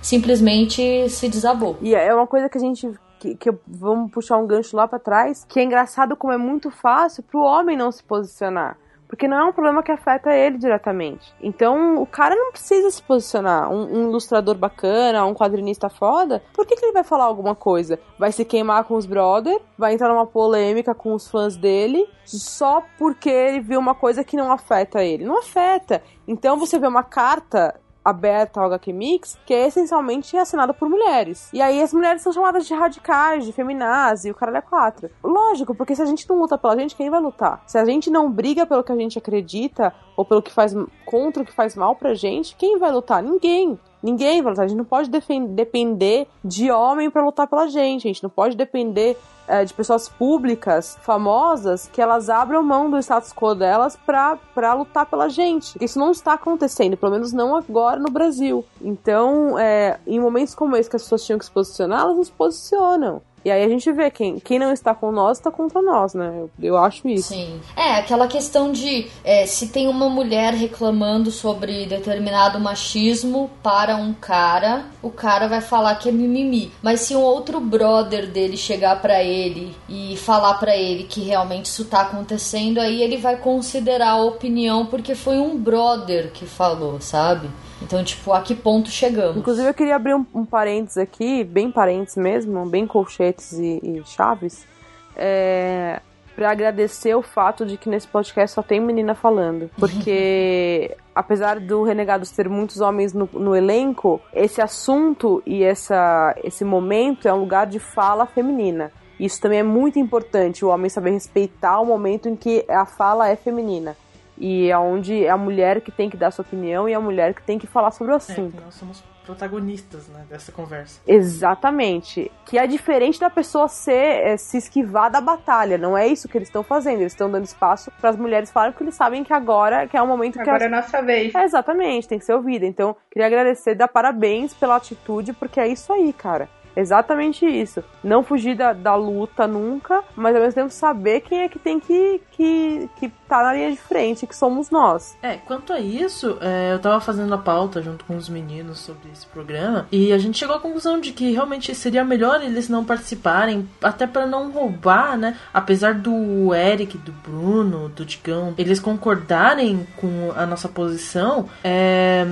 simplesmente 0.06 1.08
se 1.10 1.28
desabou. 1.28 1.76
E 1.80 1.94
é 1.94 2.14
uma 2.14 2.28
coisa 2.28 2.48
que 2.48 2.56
a 2.56 2.60
gente 2.60 2.88
que, 3.18 3.34
que, 3.34 3.52
vamos 3.66 4.12
puxar 4.12 4.36
um 4.36 4.46
gancho 4.46 4.76
lá 4.76 4.86
para 4.86 5.00
trás, 5.00 5.44
que 5.48 5.58
é 5.58 5.64
engraçado 5.64 6.14
como 6.14 6.32
é 6.32 6.36
muito 6.36 6.70
fácil 6.70 7.24
pro 7.24 7.40
homem 7.40 7.76
não 7.76 7.90
se 7.90 8.04
posicionar. 8.04 8.78
Porque 9.08 9.28
não 9.28 9.36
é 9.36 9.44
um 9.44 9.52
problema 9.52 9.82
que 9.82 9.90
afeta 9.90 10.34
ele 10.34 10.58
diretamente. 10.58 11.32
Então, 11.40 12.00
o 12.02 12.06
cara 12.06 12.34
não 12.34 12.50
precisa 12.50 12.90
se 12.90 13.00
posicionar. 13.02 13.70
Um, 13.70 14.00
um 14.00 14.08
ilustrador 14.08 14.56
bacana, 14.56 15.24
um 15.24 15.34
quadrinista 15.34 15.88
foda, 15.88 16.42
por 16.52 16.66
que, 16.66 16.74
que 16.74 16.84
ele 16.84 16.92
vai 16.92 17.04
falar 17.04 17.24
alguma 17.24 17.54
coisa? 17.54 18.00
Vai 18.18 18.32
se 18.32 18.44
queimar 18.44 18.84
com 18.84 18.94
os 18.94 19.06
brother, 19.06 19.60
vai 19.78 19.94
entrar 19.94 20.08
numa 20.08 20.26
polêmica 20.26 20.92
com 20.92 21.14
os 21.14 21.28
fãs 21.28 21.56
dele, 21.56 22.04
só 22.24 22.82
porque 22.98 23.30
ele 23.30 23.60
viu 23.60 23.78
uma 23.78 23.94
coisa 23.94 24.24
que 24.24 24.36
não 24.36 24.50
afeta 24.50 25.02
ele. 25.04 25.24
Não 25.24 25.38
afeta. 25.38 26.02
Então, 26.26 26.58
você 26.58 26.76
vê 26.76 26.86
uma 26.88 27.04
carta 27.04 27.80
aberta 28.06 28.60
ao 28.60 28.66
HQ 28.66 28.92
Mix, 28.92 29.36
que 29.44 29.52
é 29.52 29.66
essencialmente 29.66 30.36
assinada 30.36 30.72
por 30.72 30.88
mulheres. 30.88 31.50
E 31.52 31.60
aí 31.60 31.82
as 31.82 31.92
mulheres 31.92 32.22
são 32.22 32.32
chamadas 32.32 32.64
de 32.64 32.72
radicais, 32.72 33.44
de 33.44 33.52
feminazi, 33.52 34.28
e 34.28 34.30
o 34.30 34.34
caralho 34.34 34.58
é 34.58 34.62
quatro. 34.62 35.10
Lógico, 35.24 35.74
porque 35.74 35.96
se 35.96 36.02
a 36.02 36.06
gente 36.06 36.28
não 36.28 36.38
luta 36.38 36.56
pela 36.56 36.78
gente, 36.78 36.94
quem 36.94 37.10
vai 37.10 37.20
lutar? 37.20 37.62
Se 37.66 37.76
a 37.76 37.84
gente 37.84 38.08
não 38.08 38.30
briga 38.30 38.64
pelo 38.64 38.84
que 38.84 38.92
a 38.92 38.96
gente 38.96 39.18
acredita, 39.18 39.92
ou 40.16 40.24
pelo 40.24 40.40
que 40.40 40.52
faz 40.52 40.72
contra 41.04 41.42
o 41.42 41.46
que 41.46 41.52
faz 41.52 41.74
mal 41.74 41.96
pra 41.96 42.14
gente, 42.14 42.54
quem 42.56 42.78
vai 42.78 42.92
lutar? 42.92 43.22
Ninguém. 43.22 43.78
Ninguém 44.06 44.40
vai 44.40 44.52
lutar. 44.52 44.64
A 44.64 44.68
gente 44.68 44.78
não 44.78 44.84
pode 44.84 45.10
depender 45.48 46.28
de 46.44 46.70
homem 46.70 47.10
pra 47.10 47.24
lutar 47.24 47.48
pela 47.48 47.66
gente. 47.66 48.06
A 48.06 48.12
gente 48.12 48.22
não 48.22 48.30
pode 48.30 48.56
depender 48.56 49.16
é, 49.48 49.64
de 49.64 49.74
pessoas 49.74 50.08
públicas, 50.08 50.96
famosas, 51.02 51.90
que 51.92 52.00
elas 52.00 52.30
abram 52.30 52.62
mão 52.62 52.88
do 52.88 52.98
status 52.98 53.32
quo 53.32 53.52
delas 53.52 53.96
pra, 53.96 54.38
lutar 54.74 55.06
pela 55.06 55.28
gente. 55.28 55.76
Isso 55.80 55.98
não 55.98 56.12
está 56.12 56.34
acontecendo, 56.34 56.96
pelo 56.96 57.10
menos 57.10 57.32
não 57.32 57.56
agora 57.56 57.98
no 57.98 58.08
Brasil. 58.08 58.64
Então, 58.80 59.58
é, 59.58 59.98
em 60.06 60.20
momentos 60.20 60.54
como 60.54 60.76
esse 60.76 60.88
que 60.88 60.94
as 60.94 61.02
pessoas 61.02 61.24
tinham 61.24 61.38
que 61.40 61.44
se 61.44 61.50
posicionar, 61.50 62.02
elas 62.02 62.16
não 62.16 62.24
se 62.24 62.32
posicionam. 62.32 63.20
E 63.46 63.50
aí 63.52 63.62
a 63.62 63.68
gente 63.68 63.92
vê 63.92 64.10
quem, 64.10 64.40
quem 64.40 64.58
não 64.58 64.72
está 64.72 64.92
com 64.92 65.12
nós 65.12 65.38
está 65.38 65.52
contra 65.52 65.80
nós, 65.80 66.14
né? 66.14 66.34
Eu, 66.36 66.50
eu 66.60 66.76
acho 66.76 67.06
isso. 67.06 67.28
Sim. 67.28 67.60
É, 67.76 67.92
aquela 67.94 68.26
questão 68.26 68.72
de 68.72 69.06
é, 69.22 69.46
se 69.46 69.68
tem 69.68 69.86
uma 69.86 70.08
mulher 70.08 70.52
reclamando 70.52 71.30
sobre 71.30 71.86
determinado 71.86 72.58
machismo 72.58 73.48
para 73.62 73.94
um 73.94 74.12
cara, 74.12 74.86
o 75.00 75.10
cara 75.10 75.46
vai 75.46 75.60
falar 75.60 75.94
que 75.94 76.08
é 76.08 76.12
mimimi. 76.12 76.72
Mas 76.82 77.02
se 77.02 77.14
um 77.14 77.20
outro 77.20 77.60
brother 77.60 78.28
dele 78.28 78.56
chegar 78.56 79.00
pra 79.00 79.22
ele 79.22 79.76
e 79.88 80.16
falar 80.16 80.54
pra 80.54 80.76
ele 80.76 81.04
que 81.04 81.20
realmente 81.20 81.66
isso 81.66 81.84
tá 81.84 82.00
acontecendo, 82.00 82.80
aí 82.80 83.00
ele 83.00 83.16
vai 83.16 83.36
considerar 83.36 84.10
a 84.10 84.24
opinião 84.24 84.86
porque 84.86 85.14
foi 85.14 85.38
um 85.38 85.56
brother 85.56 86.32
que 86.32 86.46
falou, 86.46 87.00
sabe? 87.00 87.48
Então, 87.82 88.02
tipo, 88.02 88.32
a 88.32 88.40
que 88.40 88.54
ponto 88.54 88.88
chegamos? 88.88 89.36
Inclusive, 89.36 89.68
eu 89.68 89.74
queria 89.74 89.96
abrir 89.96 90.14
um, 90.14 90.24
um 90.34 90.44
parênteses 90.44 90.96
aqui, 90.96 91.44
bem 91.44 91.70
parênteses 91.70 92.16
mesmo, 92.16 92.66
bem 92.66 92.86
colchetes 92.86 93.52
e, 93.52 93.80
e 93.82 94.02
chaves, 94.06 94.66
é, 95.14 96.00
para 96.34 96.50
agradecer 96.50 97.14
o 97.14 97.22
fato 97.22 97.64
de 97.64 97.76
que 97.76 97.88
nesse 97.88 98.06
podcast 98.06 98.54
só 98.54 98.62
tem 98.62 98.80
menina 98.80 99.14
falando. 99.14 99.70
Porque, 99.78 100.96
apesar 101.14 101.60
do 101.60 101.82
Renegados 101.82 102.30
ter 102.30 102.48
muitos 102.48 102.80
homens 102.80 103.12
no, 103.12 103.28
no 103.32 103.56
elenco, 103.56 104.20
esse 104.32 104.60
assunto 104.60 105.42
e 105.46 105.62
essa, 105.62 106.34
esse 106.44 106.64
momento 106.64 107.26
é 107.26 107.32
um 107.32 107.40
lugar 107.40 107.66
de 107.66 107.78
fala 107.78 108.26
feminina. 108.26 108.92
Isso 109.18 109.40
também 109.40 109.60
é 109.60 109.62
muito 109.62 109.98
importante, 109.98 110.62
o 110.62 110.68
homem 110.68 110.90
saber 110.90 111.10
respeitar 111.12 111.80
o 111.80 111.86
momento 111.86 112.28
em 112.28 112.36
que 112.36 112.66
a 112.68 112.84
fala 112.84 113.28
é 113.28 113.34
feminina. 113.34 113.96
E 114.38 114.70
é 114.70 114.76
onde 114.78 115.24
é 115.24 115.30
a 115.30 115.36
mulher 115.36 115.80
que 115.80 115.90
tem 115.90 116.10
que 116.10 116.16
dar 116.16 116.30
sua 116.30 116.42
opinião 116.44 116.88
e 116.88 116.92
é 116.92 116.94
a 116.96 117.00
mulher 117.00 117.32
que 117.34 117.42
tem 117.42 117.58
que 117.58 117.66
falar 117.66 117.90
sobre 117.90 118.12
o 118.12 118.14
É, 118.14 118.16
assunto. 118.16 118.56
que 118.56 118.62
nós 118.64 118.74
somos 118.74 119.02
protagonistas 119.24 120.06
né, 120.08 120.24
dessa 120.30 120.52
conversa. 120.52 121.00
Exatamente. 121.06 122.30
Que 122.44 122.58
é 122.58 122.66
diferente 122.66 123.18
da 123.18 123.28
pessoa 123.30 123.66
ser 123.68 123.92
é, 124.24 124.36
se 124.36 124.56
esquivar 124.58 125.10
da 125.10 125.20
batalha. 125.20 125.76
Não 125.78 125.96
é 125.98 126.06
isso 126.06 126.28
que 126.28 126.38
eles 126.38 126.48
estão 126.48 126.62
fazendo. 126.62 127.00
Eles 127.00 127.12
estão 127.12 127.30
dando 127.30 127.44
espaço 127.44 127.90
para 128.00 128.10
as 128.10 128.16
mulheres 128.16 128.50
falarem 128.50 128.72
porque 128.72 128.84
eles 128.84 128.94
sabem 128.94 129.24
que 129.24 129.32
agora 129.32 129.86
que 129.88 129.96
é 129.96 130.02
o 130.02 130.06
momento 130.06 130.34
que 130.34 130.40
Agora 130.40 130.64
é 130.64 130.66
elas... 130.66 130.84
nossa 130.84 131.02
vez. 131.02 131.34
É, 131.34 131.42
exatamente, 131.44 132.06
tem 132.08 132.18
que 132.18 132.24
ser 132.24 132.34
ouvida. 132.34 132.64
Então, 132.66 132.94
queria 133.10 133.26
agradecer, 133.26 133.74
dar 133.74 133.88
parabéns 133.88 134.54
pela 134.54 134.76
atitude, 134.76 135.32
porque 135.32 135.58
é 135.58 135.66
isso 135.68 135.92
aí, 135.92 136.12
cara. 136.12 136.48
Exatamente 136.76 137.46
isso. 137.46 137.82
Não 138.04 138.22
fugir 138.22 138.54
da, 138.54 138.74
da 138.74 138.94
luta 138.94 139.46
nunca, 139.46 140.04
mas 140.14 140.36
ao 140.36 140.42
mesmo 140.42 140.54
tempo 140.54 140.70
saber 140.70 141.22
quem 141.22 141.40
é 141.40 141.48
que 141.48 141.58
tem 141.58 141.80
que, 141.80 142.20
que, 142.32 142.90
que 142.96 143.08
tá 143.26 143.42
na 143.42 143.54
linha 143.54 143.70
de 143.70 143.78
frente, 143.78 144.26
que 144.26 144.36
somos 144.36 144.70
nós. 144.70 145.16
É, 145.22 145.36
quanto 145.36 145.72
a 145.72 145.80
isso, 145.80 146.36
é, 146.40 146.74
eu 146.74 146.78
tava 146.78 147.00
fazendo 147.00 147.34
a 147.34 147.38
pauta 147.38 147.80
junto 147.80 148.04
com 148.04 148.16
os 148.16 148.28
meninos 148.28 148.78
sobre 148.78 149.10
esse 149.10 149.26
programa 149.26 149.86
e 149.90 150.12
a 150.12 150.18
gente 150.18 150.38
chegou 150.38 150.54
à 150.54 150.60
conclusão 150.60 151.00
de 151.00 151.12
que 151.12 151.32
realmente 151.32 151.74
seria 151.74 152.04
melhor 152.04 152.42
eles 152.42 152.68
não 152.68 152.84
participarem, 152.84 153.68
até 153.82 154.06
para 154.06 154.26
não 154.26 154.50
roubar, 154.50 155.16
né? 155.16 155.36
Apesar 155.52 155.94
do 155.94 156.54
Eric, 156.54 156.98
do 156.98 157.12
Bruno, 157.12 157.88
do 157.88 158.04
Digão, 158.04 158.54
eles 158.58 158.78
concordarem 158.78 159.86
com 159.96 160.32
a 160.36 160.44
nossa 160.44 160.68
posição, 160.68 161.48
é, 161.64 162.26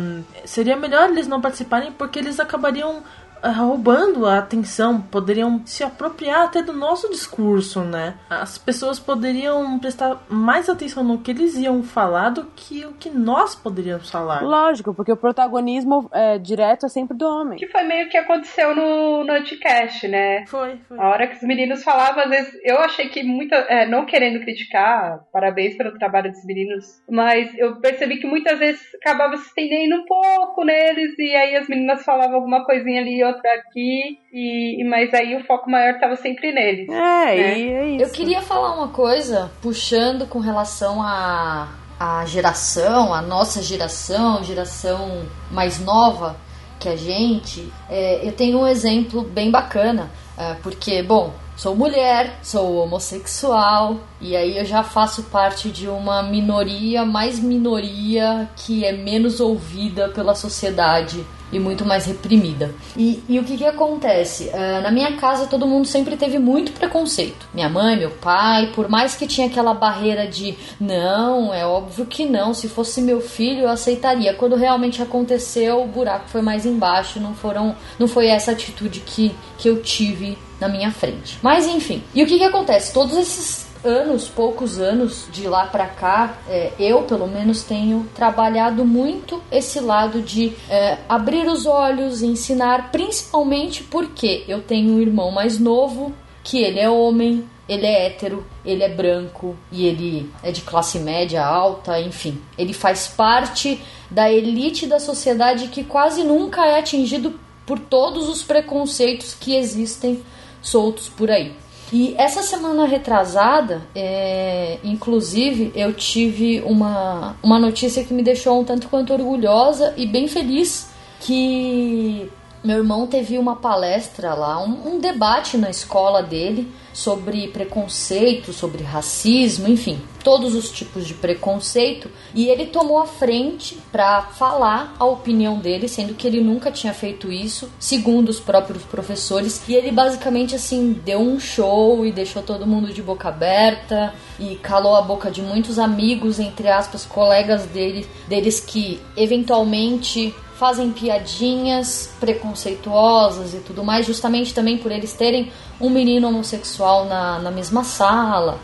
seria 0.44 0.76
melhor 0.76 1.08
eles 1.08 1.26
não 1.26 1.40
participarem 1.40 1.92
porque 1.92 2.18
eles 2.18 2.38
acabariam 2.38 3.02
roubando 3.50 4.26
a 4.26 4.38
atenção, 4.38 5.00
poderiam 5.00 5.62
se 5.66 5.82
apropriar 5.82 6.44
até 6.44 6.62
do 6.62 6.72
nosso 6.72 7.10
discurso, 7.10 7.80
né? 7.80 8.14
As 8.28 8.58
pessoas 8.58 8.98
poderiam 8.98 9.78
prestar 9.78 10.22
mais 10.28 10.68
atenção 10.68 11.04
no 11.04 11.18
que 11.18 11.30
eles 11.30 11.56
iam 11.56 11.82
falar 11.82 12.30
do 12.30 12.44
que 12.56 12.84
o 12.84 12.92
que 12.94 13.10
nós 13.10 13.54
poderíamos 13.54 14.10
falar. 14.10 14.42
Lógico, 14.42 14.94
porque 14.94 15.12
o 15.12 15.16
protagonismo 15.16 16.08
é, 16.12 16.38
direto 16.38 16.86
é 16.86 16.88
sempre 16.88 17.16
do 17.16 17.26
homem. 17.26 17.58
Que 17.58 17.68
foi 17.68 17.82
meio 17.82 18.08
que 18.08 18.16
aconteceu 18.16 18.74
no, 18.74 19.24
no 19.24 19.32
Anticast, 19.32 20.08
né? 20.08 20.44
Foi, 20.46 20.78
foi. 20.88 20.98
A 20.98 21.08
hora 21.08 21.26
que 21.26 21.36
os 21.36 21.42
meninos 21.42 21.82
falavam, 21.82 22.24
às 22.24 22.30
vezes, 22.30 22.60
eu 22.64 22.78
achei 22.78 23.08
que 23.08 23.22
muita. 23.22 23.56
é, 23.56 23.86
não 23.86 24.06
querendo 24.06 24.40
criticar, 24.40 25.20
parabéns 25.32 25.76
pelo 25.76 25.98
trabalho 25.98 26.30
dos 26.30 26.44
meninos, 26.44 27.02
mas 27.10 27.52
eu 27.58 27.80
percebi 27.80 28.18
que 28.18 28.26
muitas 28.26 28.58
vezes 28.58 28.82
acabava 28.94 29.36
se 29.36 29.46
estendendo 29.46 29.96
um 29.96 30.04
pouco 30.04 30.64
neles, 30.64 31.14
e 31.18 31.34
aí 31.34 31.56
as 31.56 31.68
meninas 31.68 32.04
falavam 32.04 32.36
alguma 32.36 32.64
coisinha 32.64 33.00
ali 33.00 33.18
e 33.18 33.24
aqui, 33.46 34.18
e, 34.32 34.84
mas 34.84 35.12
aí 35.14 35.36
o 35.36 35.44
foco 35.44 35.70
maior 35.70 35.98
tava 35.98 36.16
sempre 36.16 36.52
neles. 36.52 36.88
É, 36.88 36.92
né? 36.92 37.58
e 37.58 37.72
é 37.72 37.88
isso. 37.90 38.04
Eu 38.04 38.10
queria 38.10 38.42
falar 38.42 38.74
uma 38.74 38.88
coisa, 38.88 39.50
puxando 39.62 40.26
com 40.26 40.38
relação 40.38 41.02
à 41.02 41.68
a, 41.98 42.24
geração, 42.26 43.14
a 43.14 43.22
nossa 43.22 43.62
geração, 43.62 44.42
geração 44.42 45.26
mais 45.50 45.80
nova 45.80 46.36
que 46.78 46.88
a 46.88 46.96
gente. 46.96 47.72
É, 47.88 48.26
eu 48.26 48.32
tenho 48.32 48.60
um 48.60 48.66
exemplo 48.66 49.22
bem 49.22 49.50
bacana, 49.50 50.10
é, 50.36 50.54
porque, 50.62 51.02
bom, 51.02 51.32
sou 51.56 51.74
mulher, 51.74 52.38
sou 52.42 52.76
homossexual, 52.76 54.00
e 54.20 54.36
aí 54.36 54.58
eu 54.58 54.64
já 54.64 54.82
faço 54.82 55.24
parte 55.24 55.70
de 55.70 55.88
uma 55.88 56.22
minoria, 56.22 57.04
mais 57.04 57.38
minoria, 57.38 58.48
que 58.56 58.84
é 58.84 58.92
menos 58.92 59.40
ouvida 59.40 60.08
pela 60.08 60.34
sociedade 60.34 61.24
e 61.56 61.60
muito 61.60 61.84
mais 61.84 62.06
reprimida. 62.06 62.74
E, 62.96 63.22
e 63.28 63.38
o 63.38 63.44
que 63.44 63.56
que 63.56 63.64
acontece? 63.64 64.50
Ah, 64.52 64.80
na 64.82 64.90
minha 64.90 65.16
casa 65.16 65.46
todo 65.46 65.66
mundo 65.66 65.86
sempre 65.86 66.16
teve 66.16 66.38
muito 66.38 66.72
preconceito. 66.72 67.48
Minha 67.52 67.68
mãe, 67.68 67.96
meu 67.96 68.10
pai, 68.10 68.72
por 68.74 68.88
mais 68.88 69.14
que 69.14 69.26
tinha 69.26 69.46
aquela 69.46 69.74
barreira 69.74 70.26
de 70.26 70.56
não, 70.80 71.52
é 71.52 71.66
óbvio 71.66 72.06
que 72.06 72.24
não, 72.24 72.54
se 72.54 72.68
fosse 72.68 73.00
meu 73.00 73.20
filho 73.20 73.62
eu 73.62 73.68
aceitaria. 73.68 74.34
Quando 74.34 74.56
realmente 74.56 75.02
aconteceu, 75.02 75.82
o 75.82 75.86
buraco 75.86 76.28
foi 76.28 76.42
mais 76.42 76.66
embaixo, 76.66 77.20
não 77.20 77.34
foram, 77.34 77.74
não 77.98 78.08
foi 78.08 78.28
essa 78.28 78.52
atitude 78.52 79.00
que, 79.00 79.34
que 79.58 79.68
eu 79.68 79.82
tive 79.82 80.38
na 80.60 80.68
minha 80.68 80.90
frente. 80.90 81.38
Mas 81.42 81.66
enfim, 81.66 82.02
e 82.14 82.22
o 82.22 82.26
que 82.26 82.38
que 82.38 82.44
acontece? 82.44 82.92
Todos 82.92 83.16
esses 83.16 83.63
anos, 83.84 84.28
poucos 84.28 84.78
anos 84.78 85.28
de 85.30 85.46
lá 85.46 85.66
pra 85.66 85.86
cá, 85.86 86.38
é, 86.48 86.72
eu 86.78 87.02
pelo 87.02 87.26
menos 87.26 87.62
tenho 87.62 88.08
trabalhado 88.14 88.84
muito 88.84 89.42
esse 89.52 89.78
lado 89.80 90.22
de 90.22 90.52
é, 90.68 90.98
abrir 91.08 91.46
os 91.46 91.66
olhos, 91.66 92.22
ensinar, 92.22 92.90
principalmente 92.90 93.84
porque 93.84 94.44
eu 94.48 94.62
tenho 94.62 94.94
um 94.94 95.00
irmão 95.00 95.30
mais 95.30 95.58
novo, 95.58 96.12
que 96.42 96.58
ele 96.58 96.78
é 96.78 96.88
homem, 96.88 97.44
ele 97.68 97.86
é 97.86 98.06
hétero, 98.06 98.44
ele 98.64 98.82
é 98.82 98.88
branco 98.88 99.56
e 99.72 99.86
ele 99.86 100.30
é 100.42 100.50
de 100.50 100.60
classe 100.60 100.98
média 100.98 101.44
alta, 101.44 101.98
enfim. 102.00 102.40
Ele 102.58 102.72
faz 102.72 103.08
parte 103.08 103.80
da 104.10 104.30
elite 104.30 104.86
da 104.86 105.00
sociedade 105.00 105.68
que 105.68 105.82
quase 105.82 106.22
nunca 106.22 106.66
é 106.66 106.78
atingido 106.78 107.38
por 107.66 107.78
todos 107.78 108.28
os 108.28 108.42
preconceitos 108.42 109.34
que 109.34 109.56
existem 109.56 110.22
soltos 110.60 111.08
por 111.08 111.30
aí. 111.30 111.54
E 111.96 112.12
essa 112.18 112.42
semana 112.42 112.86
retrasada, 112.86 113.80
é, 113.94 114.80
inclusive, 114.82 115.70
eu 115.76 115.92
tive 115.92 116.60
uma, 116.62 117.36
uma 117.40 117.56
notícia 117.56 118.02
que 118.02 118.12
me 118.12 118.20
deixou 118.20 118.60
um 118.60 118.64
tanto 118.64 118.88
quanto 118.88 119.12
orgulhosa 119.12 119.94
e 119.96 120.04
bem 120.04 120.26
feliz, 120.26 120.90
que 121.20 122.28
meu 122.64 122.78
irmão 122.78 123.06
teve 123.06 123.36
uma 123.36 123.56
palestra 123.56 124.32
lá, 124.32 124.58
um, 124.58 124.94
um 124.94 124.98
debate 124.98 125.58
na 125.58 125.68
escola 125.68 126.22
dele 126.22 126.72
sobre 126.94 127.48
preconceito, 127.48 128.52
sobre 128.52 128.82
racismo, 128.82 129.68
enfim, 129.68 130.00
todos 130.22 130.54
os 130.54 130.70
tipos 130.70 131.06
de 131.06 131.12
preconceito, 131.12 132.08
e 132.34 132.48
ele 132.48 132.66
tomou 132.66 132.98
a 132.98 133.06
frente 133.06 133.76
para 133.92 134.22
falar 134.22 134.94
a 134.98 135.04
opinião 135.04 135.58
dele, 135.58 135.88
sendo 135.88 136.14
que 136.14 136.26
ele 136.26 136.40
nunca 136.40 136.70
tinha 136.70 136.94
feito 136.94 137.30
isso, 137.30 137.68
segundo 137.78 138.30
os 138.30 138.40
próprios 138.40 138.82
professores, 138.84 139.62
e 139.68 139.74
ele 139.74 139.90
basicamente 139.90 140.54
assim 140.54 140.92
deu 141.04 141.18
um 141.18 141.38
show 141.38 142.06
e 142.06 142.12
deixou 142.12 142.42
todo 142.42 142.66
mundo 142.66 142.92
de 142.92 143.02
boca 143.02 143.28
aberta 143.28 144.14
e 144.38 144.54
calou 144.56 144.96
a 144.96 145.02
boca 145.02 145.30
de 145.30 145.42
muitos 145.42 145.78
amigos, 145.78 146.38
entre 146.38 146.68
aspas, 146.68 147.04
colegas 147.04 147.66
dele, 147.66 148.06
deles 148.26 148.60
que 148.60 149.00
eventualmente 149.16 150.34
fazem 150.58 150.90
piadinhas 150.90 152.12
preconceituosas 152.20 153.54
e 153.54 153.58
tudo 153.58 153.82
mais, 153.82 154.06
justamente 154.06 154.54
também 154.54 154.78
por 154.78 154.92
eles 154.92 155.12
terem 155.12 155.50
um 155.80 155.90
menino 155.90 156.28
homossexual 156.28 157.06
na, 157.06 157.38
na 157.38 157.50
mesma 157.50 157.82
sala. 157.82 158.58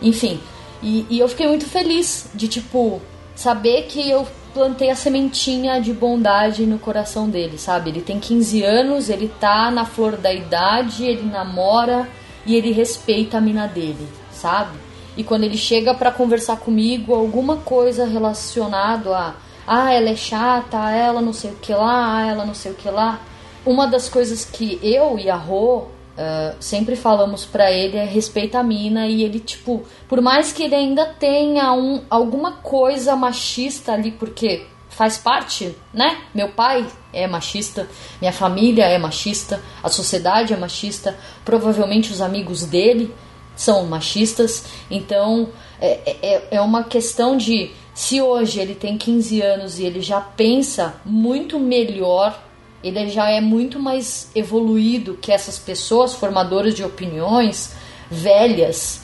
Enfim, 0.00 0.40
e, 0.82 1.06
e 1.10 1.18
eu 1.18 1.28
fiquei 1.28 1.46
muito 1.46 1.66
feliz 1.66 2.30
de, 2.34 2.48
tipo, 2.48 3.00
saber 3.34 3.82
que 3.82 4.10
eu 4.10 4.26
plantei 4.54 4.90
a 4.90 4.94
sementinha 4.96 5.78
de 5.80 5.92
bondade 5.92 6.64
no 6.64 6.78
coração 6.78 7.28
dele, 7.28 7.58
sabe? 7.58 7.90
Ele 7.90 8.00
tem 8.00 8.18
15 8.18 8.62
anos, 8.62 9.10
ele 9.10 9.28
tá 9.28 9.70
na 9.70 9.84
flor 9.84 10.16
da 10.16 10.32
idade, 10.32 11.04
ele 11.04 11.28
namora 11.28 12.08
e 12.46 12.54
ele 12.54 12.72
respeita 12.72 13.36
a 13.36 13.40
mina 13.40 13.66
dele, 13.66 14.08
sabe? 14.32 14.78
E 15.16 15.22
quando 15.22 15.44
ele 15.44 15.58
chega 15.58 15.94
para 15.94 16.10
conversar 16.10 16.56
comigo, 16.56 17.14
alguma 17.14 17.58
coisa 17.58 18.06
relacionado 18.06 19.12
a 19.12 19.34
ah, 19.66 19.92
ela 19.92 20.10
é 20.10 20.16
chata, 20.16 20.90
ela 20.90 21.20
não 21.20 21.32
sei 21.32 21.50
o 21.50 21.56
que 21.56 21.72
lá, 21.72 22.26
ela 22.26 22.44
não 22.44 22.54
sei 22.54 22.72
o 22.72 22.74
que 22.74 22.88
lá. 22.88 23.20
Uma 23.64 23.86
das 23.86 24.08
coisas 24.08 24.44
que 24.44 24.78
eu 24.82 25.18
e 25.18 25.28
a 25.28 25.36
Rô 25.36 25.88
Uh, 26.16 26.56
sempre 26.58 26.96
falamos 26.96 27.44
para 27.44 27.70
ele 27.70 27.98
é 27.98 28.04
respeita 28.06 28.58
a 28.58 28.62
mina 28.62 29.06
e 29.06 29.22
ele 29.22 29.38
tipo 29.38 29.84
por 30.08 30.22
mais 30.22 30.50
que 30.50 30.62
ele 30.62 30.74
ainda 30.74 31.04
tenha 31.04 31.70
um, 31.74 32.00
alguma 32.08 32.52
coisa 32.52 33.14
machista 33.14 33.92
ali 33.92 34.12
porque 34.12 34.64
faz 34.88 35.18
parte 35.18 35.76
né 35.92 36.22
meu 36.34 36.48
pai 36.48 36.86
é 37.12 37.26
machista 37.26 37.86
minha 38.18 38.32
família 38.32 38.86
é 38.86 38.96
machista 38.96 39.60
a 39.82 39.90
sociedade 39.90 40.54
é 40.54 40.56
machista 40.56 41.14
provavelmente 41.44 42.10
os 42.10 42.22
amigos 42.22 42.64
dele 42.64 43.14
são 43.54 43.84
machistas 43.84 44.64
então 44.90 45.50
é, 45.78 46.16
é, 46.22 46.48
é 46.52 46.60
uma 46.62 46.82
questão 46.82 47.36
de 47.36 47.72
se 47.96 48.20
hoje 48.20 48.60
ele 48.60 48.74
tem 48.74 48.98
15 48.98 49.40
anos 49.40 49.78
e 49.78 49.84
ele 49.84 50.02
já 50.02 50.20
pensa 50.20 51.00
muito 51.02 51.58
melhor 51.58 52.38
ele 52.84 53.08
já 53.08 53.30
é 53.30 53.40
muito 53.40 53.80
mais 53.80 54.30
evoluído 54.34 55.18
que 55.20 55.32
essas 55.32 55.58
pessoas 55.58 56.14
formadoras 56.14 56.74
de 56.74 56.84
opiniões 56.84 57.74
velhas 58.10 59.00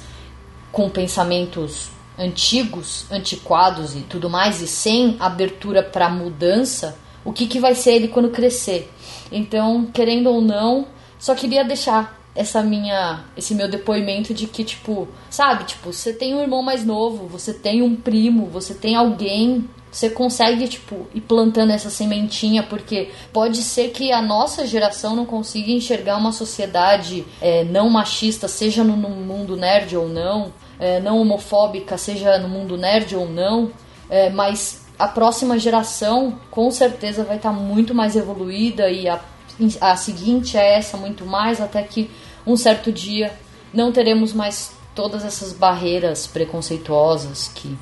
com 0.70 0.90
pensamentos 0.90 1.89
antigos, 2.19 3.06
antiquados 3.10 3.97
e 3.97 4.01
tudo 4.01 4.28
mais 4.28 4.60
e 4.60 4.69
sem 4.69 5.16
abertura 5.19 5.82
para 5.82 6.10
mudança, 6.10 6.97
o 7.24 7.32
que, 7.32 7.47
que 7.47 7.59
vai 7.59 7.74
ser 7.74 7.94
ele 7.94 8.09
quando 8.09 8.28
crescer? 8.28 8.93
Então, 9.32 9.86
querendo 9.86 10.28
ou 10.28 10.43
não, 10.43 10.86
só 11.19 11.35
queria 11.35 11.64
deixar 11.64 12.22
essa 12.34 12.62
minha 12.62 13.24
esse 13.36 13.54
meu 13.54 13.68
depoimento 13.68 14.32
de 14.32 14.46
que 14.46 14.64
tipo, 14.64 15.09
sabe, 15.28 15.64
tipo, 15.64 15.92
você 15.92 16.12
tem 16.12 16.34
um 16.34 16.40
irmão 16.40 16.62
mais 16.62 16.84
novo, 16.84 17.26
você 17.26 17.52
tem 17.52 17.82
um 17.82 17.94
primo, 17.94 18.46
você 18.46 18.74
tem 18.74 18.96
alguém 18.96 19.68
você 19.92 20.09
consegue, 20.09 20.66
tipo, 20.68 21.06
ir 21.14 21.20
plantando 21.20 21.70
essa 21.70 21.90
sementinha, 21.90 22.62
porque 22.62 23.10
pode 23.30 23.59
ser 23.59 23.90
que 23.90 24.10
a 24.10 24.22
nossa 24.22 24.66
geração 24.66 25.14
não 25.14 25.26
consiga 25.26 25.70
enxergar 25.70 26.16
uma 26.16 26.32
sociedade 26.32 27.26
é, 27.42 27.62
não 27.64 27.90
machista, 27.90 28.48
seja 28.48 28.82
no, 28.82 28.96
no, 28.96 29.10
mundo 29.10 29.54
nerd 29.54 29.94
ou 29.94 30.09
não, 30.09 30.50
é, 30.80 30.98
não 30.98 31.20
homofóbica, 31.20 31.98
seja 31.98 32.38
no 32.38 32.48
mundo 32.48 32.78
nerd 32.78 33.14
ou 33.14 33.28
não, 33.28 33.70
é, 34.09 34.30
mas 34.30 34.86
a 34.98 35.06
próxima 35.06 35.59
geração 35.59 36.38
com 36.50 36.70
certeza 36.70 37.22
vai 37.22 37.36
estar 37.36 37.52
muito 37.52 37.94
mais 37.94 38.16
evoluída 38.16 38.88
e 38.88 39.06
a, 39.06 39.20
a 39.80 39.96
seguinte 39.96 40.56
é 40.56 40.78
essa 40.78 40.96
muito 40.96 41.24
mais, 41.24 41.60
até 41.60 41.82
que 41.82 42.10
um 42.46 42.56
certo 42.56 42.90
dia 42.90 43.32
não 43.72 43.92
teremos 43.92 44.32
mais 44.32 44.72
todas 44.94 45.24
essas 45.24 45.52
barreiras 45.52 46.26
preconceituosas 46.26 47.50
que 47.54 47.76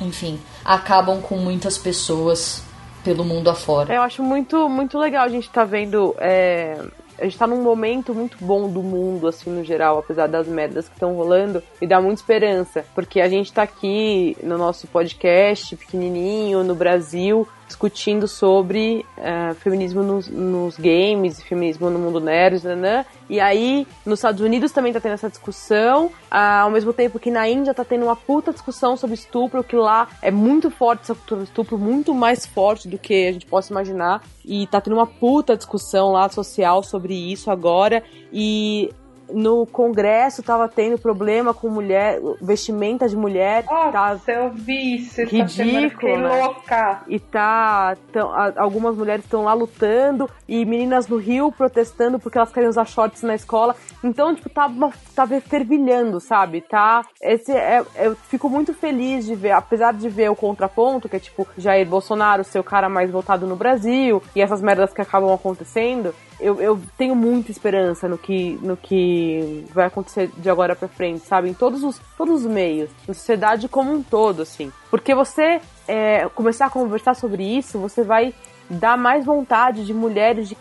enfim, 0.00 0.38
acabam 0.64 1.20
com 1.20 1.36
muitas 1.36 1.76
pessoas 1.76 2.62
pelo 3.02 3.24
mundo 3.24 3.48
afora. 3.48 3.94
Eu 3.94 4.02
acho 4.02 4.22
muito, 4.22 4.68
muito 4.68 4.98
legal 4.98 5.24
a 5.24 5.28
gente 5.28 5.46
estar 5.46 5.62
tá 5.62 5.64
vendo. 5.64 6.14
É, 6.18 6.78
a 7.18 7.24
gente 7.24 7.38
tá 7.38 7.46
num 7.46 7.62
momento 7.62 8.14
muito 8.14 8.36
bom 8.40 8.70
do 8.70 8.82
mundo, 8.82 9.26
assim, 9.26 9.50
no 9.50 9.64
geral, 9.64 9.98
apesar 9.98 10.28
das 10.28 10.46
merdas 10.46 10.88
que 10.88 10.94
estão 10.94 11.14
rolando, 11.14 11.62
e 11.80 11.86
dá 11.86 12.00
muita 12.00 12.20
esperança. 12.20 12.84
Porque 12.94 13.20
a 13.20 13.28
gente 13.28 13.52
tá 13.52 13.62
aqui 13.62 14.36
no 14.42 14.56
nosso 14.56 14.86
podcast 14.86 15.74
pequenininho, 15.76 16.62
no 16.62 16.74
Brasil, 16.74 17.46
discutindo 17.68 18.26
sobre 18.26 19.04
uh, 19.18 19.54
feminismo 19.56 20.02
nos, 20.02 20.26
nos, 20.26 20.76
games, 20.76 21.40
feminismo 21.42 21.90
no 21.90 21.98
mundo 21.98 22.18
nerd, 22.18 22.66
né? 22.74 23.06
E 23.28 23.38
aí, 23.38 23.86
nos 24.04 24.18
Estados 24.18 24.40
Unidos 24.40 24.72
também 24.72 24.92
tá 24.92 24.98
tendo 24.98 25.12
essa 25.12 25.28
discussão, 25.28 26.06
uh, 26.06 26.62
ao 26.62 26.70
mesmo 26.70 26.92
tempo 26.92 27.18
que 27.18 27.30
na 27.30 27.46
Índia 27.46 27.74
tá 27.74 27.84
tendo 27.84 28.04
uma 28.06 28.16
puta 28.16 28.52
discussão 28.52 28.96
sobre 28.96 29.14
estupro, 29.14 29.62
que 29.62 29.76
lá 29.76 30.08
é 30.22 30.30
muito 30.30 30.70
forte 30.70 31.02
essa 31.02 31.14
cultura 31.14 31.42
do 31.42 31.44
estupro, 31.44 31.78
muito 31.78 32.14
mais 32.14 32.46
forte 32.46 32.88
do 32.88 32.98
que 32.98 33.28
a 33.28 33.32
gente 33.32 33.46
possa 33.46 33.72
imaginar. 33.72 34.22
E 34.44 34.66
tá 34.66 34.80
tendo 34.80 34.94
uma 34.94 35.06
puta 35.06 35.56
discussão 35.56 36.12
lá 36.12 36.28
social 36.30 36.82
sobre 36.82 37.14
isso 37.14 37.50
agora. 37.50 38.02
E 38.32 38.90
no 39.30 39.66
Congresso 39.66 40.42
tava 40.42 40.68
tendo 40.68 40.98
problema 40.98 41.52
com 41.52 41.68
mulher, 41.68 42.20
vestimenta 42.40 43.08
de 43.08 43.16
mulher. 43.16 43.64
Nossa, 43.64 44.18
tá 44.24 44.32
eu 44.32 44.50
vi 44.50 44.96
isso. 44.96 45.22
Ridículo, 45.22 46.18
né? 46.18 46.42
louca. 46.42 47.02
E 47.06 47.18
tá, 47.18 47.96
tão, 48.12 48.30
algumas 48.56 48.96
mulheres 48.96 49.24
estão 49.24 49.44
lá 49.44 49.52
lutando 49.52 50.28
e 50.46 50.64
meninas 50.64 51.08
no 51.08 51.16
Rio 51.16 51.52
protestando 51.52 52.18
porque 52.18 52.38
elas 52.38 52.52
querem 52.52 52.68
usar 52.68 52.86
shorts 52.86 53.22
na 53.22 53.34
escola. 53.34 53.74
Então, 54.02 54.34
tipo, 54.34 54.48
tá, 54.48 54.70
tá 55.14 55.26
fervilhando, 55.40 56.20
sabe? 56.20 56.60
Tá, 56.60 57.04
esse 57.20 57.52
é, 57.52 57.84
eu 57.96 58.14
fico 58.14 58.48
muito 58.48 58.72
feliz 58.72 59.26
de 59.26 59.34
ver, 59.34 59.52
apesar 59.52 59.92
de 59.92 60.08
ver 60.08 60.30
o 60.30 60.36
contraponto, 60.36 61.08
que 61.08 61.16
é 61.16 61.20
tipo 61.20 61.46
Jair 61.56 61.86
Bolsonaro 61.86 62.44
ser 62.44 62.58
o 62.58 62.64
cara 62.64 62.88
mais 62.88 63.10
votado 63.10 63.46
no 63.46 63.56
Brasil 63.56 64.22
e 64.34 64.40
essas 64.40 64.62
merdas 64.62 64.92
que 64.92 65.00
acabam 65.00 65.32
acontecendo, 65.32 66.14
eu, 66.40 66.60
eu 66.60 66.80
tenho 66.96 67.14
muita 67.14 67.50
esperança 67.50 68.08
no 68.08 68.16
que, 68.16 68.58
no 68.62 68.76
que 68.76 69.64
vai 69.72 69.86
acontecer 69.86 70.30
de 70.36 70.48
agora 70.48 70.76
para 70.76 70.88
frente, 70.88 71.24
sabe? 71.26 71.48
Em 71.48 71.54
todos 71.54 71.82
os, 71.82 72.00
todos 72.16 72.44
os 72.44 72.50
meios, 72.50 72.90
na 73.06 73.14
sociedade 73.14 73.68
como 73.68 73.92
um 73.92 74.02
todo, 74.02 74.42
assim. 74.42 74.72
Porque 74.90 75.14
você 75.14 75.60
é, 75.86 76.28
começar 76.34 76.66
a 76.66 76.70
conversar 76.70 77.14
sobre 77.14 77.42
isso, 77.42 77.78
você 77.78 78.02
vai 78.02 78.34
dar 78.70 78.96
mais 78.96 79.24
vontade 79.24 79.84
de 79.84 79.94
mulheres 79.94 80.48
de, 80.48 80.56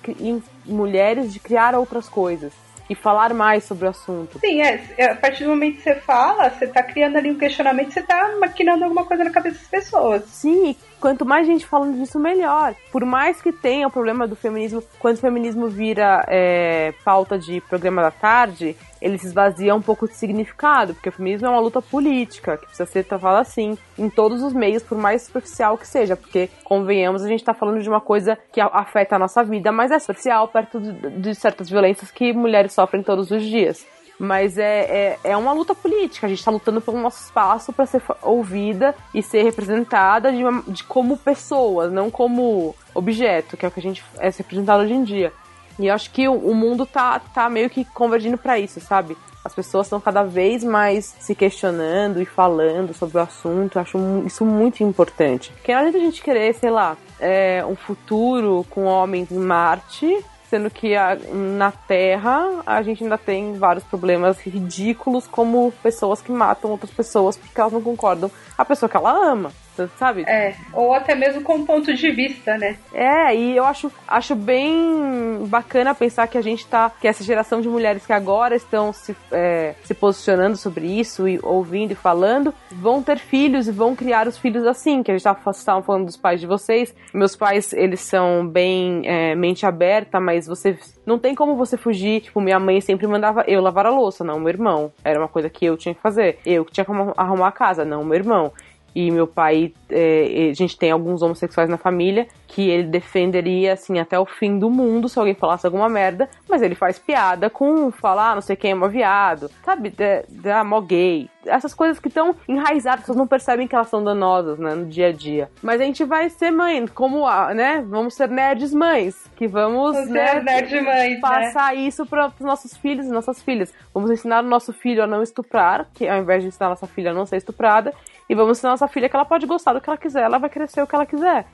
mulheres 0.65 1.33
de 1.33 1.39
criar 1.39 1.75
outras 1.75 2.07
coisas 2.07 2.53
e 2.89 2.95
falar 2.95 3.33
mais 3.33 3.65
sobre 3.65 3.85
o 3.85 3.89
assunto. 3.89 4.39
Sim, 4.39 4.61
é, 4.61 4.81
é. 4.97 5.05
A 5.11 5.15
partir 5.15 5.43
do 5.43 5.49
momento 5.49 5.77
que 5.77 5.83
você 5.83 5.95
fala, 5.95 6.49
você 6.49 6.67
tá 6.67 6.81
criando 6.81 7.17
ali 7.17 7.29
um 7.29 7.37
questionamento, 7.37 7.91
você 7.91 8.01
tá 8.01 8.35
maquinando 8.39 8.83
alguma 8.83 9.05
coisa 9.05 9.23
na 9.23 9.29
cabeça 9.29 9.57
das 9.59 9.67
pessoas. 9.67 10.23
Sim, 10.27 10.75
quanto 10.99 11.25
mais 11.25 11.47
gente 11.47 11.65
falando 11.65 11.97
disso, 11.97 12.19
melhor. 12.19 12.75
Por 12.91 13.05
mais 13.05 13.41
que 13.41 13.51
tenha 13.51 13.87
o 13.87 13.91
problema 13.91 14.27
do 14.27 14.35
feminismo, 14.35 14.83
quando 14.99 15.17
o 15.17 15.19
feminismo 15.19 15.67
vira 15.67 16.25
é, 16.27 16.93
pauta 17.03 17.37
de 17.37 17.61
programa 17.61 18.01
da 18.01 18.11
tarde, 18.11 18.75
ele 19.01 19.17
se 19.17 19.27
esvazia 19.27 19.75
um 19.75 19.81
pouco 19.81 20.07
de 20.07 20.15
significado, 20.15 20.93
porque 20.93 21.09
o 21.09 21.11
feminismo 21.11 21.47
é 21.47 21.49
uma 21.49 21.59
luta 21.59 21.81
política, 21.81 22.57
que 22.57 22.65
precisa 22.65 22.85
ser 22.85 23.03
tratada 23.03 23.39
assim, 23.39 23.77
em 23.97 24.09
todos 24.09 24.41
os 24.41 24.53
meios, 24.53 24.83
por 24.83 24.97
mais 24.97 25.23
superficial 25.23 25.77
que 25.77 25.87
seja, 25.87 26.15
porque, 26.15 26.49
convenhamos, 26.63 27.23
a 27.23 27.27
gente 27.27 27.39
está 27.39 27.53
falando 27.53 27.81
de 27.81 27.89
uma 27.89 28.01
coisa 28.01 28.37
que 28.51 28.59
afeta 28.59 29.15
a 29.15 29.19
nossa 29.19 29.43
vida, 29.43 29.71
mas 29.71 29.91
é 29.91 29.99
superficial 29.99 30.47
perto 30.47 30.79
de, 30.79 30.91
de 30.91 31.35
certas 31.35 31.69
violências 31.69 32.11
que 32.11 32.33
mulheres 32.33 32.73
sofrem 32.73 33.03
todos 33.03 33.29
os 33.31 33.43
dias. 33.43 33.85
Mas 34.19 34.57
é, 34.57 35.17
é, 35.23 35.31
é 35.31 35.37
uma 35.37 35.53
luta 35.53 35.75
política. 35.75 36.25
A 36.25 36.29
gente 36.29 36.39
está 36.39 36.49
lutando 36.49 36.81
pelo 36.81 36.99
nosso 36.99 37.23
espaço 37.23 37.71
para 37.71 37.85
ser 37.85 38.01
ouvida 38.21 38.95
e 39.13 39.21
ser 39.21 39.43
representada 39.43 40.31
de, 40.31 40.43
uma, 40.43 40.63
de 40.67 40.83
como 40.83 41.17
pessoas, 41.17 41.91
não 41.91 42.09
como 42.09 42.75
objeto, 42.95 43.55
que 43.55 43.65
é 43.65 43.69
o 43.69 43.71
que 43.71 43.79
a 43.79 43.83
gente 43.83 44.03
é 44.17 44.29
representado 44.29 44.83
hoje 44.83 44.93
em 44.93 45.03
dia. 45.03 45.31
E 45.79 45.87
eu 45.87 45.93
acho 45.93 46.09
que 46.11 46.27
o, 46.27 46.33
o 46.33 46.55
mundo 46.55 46.85
tá, 46.85 47.19
tá 47.19 47.49
meio 47.49 47.69
que 47.69 47.85
convergindo 47.85 48.37
para 48.37 48.57
isso, 48.57 48.79
sabe? 48.79 49.15
As 49.47 49.53
pessoas 49.53 49.85
estão 49.85 50.01
cada 50.01 50.23
vez 50.23 50.63
mais 50.63 51.15
se 51.19 51.33
questionando 51.33 52.21
e 52.21 52.25
falando 52.25 52.93
sobre 52.93 53.17
o 53.17 53.21
assunto. 53.21 53.77
Eu 53.77 53.81
acho 53.81 53.97
isso 54.25 54.43
muito 54.43 54.83
importante. 54.83 55.53
Porque 55.53 55.71
não 55.71 55.79
adianta 55.79 55.97
a 55.97 56.01
gente 56.01 56.21
querer, 56.21 56.53
sei 56.55 56.69
lá, 56.69 56.97
é, 57.19 57.63
um 57.65 57.75
futuro 57.75 58.65
com 58.69 58.83
homens 58.83 59.31
em 59.31 59.39
Marte 59.39 60.21
sendo 60.49 60.69
que 60.69 60.95
a, 60.95 61.17
na 61.31 61.71
Terra 61.71 62.61
a 62.65 62.81
gente 62.81 63.03
ainda 63.03 63.17
tem 63.17 63.53
vários 63.53 63.83
problemas 63.83 64.39
ridículos, 64.39 65.27
como 65.27 65.71
pessoas 65.83 66.21
que 66.21 66.31
matam 66.31 66.71
outras 66.71 66.91
pessoas 66.91 67.37
porque 67.37 67.59
elas 67.59 67.73
não 67.73 67.81
concordam. 67.81 68.31
A 68.57 68.65
pessoa 68.65 68.89
que 68.89 68.97
ela 68.97 69.11
ama 69.11 69.51
sabe? 69.97 70.23
É, 70.27 70.55
ou 70.73 70.93
até 70.93 71.13
mesmo 71.13 71.41
com 71.41 71.65
ponto 71.65 71.93
de 71.93 72.11
vista, 72.11 72.57
né? 72.57 72.77
É, 72.93 73.35
e 73.35 73.55
eu 73.55 73.65
acho, 73.65 73.91
acho 74.07 74.35
bem 74.35 75.45
bacana 75.47 75.93
pensar 75.93 76.27
que 76.27 76.37
a 76.37 76.41
gente 76.41 76.65
tá, 76.65 76.91
que 77.01 77.07
essa 77.07 77.23
geração 77.23 77.61
de 77.61 77.67
mulheres 77.67 78.05
que 78.05 78.13
agora 78.13 78.55
estão 78.55 78.91
se, 78.91 79.15
é, 79.31 79.75
se 79.83 79.93
posicionando 79.93 80.57
sobre 80.57 80.87
isso 80.87 81.27
e 81.27 81.39
ouvindo 81.43 81.91
e 81.91 81.95
falando, 81.95 82.53
vão 82.71 83.03
ter 83.03 83.19
filhos 83.19 83.67
e 83.67 83.71
vão 83.71 83.95
criar 83.95 84.27
os 84.27 84.37
filhos 84.37 84.65
assim, 84.65 85.03
que 85.03 85.11
a 85.11 85.13
gente 85.13 85.25
estava 85.27 85.81
falando 85.81 86.05
dos 86.05 86.17
pais 86.17 86.39
de 86.39 86.47
vocês. 86.47 86.95
Meus 87.13 87.35
pais, 87.35 87.73
eles 87.73 87.99
são 87.99 88.47
bem 88.47 89.01
é, 89.05 89.35
mente 89.35 89.65
aberta, 89.65 90.19
mas 90.19 90.47
você 90.47 90.77
não 91.05 91.19
tem 91.19 91.35
como 91.35 91.55
você 91.55 91.77
fugir. 91.77 92.21
Tipo, 92.21 92.41
minha 92.41 92.59
mãe 92.59 92.81
sempre 92.81 93.07
mandava 93.07 93.43
eu 93.47 93.61
lavar 93.61 93.85
a 93.85 93.89
louça, 93.89 94.23
não 94.23 94.39
meu 94.39 94.49
irmão. 94.49 94.91
Era 95.03 95.19
uma 95.19 95.27
coisa 95.27 95.49
que 95.49 95.65
eu 95.65 95.77
tinha 95.77 95.93
que 95.93 96.01
fazer. 96.01 96.39
Eu 96.45 96.65
que 96.65 96.71
tinha 96.71 96.85
que 96.85 96.91
arrumar 97.17 97.47
a 97.47 97.51
casa, 97.51 97.83
não 97.83 98.03
meu 98.03 98.15
irmão 98.15 98.51
e 98.97 99.11
meu 99.11 99.27
pai, 99.27 99.71
é, 99.91 100.49
a 100.49 100.53
gente 100.55 100.75
tem 100.75 100.89
alguns 100.89 101.21
homossexuais 101.21 101.69
na 101.69 101.77
família, 101.77 102.27
que 102.47 102.69
ele 102.69 102.83
defenderia, 102.83 103.73
assim, 103.73 103.99
até 103.99 104.17
o 104.17 104.25
fim 104.25 104.57
do 104.57 104.69
mundo 104.69 105.09
se 105.09 105.19
alguém 105.19 105.35
falasse 105.35 105.65
alguma 105.65 105.89
merda, 105.89 106.29
mas 106.49 106.61
ele 106.61 106.75
faz 106.75 106.97
piada 106.97 107.49
com 107.49 107.91
falar, 107.91 108.31
ah, 108.31 108.35
não 108.35 108.41
sei 108.41 108.55
quem 108.55 108.71
é 108.71 108.75
mó 108.75 108.87
viado, 108.87 109.51
sabe? 109.63 109.89
Da, 109.89 110.23
da 110.29 110.63
mó 110.63 110.79
gay. 110.79 111.29
Essas 111.45 111.73
coisas 111.73 111.99
que 111.99 112.07
estão 112.07 112.35
enraizadas, 112.47 112.99
as 112.99 113.01
pessoas 113.01 113.17
não 113.17 113.27
percebem 113.27 113.67
que 113.67 113.75
elas 113.75 113.89
são 113.89 114.03
danosas, 114.03 114.57
né, 114.57 114.73
no 114.73 114.85
dia 114.85 115.07
a 115.07 115.11
dia. 115.11 115.49
Mas 115.61 115.81
a 115.81 115.83
gente 115.83 116.03
vai 116.03 116.29
ser 116.29 116.51
mãe, 116.51 116.85
como, 116.87 117.27
a, 117.27 117.53
né? 117.53 117.83
Vamos 117.87 118.15
ser 118.15 118.29
nerds 118.29 118.73
mães, 118.73 119.29
que 119.35 119.47
vamos, 119.47 119.93
vamos 119.93 120.09
né, 120.09 120.41
nerd 120.41 120.81
mães, 120.81 121.13
né? 121.13 121.19
passar 121.19 121.73
né? 121.73 121.81
isso 121.81 122.05
para 122.05 122.27
os 122.27 122.39
nossos 122.39 122.75
filhos 122.75 123.05
e 123.05 123.09
nossas 123.09 123.41
filhas. 123.41 123.73
Vamos 123.93 124.09
ensinar 124.09 124.43
o 124.43 124.47
nosso 124.47 124.73
filho 124.73 125.03
a 125.03 125.07
não 125.07 125.21
estuprar, 125.21 125.87
que 125.93 126.07
ao 126.07 126.19
invés 126.19 126.41
de 126.41 126.49
ensinar 126.49 126.67
a 126.67 126.69
nossa 126.71 126.87
filha 126.87 127.11
a 127.11 127.13
não 127.13 127.25
ser 127.25 127.37
estuprada, 127.37 127.93
e 128.29 128.35
vamos 128.35 128.57
ensinar 128.57 128.71
a 128.71 128.73
nossa 128.73 128.87
filha 128.87 129.07
que 129.07 129.15
ela 129.15 129.25
pode 129.25 129.45
gostar 129.45 129.73
do 129.73 129.81
que 129.81 129.89
ela 129.89 129.97
quiser, 129.97 130.23
ela 130.23 130.37
vai 130.37 130.49
crescer 130.49 130.81
o 130.81 130.87
que 130.87 130.95
ela 130.95 131.05
quiser. 131.05 131.45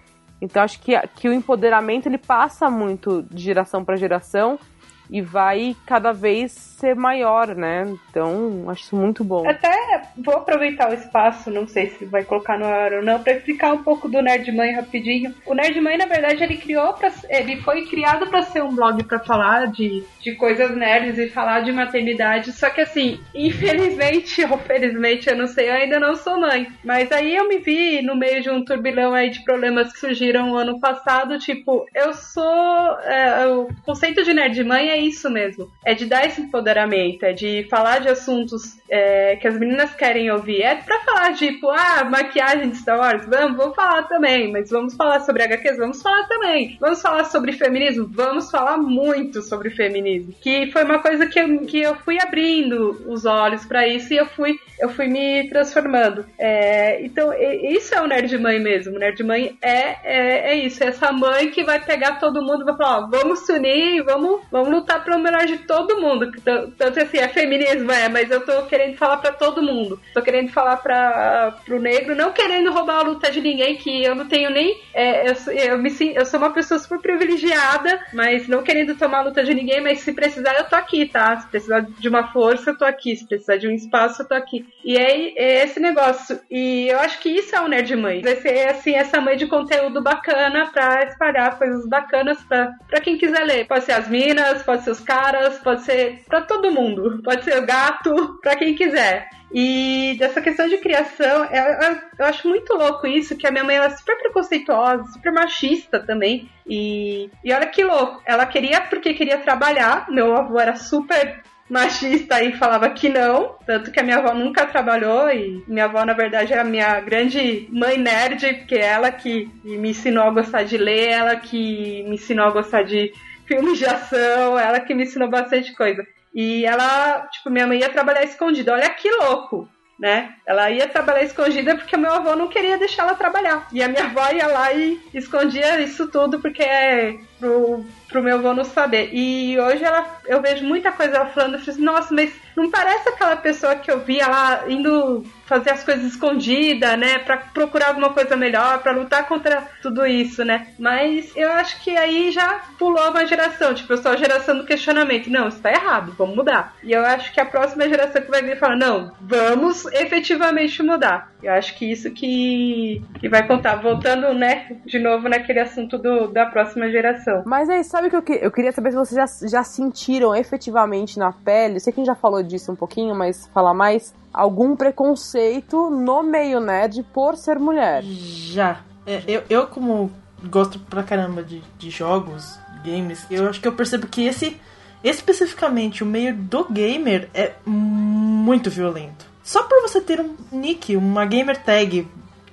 Então 0.44 0.62
acho 0.62 0.82
que, 0.82 1.00
que 1.16 1.30
o 1.30 1.34
empoderamento 1.34 2.08
ele 2.08 2.18
passa 2.18 2.70
muito 2.70 3.24
de 3.32 3.42
geração 3.42 3.84
para 3.84 3.96
geração 3.96 4.60
e 5.10 5.22
vai 5.22 5.76
cada 5.86 6.12
vez 6.12 6.52
ser 6.52 6.96
maior, 6.96 7.56
né? 7.56 7.94
Então, 8.10 8.66
acho 8.70 8.96
muito 8.96 9.24
bom. 9.24 9.48
Até 9.48 10.04
vou 10.18 10.36
aproveitar 10.36 10.90
o 10.90 10.94
espaço, 10.94 11.50
não 11.50 11.68
sei 11.68 11.90
se 11.92 12.06
vai 12.06 12.24
colocar 12.24 12.58
no 12.58 12.66
ar 12.66 12.94
ou 12.94 13.04
não, 13.04 13.22
para 13.22 13.34
explicar 13.34 13.74
um 13.74 13.84
pouco 13.84 14.10
do 14.10 14.22
Nerd 14.22 14.52
Mãe 14.52 14.74
rapidinho. 14.74 15.34
O 15.46 15.54
Nerd 15.54 15.80
Mãe, 15.80 15.98
na 15.98 16.06
verdade, 16.06 16.44
ele 16.44 16.58
criou 16.58 16.94
ele 17.30 17.58
foi 17.58 17.86
criado 17.86 18.28
para 18.28 18.42
ser 18.42 18.64
um 18.64 18.74
blog 18.74 19.04
para 19.04 19.20
falar 19.20 19.68
de, 19.68 20.04
de 20.22 20.34
coisas 20.36 20.76
nerds 20.76 21.18
e 21.18 21.30
falar 21.30 21.62
de 21.62 21.72
maternidade, 21.72 22.52
só 22.52 22.70
que 22.70 22.82
assim, 22.82 23.20
infelizmente 23.34 24.44
ou 24.50 24.58
felizmente, 24.58 25.30
eu 25.30 25.36
não 25.36 25.48
sei, 25.48 25.70
eu 25.70 25.74
ainda 25.74 26.00
não 26.00 26.16
sou 26.16 26.40
mãe. 26.40 26.68
Mas 26.84 27.12
aí 27.12 27.36
eu 27.36 27.48
me 27.48 27.58
vi 27.58 28.02
no 28.02 28.16
meio 28.16 28.42
de 28.42 28.50
um 28.50 28.64
turbilhão 28.64 29.14
aí 29.14 29.30
de 29.30 29.44
problemas 29.44 29.92
que 29.92 30.00
surgiram 30.00 30.56
ano 30.56 30.80
passado, 30.80 31.40
tipo, 31.40 31.86
eu 31.94 32.14
sou 32.14 33.00
é, 33.02 33.48
o 33.48 33.68
conceito 33.86 34.24
de 34.24 34.34
Nerd 34.34 34.64
Mãe 34.64 34.90
é 34.94 34.98
isso 35.00 35.30
mesmo. 35.30 35.70
É 35.86 35.94
de 35.94 36.06
dar 36.06 36.26
esse 36.26 36.42
empoderamento, 36.42 37.24
é 37.24 37.34
de 37.34 37.68
falar 37.70 38.00
de 38.00 38.10
assuntos 38.10 38.78
é, 38.90 39.36
que 39.38 39.48
as 39.48 39.58
meninas 39.58 39.94
querem 39.96 40.32
ouvir. 40.32 40.62
É 40.62 40.76
pra 40.76 41.00
falar, 41.00 41.34
tipo, 41.34 41.70
ah, 41.70 42.04
maquiagem 42.04 42.70
de 42.70 42.78
Star 42.78 43.00
Wars, 43.00 43.26
vamos, 43.26 43.58
vamos 43.58 43.76
falar 43.76 44.04
também. 44.04 44.52
Mas 44.52 44.70
vamos 44.70 44.96
falar 44.96 45.22
sobre 45.22 45.44
HQs? 45.44 45.78
Vamos 45.78 46.02
falar 46.02 46.28
também. 46.28 46.78
Vamos 46.80 47.02
falar 47.02 47.26
sobre 47.26 47.54
feminismo? 47.54 48.08
Vamos 48.10 48.52
falar 48.52 48.78
muito 48.78 49.42
sobre 49.42 49.70
feminismo. 49.72 50.34
Que 50.42 50.72
foi 50.72 50.84
uma 50.84 51.00
coisa 51.00 51.26
que 51.26 51.40
eu, 51.40 51.60
que 51.66 51.82
eu 51.82 51.96
fui 51.96 52.18
abrindo 52.22 53.04
os 53.08 53.26
olhos 53.26 53.66
para 53.66 53.88
isso 53.88 54.14
e 54.14 54.18
eu 54.18 54.28
fui, 54.28 54.60
eu 54.80 54.90
fui 54.90 55.08
me 55.08 55.50
transformando. 55.50 56.26
É, 56.38 57.04
então, 57.04 57.34
isso 57.34 57.96
é 57.96 58.02
o 58.02 58.08
Nerd 58.08 58.38
Mãe 58.38 58.60
mesmo. 58.60 58.96
O 58.96 59.00
Nerd 59.00 59.24
Mãe 59.24 59.58
é, 59.62 59.96
é, 60.04 60.52
é 60.52 60.56
isso. 60.56 60.84
É 60.84 60.88
essa 60.88 61.12
mãe 61.12 61.50
que 61.50 61.64
vai 61.64 61.84
pegar 61.84 62.20
todo 62.20 62.44
mundo 62.44 62.62
e 62.62 62.66
vai 62.66 62.78
falar, 62.78 63.00
ó, 63.00 63.08
vamos 63.08 63.40
se 63.40 63.54
unir, 63.54 64.04
vamos, 64.04 64.42
vamos 64.52 64.70
lutar 64.70 64.83
pelo 64.84 65.20
melhor 65.20 65.46
de 65.46 65.60
todo 65.60 66.00
mundo. 66.00 66.32
Tanto 66.78 67.00
assim, 67.00 67.18
é 67.18 67.28
feminismo, 67.28 67.92
é, 67.92 68.10
mas 68.10 68.30
eu 68.30 68.46
tô 68.46 68.64
querendo 68.64 68.98
falar 68.98 69.18
para 69.18 69.34
todo 69.34 69.62
mundo. 69.62 70.00
Tô 70.14 70.22
querendo 70.22 70.52
falar 70.52 70.78
para 70.78 71.56
pro 71.66 71.80
negro, 71.80 72.16
não 72.16 72.32
querendo 72.32 72.72
roubar 72.72 73.00
a 73.00 73.04
luta 73.04 73.32
de 73.32 73.42
ninguém, 73.42 73.76
que 73.76 74.04
eu 74.04 74.16
não 74.16 74.28
tenho 74.28 74.50
nem. 74.50 74.80
É, 74.94 75.30
eu, 75.30 75.36
eu, 75.54 75.78
me, 75.78 75.92
eu 76.16 76.26
sou 76.26 76.40
uma 76.40 76.52
pessoa 76.52 76.80
super 76.80 77.00
privilegiada, 77.00 78.00
mas 78.14 78.48
não 78.48 78.64
querendo 78.64 78.96
tomar 78.96 79.20
a 79.20 79.24
luta 79.24 79.44
de 79.44 79.54
ninguém, 79.54 79.82
mas 79.82 80.00
se 80.00 80.14
precisar, 80.14 80.54
eu 80.56 80.66
tô 80.66 80.76
aqui, 80.76 81.06
tá? 81.06 81.40
Se 81.40 81.48
precisar 81.48 81.82
de 81.82 82.10
uma 82.10 82.32
força, 82.32 82.72
eu 82.72 82.78
tô 82.78 82.86
aqui. 82.86 83.16
Se 83.16 83.28
precisar 83.28 83.58
de 83.58 83.68
um 83.68 83.72
espaço, 83.72 84.22
eu 84.22 84.28
tô 84.28 84.34
aqui. 84.34 84.66
E 84.84 84.98
é, 84.98 85.34
é 85.38 85.64
esse 85.64 85.80
negócio. 85.80 86.40
E 86.50 86.88
eu 86.90 87.00
acho 87.00 87.20
que 87.20 87.30
isso 87.30 87.56
é 87.56 87.62
o 87.62 87.68
Nerd 87.68 87.96
Mãe. 87.96 88.22
Vai 88.22 88.36
ser, 88.38 88.70
assim, 88.70 88.94
essa 88.94 89.22
mãe 89.22 89.38
de 89.38 89.48
conteúdo 89.48 90.02
bacana 90.02 90.70
pra 90.72 91.04
espalhar 91.04 91.58
coisas 91.58 91.88
bacanas 91.88 92.38
pra 92.44 93.02
quem 93.02 93.18
quiser 93.18 93.44
ler. 93.44 93.68
Pode 93.68 93.86
ser 93.86 93.94
as 93.94 94.08
minas, 94.08 94.64
pode 94.64 94.73
ser 94.82 94.92
os 94.92 95.00
caras, 95.00 95.60
pode 95.60 95.84
ser 95.84 96.24
para 96.28 96.42
todo 96.42 96.72
mundo, 96.72 97.22
pode 97.24 97.44
ser 97.44 97.62
o 97.62 97.66
gato, 97.66 98.40
para 98.42 98.56
quem 98.56 98.74
quiser. 98.74 99.30
E 99.54 100.16
dessa 100.18 100.42
questão 100.42 100.68
de 100.68 100.80
criação, 100.80 101.46
eu, 101.46 101.96
eu, 102.18 102.26
acho 102.26 102.48
muito 102.48 102.74
louco 102.74 103.06
isso, 103.06 103.38
que 103.38 103.46
a 103.46 103.52
minha 103.52 103.64
mãe 103.64 103.76
era 103.76 103.86
é 103.86 103.90
super 103.92 104.18
preconceituosa, 104.18 105.04
super 105.12 105.32
machista 105.32 106.00
também. 106.00 106.50
E, 106.66 107.30
e 107.44 107.54
olha 107.54 107.68
que 107.68 107.84
louco, 107.84 108.20
ela 108.26 108.48
queria 108.48 108.82
porque 108.82 109.14
queria 109.14 109.38
trabalhar, 109.38 110.10
meu 110.10 110.36
avô 110.36 110.60
era 110.60 110.76
super 110.76 111.44
machista 111.70 112.44
e 112.44 112.52
falava 112.54 112.90
que 112.90 113.10
não, 113.10 113.56
tanto 113.66 113.92
que 113.92 114.00
a 114.00 114.04
minha 114.04 114.18
avó 114.18 114.34
nunca 114.34 114.66
trabalhou 114.66 115.30
e 115.30 115.64
minha 115.68 115.86
avó 115.86 116.04
na 116.06 116.14
verdade 116.14 116.54
é 116.54 116.60
a 116.60 116.64
minha 116.64 117.00
grande 117.00 117.68
mãe 117.72 117.98
nerd, 117.98 118.54
porque 118.56 118.76
é 118.76 118.86
ela 118.86 119.12
que 119.12 119.50
me 119.64 119.92
ensinou 119.92 120.26
a 120.26 120.32
gostar 120.32 120.64
de 120.64 120.78
ler, 120.78 121.10
ela 121.10 121.36
que 121.36 122.04
me 122.04 122.16
ensinou 122.16 122.48
a 122.48 122.52
gostar 122.52 122.84
de 122.84 123.14
filmes 123.46 123.78
de 123.78 123.86
ação, 123.86 124.58
ela 124.58 124.80
que 124.80 124.94
me 124.94 125.04
ensinou 125.04 125.30
bastante 125.30 125.74
coisa. 125.74 126.06
E 126.34 126.66
ela, 126.66 127.28
tipo, 127.32 127.50
minha 127.50 127.68
mãe 127.68 127.80
ia 127.80 127.90
trabalhar 127.90 128.24
escondida. 128.24 128.74
Olha 128.74 128.90
que 128.90 129.10
louco, 129.12 129.70
né? 130.00 130.34
Ela 130.46 130.72
ia 130.72 130.88
trabalhar 130.88 131.24
escondida 131.24 131.76
porque 131.76 131.96
o 131.96 132.00
meu 132.00 132.12
avô 132.12 132.36
não 132.36 132.48
queria 132.48 132.78
deixar 132.78 133.04
ela 133.04 133.16
trabalhar. 133.16 133.68
E 133.72 133.84
a 133.84 133.88
minha 133.88 134.06
avó 134.06 134.28
ia 134.32 134.48
lá 134.48 134.74
e 134.74 135.00
escondia 135.14 135.80
isso 135.80 136.08
tudo 136.08 136.40
porque 136.40 136.64
é 136.64 137.16
pro, 137.40 137.86
pro 138.10 138.24
meu 138.24 138.38
avô 138.38 138.54
não 138.54 138.64
saber. 138.64 139.10
E 139.14 139.60
hoje 139.60 139.84
ela, 139.84 140.20
eu 140.26 140.42
vejo 140.42 140.66
muita 140.66 140.92
coisa 140.92 141.18
ela 141.18 141.28
falando, 141.28 141.54
eu 141.54 141.60
falei 141.60 141.74
assim, 141.74 141.84
nossa, 141.84 142.14
mas 142.14 142.34
não 142.58 142.72
parece 142.72 143.10
aquela 143.10 143.36
pessoa 143.36 143.76
que 143.76 143.92
eu 143.92 144.00
via 144.00 144.28
lá 144.28 144.64
indo 144.68 145.24
fazer 145.54 145.70
as 145.70 145.84
coisas 145.84 146.06
escondidas, 146.06 146.98
né, 146.98 147.20
para 147.20 147.38
procurar 147.38 147.90
alguma 147.90 148.10
coisa 148.10 148.36
melhor, 148.36 148.80
para 148.80 148.92
lutar 148.92 149.28
contra 149.28 149.62
tudo 149.84 150.06
isso, 150.06 150.44
né? 150.44 150.68
Mas 150.80 151.32
eu 151.36 151.52
acho 151.52 151.80
que 151.84 151.96
aí 151.96 152.32
já 152.32 152.62
pulou 152.80 153.12
uma 153.12 153.26
geração, 153.28 153.74
tipo, 153.74 153.94
eu 153.94 153.98
sou 153.98 154.12
a 154.12 154.18
geração 154.18 154.58
do 154.58 154.66
questionamento. 154.66 155.30
Não, 155.30 155.48
isso 155.48 155.62
tá 155.62 155.72
errado, 155.72 156.16
vamos 156.18 156.36
mudar. 156.36 156.76
E 156.82 156.92
eu 156.92 157.06
acho 157.06 157.32
que 157.32 157.40
a 157.40 157.46
próxima 157.46 157.88
geração 157.88 158.22
que 158.22 158.32
vai 158.32 158.42
vir 158.42 158.58
falar, 158.58 158.76
não, 158.76 159.12
vamos 159.22 159.86
efetivamente 159.86 160.82
mudar. 160.82 161.33
Eu 161.44 161.54
acho 161.54 161.76
que 161.76 161.92
isso 161.92 162.10
que, 162.12 163.04
que 163.20 163.28
vai 163.28 163.46
contar. 163.46 163.76
Voltando, 163.76 164.34
né, 164.34 164.78
de 164.86 164.98
novo 164.98 165.28
naquele 165.28 165.60
assunto 165.60 165.98
do, 165.98 166.28
da 166.28 166.46
próxima 166.46 166.90
geração. 166.90 167.44
Mas 167.46 167.70
aí, 167.70 167.84
sabe 167.84 168.08
o 168.08 168.10
que 168.10 168.16
eu, 168.16 168.22
que 168.22 168.34
eu 168.34 168.52
queria 168.52 168.72
saber 168.72 168.92
se 168.92 168.98
vocês 168.98 169.42
já, 169.42 169.48
já 169.48 169.64
sentiram 169.64 170.36
efetivamente 170.36 171.20
na 171.20 171.32
pele? 171.32 171.76
Eu 171.76 171.80
sei 171.80 171.92
que 171.92 172.00
a 172.00 172.04
gente 172.04 172.14
já 172.14 172.16
falou 172.16 172.42
disso 172.42 172.72
um 172.72 172.76
pouquinho, 172.76 173.14
mas 173.14 173.48
falar 173.54 173.74
mais. 173.74 174.14
Algum 174.34 174.76
preconceito 174.76 175.92
no 175.92 176.24
meio 176.24 176.60
nerd 176.60 177.04
por 177.14 177.36
ser 177.36 177.60
mulher? 177.60 178.02
Já. 178.04 178.82
É, 179.06 179.22
eu, 179.28 179.44
eu, 179.48 179.68
como 179.68 180.12
gosto 180.50 180.80
pra 180.80 181.04
caramba 181.04 181.44
de, 181.44 181.62
de 181.78 181.90
jogos, 181.92 182.60
games, 182.84 183.26
eu 183.30 183.48
acho 183.48 183.62
que 183.62 183.68
eu 183.68 183.74
percebo 183.74 184.08
que 184.08 184.26
esse, 184.26 184.60
especificamente, 185.04 186.04
o 186.04 186.06
meio 186.06 186.36
do 186.36 186.66
gamer 186.66 187.30
é 187.34 187.54
muito 187.66 188.70
violento. 188.70 189.33
Só 189.44 189.64
por 189.64 189.82
você 189.82 190.00
ter 190.00 190.22
um 190.22 190.36
nick, 190.52 190.96
uma 190.96 191.26
gamer 191.26 191.62
tag 191.62 192.08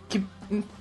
que 0.08 0.24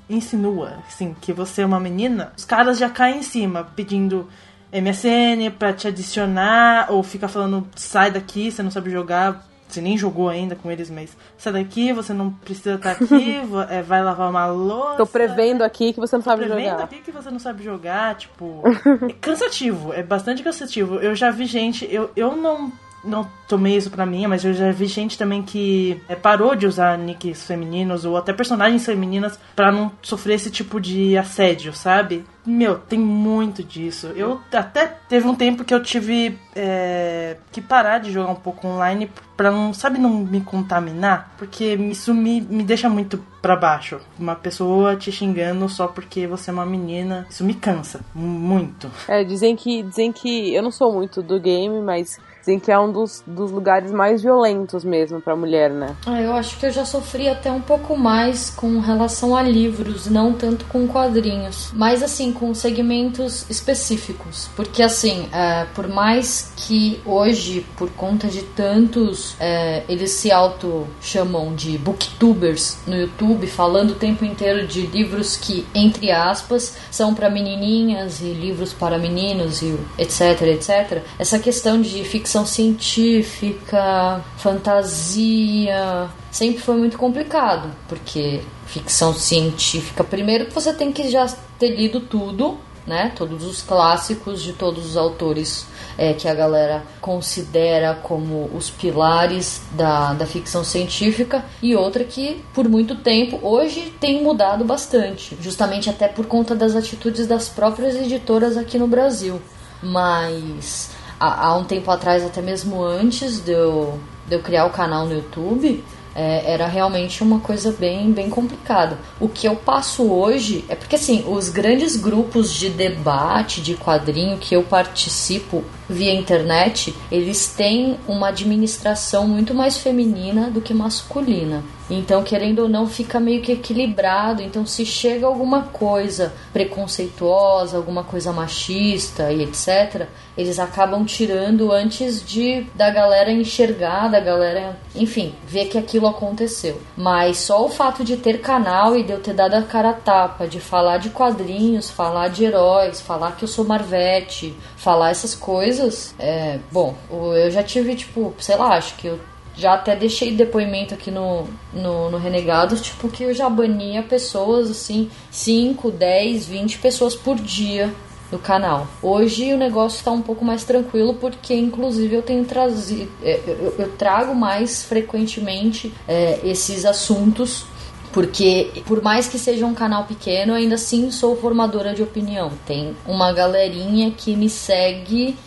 insinua, 0.09 0.79
assim, 0.87 1.15
que 1.21 1.31
você 1.31 1.61
é 1.61 1.65
uma 1.65 1.79
menina, 1.79 2.33
os 2.35 2.43
caras 2.43 2.79
já 2.79 2.89
caem 2.89 3.19
em 3.19 3.23
cima 3.23 3.71
pedindo 3.75 4.27
MSN 4.73 5.51
pra 5.57 5.71
te 5.71 5.87
adicionar, 5.87 6.87
ou 6.89 7.03
fica 7.03 7.27
falando, 7.27 7.67
sai 7.75 8.09
daqui, 8.09 8.51
você 8.51 8.63
não 8.63 8.71
sabe 8.71 8.89
jogar, 8.89 9.47
você 9.67 9.81
nem 9.81 9.95
jogou 9.95 10.29
ainda 10.29 10.55
com 10.55 10.71
eles, 10.71 10.89
mas 10.89 11.15
sai 11.37 11.53
daqui, 11.53 11.93
você 11.93 12.11
não 12.11 12.31
precisa 12.31 12.75
estar 12.75 12.95
tá 12.95 13.03
aqui, 13.03 13.39
é, 13.69 13.83
vai 13.83 14.03
lavar 14.03 14.29
uma 14.29 14.47
louça. 14.47 14.97
Tô 14.97 15.05
prevendo 15.05 15.63
aqui 15.63 15.93
que 15.93 15.99
você 15.99 16.15
não 16.15 16.23
sabe 16.23 16.47
jogar. 16.47 16.55
Tô 16.55 16.61
prevendo 16.61 16.83
aqui 16.83 17.01
que 17.01 17.11
você 17.11 17.29
não 17.29 17.39
sabe 17.39 17.63
jogar, 17.63 18.15
tipo. 18.15 18.63
é 19.07 19.13
cansativo, 19.13 19.93
é 19.93 20.01
bastante 20.01 20.41
cansativo. 20.41 20.95
Eu 20.95 21.13
já 21.13 21.29
vi 21.29 21.45
gente, 21.45 21.87
eu, 21.91 22.09
eu 22.15 22.35
não 22.35 22.71
não 23.03 23.29
tomei 23.47 23.75
isso 23.75 23.89
pra 23.89 24.05
mim, 24.05 24.27
mas 24.27 24.45
eu 24.45 24.53
já 24.53 24.71
vi 24.71 24.85
gente 24.85 25.17
também 25.17 25.41
que 25.41 26.01
é, 26.07 26.15
parou 26.15 26.55
de 26.55 26.67
usar 26.67 26.97
nicks 26.97 27.45
femininos 27.45 28.05
ou 28.05 28.17
até 28.17 28.31
personagens 28.31 28.85
femininas 28.85 29.39
para 29.55 29.71
não 29.71 29.91
sofrer 30.01 30.35
esse 30.35 30.51
tipo 30.51 30.79
de 30.79 31.17
assédio, 31.17 31.73
sabe? 31.73 32.25
Meu, 32.45 32.77
tem 32.79 32.99
muito 32.99 33.63
disso. 33.63 34.07
Eu 34.15 34.39
até 34.51 34.87
teve 35.07 35.27
um 35.27 35.35
tempo 35.35 35.63
que 35.63 35.73
eu 35.73 35.81
tive 35.83 36.37
é, 36.55 37.37
que 37.51 37.61
parar 37.61 37.99
de 37.99 38.11
jogar 38.11 38.31
um 38.31 38.35
pouco 38.35 38.67
online 38.67 39.09
pra 39.35 39.51
não, 39.51 39.73
sabe, 39.73 39.99
não 39.99 40.09
me 40.09 40.41
contaminar, 40.41 41.33
porque 41.37 41.75
isso 41.75 42.13
me, 42.13 42.41
me 42.41 42.63
deixa 42.63 42.89
muito 42.89 43.23
pra 43.41 43.55
baixo. 43.55 43.99
Uma 44.17 44.35
pessoa 44.35 44.95
te 44.95 45.11
xingando 45.11 45.67
só 45.69 45.87
porque 45.87 46.27
você 46.27 46.49
é 46.49 46.53
uma 46.53 46.65
menina, 46.65 47.25
isso 47.29 47.43
me 47.43 47.53
cansa 47.53 48.01
muito. 48.13 48.91
É, 49.07 49.23
dizem 49.23 49.55
que, 49.55 49.83
dizem 49.83 50.11
que 50.11 50.53
eu 50.53 50.61
não 50.61 50.71
sou 50.71 50.93
muito 50.93 51.21
do 51.21 51.39
game, 51.39 51.81
mas 51.81 52.19
Dizem 52.39 52.59
que 52.59 52.71
é 52.71 52.79
um 52.79 52.91
dos, 52.91 53.23
dos 53.27 53.51
lugares 53.51 53.91
mais 53.91 54.21
violentos 54.21 54.83
mesmo 54.83 55.21
para 55.21 55.35
mulher, 55.35 55.69
né? 55.69 55.95
Ah, 56.05 56.21
eu 56.21 56.33
acho 56.33 56.57
que 56.57 56.65
eu 56.65 56.71
já 56.71 56.85
sofri 56.85 57.27
até 57.27 57.51
um 57.51 57.61
pouco 57.61 57.97
mais 57.97 58.49
com 58.49 58.79
relação 58.79 59.35
a 59.35 59.43
livros, 59.43 60.07
não 60.07 60.33
tanto 60.33 60.65
com 60.65 60.87
quadrinhos, 60.87 61.71
mas 61.73 62.01
assim 62.01 62.31
com 62.31 62.53
segmentos 62.53 63.49
específicos, 63.49 64.49
porque 64.55 64.81
assim, 64.81 65.27
é, 65.33 65.65
por 65.75 65.87
mais 65.87 66.53
que 66.55 67.01
hoje, 67.05 67.65
por 67.77 67.89
conta 67.91 68.27
de 68.27 68.41
tantos, 68.43 69.35
é, 69.39 69.83
eles 69.89 70.11
se 70.11 70.31
auto 70.31 70.87
chamam 71.01 71.53
de 71.53 71.77
booktubers 71.77 72.77
no 72.87 72.95
YouTube, 72.95 73.47
falando 73.47 73.91
o 73.91 73.95
tempo 73.95 74.23
inteiro 74.23 74.65
de 74.65 74.81
livros 74.87 75.35
que, 75.35 75.65
entre 75.75 76.11
aspas, 76.11 76.77
são 76.89 77.13
para 77.13 77.29
menininhas 77.29 78.21
e 78.21 78.33
livros 78.33 78.73
para 78.73 78.97
meninos 78.97 79.61
e 79.61 79.77
etc, 79.97 80.41
etc. 80.43 81.03
Essa 81.17 81.39
questão 81.39 81.81
de 81.81 82.03
ficção 82.03 82.28
ficção 82.29 82.45
científica, 82.45 84.23
fantasia, 84.37 86.07
sempre 86.29 86.61
foi 86.61 86.77
muito 86.77 86.95
complicado, 86.95 87.71
porque 87.87 88.41
ficção 88.67 89.15
científica, 89.15 90.03
primeiro 90.03 90.45
você 90.51 90.71
tem 90.71 90.91
que 90.91 91.09
já 91.09 91.25
ter 91.57 91.75
lido 91.75 91.99
tudo, 92.01 92.59
né? 92.85 93.11
Todos 93.15 93.43
os 93.43 93.63
clássicos 93.63 94.43
de 94.43 94.53
todos 94.53 94.85
os 94.85 94.95
autores 94.95 95.65
é, 95.97 96.13
que 96.13 96.27
a 96.27 96.35
galera 96.35 96.83
considera 97.01 97.95
como 97.95 98.47
os 98.55 98.69
pilares 98.69 99.63
da, 99.71 100.13
da 100.13 100.27
ficção 100.27 100.63
científica, 100.63 101.43
e 101.63 101.75
outra 101.75 102.03
que, 102.03 102.43
por 102.53 102.69
muito 102.69 102.93
tempo, 102.93 103.39
hoje 103.41 103.91
tem 103.99 104.21
mudado 104.21 104.63
bastante, 104.63 105.35
justamente 105.41 105.89
até 105.89 106.07
por 106.07 106.27
conta 106.27 106.53
das 106.53 106.75
atitudes 106.75 107.25
das 107.25 107.49
próprias 107.49 107.95
editoras 107.95 108.55
aqui 108.55 108.77
no 108.77 108.87
Brasil. 108.87 109.41
Mas 109.81 110.91
há, 111.19 111.55
um 111.57 111.63
tempo 111.63 111.91
atrás, 111.91 112.23
até 112.23 112.41
mesmo 112.41 112.83
antes 112.83 113.39
de 113.39 113.51
eu, 113.51 113.99
de 114.27 114.35
eu 114.35 114.41
criar 114.41 114.65
o 114.65 114.69
canal 114.69 115.05
no 115.05 115.13
YouTube, 115.13 115.83
é, 116.15 116.51
era 116.53 116.65
realmente 116.67 117.21
uma 117.21 117.39
coisa 117.39 117.71
bem, 117.71 118.11
bem 118.11 118.29
complicada. 118.29 118.97
O 119.19 119.27
que 119.27 119.47
eu 119.47 119.55
passo 119.55 120.11
hoje 120.11 120.65
é 120.67 120.75
porque, 120.75 120.95
assim, 120.95 121.23
os 121.27 121.49
grandes 121.49 121.95
grupos 121.95 122.53
de 122.53 122.69
debate 122.69 123.61
de 123.61 123.75
quadrinho 123.75 124.37
que 124.37 124.55
eu 124.55 124.63
participo 124.63 125.63
via 125.89 126.13
internet, 126.13 126.95
eles 127.11 127.47
têm 127.47 127.97
uma 128.07 128.29
administração 128.29 129.27
muito 129.27 129.53
mais 129.53 129.77
feminina 129.77 130.49
do 130.49 130.61
que 130.61 130.73
masculina. 130.73 131.63
Então, 131.89 132.23
querendo 132.23 132.59
ou 132.59 132.69
não, 132.69 132.87
fica 132.87 133.19
meio 133.19 133.41
que 133.41 133.51
equilibrado. 133.51 134.41
Então, 134.41 134.65
se 134.65 134.85
chega 134.85 135.25
alguma 135.25 135.63
coisa 135.63 136.33
preconceituosa, 136.53 137.77
alguma 137.77 138.03
coisa 138.03 138.31
machista 138.31 139.31
e 139.31 139.43
etc., 139.43 140.07
eles 140.37 140.57
acabam 140.57 141.03
tirando 141.03 141.71
antes 141.71 142.23
de 142.25 142.65
da 142.73 142.89
galera 142.89 143.31
enxergar, 143.31 144.07
da 144.07 144.19
galera, 144.19 144.77
enfim, 144.95 145.33
ver 145.45 145.65
que 145.65 145.77
aquilo 145.77 146.07
aconteceu. 146.07 146.79
Mas 146.95 147.37
só 147.37 147.65
o 147.65 147.69
fato 147.69 148.05
de 148.05 148.15
ter 148.15 148.39
canal 148.39 148.95
e 148.95 149.03
de 149.03 149.11
eu 149.11 149.19
ter 149.19 149.33
dado 149.33 149.55
a 149.55 149.63
cara 149.63 149.89
a 149.89 149.93
tapa, 149.93 150.47
de 150.47 150.59
falar 150.59 150.97
de 150.97 151.09
quadrinhos, 151.09 151.89
falar 151.89 152.29
de 152.29 152.45
heróis, 152.45 153.01
falar 153.01 153.33
que 153.33 153.43
eu 153.43 153.47
sou 153.47 153.65
Marvete, 153.65 154.55
falar 154.77 155.09
essas 155.09 155.35
coisas, 155.35 156.15
é, 156.17 156.59
bom, 156.71 156.95
eu 157.11 157.51
já 157.51 157.61
tive, 157.63 157.95
tipo, 157.95 158.33
sei 158.39 158.55
lá, 158.55 158.77
acho 158.77 158.95
que 158.95 159.07
eu 159.07 159.19
já 159.59 159.73
até 159.73 159.95
deixei 159.95 160.31
depoimento 160.31 160.93
aqui 160.93 161.11
no, 161.11 161.45
no, 161.73 162.09
no 162.09 162.17
Renegados, 162.17 162.81
tipo, 162.81 163.09
que 163.09 163.23
eu 163.23 163.33
já 163.33 163.49
bania 163.49 164.01
pessoas, 164.01 164.71
assim, 164.71 165.09
5, 165.29 165.91
10, 165.91 166.47
20 166.47 166.77
pessoas 166.79 167.13
por 167.13 167.35
dia 167.35 167.93
no 168.31 168.39
canal. 168.39 168.87
Hoje 169.01 169.53
o 169.53 169.57
negócio 169.57 169.97
está 169.97 170.11
um 170.11 170.21
pouco 170.21 170.45
mais 170.45 170.63
tranquilo 170.63 171.15
porque, 171.15 171.53
inclusive, 171.53 172.15
eu 172.15 172.21
tenho 172.21 172.45
trazido, 172.45 173.11
é, 173.21 173.39
eu, 173.45 173.75
eu 173.77 173.91
trago 173.97 174.33
mais 174.33 174.83
frequentemente 174.83 175.93
é, 176.07 176.39
esses 176.43 176.85
assuntos. 176.85 177.65
Porque, 178.11 178.71
por 178.87 179.03
mais 179.03 179.27
que 179.27 179.37
seja 179.37 179.67
um 179.67 179.75
canal 179.75 180.05
pequeno, 180.05 180.53
ainda 180.53 180.75
assim 180.75 181.11
sou 181.11 181.35
formadora 181.35 181.93
de 181.93 182.01
opinião. 182.01 182.51
Tem 182.65 182.95
uma 183.05 183.31
galerinha 183.31 184.09
que 184.09 184.35
me 184.35 184.49
segue 184.49 185.37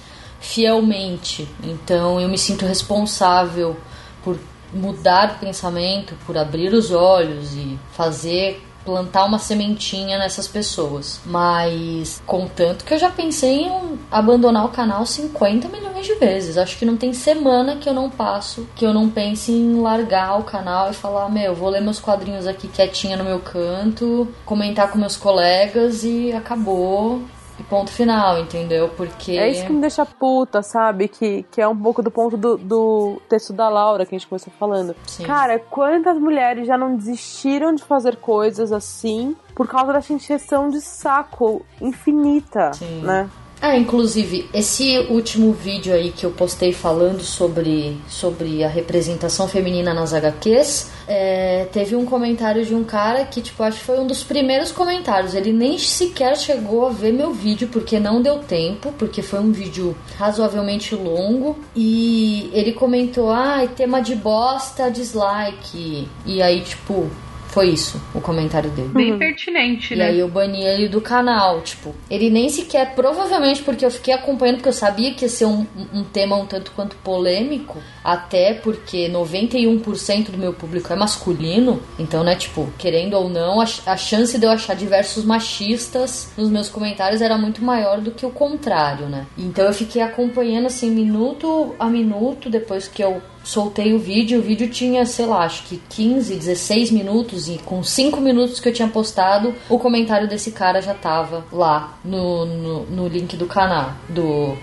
fielmente. 0.42 1.48
Então 1.62 2.20
eu 2.20 2.28
me 2.28 2.36
sinto 2.36 2.66
responsável 2.66 3.76
por 4.22 4.38
mudar 4.72 5.36
o 5.36 5.38
pensamento, 5.38 6.14
por 6.26 6.36
abrir 6.36 6.72
os 6.72 6.90
olhos 6.90 7.54
e 7.54 7.78
fazer 7.92 8.62
plantar 8.84 9.24
uma 9.24 9.38
sementinha 9.38 10.18
nessas 10.18 10.48
pessoas. 10.48 11.20
Mas 11.24 12.20
contanto 12.26 12.84
que 12.84 12.94
eu 12.94 12.98
já 12.98 13.10
pensei 13.10 13.64
em 13.64 13.98
abandonar 14.10 14.64
o 14.64 14.70
canal 14.70 15.06
50 15.06 15.68
milhões 15.68 16.06
de 16.06 16.14
vezes. 16.14 16.58
Acho 16.58 16.76
que 16.78 16.84
não 16.84 16.96
tem 16.96 17.12
semana 17.12 17.76
que 17.76 17.88
eu 17.88 17.94
não 17.94 18.10
passo 18.10 18.66
que 18.74 18.84
eu 18.84 18.92
não 18.92 19.08
pense 19.08 19.52
em 19.52 19.80
largar 19.80 20.38
o 20.38 20.44
canal 20.44 20.90
e 20.90 20.94
falar, 20.94 21.28
meu, 21.28 21.54
vou 21.54 21.68
ler 21.68 21.80
meus 21.80 22.00
quadrinhos 22.00 22.46
aqui 22.46 22.68
quietinha 22.68 23.16
no 23.16 23.24
meu 23.24 23.40
canto, 23.40 24.28
comentar 24.44 24.90
com 24.90 24.98
meus 24.98 25.16
colegas 25.16 26.04
e 26.04 26.32
acabou. 26.32 27.22
E 27.58 27.62
ponto 27.62 27.90
final, 27.90 28.38
entendeu? 28.38 28.88
Porque. 28.96 29.32
É 29.32 29.48
isso 29.50 29.66
que 29.66 29.72
me 29.72 29.80
deixa 29.80 30.04
puta, 30.06 30.62
sabe? 30.62 31.08
Que, 31.08 31.44
que 31.50 31.60
é 31.60 31.68
um 31.68 31.76
pouco 31.76 32.02
do 32.02 32.10
ponto 32.10 32.36
do, 32.36 32.56
do 32.56 33.20
texto 33.28 33.52
da 33.52 33.68
Laura 33.68 34.06
que 34.06 34.14
a 34.14 34.18
gente 34.18 34.28
começou 34.28 34.52
falando. 34.58 34.94
Sim. 35.06 35.24
Cara, 35.24 35.58
quantas 35.58 36.18
mulheres 36.18 36.66
já 36.66 36.76
não 36.78 36.96
desistiram 36.96 37.74
de 37.74 37.82
fazer 37.82 38.16
coisas 38.16 38.72
assim 38.72 39.36
por 39.54 39.68
causa 39.68 39.92
dessa 39.92 40.12
encheção 40.12 40.70
de 40.70 40.80
saco 40.80 41.64
infinita, 41.80 42.72
Sim. 42.72 43.02
né? 43.02 43.28
É, 43.62 43.78
inclusive, 43.78 44.50
esse 44.52 44.98
último 45.08 45.52
vídeo 45.52 45.94
aí 45.94 46.10
que 46.10 46.26
eu 46.26 46.32
postei 46.32 46.72
falando 46.72 47.22
sobre, 47.22 47.96
sobre 48.08 48.64
a 48.64 48.68
representação 48.68 49.46
feminina 49.46 49.94
nas 49.94 50.12
HQs, 50.12 50.90
é, 51.06 51.68
teve 51.70 51.94
um 51.94 52.04
comentário 52.04 52.66
de 52.66 52.74
um 52.74 52.82
cara 52.82 53.24
que, 53.24 53.40
tipo, 53.40 53.62
acho 53.62 53.78
que 53.78 53.84
foi 53.84 54.00
um 54.00 54.06
dos 54.08 54.24
primeiros 54.24 54.72
comentários. 54.72 55.32
Ele 55.32 55.52
nem 55.52 55.78
sequer 55.78 56.36
chegou 56.36 56.88
a 56.88 56.90
ver 56.90 57.12
meu 57.12 57.32
vídeo, 57.32 57.68
porque 57.68 58.00
não 58.00 58.20
deu 58.20 58.40
tempo, 58.40 58.92
porque 58.98 59.22
foi 59.22 59.38
um 59.38 59.52
vídeo 59.52 59.96
razoavelmente 60.18 60.96
longo. 60.96 61.56
E 61.76 62.50
ele 62.52 62.72
comentou, 62.72 63.30
ah, 63.30 63.64
tema 63.76 64.02
de 64.02 64.16
bosta, 64.16 64.90
dislike. 64.90 66.08
E 66.26 66.42
aí, 66.42 66.62
tipo, 66.62 67.08
foi 67.52 67.68
isso 67.68 68.00
o 68.14 68.20
comentário 68.20 68.70
dele. 68.70 68.88
Bem 68.88 69.18
pertinente, 69.18 69.92
E 69.92 69.96
né? 69.98 70.06
aí 70.06 70.18
eu 70.18 70.28
bani 70.28 70.64
ele 70.64 70.88
do 70.88 71.02
canal, 71.02 71.60
tipo, 71.60 71.94
ele 72.10 72.30
nem 72.30 72.48
sequer, 72.48 72.94
provavelmente 72.94 73.62
porque 73.62 73.84
eu 73.84 73.90
fiquei 73.90 74.14
acompanhando, 74.14 74.56
porque 74.56 74.70
eu 74.70 74.72
sabia 74.72 75.12
que 75.12 75.26
ia 75.26 75.28
ser 75.28 75.44
um, 75.44 75.66
um 75.92 76.02
tema 76.02 76.34
um 76.36 76.46
tanto 76.46 76.72
quanto 76.72 76.96
polêmico, 76.96 77.78
até 78.02 78.54
porque 78.54 79.08
91% 79.10 80.30
do 80.30 80.38
meu 80.38 80.54
público 80.54 80.90
é 80.92 80.96
masculino, 80.96 81.82
então, 81.98 82.24
né, 82.24 82.34
tipo, 82.34 82.72
querendo 82.78 83.14
ou 83.14 83.28
não, 83.28 83.60
a, 83.60 83.66
a 83.84 83.96
chance 83.98 84.38
de 84.38 84.46
eu 84.46 84.50
achar 84.50 84.74
diversos 84.74 85.22
machistas 85.24 86.32
nos 86.38 86.48
meus 86.48 86.70
comentários 86.70 87.20
era 87.20 87.36
muito 87.36 87.62
maior 87.62 88.00
do 88.00 88.12
que 88.12 88.24
o 88.24 88.30
contrário, 88.30 89.06
né? 89.08 89.26
Então 89.36 89.66
eu 89.66 89.74
fiquei 89.74 90.00
acompanhando, 90.00 90.66
assim, 90.66 90.90
minuto 90.90 91.74
a 91.78 91.86
minuto, 91.86 92.48
depois 92.48 92.88
que 92.88 93.02
eu 93.04 93.20
soltei 93.44 93.92
o 93.92 93.98
vídeo, 93.98 94.38
o 94.38 94.42
vídeo 94.42 94.68
tinha, 94.68 95.04
sei 95.04 95.26
lá, 95.26 95.44
acho 95.44 95.64
que 95.64 95.80
15, 95.88 96.34
16 96.36 96.90
minutos 96.90 97.48
e 97.48 97.58
com 97.58 97.82
5 97.82 98.20
minutos 98.20 98.60
que 98.60 98.68
eu 98.68 98.72
tinha 98.72 98.88
postado, 98.88 99.54
o 99.68 99.78
comentário 99.78 100.28
desse 100.28 100.52
cara 100.52 100.80
já 100.80 100.94
tava 100.94 101.44
lá 101.52 101.98
no, 102.04 102.44
no, 102.44 102.86
no 102.86 103.08
link 103.08 103.36
do 103.36 103.46
canal, 103.46 103.92
do, 104.08 104.56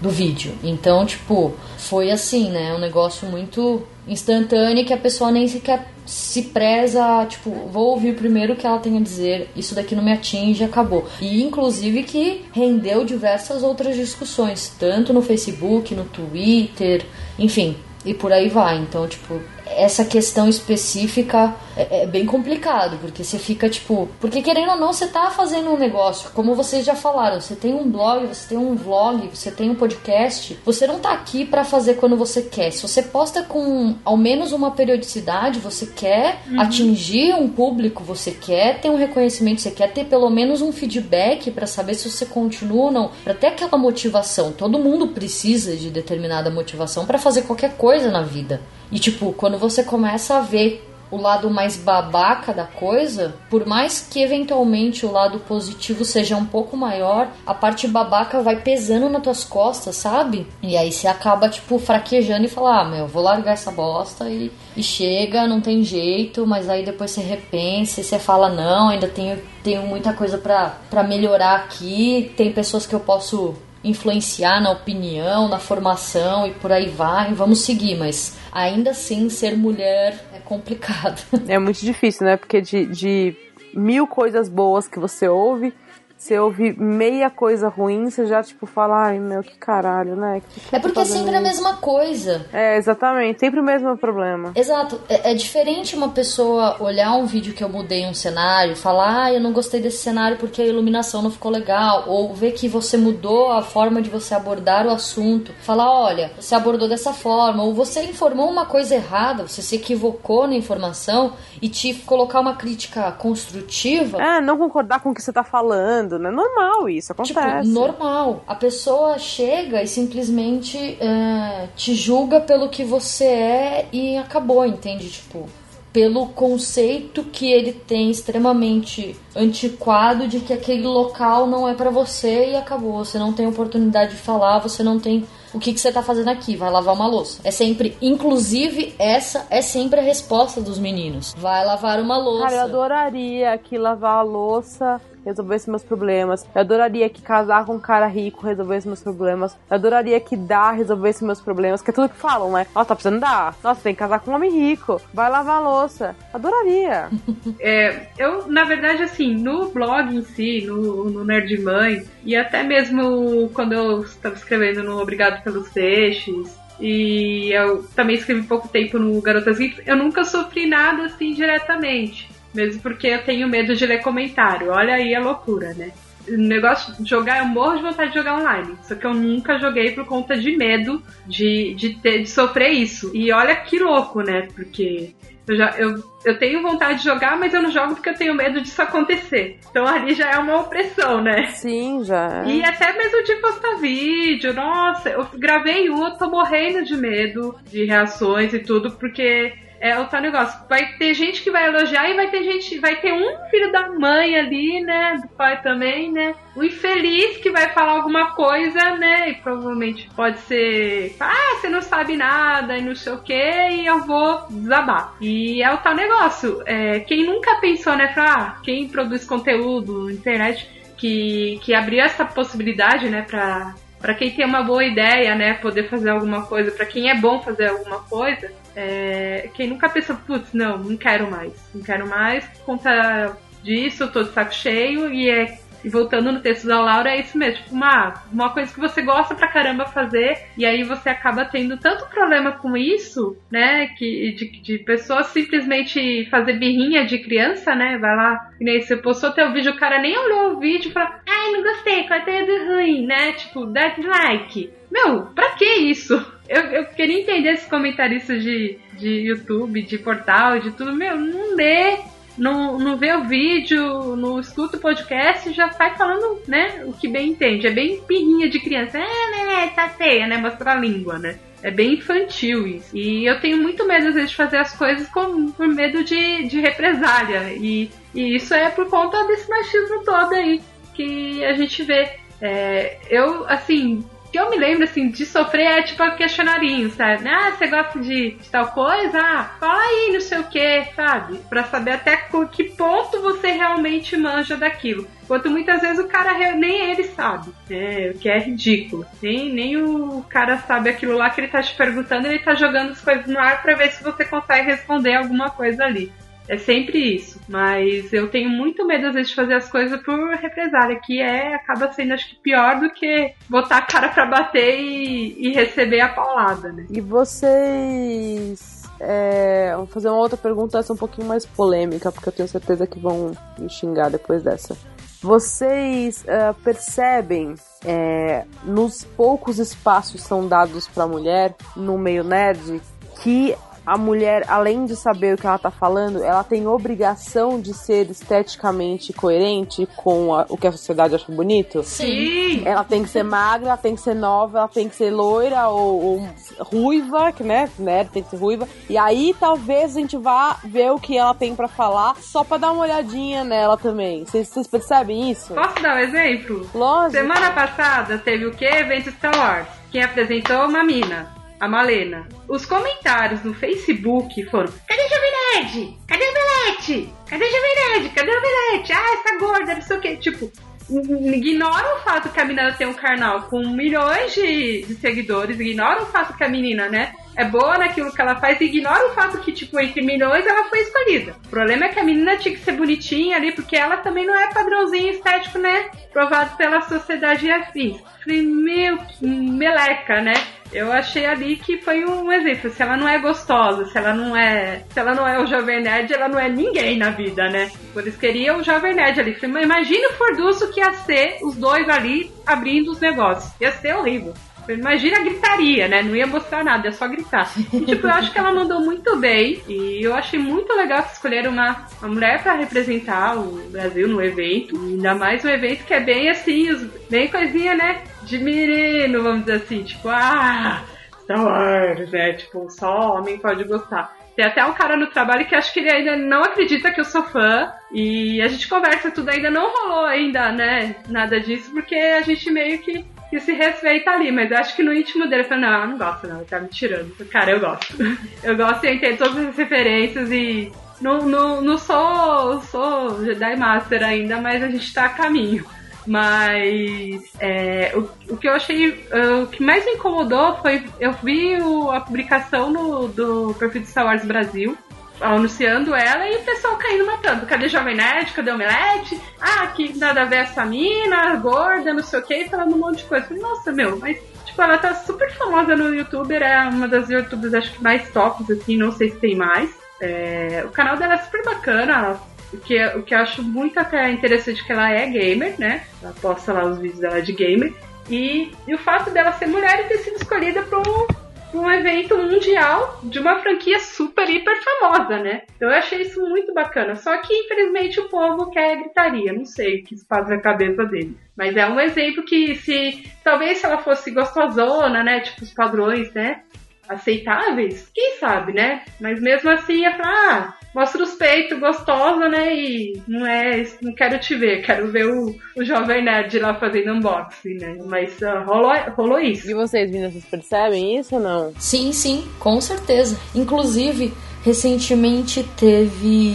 do 0.00 0.10
vídeo. 0.10 0.52
Então, 0.62 1.04
tipo, 1.06 1.54
foi 1.76 2.10
assim, 2.10 2.50
né? 2.50 2.74
Um 2.74 2.78
negócio 2.78 3.26
muito 3.28 3.82
instantâneo 4.06 4.84
que 4.84 4.92
a 4.92 4.98
pessoa 4.98 5.30
nem 5.30 5.46
sequer 5.46 5.86
se 6.06 6.44
preza, 6.44 7.26
tipo, 7.28 7.50
vou 7.70 7.88
ouvir 7.90 8.16
primeiro 8.16 8.54
o 8.54 8.56
que 8.56 8.66
ela 8.66 8.78
tem 8.78 8.96
a 8.96 9.00
dizer, 9.00 9.50
isso 9.54 9.74
daqui 9.74 9.94
não 9.94 10.02
me 10.02 10.12
atinge, 10.12 10.64
acabou. 10.64 11.06
E 11.20 11.42
inclusive 11.42 12.02
que 12.02 12.46
rendeu 12.50 13.04
diversas 13.04 13.62
outras 13.62 13.94
discussões, 13.94 14.74
tanto 14.78 15.12
no 15.12 15.20
Facebook, 15.20 15.94
no 15.94 16.04
Twitter, 16.04 17.04
enfim, 17.38 17.76
e 18.04 18.14
por 18.14 18.32
aí 18.32 18.48
vai. 18.48 18.78
Então, 18.78 19.06
tipo, 19.06 19.40
essa 19.66 20.04
questão 20.04 20.48
específica 20.48 21.54
é, 21.78 22.02
é 22.02 22.06
bem 22.06 22.26
complicado, 22.26 22.98
porque 23.00 23.22
você 23.24 23.38
fica 23.38 23.68
tipo. 23.68 24.08
Porque 24.20 24.42
querendo 24.42 24.70
ou 24.70 24.76
não, 24.76 24.92
você 24.92 25.06
tá 25.06 25.30
fazendo 25.30 25.70
um 25.70 25.76
negócio, 25.78 26.30
como 26.34 26.54
vocês 26.54 26.84
já 26.84 26.94
falaram, 26.94 27.40
você 27.40 27.54
tem 27.54 27.74
um 27.74 27.88
blog, 27.88 28.26
você 28.26 28.48
tem 28.48 28.58
um 28.58 28.74
vlog, 28.74 29.28
você 29.32 29.50
tem 29.50 29.70
um 29.70 29.74
podcast, 29.74 30.58
você 30.64 30.86
não 30.86 30.98
tá 30.98 31.12
aqui 31.12 31.44
para 31.44 31.64
fazer 31.64 31.94
quando 31.94 32.16
você 32.16 32.42
quer. 32.42 32.70
Se 32.72 32.82
você 32.82 33.02
posta 33.02 33.42
com 33.42 33.94
ao 34.04 34.16
menos 34.16 34.52
uma 34.52 34.70
periodicidade, 34.72 35.58
você 35.60 35.86
quer 35.86 36.38
Uhum. 36.48 36.60
atingir 36.60 37.34
um 37.34 37.48
público, 37.48 38.02
você 38.02 38.30
quer 38.30 38.80
ter 38.80 38.90
um 38.90 38.96
reconhecimento, 38.96 39.60
você 39.60 39.70
quer 39.70 39.92
ter 39.92 40.04
pelo 40.04 40.28
menos 40.30 40.60
um 40.62 40.72
feedback 40.72 41.50
para 41.50 41.66
saber 41.66 41.94
se 41.94 42.10
você 42.10 42.26
continua 42.26 42.84
ou 42.86 42.90
não, 42.92 43.10
para 43.24 43.34
ter 43.34 43.48
aquela 43.48 43.76
motivação. 43.78 44.52
Todo 44.52 44.78
mundo 44.78 45.08
precisa 45.08 45.76
de 45.76 45.90
determinada 45.90 46.50
motivação 46.50 47.06
para 47.06 47.18
fazer 47.18 47.42
qualquer 47.42 47.76
coisa 47.76 48.10
na 48.10 48.22
vida. 48.22 48.60
E 48.90 48.98
tipo, 48.98 49.32
quando 49.32 49.58
você 49.58 49.82
começa 49.82 50.36
a 50.36 50.40
ver 50.40 50.84
o 51.10 51.16
lado 51.16 51.50
mais 51.50 51.76
babaca 51.76 52.52
da 52.52 52.64
coisa, 52.64 53.34
por 53.50 53.66
mais 53.66 54.00
que 54.00 54.22
eventualmente 54.22 55.06
o 55.06 55.12
lado 55.12 55.38
positivo 55.40 56.04
seja 56.04 56.36
um 56.36 56.44
pouco 56.44 56.76
maior, 56.76 57.28
a 57.46 57.54
parte 57.54 57.86
babaca 57.88 58.42
vai 58.42 58.56
pesando 58.56 59.08
nas 59.08 59.22
tuas 59.22 59.44
costas, 59.44 59.96
sabe? 59.96 60.46
E 60.62 60.76
aí 60.76 60.92
você 60.92 61.06
acaba, 61.06 61.48
tipo, 61.48 61.78
fraquejando 61.78 62.44
e 62.44 62.48
fala, 62.48 62.80
ah, 62.80 62.84
meu, 62.84 63.06
vou 63.06 63.22
largar 63.22 63.52
essa 63.52 63.70
bosta 63.70 64.28
e, 64.28 64.50
e 64.76 64.82
chega, 64.82 65.46
não 65.46 65.60
tem 65.60 65.82
jeito, 65.82 66.46
mas 66.46 66.68
aí 66.68 66.84
depois 66.84 67.10
você 67.10 67.20
repensa 67.20 68.00
e 68.00 68.04
você 68.04 68.18
fala, 68.18 68.48
não, 68.48 68.88
ainda 68.88 69.08
tenho, 69.08 69.38
tenho 69.62 69.82
muita 69.82 70.12
coisa 70.12 70.38
pra 70.38 71.02
melhorar 71.02 71.56
aqui, 71.56 72.32
tem 72.36 72.52
pessoas 72.52 72.86
que 72.86 72.94
eu 72.94 73.00
posso 73.00 73.54
influenciar 73.82 74.60
na 74.60 74.70
opinião, 74.70 75.48
na 75.48 75.58
formação 75.58 76.46
e 76.46 76.50
por 76.52 76.72
aí 76.72 76.88
vai, 76.88 77.32
vamos 77.32 77.60
seguir, 77.60 77.96
mas 77.96 78.36
ainda 78.52 78.90
assim 78.90 79.28
ser 79.28 79.56
mulher 79.56 80.18
é 80.34 80.38
complicado. 80.38 81.22
É 81.46 81.58
muito 81.58 81.80
difícil, 81.80 82.26
né? 82.26 82.36
Porque 82.36 82.60
de, 82.60 82.86
de 82.86 83.36
mil 83.74 84.06
coisas 84.06 84.48
boas 84.48 84.88
que 84.88 84.98
você 84.98 85.28
ouve, 85.28 85.72
você 86.18 86.36
ouve 86.38 86.74
meia 86.76 87.30
coisa 87.30 87.68
ruim, 87.68 88.10
você 88.10 88.26
já, 88.26 88.42
tipo, 88.42 88.66
fala, 88.66 89.06
ai 89.06 89.20
meu, 89.20 89.40
que 89.40 89.56
caralho, 89.56 90.16
né? 90.16 90.42
Que 90.50 90.60
que 90.60 90.74
É 90.74 90.78
tô 90.80 90.88
porque 90.88 91.00
é 91.00 91.04
sempre 91.04 91.30
a 91.36 91.40
isso?" 91.40 91.48
mesma 91.48 91.76
coisa. 91.76 92.44
É, 92.52 92.76
exatamente, 92.76 93.38
sempre 93.38 93.60
o 93.60 93.62
mesmo 93.62 93.96
problema. 93.96 94.50
Exato. 94.56 95.00
É, 95.08 95.30
é 95.30 95.34
diferente 95.34 95.94
uma 95.94 96.08
pessoa 96.08 96.76
olhar 96.80 97.14
um 97.14 97.24
vídeo 97.24 97.54
que 97.54 97.62
eu 97.62 97.68
mudei 97.68 98.04
um 98.04 98.14
cenário, 98.14 98.74
falar, 98.74 99.26
ah, 99.26 99.32
eu 99.32 99.40
não 99.40 99.52
gostei 99.52 99.80
desse 99.80 99.98
cenário 99.98 100.36
porque 100.38 100.60
a 100.60 100.66
iluminação 100.66 101.22
não 101.22 101.30
ficou 101.30 101.52
legal, 101.52 102.04
ou 102.08 102.34
ver 102.34 102.52
que 102.52 102.68
você 102.68 102.96
mudou 102.96 103.52
a 103.52 103.62
forma 103.62 104.02
de 104.02 104.10
você 104.10 104.34
abordar 104.34 104.86
o 104.86 104.90
assunto, 104.90 105.52
falar, 105.62 105.88
olha, 105.88 106.32
você 106.38 106.54
abordou 106.54 106.88
dessa 106.88 107.12
forma, 107.12 107.62
ou 107.62 107.72
você 107.72 108.02
informou 108.02 108.50
uma 108.50 108.66
coisa 108.66 108.96
errada, 108.96 109.46
você 109.46 109.62
se 109.62 109.76
equivocou 109.76 110.48
na 110.48 110.54
informação 110.54 111.34
e 111.62 111.68
te 111.68 111.94
colocar 111.94 112.40
uma 112.40 112.56
crítica 112.56 113.12
construtiva. 113.12 114.20
É, 114.20 114.40
não 114.40 114.58
concordar 114.58 115.00
com 115.00 115.10
o 115.10 115.14
que 115.14 115.22
você 115.22 115.32
tá 115.32 115.44
falando, 115.44 116.07
né? 116.16 116.30
Normal 116.30 116.88
isso, 116.88 117.12
Tipo, 117.24 117.40
acontece. 117.40 117.68
normal. 117.68 118.44
A 118.46 118.54
pessoa 118.54 119.18
chega 119.18 119.82
e 119.82 119.88
simplesmente 119.88 120.78
é, 121.00 121.68
te 121.74 121.92
julga 121.92 122.38
pelo 122.40 122.68
que 122.68 122.84
você 122.84 123.24
é 123.24 123.88
e 123.92 124.16
acabou, 124.16 124.64
entende? 124.64 125.10
Tipo, 125.10 125.48
pelo 125.92 126.26
conceito 126.26 127.24
que 127.24 127.50
ele 127.50 127.72
tem 127.72 128.10
extremamente 128.10 129.16
antiquado 129.34 130.28
de 130.28 130.38
que 130.40 130.52
aquele 130.52 130.86
local 130.86 131.46
não 131.46 131.66
é 131.66 131.74
pra 131.74 131.90
você 131.90 132.50
e 132.50 132.56
acabou. 132.56 133.04
Você 133.04 133.18
não 133.18 133.32
tem 133.32 133.46
oportunidade 133.46 134.12
de 134.12 134.16
falar, 134.20 134.58
você 134.60 134.82
não 134.82 135.00
tem 135.00 135.24
o 135.52 135.58
que, 135.58 135.72
que 135.72 135.80
você 135.80 135.90
tá 135.90 136.02
fazendo 136.02 136.28
aqui, 136.28 136.54
vai 136.56 136.70
lavar 136.70 136.94
uma 136.94 137.06
louça. 137.06 137.40
É 137.42 137.50
sempre, 137.50 137.96
inclusive, 138.02 138.94
essa 138.98 139.46
é 139.48 139.62
sempre 139.62 139.98
a 139.98 140.02
resposta 140.02 140.60
dos 140.60 140.78
meninos. 140.78 141.34
Vai 141.38 141.64
lavar 141.64 141.98
uma 142.00 142.18
louça. 142.18 142.44
Cara, 142.44 142.56
eu 142.56 142.64
adoraria 142.64 143.56
que 143.56 143.78
lavar 143.78 144.18
a 144.18 144.22
louça 144.22 145.00
resolvesse 145.28 145.70
meus 145.70 145.82
problemas. 145.82 146.46
Eu 146.54 146.60
adoraria 146.60 147.08
que 147.08 147.22
casar 147.22 147.64
com 147.64 147.74
um 147.74 147.80
cara 147.80 148.06
rico 148.06 148.46
resolvesse 148.46 148.86
meus 148.86 149.02
problemas. 149.02 149.56
Eu 149.70 149.76
adoraria 149.76 150.18
que 150.20 150.36
dar 150.36 150.72
resolvesse 150.72 151.24
meus 151.24 151.40
problemas. 151.40 151.82
Que 151.82 151.90
é 151.90 151.92
tudo 151.92 152.08
que 152.08 152.16
falam, 152.16 152.52
né? 152.52 152.66
Nossa, 152.74 152.88
tá 152.88 152.94
precisando 152.94 153.20
dar. 153.20 153.56
Nossa, 153.62 153.80
tem 153.82 153.94
que 153.94 153.98
casar 153.98 154.20
com 154.20 154.30
um 154.30 154.34
homem 154.34 154.50
rico. 154.50 155.00
Vai 155.12 155.30
lavar 155.30 155.62
louça. 155.62 156.14
Adoraria. 156.32 157.08
É, 157.60 158.08
eu, 158.18 158.46
na 158.48 158.64
verdade, 158.64 159.02
assim, 159.02 159.34
no 159.34 159.70
blog 159.70 160.14
em 160.14 160.22
si, 160.22 160.64
no, 160.66 161.10
no 161.10 161.24
Nerd 161.24 161.60
Mãe, 161.60 162.04
e 162.24 162.36
até 162.36 162.62
mesmo 162.62 163.50
quando 163.52 163.72
eu 163.72 164.02
estava 164.02 164.34
escrevendo 164.34 164.82
no 164.82 165.00
Obrigado 165.00 165.42
pelos 165.42 165.68
Peixes, 165.68 166.56
e 166.80 167.50
eu 167.52 167.82
também 167.94 168.16
escrevi 168.16 168.46
pouco 168.46 168.68
tempo 168.68 168.98
no 168.98 169.20
Garotas 169.20 169.58
eu 169.84 169.96
nunca 169.96 170.24
sofri 170.24 170.66
nada 170.66 171.06
assim 171.06 171.32
diretamente. 171.32 172.28
Mesmo 172.54 172.80
porque 172.80 173.06
eu 173.08 173.22
tenho 173.24 173.48
medo 173.48 173.74
de 173.74 173.86
ler 173.86 174.02
comentário. 174.02 174.70
Olha 174.70 174.94
aí 174.94 175.14
a 175.14 175.20
loucura, 175.20 175.74
né? 175.74 175.90
O 176.28 176.36
negócio 176.36 176.94
de 177.02 177.08
jogar, 177.08 177.38
eu 177.38 177.46
morro 177.46 177.76
de 177.76 177.82
vontade 177.82 178.10
de 178.10 178.18
jogar 178.18 178.38
online. 178.38 178.76
Só 178.82 178.94
que 178.94 179.06
eu 179.06 179.14
nunca 179.14 179.58
joguei 179.58 179.92
por 179.92 180.04
conta 180.04 180.36
de 180.36 180.56
medo 180.56 181.02
de, 181.26 181.74
de, 181.74 181.94
ter, 182.00 182.22
de 182.22 182.28
sofrer 182.28 182.70
isso. 182.70 183.10
E 183.14 183.32
olha 183.32 183.56
que 183.56 183.78
louco, 183.78 184.20
né? 184.20 184.48
Porque 184.54 185.14
eu, 185.46 185.56
já, 185.56 185.70
eu, 185.78 186.04
eu 186.26 186.38
tenho 186.38 186.60
vontade 186.60 186.98
de 186.98 187.04
jogar, 187.04 187.38
mas 187.38 187.54
eu 187.54 187.62
não 187.62 187.70
jogo 187.70 187.94
porque 187.94 188.10
eu 188.10 188.14
tenho 188.14 188.34
medo 188.34 188.60
disso 188.60 188.82
acontecer. 188.82 189.58
Então 189.70 189.86
ali 189.86 190.14
já 190.14 190.30
é 190.30 190.38
uma 190.38 190.60
opressão, 190.60 191.22
né? 191.22 191.46
Sim, 191.52 192.04
já. 192.04 192.44
é. 192.44 192.50
E 192.50 192.62
até 192.62 192.92
mesmo 192.92 193.24
de 193.24 193.36
postar 193.36 193.76
vídeo. 193.76 194.52
Nossa, 194.52 195.08
eu 195.08 195.26
gravei 195.34 195.88
um, 195.88 196.04
eu 196.04 196.10
tô 196.18 196.28
morrendo 196.28 196.84
de 196.84 196.96
medo 196.96 197.58
de 197.70 197.84
reações 197.86 198.52
e 198.52 198.58
tudo, 198.58 198.90
porque 198.92 199.54
é 199.80 199.98
o 199.98 200.06
tal 200.06 200.20
negócio. 200.20 200.60
Vai 200.68 200.94
ter 200.98 201.14
gente 201.14 201.42
que 201.42 201.50
vai 201.50 201.66
elogiar 201.66 202.08
e 202.08 202.14
vai 202.14 202.30
ter 202.30 202.42
gente, 202.42 202.78
vai 202.78 202.96
ter 202.96 203.12
um 203.12 203.48
filho 203.50 203.70
da 203.72 203.88
mãe 203.88 204.36
ali, 204.36 204.80
né? 204.80 205.18
Do 205.22 205.28
pai 205.28 205.60
também, 205.62 206.12
né? 206.12 206.34
O 206.56 206.64
infeliz 206.64 207.38
que 207.38 207.50
vai 207.50 207.68
falar 207.68 207.92
alguma 207.92 208.32
coisa, 208.32 208.96
né? 208.96 209.30
E 209.30 209.34
provavelmente 209.36 210.08
pode 210.14 210.38
ser, 210.40 211.14
ah, 211.20 211.56
você 211.56 211.68
não 211.68 211.80
sabe 211.80 212.16
nada 212.16 212.76
e 212.76 212.82
não 212.82 212.94
sei 212.94 213.12
o 213.12 213.22
que, 213.22 213.32
e 213.32 213.86
eu 213.86 214.00
vou 214.04 214.46
desabar. 214.50 215.14
E 215.20 215.62
é 215.62 215.72
o 215.72 215.78
tal 215.78 215.94
negócio. 215.94 216.62
É, 216.66 217.00
quem 217.00 217.24
nunca 217.24 217.56
pensou, 217.60 217.96
né? 217.96 218.08
Falar, 218.08 218.56
ah, 218.58 218.60
quem 218.62 218.88
produz 218.88 219.24
conteúdo 219.24 220.10
internet 220.10 220.68
que, 220.98 221.60
que 221.62 221.72
abriu 221.72 222.00
essa 222.00 222.24
possibilidade, 222.24 223.08
né, 223.08 223.22
pra, 223.22 223.74
pra 224.00 224.14
quem 224.14 224.30
tem 224.30 224.44
uma 224.44 224.62
boa 224.62 224.84
ideia, 224.84 225.34
né, 225.34 225.54
poder 225.54 225.88
fazer 225.88 226.10
alguma 226.10 226.46
coisa, 226.46 226.70
pra 226.70 226.86
quem 226.86 227.10
é 227.10 227.14
bom 227.14 227.42
fazer 227.42 227.68
alguma 227.68 228.00
coisa, 228.00 228.52
é, 228.76 229.50
quem 229.54 229.68
nunca 229.68 229.88
pensou, 229.88 230.16
putz, 230.16 230.52
não, 230.52 230.78
não 230.78 230.96
quero 230.96 231.30
mais, 231.30 231.52
não 231.74 231.82
quero 231.82 232.06
mais, 232.06 232.44
por 232.44 232.64
conta 232.64 233.36
disso, 233.62 234.04
eu 234.04 234.12
tô 234.12 234.22
de 234.22 234.32
saco 234.32 234.54
cheio, 234.54 235.12
e 235.12 235.28
é. 235.28 235.58
E 235.84 235.88
voltando 235.88 236.32
no 236.32 236.40
texto 236.40 236.66
da 236.66 236.80
Laura, 236.80 237.10
é 237.10 237.20
isso 237.20 237.38
mesmo, 237.38 237.62
tipo, 237.62 237.74
uma, 237.74 238.14
uma 238.32 238.50
coisa 238.50 238.72
que 238.72 238.80
você 238.80 239.02
gosta 239.02 239.34
pra 239.34 239.48
caramba 239.48 239.86
fazer, 239.86 240.38
e 240.56 240.66
aí 240.66 240.82
você 240.82 241.08
acaba 241.08 241.44
tendo 241.44 241.76
tanto 241.76 242.06
problema 242.06 242.52
com 242.52 242.76
isso, 242.76 243.36
né? 243.50 243.88
Que, 243.96 244.32
de, 244.32 244.60
de 244.60 244.78
pessoas 244.78 245.28
simplesmente 245.28 246.26
fazer 246.30 246.54
birrinha 246.54 247.04
de 247.06 247.18
criança, 247.18 247.74
né? 247.74 247.96
Vai 247.98 248.16
lá, 248.16 248.50
e 248.60 248.64
nem 248.64 248.80
você 248.80 248.96
postou 248.96 249.30
teu 249.30 249.52
vídeo, 249.52 249.72
o 249.72 249.78
cara 249.78 250.00
nem 250.00 250.18
olhou 250.18 250.52
o 250.52 250.60
vídeo 250.60 250.88
e 250.88 250.92
fala, 250.92 251.20
ai, 251.28 251.52
não 251.52 251.62
gostei, 251.62 252.08
conteúdo 252.08 252.74
ruim, 252.74 253.06
né? 253.06 253.32
Tipo, 253.32 253.66
dá 253.66 253.88
dislike. 253.88 254.70
Meu, 254.90 255.26
pra 255.34 255.50
que 255.50 255.64
isso? 255.64 256.14
Eu, 256.48 256.62
eu 256.62 256.86
queria 256.86 257.20
entender 257.20 257.50
esses 257.50 257.68
comentaristas 257.68 258.42
de, 258.42 258.78
de 258.94 259.28
YouTube, 259.28 259.82
de 259.82 259.98
portal, 259.98 260.58
de 260.58 260.70
tudo. 260.70 260.94
Meu, 260.94 261.16
não 261.16 261.54
lê, 261.54 261.98
não, 262.38 262.78
não 262.78 262.96
vê 262.96 263.12
o 263.12 263.24
vídeo, 263.24 264.16
não 264.16 264.40
escuta 264.40 264.76
o 264.76 264.80
podcast, 264.80 265.52
já 265.52 265.70
sai 265.70 265.96
falando, 265.96 266.40
né, 266.46 266.84
o 266.86 266.92
que 266.92 267.08
bem 267.08 267.30
entende. 267.30 267.66
É 267.66 267.70
bem 267.70 268.00
pirrinha 268.02 268.48
de 268.48 268.60
criança. 268.60 268.98
É, 268.98 269.30
né, 269.30 269.46
né, 269.46 269.72
tá 269.74 269.88
feia, 269.88 270.26
né, 270.26 270.38
mostrar 270.38 270.76
a 270.76 270.80
língua, 270.80 271.18
né. 271.18 271.38
É 271.62 271.70
bem 271.70 271.94
infantil 271.94 272.66
isso. 272.66 272.96
E 272.96 273.26
eu 273.26 273.40
tenho 273.40 273.58
muito 273.58 273.84
medo, 273.84 274.08
às 274.08 274.14
vezes, 274.14 274.30
de 274.30 274.36
fazer 274.36 274.58
as 274.58 274.76
coisas 274.76 275.08
com, 275.08 275.50
por 275.50 275.66
medo 275.66 276.04
de, 276.04 276.44
de 276.44 276.60
represália. 276.60 277.52
E, 277.54 277.90
e 278.14 278.36
isso 278.36 278.54
é 278.54 278.70
por 278.70 278.88
conta 278.88 279.26
desse 279.26 279.50
machismo 279.50 280.04
todo 280.04 280.34
aí 280.34 280.60
que 280.94 281.44
a 281.44 281.54
gente 281.54 281.82
vê. 281.82 282.10
É, 282.40 282.98
eu, 283.10 283.44
assim, 283.48 284.04
que 284.30 284.38
eu 284.38 284.50
me 284.50 284.56
lembro, 284.56 284.84
assim, 284.84 285.08
de 285.08 285.24
sofrer 285.24 285.66
é 285.66 285.82
tipo 285.82 286.08
questionarinho, 286.16 286.90
sabe? 286.90 287.28
Ah, 287.28 287.52
você 287.52 287.66
gosta 287.66 287.98
de, 287.98 288.32
de 288.32 288.50
tal 288.50 288.68
coisa? 288.72 289.18
Ah, 289.18 289.44
fala 289.58 289.80
aí, 289.80 290.10
não 290.12 290.20
sei 290.20 290.38
o 290.38 290.44
que, 290.44 290.84
sabe? 290.94 291.38
Pra 291.48 291.64
saber 291.64 291.92
até 291.92 292.16
que 292.50 292.64
ponto 292.64 293.20
você 293.20 293.52
realmente 293.52 294.16
manja 294.16 294.56
daquilo. 294.56 295.06
Enquanto 295.22 295.50
muitas 295.50 295.80
vezes 295.80 295.98
o 295.98 296.08
cara 296.08 296.54
nem 296.56 296.90
ele 296.90 297.04
sabe, 297.04 297.52
né? 297.68 298.10
O 298.14 298.18
que 298.18 298.28
é 298.28 298.38
ridículo. 298.38 299.04
Nem, 299.22 299.52
nem 299.52 299.76
o 299.76 300.22
cara 300.28 300.58
sabe 300.58 300.88
aquilo 300.88 301.16
lá 301.16 301.30
que 301.30 301.40
ele 301.40 301.48
tá 301.48 301.60
te 301.62 301.74
perguntando, 301.74 302.26
ele 302.26 302.38
tá 302.38 302.54
jogando 302.54 302.92
as 302.92 303.00
coisas 303.00 303.26
no 303.26 303.38
ar 303.38 303.62
pra 303.62 303.74
ver 303.74 303.90
se 303.90 304.02
você 304.02 304.24
consegue 304.24 304.70
responder 304.70 305.14
alguma 305.14 305.50
coisa 305.50 305.84
ali. 305.84 306.12
É 306.48 306.56
sempre 306.56 307.16
isso. 307.16 307.38
Mas 307.48 308.12
eu 308.12 308.28
tenho 308.30 308.48
muito 308.48 308.86
medo, 308.86 309.06
às 309.06 309.14
vezes, 309.14 309.30
de 309.30 309.36
fazer 309.36 309.54
as 309.54 309.70
coisas 309.70 310.00
por 310.02 310.30
represália, 310.36 310.98
que 311.04 311.20
é, 311.20 311.54
acaba 311.54 311.92
sendo, 311.92 312.14
acho 312.14 312.30
que, 312.30 312.36
pior 312.36 312.80
do 312.80 312.90
que 312.90 313.34
botar 313.48 313.78
a 313.78 313.82
cara 313.82 314.08
pra 314.08 314.24
bater 314.24 314.80
e, 314.80 315.48
e 315.48 315.52
receber 315.52 316.00
a 316.00 316.08
paulada, 316.08 316.72
né? 316.72 316.86
E 316.90 317.00
vocês. 317.00 318.78
É, 319.00 319.76
vou 319.76 319.86
fazer 319.86 320.08
uma 320.08 320.18
outra 320.18 320.36
pergunta, 320.36 320.78
essa 320.78 320.92
um 320.92 320.96
pouquinho 320.96 321.28
mais 321.28 321.46
polêmica, 321.46 322.10
porque 322.10 322.28
eu 322.28 322.32
tenho 322.32 322.48
certeza 322.48 322.84
que 322.84 322.98
vão 322.98 323.30
me 323.56 323.70
xingar 323.70 324.10
depois 324.10 324.42
dessa. 324.42 324.76
Vocês 325.22 326.24
é, 326.26 326.52
percebem 326.52 327.54
é, 327.84 328.44
nos 328.64 329.04
poucos 329.04 329.58
espaços 329.58 330.22
são 330.22 330.48
dados 330.48 330.88
para 330.88 331.06
mulher 331.06 331.54
no 331.76 331.98
meio 331.98 332.24
nerd 332.24 332.80
que 333.22 333.54
a 333.88 333.96
mulher, 333.98 334.44
além 334.48 334.84
de 334.84 334.94
saber 334.94 335.34
o 335.34 335.38
que 335.38 335.46
ela 335.46 335.58
tá 335.58 335.70
falando, 335.70 336.22
ela 336.22 336.44
tem 336.44 336.66
obrigação 336.66 337.60
de 337.60 337.72
ser 337.74 338.10
esteticamente 338.10 339.12
coerente 339.12 339.88
com 339.96 340.34
a- 340.34 340.46
o 340.48 340.56
que 340.56 340.66
a 340.66 340.72
sociedade 340.72 341.14
acha 341.14 341.30
bonito? 341.32 341.82
Sim! 341.82 342.62
Ela 342.64 342.84
tem 342.84 343.02
que 343.02 343.08
ser 343.08 343.22
magra, 343.22 343.68
ela 343.68 343.76
tem 343.76 343.94
que 343.94 344.00
ser 344.00 344.14
nova, 344.14 344.58
ela 344.58 344.68
tem 344.68 344.88
que 344.88 344.94
ser 344.96 345.10
loira 345.10 345.68
ou, 345.68 346.02
ou 346.04 346.28
ruiva, 346.60 347.32
que 347.32 347.42
né, 347.42 347.68
né, 347.78 348.04
tem 348.04 348.22
que 348.22 348.30
ser 348.30 348.36
ruiva. 348.36 348.68
E 348.88 348.96
aí 348.98 349.34
talvez 349.38 349.96
a 349.96 350.00
gente 350.00 350.16
vá 350.16 350.56
ver 350.64 350.90
o 350.92 350.98
que 350.98 351.16
ela 351.16 351.34
tem 351.34 351.54
pra 351.54 351.68
falar, 351.68 352.16
só 352.16 352.44
pra 352.44 352.56
dar 352.58 352.72
uma 352.72 352.82
olhadinha 352.84 353.44
nela 353.44 353.76
também. 353.76 354.24
Vocês 354.24 354.48
vocês 354.48 354.66
percebem 354.66 355.30
isso? 355.30 355.54
Posso 355.54 355.82
dar 355.82 355.96
um 355.96 355.98
exemplo? 356.00 356.68
Lógico. 356.74 357.12
Semana 357.22 357.50
passada 357.52 358.18
teve 358.18 358.46
o 358.46 358.50
quê? 358.52 358.66
Evento 358.66 359.10
Star 359.12 359.36
Wars. 359.36 359.66
Quem 359.90 360.02
apresentou? 360.02 360.66
Uma 360.66 360.84
mina, 360.84 361.32
a 361.60 361.68
Malena. 361.68 362.28
Os 362.48 362.64
comentários 362.64 363.42
no 363.44 363.54
Facebook 363.54 364.44
foram: 364.46 364.72
Cadê 364.86 365.02
o 365.02 365.08
Jovem? 365.08 365.98
Cadê 366.06 366.24
o 366.24 366.32
Belete? 366.32 367.14
Cadê 367.28 367.44
o 367.44 367.50
Jovem? 367.50 368.10
Cadê 368.10 368.30
o 368.30 368.40
Belete? 368.40 368.92
Ah, 368.92 369.14
essa 369.14 369.38
gorda, 369.38 369.74
não 369.74 369.82
sei 369.82 369.96
o 369.96 370.00
quê. 370.00 370.16
Tipo, 370.16 370.50
ignoram 370.90 371.96
o 371.96 372.00
fato 372.00 372.30
que 372.30 372.40
a 372.40 372.44
menina 372.44 372.72
tem 372.72 372.86
um 372.86 372.94
canal 372.94 373.42
com 373.42 373.68
milhões 373.68 374.34
de, 374.34 374.82
de 374.82 374.94
seguidores, 374.94 375.58
ignoram 375.58 376.02
o 376.02 376.06
fato 376.06 376.36
que 376.36 376.44
a 376.44 376.48
menina, 376.48 376.88
né? 376.88 377.12
É 377.38 377.44
boa 377.44 377.78
naquilo 377.78 378.12
que 378.12 378.20
ela 378.20 378.34
faz 378.34 378.60
ignora 378.60 379.06
o 379.06 379.14
fato 379.14 379.38
que, 379.38 379.52
tipo, 379.52 379.78
entre 379.78 380.02
milhões 380.02 380.44
ela 380.44 380.64
foi 380.64 380.80
escolhida. 380.80 381.36
O 381.46 381.48
problema 381.48 381.84
é 381.84 381.88
que 381.88 382.00
a 382.00 382.04
menina 382.04 382.36
tinha 382.36 382.52
que 382.52 382.64
ser 382.64 382.72
bonitinha 382.72 383.36
ali, 383.36 383.52
porque 383.52 383.76
ela 383.76 383.98
também 383.98 384.26
não 384.26 384.34
é 384.34 384.52
padrãozinho 384.52 385.12
estético, 385.12 385.56
né? 385.56 385.88
Provado 386.12 386.56
pela 386.56 386.80
sociedade 386.80 387.46
e 387.46 387.50
afins. 387.52 388.02
Falei, 388.24 388.42
meu, 388.42 388.98
meleca, 389.22 390.20
né? 390.20 390.34
Eu 390.72 390.92
achei 390.92 391.24
ali 391.26 391.56
que 391.56 391.78
foi 391.80 392.04
um 392.04 392.30
exemplo. 392.32 392.70
Se 392.70 392.82
ela 392.82 392.96
não 392.96 393.08
é 393.08 393.18
gostosa, 393.18 393.86
se 393.86 393.96
ela 393.96 394.12
não 394.12 394.36
é. 394.36 394.82
Se 394.90 394.98
ela 394.98 395.14
não 395.14 395.26
é 395.26 395.38
o 395.38 395.46
Jovem 395.46 395.80
Nerd, 395.80 396.12
ela 396.12 396.28
não 396.28 396.40
é 396.40 396.48
ninguém 396.48 396.98
na 396.98 397.10
vida, 397.10 397.48
né? 397.48 397.70
Por 397.92 398.06
isso 398.06 398.18
queria 398.18 398.56
o 398.56 398.64
Jovem 398.64 398.94
Nerd 398.94 399.20
ali. 399.20 399.34
Falei, 399.34 399.62
imagina 399.62 400.08
o 400.08 400.14
Forduço 400.14 400.70
que 400.72 400.80
ia 400.80 400.92
ser 400.92 401.38
os 401.42 401.54
dois 401.56 401.88
ali 401.88 402.30
abrindo 402.44 402.90
os 402.90 403.00
negócios. 403.00 403.52
Ia 403.60 403.70
ser 403.70 403.94
horrível. 403.94 404.34
Imagina 404.68 405.18
a 405.18 405.22
gritaria, 405.22 405.88
né? 405.88 406.02
Não 406.02 406.14
ia 406.14 406.26
mostrar 406.26 406.64
nada, 406.64 406.86
ia 406.86 406.92
só 406.92 407.06
gritar. 407.08 407.50
E, 407.72 407.84
tipo, 407.84 408.06
eu 408.06 408.12
acho 408.12 408.32
que 408.32 408.38
ela 408.38 408.52
mandou 408.52 408.80
muito 408.80 409.16
bem. 409.16 409.62
E 409.68 410.02
eu 410.02 410.14
achei 410.14 410.38
muito 410.38 410.72
legal 410.74 411.02
que 411.02 411.12
escolheram 411.12 411.52
uma, 411.52 411.86
uma 412.00 412.08
mulher 412.08 412.42
para 412.42 412.54
representar 412.54 413.36
o 413.36 413.68
Brasil 413.70 414.08
no 414.08 414.22
evento. 414.22 414.74
E 414.74 414.94
ainda 414.94 415.14
mais 415.14 415.44
um 415.44 415.48
evento 415.48 415.84
que 415.84 415.94
é 415.94 416.00
bem 416.00 416.28
assim, 416.28 416.70
os, 416.70 416.82
bem 417.08 417.28
coisinha, 417.28 417.74
né? 417.74 418.02
De 418.22 418.38
menino, 418.38 419.22
vamos 419.22 419.40
dizer 419.40 419.62
assim. 419.62 419.82
Tipo, 419.82 420.08
ah, 420.08 420.82
Star 421.22 421.44
Wars, 421.44 422.10
né? 422.10 422.32
Tipo, 422.32 422.70
só 422.70 423.18
homem 423.18 423.38
pode 423.38 423.64
gostar. 423.64 424.16
Tem 424.34 424.46
até 424.46 424.64
um 424.64 424.72
cara 424.72 424.96
no 424.96 425.08
trabalho 425.08 425.46
que 425.46 425.54
acho 425.54 425.72
que 425.72 425.80
ele 425.80 425.90
ainda 425.90 426.16
não 426.16 426.42
acredita 426.42 426.92
que 426.92 427.00
eu 427.00 427.04
sou 427.04 427.24
fã. 427.24 427.72
E 427.92 428.40
a 428.40 428.48
gente 428.48 428.68
conversa 428.68 429.10
tudo, 429.10 429.30
ainda 429.30 429.50
não 429.50 429.68
rolou 429.68 430.04
ainda, 430.04 430.52
né? 430.52 430.94
Nada 431.08 431.40
disso, 431.40 431.72
porque 431.72 431.94
a 431.94 432.22
gente 432.22 432.50
meio 432.50 432.78
que 432.78 433.04
que 433.30 433.40
se 433.40 433.52
respeita 433.52 434.10
ali, 434.10 434.32
mas 434.32 434.50
eu 434.50 434.56
acho 434.56 434.74
que 434.74 434.82
no 434.82 434.92
íntimo 434.92 435.26
dele 435.26 435.42
eu 435.42 435.48
falei, 435.48 435.64
não, 435.64 435.80
eu 435.82 435.88
não 435.88 435.98
gosto 435.98 436.26
não, 436.26 436.36
ele 436.36 436.46
tá 436.46 436.58
me 436.58 436.68
tirando. 436.68 437.12
Cara, 437.26 437.50
eu 437.50 437.60
gosto. 437.60 437.94
Eu 438.42 438.56
gosto 438.56 438.84
e 438.84 438.94
entendo 438.94 439.18
todas 439.18 439.36
as 439.36 439.56
referências 439.56 440.30
e 440.30 440.72
não, 441.00 441.26
não, 441.26 441.60
não 441.60 441.76
sou, 441.76 442.60
sou 442.62 443.24
Jedi 443.24 443.56
Master 443.56 444.02
ainda, 444.02 444.40
mas 444.40 444.62
a 444.62 444.68
gente 444.68 444.92
tá 444.92 445.06
a 445.06 445.08
caminho. 445.10 445.64
Mas 446.06 447.22
é, 447.38 447.92
o, 447.94 448.08
o 448.32 448.36
que 448.36 448.48
eu 448.48 448.52
achei, 448.52 449.06
o 449.42 449.46
que 449.46 449.62
mais 449.62 449.84
me 449.84 449.92
incomodou 449.92 450.56
foi, 450.56 450.82
eu 450.98 451.12
vi 451.12 451.56
o, 451.60 451.90
a 451.90 452.00
publicação 452.00 452.70
no, 452.70 453.08
do 453.08 453.54
perfil 453.58 453.82
de 453.82 453.88
Star 453.88 454.06
Wars 454.06 454.24
Brasil, 454.24 454.76
anunciando 455.20 455.94
ela 455.94 456.28
e 456.28 456.36
o 456.36 456.44
pessoal 456.44 456.76
caindo 456.76 457.06
matando. 457.06 457.46
Cadê 457.46 457.68
Jovem 457.68 457.96
Nerd? 457.96 458.32
Cadê 458.32 458.50
Omelete? 458.50 459.20
Ah, 459.40 459.66
que 459.68 459.96
nada 459.96 460.22
a 460.22 460.24
ver 460.24 460.38
essa 460.38 460.64
mina, 460.64 461.34
gorda, 461.36 461.92
não 461.92 462.02
sei 462.02 462.18
o 462.18 462.22
que, 462.22 462.48
falando 462.48 462.74
um 462.74 462.78
monte 462.78 462.98
de 462.98 463.04
coisa. 463.04 463.26
Falei, 463.26 463.42
nossa, 463.42 463.72
meu, 463.72 463.98
mas 463.98 464.18
tipo, 464.44 464.62
ela 464.62 464.78
tá 464.78 464.94
super 464.94 465.30
famosa 465.34 465.76
no 465.76 465.94
youtuber, 465.94 466.42
é 466.42 466.68
uma 466.68 466.88
das 466.88 467.08
youtubers 467.08 467.54
acho 467.54 467.72
que 467.72 467.82
mais 467.82 468.10
tops, 468.10 468.50
assim, 468.50 468.76
não 468.76 468.92
sei 468.92 469.10
se 469.10 469.16
tem 469.16 469.36
mais. 469.36 469.70
É, 470.00 470.64
o 470.64 470.70
canal 470.70 470.96
dela 470.96 471.14
é 471.14 471.18
super 471.18 471.44
bacana, 471.44 471.92
ela, 471.92 472.22
o, 472.52 472.56
que, 472.56 472.86
o 472.86 473.02
que 473.02 473.14
eu 473.14 473.18
acho 473.18 473.42
muito 473.42 473.78
até 473.78 474.10
interessante 474.10 474.64
que 474.64 474.72
ela 474.72 474.90
é 474.90 475.06
gamer, 475.06 475.54
né? 475.58 475.84
Ela 476.02 476.14
posta 476.20 476.52
lá 476.52 476.64
os 476.64 476.78
vídeos 476.78 477.00
dela 477.00 477.20
de 477.20 477.32
gamer. 477.32 477.74
E, 478.08 478.52
e 478.66 478.74
o 478.74 478.78
fato 478.78 479.10
dela 479.10 479.32
ser 479.32 479.46
mulher 479.46 479.80
e 479.80 479.88
ter 479.88 479.98
sido 479.98 480.16
escolhida 480.16 480.62
para 480.62 480.78
um 480.78 481.06
um 481.54 481.70
evento 481.70 482.16
mundial 482.16 483.00
de 483.02 483.18
uma 483.18 483.38
franquia 483.40 483.78
super, 483.80 484.28
hiper 484.28 484.56
famosa, 484.62 485.18
né? 485.18 485.42
Então 485.56 485.68
eu 485.68 485.76
achei 485.76 486.02
isso 486.02 486.20
muito 486.20 486.52
bacana. 486.52 486.94
Só 486.96 487.16
que, 487.18 487.32
infelizmente, 487.34 488.00
o 488.00 488.08
povo 488.08 488.50
quer 488.50 488.76
gritaria. 488.76 489.32
Não 489.32 489.44
sei 489.44 489.80
o 489.80 489.84
que 489.84 489.96
se 489.96 490.06
passa 490.06 490.34
na 490.34 490.40
cabeça 490.40 490.84
dele. 490.84 491.16
Mas 491.36 491.56
é 491.56 491.66
um 491.66 491.80
exemplo 491.80 492.24
que, 492.24 492.56
se 492.56 493.04
talvez 493.22 493.58
se 493.58 493.66
ela 493.66 493.78
fosse 493.78 494.10
gostosona, 494.10 495.02
né? 495.02 495.20
Tipo, 495.20 495.44
os 495.44 495.52
padrões, 495.52 496.12
né? 496.12 496.42
Aceitáveis, 496.88 497.90
quem 497.94 498.18
sabe, 498.18 498.52
né? 498.52 498.82
Mas 499.00 499.20
mesmo 499.20 499.50
assim 499.50 499.82
ia 499.82 499.96
falar, 499.96 500.08
ah, 500.08 500.54
mostra 500.74 501.02
os 501.02 501.14
peitos 501.14 501.58
gostosa, 501.58 502.28
né? 502.28 502.54
E 502.54 503.02
não 503.06 503.26
é, 503.26 503.66
não 503.82 503.94
quero 503.94 504.18
te 504.18 504.34
ver, 504.34 504.62
quero 504.62 504.90
ver 504.90 505.06
o, 505.06 505.34
o 505.56 505.64
jovem 505.64 506.04
nerd 506.04 506.38
lá 506.38 506.54
fazendo 506.54 506.92
unboxing, 506.92 507.54
né? 507.54 507.76
Mas 507.86 508.16
uh, 508.20 508.44
rolou, 508.46 508.72
rolou 508.96 509.20
isso. 509.20 509.50
E 509.50 509.54
vocês, 509.54 509.90
meninas, 509.90 510.12
vocês 510.12 510.24
percebem 510.24 510.98
isso 510.98 511.16
ou 511.16 511.20
não? 511.20 511.52
Sim, 511.58 511.92
sim, 511.92 512.26
com 512.38 512.60
certeza. 512.60 513.18
Inclusive, 513.34 514.12
recentemente 514.44 515.42
teve 515.56 516.34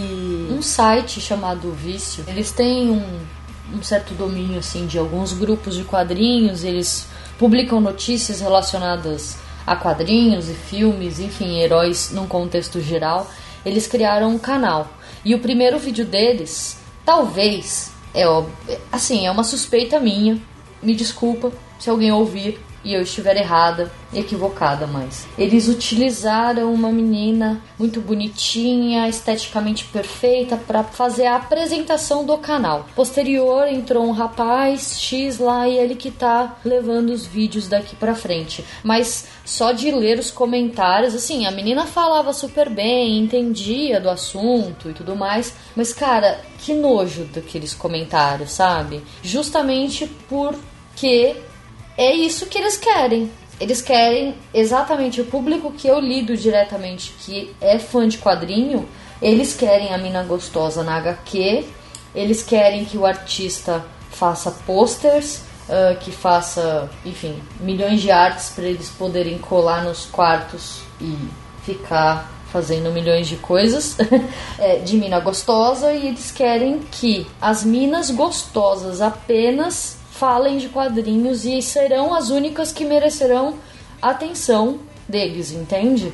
um 0.50 0.62
site 0.62 1.20
chamado 1.20 1.72
Vício. 1.72 2.24
Eles 2.28 2.52
têm 2.52 2.90
um, 2.90 3.20
um 3.74 3.82
certo 3.82 4.14
domínio 4.14 4.58
assim 4.58 4.86
de 4.86 4.98
alguns 4.98 5.32
grupos 5.32 5.74
de 5.74 5.84
quadrinhos, 5.84 6.64
eles 6.64 7.08
publicam 7.38 7.80
notícias 7.80 8.40
relacionadas 8.40 9.42
a 9.66 9.76
quadrinhos 9.76 10.48
e 10.48 10.54
filmes, 10.54 11.18
enfim, 11.18 11.60
heróis 11.60 12.10
num 12.10 12.26
contexto 12.26 12.80
geral 12.80 13.30
eles 13.64 13.86
criaram 13.86 14.30
um 14.30 14.38
canal. 14.38 14.88
E 15.24 15.34
o 15.34 15.38
primeiro 15.38 15.78
vídeo 15.78 16.04
deles, 16.04 16.78
talvez, 17.04 17.92
é 18.14 18.24
assim, 18.92 19.26
é 19.26 19.30
uma 19.30 19.44
suspeita 19.44 19.98
minha. 19.98 20.38
Me 20.82 20.94
desculpa 20.94 21.50
se 21.78 21.88
alguém 21.88 22.12
ouvir, 22.12 22.60
e 22.84 22.94
eu 22.94 23.02
estiver 23.02 23.36
errada 23.36 23.90
e 24.12 24.20
equivocada, 24.20 24.86
mas 24.86 25.26
eles 25.36 25.68
utilizaram 25.68 26.72
uma 26.72 26.90
menina 26.90 27.60
muito 27.78 28.00
bonitinha, 28.00 29.08
esteticamente 29.08 29.84
perfeita 29.86 30.56
para 30.56 30.84
fazer 30.84 31.26
a 31.26 31.36
apresentação 31.36 32.24
do 32.24 32.36
canal. 32.38 32.86
Posterior 32.94 33.66
entrou 33.66 34.04
um 34.04 34.12
rapaz 34.12 35.00
X 35.00 35.38
lá 35.38 35.66
e 35.68 35.76
ele 35.76 35.96
que 35.96 36.10
tá 36.10 36.56
levando 36.64 37.10
os 37.10 37.26
vídeos 37.26 37.68
daqui 37.68 37.96
para 37.96 38.14
frente. 38.14 38.64
Mas 38.82 39.26
só 39.44 39.72
de 39.72 39.90
ler 39.90 40.18
os 40.18 40.30
comentários, 40.30 41.14
assim, 41.14 41.46
a 41.46 41.50
menina 41.50 41.86
falava 41.86 42.32
super 42.32 42.68
bem, 42.68 43.18
entendia 43.18 44.00
do 44.00 44.10
assunto 44.10 44.90
e 44.90 44.92
tudo 44.92 45.16
mais, 45.16 45.54
mas 45.74 45.92
cara, 45.92 46.40
que 46.58 46.72
nojo 46.74 47.24
daqueles 47.24 47.74
comentários, 47.74 48.52
sabe? 48.52 49.02
Justamente 49.22 50.06
porque 50.28 51.36
é 51.96 52.12
isso 52.12 52.46
que 52.46 52.58
eles 52.58 52.76
querem. 52.76 53.30
Eles 53.60 53.80
querem 53.80 54.34
exatamente 54.52 55.20
o 55.20 55.26
público 55.26 55.72
que 55.72 55.86
eu 55.86 56.00
lido 56.00 56.36
diretamente, 56.36 57.14
que 57.20 57.54
é 57.60 57.78
fã 57.78 58.08
de 58.08 58.18
quadrinho, 58.18 58.88
eles 59.22 59.54
querem 59.54 59.94
a 59.94 59.98
mina 59.98 60.22
gostosa 60.24 60.82
na 60.82 60.96
HQ, 60.96 61.64
eles 62.14 62.42
querem 62.42 62.84
que 62.84 62.98
o 62.98 63.06
artista 63.06 63.84
faça 64.10 64.50
posters, 64.66 65.42
uh, 65.68 65.96
que 66.00 66.10
faça, 66.10 66.90
enfim, 67.04 67.40
milhões 67.60 68.00
de 68.00 68.10
artes 68.10 68.50
para 68.50 68.64
eles 68.64 68.88
poderem 68.90 69.38
colar 69.38 69.84
nos 69.84 70.06
quartos 70.06 70.82
e 71.00 71.16
ficar 71.62 72.30
fazendo 72.52 72.92
milhões 72.92 73.26
de 73.26 73.36
coisas 73.36 73.96
é, 74.58 74.76
de 74.76 74.96
mina 74.96 75.18
gostosa 75.18 75.92
e 75.92 76.06
eles 76.06 76.30
querem 76.30 76.80
que 76.90 77.26
as 77.40 77.64
minas 77.64 78.10
gostosas 78.10 79.00
apenas 79.00 79.96
falem 80.14 80.58
de 80.58 80.68
quadrinhos 80.68 81.44
e 81.44 81.60
serão 81.60 82.14
as 82.14 82.30
únicas 82.30 82.72
que 82.72 82.84
merecerão 82.84 83.54
atenção 84.00 84.78
deles, 85.08 85.50
entende? 85.50 86.12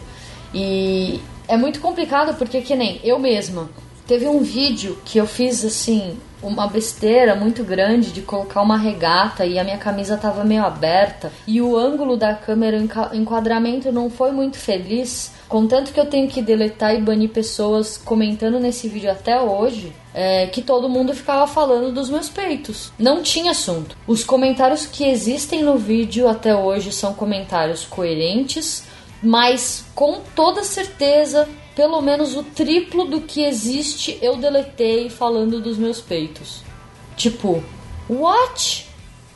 E 0.55 1.21
é 1.47 1.57
muito 1.57 1.81
complicado 1.81 2.37
porque 2.37 2.63
que 2.63 2.75
nem 2.75 3.01
eu 3.05 3.19
mesma 3.19 3.69
teve 4.07 4.27
um 4.27 4.41
vídeo 4.41 4.99
que 5.05 5.19
eu 5.19 5.27
fiz 5.27 5.65
assim 5.65 6.19
uma 6.43 6.67
besteira 6.67 7.37
muito 7.37 7.63
grande 7.63 8.11
de 8.11 8.23
colocar 8.23 8.63
uma 8.63 8.77
regata 8.77 9.45
e 9.45 9.59
a 9.59 9.63
minha 9.63 9.79
camisa 9.79 10.17
tava 10.17 10.43
meio 10.43 10.65
aberta 10.65 11.31
e 11.47 11.61
o 11.61 11.77
ângulo 11.77 12.17
da 12.17 12.35
câmera, 12.35 12.79
o 12.79 13.15
enquadramento 13.15 13.93
não 13.93 14.09
foi 14.09 14.33
muito 14.33 14.57
feliz. 14.57 15.31
Contanto 15.51 15.93
que 15.93 15.99
eu 15.99 16.07
tenho 16.07 16.29
que 16.29 16.41
deletar 16.41 16.95
e 16.95 17.01
banir 17.03 17.29
pessoas 17.29 17.99
comentando 17.99 18.61
nesse 18.61 18.87
vídeo 18.89 19.11
até 19.11 19.41
hoje, 19.43 19.93
é, 20.15 20.47
que 20.47 20.63
todo 20.63 20.89
mundo 20.89 21.13
ficava 21.13 21.45
falando 21.45 21.93
dos 21.93 22.09
meus 22.09 22.29
peitos. 22.29 22.93
Não 22.97 23.21
tinha 23.21 23.51
assunto. 23.51 23.97
Os 24.07 24.23
comentários 24.23 24.87
que 24.87 25.05
existem 25.05 25.65
no 25.65 25.77
vídeo 25.77 26.29
até 26.29 26.55
hoje 26.55 26.93
são 26.93 27.15
comentários 27.15 27.85
coerentes, 27.85 28.85
mas 29.21 29.85
com 29.93 30.21
toda 30.37 30.63
certeza 30.63 31.49
pelo 31.75 32.01
menos 32.01 32.37
o 32.37 32.45
triplo 32.45 33.05
do 33.07 33.21
que 33.21 33.43
existe 33.43 34.19
eu 34.23 34.37
deletei 34.37 35.11
falando 35.11 35.61
dos 35.61 35.77
meus 35.77 36.01
peitos. 36.01 36.63
Tipo, 37.17 37.61
what? 38.09 38.87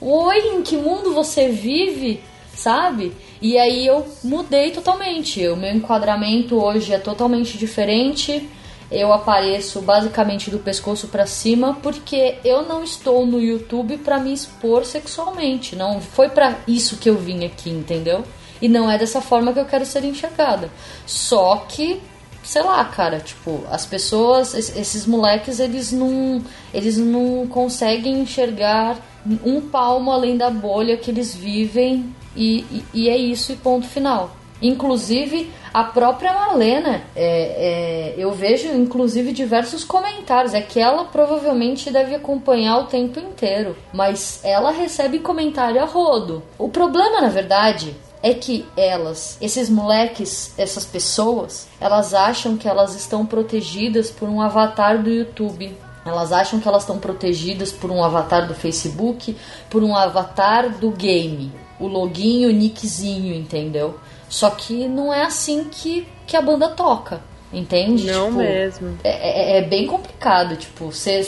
Oi, 0.00 0.38
em 0.38 0.62
que 0.62 0.76
mundo 0.76 1.12
você 1.12 1.48
vive? 1.48 2.22
Sabe? 2.54 3.12
E 3.44 3.58
aí 3.58 3.86
eu 3.86 4.06
mudei 4.22 4.70
totalmente. 4.70 5.46
O 5.48 5.54
meu 5.54 5.70
enquadramento 5.70 6.56
hoje 6.56 6.94
é 6.94 6.98
totalmente 6.98 7.58
diferente. 7.58 8.48
Eu 8.90 9.12
apareço 9.12 9.82
basicamente 9.82 10.50
do 10.50 10.58
pescoço 10.58 11.08
para 11.08 11.26
cima 11.26 11.78
porque 11.82 12.38
eu 12.42 12.62
não 12.62 12.82
estou 12.82 13.26
no 13.26 13.38
YouTube 13.38 13.98
para 13.98 14.18
me 14.18 14.32
expor 14.32 14.86
sexualmente. 14.86 15.76
Não 15.76 16.00
foi 16.00 16.30
para 16.30 16.56
isso 16.66 16.96
que 16.96 17.10
eu 17.10 17.18
vim 17.18 17.44
aqui, 17.44 17.68
entendeu? 17.68 18.24
E 18.62 18.66
não 18.66 18.90
é 18.90 18.96
dessa 18.96 19.20
forma 19.20 19.52
que 19.52 19.58
eu 19.58 19.66
quero 19.66 19.84
ser 19.84 20.04
enxergada. 20.04 20.70
Só 21.04 21.66
que 21.68 22.00
sei 22.42 22.62
lá, 22.62 22.82
cara, 22.86 23.20
tipo, 23.20 23.62
as 23.70 23.84
pessoas, 23.84 24.54
esses 24.54 25.04
moleques, 25.06 25.60
eles 25.60 25.92
não, 25.92 26.42
eles 26.72 26.96
não 26.96 27.46
conseguem 27.46 28.20
enxergar 28.20 28.96
um 29.44 29.60
palmo 29.60 30.10
além 30.10 30.34
da 30.34 30.48
bolha 30.48 30.96
que 30.96 31.10
eles 31.10 31.34
vivem 31.34 32.14
e, 32.36 32.84
e, 32.92 33.08
é 33.08 33.16
isso 33.16 33.52
e 33.52 33.56
ponto 33.56 33.86
final. 33.86 34.36
Inclusive, 34.62 35.50
a 35.72 35.84
própria 35.84 36.32
Malena, 36.32 37.02
é, 37.14 38.12
é, 38.12 38.14
eu 38.16 38.32
vejo 38.32 38.68
inclusive 38.68 39.32
diversos 39.32 39.84
comentários. 39.84 40.54
É 40.54 40.60
que 40.60 40.80
ela 40.80 41.04
provavelmente 41.04 41.90
deve 41.90 42.14
acompanhar 42.14 42.78
o 42.78 42.84
tempo 42.84 43.18
inteiro, 43.18 43.76
mas 43.92 44.40
ela 44.42 44.70
recebe 44.70 45.18
comentário 45.18 45.82
a 45.82 45.84
rodo. 45.84 46.42
O 46.58 46.68
problema, 46.68 47.20
na 47.20 47.28
verdade, 47.28 47.94
é 48.22 48.32
que 48.32 48.64
elas, 48.74 49.36
esses 49.38 49.68
moleques, 49.68 50.54
essas 50.56 50.86
pessoas, 50.86 51.68
elas 51.78 52.14
acham 52.14 52.56
que 52.56 52.66
elas 52.66 52.94
estão 52.94 53.26
protegidas 53.26 54.10
por 54.10 54.30
um 54.30 54.40
avatar 54.40 55.02
do 55.02 55.10
YouTube. 55.10 55.76
Elas 56.06 56.32
acham 56.32 56.58
que 56.58 56.66
elas 56.66 56.84
estão 56.84 56.98
protegidas 56.98 57.70
por 57.70 57.90
um 57.90 58.02
avatar 58.02 58.46
do 58.46 58.54
Facebook, 58.54 59.36
por 59.68 59.82
um 59.82 59.94
avatar 59.94 60.70
do 60.70 60.90
game. 60.90 61.52
O 61.78 61.86
login, 61.86 62.46
o 62.46 62.52
nickzinho, 62.52 63.34
entendeu? 63.34 63.98
Só 64.28 64.50
que 64.50 64.86
não 64.88 65.12
é 65.12 65.22
assim 65.22 65.64
que, 65.64 66.06
que 66.26 66.36
a 66.36 66.42
banda 66.42 66.68
toca. 66.68 67.22
Entende? 67.52 68.04
Não 68.04 68.26
Tipo, 68.26 68.38
mesmo. 68.38 68.98
É, 69.04 69.56
é- 69.56 69.58
é 69.58 69.62
bem 69.62 69.86
complicado, 69.86 70.56
tipo, 70.56 70.86
você, 70.90 71.24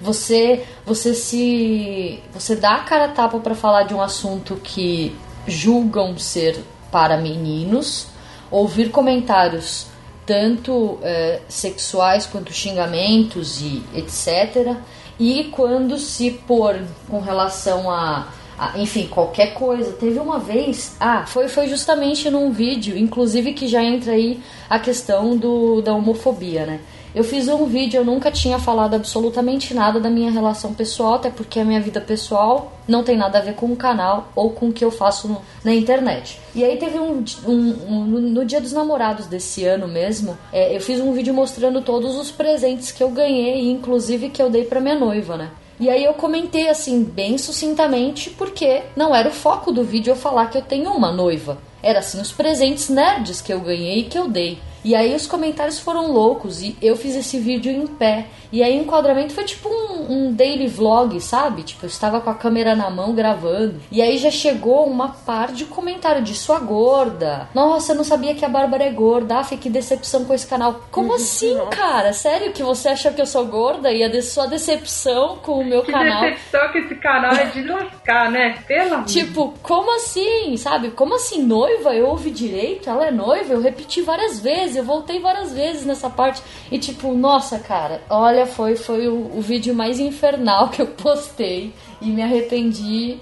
você, 0.00 0.62
você 0.84 1.14
se. 1.14 2.20
Você 2.34 2.54
dá 2.54 2.74
a 2.74 2.80
cara 2.80 3.06
a 3.06 3.08
tapa 3.08 3.38
pra 3.38 3.54
falar 3.54 3.84
de 3.84 3.94
um 3.94 4.02
assunto 4.02 4.56
que 4.62 5.16
julgam 5.46 6.18
ser 6.18 6.62
para 6.92 7.16
meninos, 7.16 8.08
ouvir 8.50 8.90
comentários 8.90 9.86
tanto 10.26 10.98
é, 11.02 11.40
sexuais 11.48 12.26
quanto 12.26 12.52
xingamentos 12.52 13.60
e 13.62 13.82
etc. 13.94 14.76
E 15.18 15.44
quando 15.44 15.98
se 15.98 16.30
pôr 16.30 16.78
com 17.08 17.20
relação 17.20 17.90
a, 17.90 18.28
a- 18.60 18.78
enfim, 18.78 19.06
qualquer 19.08 19.54
coisa. 19.54 19.92
Teve 19.92 20.18
uma 20.18 20.38
vez, 20.38 20.94
ah, 21.00 21.24
foi, 21.26 21.48
foi 21.48 21.66
justamente 21.68 22.28
num 22.28 22.50
vídeo, 22.52 22.96
inclusive 22.98 23.54
que 23.54 23.66
já 23.66 23.82
entra 23.82 24.12
aí 24.12 24.40
a 24.68 24.78
questão 24.78 25.36
do, 25.36 25.80
da 25.80 25.94
homofobia, 25.94 26.66
né? 26.66 26.80
Eu 27.12 27.24
fiz 27.24 27.48
um 27.48 27.66
vídeo, 27.66 27.98
eu 27.98 28.04
nunca 28.04 28.30
tinha 28.30 28.56
falado 28.56 28.94
absolutamente 28.94 29.74
nada 29.74 29.98
da 29.98 30.08
minha 30.08 30.30
relação 30.30 30.72
pessoal, 30.72 31.14
até 31.14 31.28
porque 31.28 31.58
a 31.58 31.64
minha 31.64 31.80
vida 31.80 32.00
pessoal 32.00 32.72
não 32.86 33.02
tem 33.02 33.16
nada 33.16 33.38
a 33.38 33.40
ver 33.40 33.54
com 33.54 33.66
o 33.66 33.74
canal 33.74 34.28
ou 34.36 34.50
com 34.50 34.68
o 34.68 34.72
que 34.72 34.84
eu 34.84 34.92
faço 34.92 35.26
no- 35.26 35.42
na 35.64 35.74
internet. 35.74 36.38
E 36.54 36.62
aí 36.62 36.76
teve 36.76 37.00
um, 37.00 37.24
um- 37.48 37.76
um- 37.88 38.04
no, 38.06 38.44
dia 38.44 38.60
dos 38.60 38.72
namorados 38.72 39.26
desse 39.26 39.64
ano 39.64 39.88
mesmo, 39.88 40.38
é, 40.52 40.76
eu 40.76 40.80
fiz 40.80 41.00
um 41.00 41.12
vídeo 41.12 41.34
mostrando 41.34 41.80
todos 41.82 42.16
os 42.16 42.30
presentes 42.30 42.92
que 42.92 43.02
eu 43.02 43.10
ganhei, 43.10 43.68
inclusive 43.68 44.28
que 44.28 44.40
eu 44.40 44.48
dei 44.48 44.64
pra 44.64 44.80
minha 44.80 44.94
noiva, 44.96 45.36
né? 45.36 45.50
E 45.80 45.88
aí 45.88 46.04
eu 46.04 46.12
comentei 46.12 46.68
assim, 46.68 47.02
bem 47.02 47.38
sucintamente, 47.38 48.28
porque 48.28 48.82
não 48.94 49.16
era 49.16 49.30
o 49.30 49.32
foco 49.32 49.72
do 49.72 49.82
vídeo 49.82 50.10
eu 50.10 50.16
falar 50.16 50.50
que 50.50 50.58
eu 50.58 50.62
tenho 50.62 50.92
uma 50.92 51.10
noiva. 51.10 51.56
Era 51.82 52.00
assim 52.00 52.20
os 52.20 52.30
presentes 52.30 52.90
nerds 52.90 53.40
que 53.40 53.50
eu 53.50 53.60
ganhei 53.60 54.00
e 54.00 54.04
que 54.04 54.18
eu 54.18 54.28
dei. 54.28 54.58
E 54.84 54.94
aí 54.94 55.14
os 55.14 55.26
comentários 55.26 55.78
foram 55.78 56.12
loucos 56.12 56.60
e 56.60 56.76
eu 56.82 56.96
fiz 56.96 57.16
esse 57.16 57.38
vídeo 57.38 57.72
em 57.72 57.86
pé. 57.86 58.26
E 58.52 58.62
aí 58.62 58.78
o 58.78 58.82
enquadramento 58.82 59.32
foi 59.34 59.44
tipo 59.44 59.68
um, 59.68 60.12
um 60.12 60.32
daily 60.32 60.66
vlog, 60.66 61.20
sabe? 61.20 61.62
Tipo, 61.62 61.84
eu 61.86 61.88
estava 61.88 62.20
com 62.20 62.30
a 62.30 62.34
câmera 62.34 62.74
na 62.74 62.90
mão 62.90 63.14
gravando. 63.14 63.76
E 63.90 64.02
aí 64.02 64.16
já 64.18 64.30
chegou 64.30 64.86
uma 64.86 65.08
par 65.10 65.52
de 65.52 65.64
comentário 65.66 66.22
de 66.22 66.34
sua 66.34 66.58
gorda. 66.58 67.48
Nossa, 67.54 67.92
eu 67.92 67.96
não 67.96 68.04
sabia 68.04 68.34
que 68.34 68.44
a 68.44 68.48
Bárbara 68.48 68.84
é 68.84 68.90
gorda. 68.90 69.38
Ah, 69.38 69.44
que 69.44 69.68
decepção 69.70 70.24
com 70.24 70.34
esse 70.34 70.46
canal. 70.46 70.80
Como 70.90 71.14
assim, 71.14 71.56
cara? 71.70 72.12
Sério 72.12 72.52
que 72.52 72.62
você 72.62 72.88
achou 72.90 73.12
que 73.12 73.20
eu 73.20 73.26
sou 73.26 73.44
gorda 73.46 73.92
e 73.92 74.02
a 74.02 74.08
de 74.08 74.22
sua 74.22 74.46
decepção 74.46 75.36
com 75.38 75.58
o 75.60 75.64
meu 75.64 75.82
Que 75.82 75.92
canal? 75.92 76.22
decepção 76.22 76.72
que 76.72 76.78
esse 76.78 76.94
canal 76.96 77.32
é 77.34 77.44
de 77.46 77.62
lascar, 77.64 78.30
né? 78.30 78.58
Pelo 78.66 78.94
amor. 78.94 79.06
Tipo, 79.06 79.54
como 79.62 79.94
assim? 79.96 80.56
Sabe? 80.56 80.90
Como 80.90 81.14
assim, 81.14 81.42
noiva? 81.42 81.94
Eu 81.94 82.08
ouvi 82.08 82.30
direito? 82.30 82.88
Ela 82.88 83.06
é 83.08 83.10
noiva? 83.10 83.52
Eu 83.52 83.60
repeti 83.60 84.02
várias 84.02 84.40
vezes, 84.40 84.76
eu 84.76 84.84
voltei 84.84 85.18
várias 85.20 85.52
vezes 85.52 85.84
nessa 85.84 86.08
parte. 86.10 86.42
E 86.70 86.78
tipo, 86.78 87.12
nossa, 87.12 87.58
cara, 87.58 88.02
olha, 88.08 88.39
foi, 88.46 88.76
foi 88.76 89.08
o, 89.08 89.36
o 89.36 89.40
vídeo 89.40 89.74
mais 89.74 89.98
infernal 89.98 90.68
que 90.68 90.82
eu 90.82 90.86
postei. 90.86 91.72
E 92.00 92.06
me 92.06 92.22
arrependi 92.22 93.18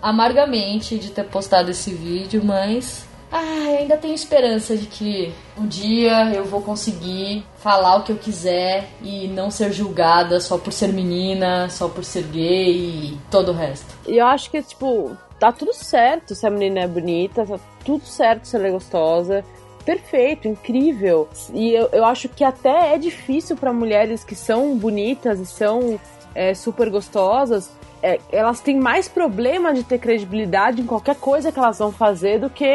amargamente 0.00 0.98
de 0.98 1.10
ter 1.10 1.24
postado 1.24 1.70
esse 1.70 1.92
vídeo, 1.92 2.42
mas. 2.44 3.06
Ai, 3.30 3.78
ainda 3.78 3.96
tenho 3.96 4.14
esperança 4.14 4.76
de 4.76 4.86
que 4.86 5.32
um 5.58 5.66
dia 5.66 6.32
eu 6.32 6.44
vou 6.44 6.62
conseguir 6.62 7.44
falar 7.56 7.96
o 7.96 8.04
que 8.04 8.12
eu 8.12 8.16
quiser 8.16 8.88
e 9.02 9.26
não 9.26 9.50
ser 9.50 9.72
julgada 9.72 10.38
só 10.38 10.56
por 10.56 10.72
ser 10.72 10.92
menina, 10.92 11.68
só 11.68 11.88
por 11.88 12.04
ser 12.04 12.22
gay 12.24 12.76
e 12.76 13.18
todo 13.32 13.50
o 13.50 13.54
resto. 13.54 13.92
E 14.06 14.18
eu 14.18 14.26
acho 14.26 14.48
que, 14.50 14.62
tipo, 14.62 15.16
tá 15.40 15.50
tudo 15.50 15.72
certo 15.72 16.32
se 16.34 16.46
a 16.46 16.50
menina 16.50 16.80
é 16.80 16.86
bonita, 16.86 17.44
tá 17.44 17.58
tudo 17.84 18.04
certo 18.04 18.44
se 18.44 18.54
ela 18.54 18.68
é 18.68 18.70
gostosa. 18.70 19.44
Perfeito, 19.84 20.48
incrível. 20.48 21.28
E 21.52 21.72
eu, 21.72 21.88
eu 21.92 22.04
acho 22.04 22.28
que 22.28 22.42
até 22.42 22.94
é 22.94 22.98
difícil 22.98 23.56
pra 23.56 23.72
mulheres 23.72 24.24
que 24.24 24.34
são 24.34 24.76
bonitas 24.76 25.38
e 25.40 25.46
são 25.46 26.00
é, 26.34 26.54
super 26.54 26.88
gostosas. 26.88 27.70
É, 28.04 28.20
elas 28.30 28.60
têm 28.60 28.78
mais 28.78 29.08
problema 29.08 29.72
de 29.72 29.82
ter 29.82 29.98
credibilidade 29.98 30.82
em 30.82 30.84
qualquer 30.84 31.16
coisa 31.16 31.50
que 31.50 31.58
elas 31.58 31.78
vão 31.78 31.90
fazer 31.90 32.38
do 32.38 32.50
que 32.50 32.66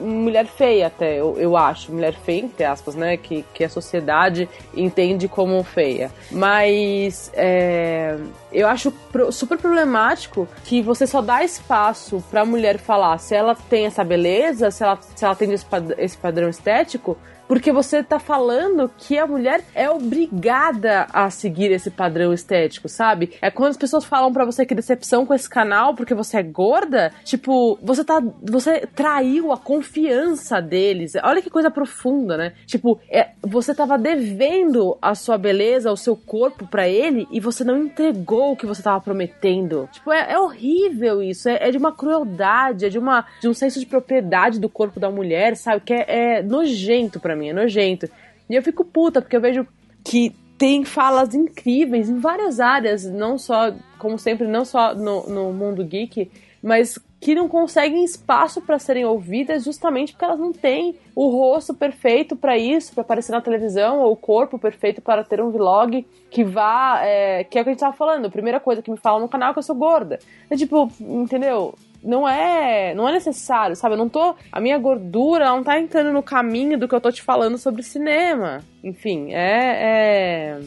mulher 0.00 0.46
feia, 0.46 0.88
até, 0.88 1.20
eu, 1.20 1.36
eu 1.38 1.56
acho. 1.56 1.92
Mulher 1.92 2.14
feia, 2.14 2.40
entre 2.40 2.64
aspas, 2.64 2.96
né? 2.96 3.16
Que, 3.16 3.44
que 3.54 3.62
a 3.62 3.68
sociedade 3.68 4.48
entende 4.74 5.28
como 5.28 5.62
feia. 5.62 6.10
Mas 6.32 7.30
é, 7.32 8.18
eu 8.52 8.66
acho 8.66 8.92
super 9.30 9.56
problemático 9.56 10.48
que 10.64 10.82
você 10.82 11.06
só 11.06 11.22
dá 11.22 11.44
espaço 11.44 12.20
pra 12.28 12.44
mulher 12.44 12.78
falar 12.78 13.18
se 13.18 13.36
ela 13.36 13.54
tem 13.54 13.86
essa 13.86 14.02
beleza, 14.02 14.72
se 14.72 14.82
ela, 14.82 14.98
se 15.00 15.24
ela 15.24 15.36
tem 15.36 15.52
esse, 15.52 15.64
esse 15.96 16.18
padrão 16.18 16.48
estético, 16.48 17.16
porque 17.52 17.70
você 17.70 18.02
tá 18.02 18.18
falando 18.18 18.90
que 18.96 19.18
a 19.18 19.26
mulher 19.26 19.62
é 19.74 19.90
obrigada 19.90 21.06
a 21.12 21.28
seguir 21.28 21.70
esse 21.70 21.90
padrão 21.90 22.32
estético, 22.32 22.88
sabe? 22.88 23.32
É 23.42 23.50
quando 23.50 23.72
as 23.72 23.76
pessoas 23.76 24.06
falam 24.06 24.32
pra 24.32 24.46
você 24.46 24.64
que 24.64 24.74
decepção 24.74 25.26
com 25.26 25.34
esse 25.34 25.50
canal 25.50 25.94
porque 25.94 26.14
você 26.14 26.38
é 26.38 26.42
gorda, 26.42 27.12
tipo, 27.22 27.78
você 27.82 28.02
tá. 28.02 28.22
Você 28.42 28.86
traiu 28.94 29.52
a 29.52 29.58
confiança 29.58 30.62
deles. 30.62 31.12
Olha 31.22 31.42
que 31.42 31.50
coisa 31.50 31.70
profunda, 31.70 32.38
né? 32.38 32.54
Tipo, 32.64 32.98
é, 33.10 33.32
você 33.42 33.74
tava 33.74 33.98
devendo 33.98 34.96
a 35.02 35.14
sua 35.14 35.36
beleza, 35.36 35.92
o 35.92 35.96
seu 35.96 36.16
corpo 36.16 36.66
pra 36.66 36.88
ele 36.88 37.28
e 37.30 37.38
você 37.38 37.64
não 37.64 37.76
entregou 37.84 38.52
o 38.52 38.56
que 38.56 38.64
você 38.64 38.82
tava 38.82 38.98
prometendo. 39.02 39.90
Tipo, 39.92 40.10
é, 40.10 40.32
é 40.32 40.38
horrível 40.38 41.22
isso. 41.22 41.50
É, 41.50 41.68
é 41.68 41.70
de 41.70 41.76
uma 41.76 41.92
crueldade, 41.92 42.86
é 42.86 42.88
de, 42.88 42.98
uma, 42.98 43.26
de 43.42 43.46
um 43.46 43.52
senso 43.52 43.78
de 43.78 43.84
propriedade 43.84 44.58
do 44.58 44.70
corpo 44.70 44.98
da 44.98 45.10
mulher, 45.10 45.54
sabe? 45.54 45.82
Que 45.82 45.92
é, 45.92 46.38
é 46.38 46.42
nojento 46.42 47.20
pra 47.20 47.36
mim, 47.36 47.41
é 47.50 47.52
nojento. 47.52 48.08
E 48.48 48.54
eu 48.54 48.62
fico 48.62 48.84
puta, 48.84 49.20
porque 49.20 49.36
eu 49.36 49.40
vejo 49.40 49.66
que 50.04 50.34
tem 50.58 50.84
falas 50.84 51.34
incríveis 51.34 52.08
em 52.08 52.18
várias 52.18 52.60
áreas, 52.60 53.04
não 53.04 53.36
só, 53.36 53.74
como 53.98 54.18
sempre, 54.18 54.46
não 54.46 54.64
só 54.64 54.94
no, 54.94 55.28
no 55.28 55.52
mundo 55.52 55.84
geek, 55.84 56.30
mas 56.62 56.98
que 57.20 57.34
não 57.34 57.48
conseguem 57.48 58.04
espaço 58.04 58.60
para 58.60 58.80
serem 58.80 59.04
ouvidas 59.04 59.64
justamente 59.64 60.12
porque 60.12 60.24
elas 60.24 60.40
não 60.40 60.52
têm 60.52 60.96
o 61.14 61.28
rosto 61.28 61.72
perfeito 61.72 62.34
para 62.34 62.58
isso, 62.58 62.92
para 62.92 63.02
aparecer 63.02 63.30
na 63.30 63.40
televisão, 63.40 64.00
ou 64.00 64.12
o 64.12 64.16
corpo 64.16 64.58
perfeito 64.58 65.00
para 65.00 65.22
ter 65.22 65.40
um 65.40 65.50
vlog 65.50 66.04
que 66.28 66.42
vá. 66.42 67.00
é, 67.04 67.44
que 67.44 67.56
é 67.56 67.60
o 67.60 67.64
que 67.64 67.70
a 67.70 67.72
gente 67.72 67.80
tava 67.80 67.96
falando. 67.96 68.26
A 68.26 68.30
primeira 68.30 68.58
coisa 68.58 68.82
que 68.82 68.90
me 68.90 68.96
falam 68.96 69.20
no 69.20 69.28
canal 69.28 69.50
é 69.50 69.52
que 69.52 69.58
eu 69.60 69.62
sou 69.62 69.76
gorda. 69.76 70.18
É 70.50 70.56
tipo, 70.56 70.90
entendeu? 71.00 71.76
Não 72.02 72.28
é, 72.28 72.94
não 72.94 73.08
é 73.08 73.12
necessário, 73.12 73.76
sabe? 73.76 73.94
Eu 73.94 73.98
não 73.98 74.08
tô. 74.08 74.34
A 74.50 74.60
minha 74.60 74.76
gordura 74.78 75.46
não 75.46 75.62
tá 75.62 75.78
entrando 75.78 76.12
no 76.12 76.22
caminho 76.22 76.78
do 76.78 76.88
que 76.88 76.94
eu 76.94 77.00
tô 77.00 77.12
te 77.12 77.22
falando 77.22 77.56
sobre 77.58 77.82
cinema. 77.82 78.60
Enfim, 78.82 79.32
é. 79.32 80.58
é 80.58 80.60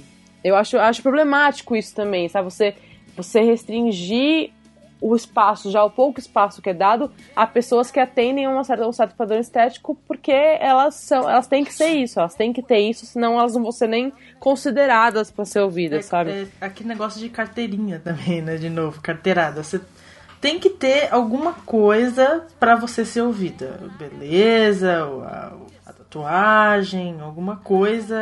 eu 0.46 0.56
acho, 0.56 0.78
acho 0.78 1.02
problemático 1.02 1.76
isso 1.76 1.96
também, 1.96 2.30
sabe? 2.30 2.52
Você, 2.52 2.76
você 3.18 3.42
restringir 3.42 4.52
o 5.02 5.16
espaço, 5.16 5.72
já 5.72 5.84
o 5.84 5.90
pouco 5.90 6.20
espaço 6.20 6.62
que 6.62 6.70
é 6.70 6.74
dado, 6.74 7.12
a 7.36 7.46
pessoas 7.46 7.92
que 7.92 8.00
atendem 8.00 8.46
a 8.46 8.50
uma 8.50 8.64
certa, 8.64 8.88
um 8.88 8.92
certo 8.92 9.16
padrão 9.16 9.40
estético, 9.40 9.96
porque 10.08 10.32
elas 10.32 10.96
são, 10.96 11.30
elas 11.30 11.48
têm 11.48 11.64
que 11.64 11.74
ser 11.74 11.90
isso, 11.90 12.20
elas 12.20 12.34
têm 12.34 12.54
que 12.54 12.62
ter 12.62 12.80
isso, 12.80 13.06
senão 13.06 13.40
elas 13.40 13.56
não 13.56 13.64
vão 13.64 13.72
ser 13.72 13.88
nem 13.88 14.14
consideradas 14.40 15.30
para 15.30 15.46
ser 15.46 15.60
ouvidas, 15.60 16.06
sabe? 16.06 16.32
É, 16.32 16.48
aquele 16.62 16.90
negócio 16.90 17.20
de 17.20 17.30
carteirinha 17.30 18.00
também, 18.00 18.42
né? 18.42 18.56
De 18.58 18.70
novo, 18.70 19.02
carteirada. 19.02 19.64
Você 19.64 19.82
tem 20.42 20.60
que 20.60 20.70
ter 20.70 21.14
alguma 21.14 21.54
coisa 21.54 22.46
pra 22.60 22.76
você 22.76 23.06
ser 23.06 23.22
ouvida. 23.22 23.80
Beleza, 23.98 25.04
a, 25.26 25.54
a 25.90 25.94
tatuagem, 25.94 27.20
alguma 27.22 27.58
coisa 27.58 28.18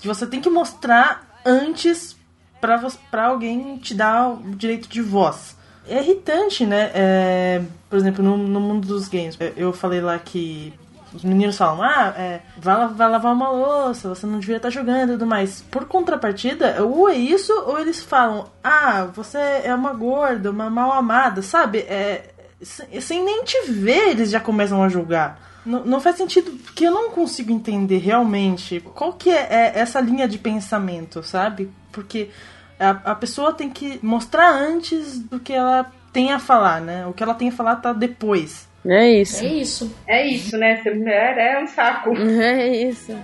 que 0.00 0.06
você 0.06 0.26
tem 0.26 0.40
que 0.40 0.50
mostrar 0.50 1.40
antes 1.44 2.16
pra 2.60 3.24
alguém 3.24 3.78
te 3.78 3.94
dar 3.94 4.30
o 4.30 4.54
direito 4.54 4.88
de 4.88 5.00
voz. 5.00 5.56
É 5.88 6.00
irritante, 6.00 6.66
né? 6.66 6.90
É, 6.94 7.62
por 7.88 7.98
exemplo, 7.98 8.22
no, 8.22 8.36
no 8.36 8.60
mundo 8.60 8.86
dos 8.86 9.08
games, 9.08 9.36
eu 9.56 9.72
falei 9.72 10.00
lá 10.00 10.18
que 10.18 10.72
os 11.12 11.24
meninos 11.24 11.56
falam, 11.56 11.82
ah, 11.82 12.14
é, 12.16 12.40
vai, 12.56 12.88
vai 12.88 13.10
lavar 13.10 13.32
uma 13.32 13.50
louça, 13.50 14.08
você 14.08 14.26
não 14.26 14.38
devia 14.38 14.56
estar 14.56 14.70
jogando 14.70 15.10
e 15.10 15.12
tudo 15.12 15.26
mais. 15.26 15.60
Por 15.62 15.84
contrapartida, 15.86 16.82
ou 16.84 17.08
é 17.08 17.16
isso, 17.16 17.52
ou 17.66 17.78
eles 17.78 18.02
falam, 18.02 18.46
ah, 18.62 19.08
você 19.12 19.38
é 19.64 19.74
uma 19.74 19.92
gorda, 19.92 20.50
uma 20.50 20.70
mal 20.70 20.92
amada, 20.92 21.42
sabe? 21.42 21.78
É, 21.80 22.30
sem, 22.62 23.00
sem 23.00 23.24
nem 23.24 23.42
te 23.44 23.70
ver, 23.72 24.10
eles 24.10 24.30
já 24.30 24.40
começam 24.40 24.82
a 24.82 24.88
julgar. 24.88 25.50
Não, 25.66 25.84
não 25.84 26.00
faz 26.00 26.16
sentido, 26.16 26.52
porque 26.52 26.86
eu 26.86 26.92
não 26.92 27.10
consigo 27.10 27.52
entender 27.52 27.98
realmente 27.98 28.80
qual 28.80 29.12
que 29.12 29.30
é, 29.30 29.46
é 29.50 29.72
essa 29.74 30.00
linha 30.00 30.28
de 30.28 30.38
pensamento, 30.38 31.22
sabe? 31.22 31.70
Porque 31.92 32.30
a, 32.78 32.90
a 32.90 33.14
pessoa 33.14 33.52
tem 33.52 33.68
que 33.68 33.98
mostrar 34.02 34.52
antes 34.52 35.18
do 35.18 35.38
que 35.38 35.52
ela 35.52 35.90
tem 36.12 36.32
a 36.32 36.38
falar, 36.38 36.80
né? 36.80 37.06
O 37.06 37.12
que 37.12 37.22
ela 37.22 37.34
tem 37.34 37.48
a 37.48 37.52
falar 37.52 37.76
tá 37.76 37.92
depois. 37.92 38.69
É 38.86 39.10
isso. 39.10 39.44
É 39.44 39.48
isso. 39.48 39.96
É 40.06 40.26
isso, 40.26 40.56
né? 40.56 40.82
Ser 40.82 40.96
mulher 40.96 41.36
é 41.36 41.62
um 41.62 41.66
saco. 41.66 42.12
É 42.16 42.68
isso. 42.68 43.14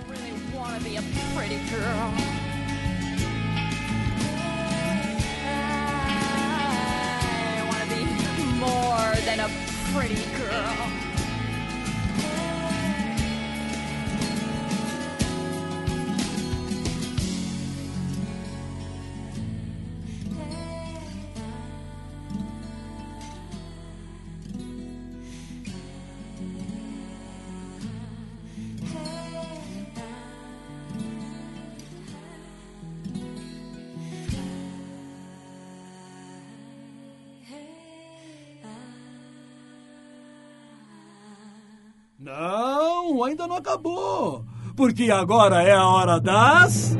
more 8.59 9.15
than 9.25 9.39
a 9.39 9.49
pretty 9.93 10.15
girl. 10.35 10.96
Não, 42.39 43.23
ainda 43.23 43.47
não 43.47 43.55
acabou. 43.55 44.45
Porque 44.75 45.09
agora 45.09 45.63
é 45.63 45.71
a 45.71 45.87
hora 45.87 46.19
das. 46.19 46.95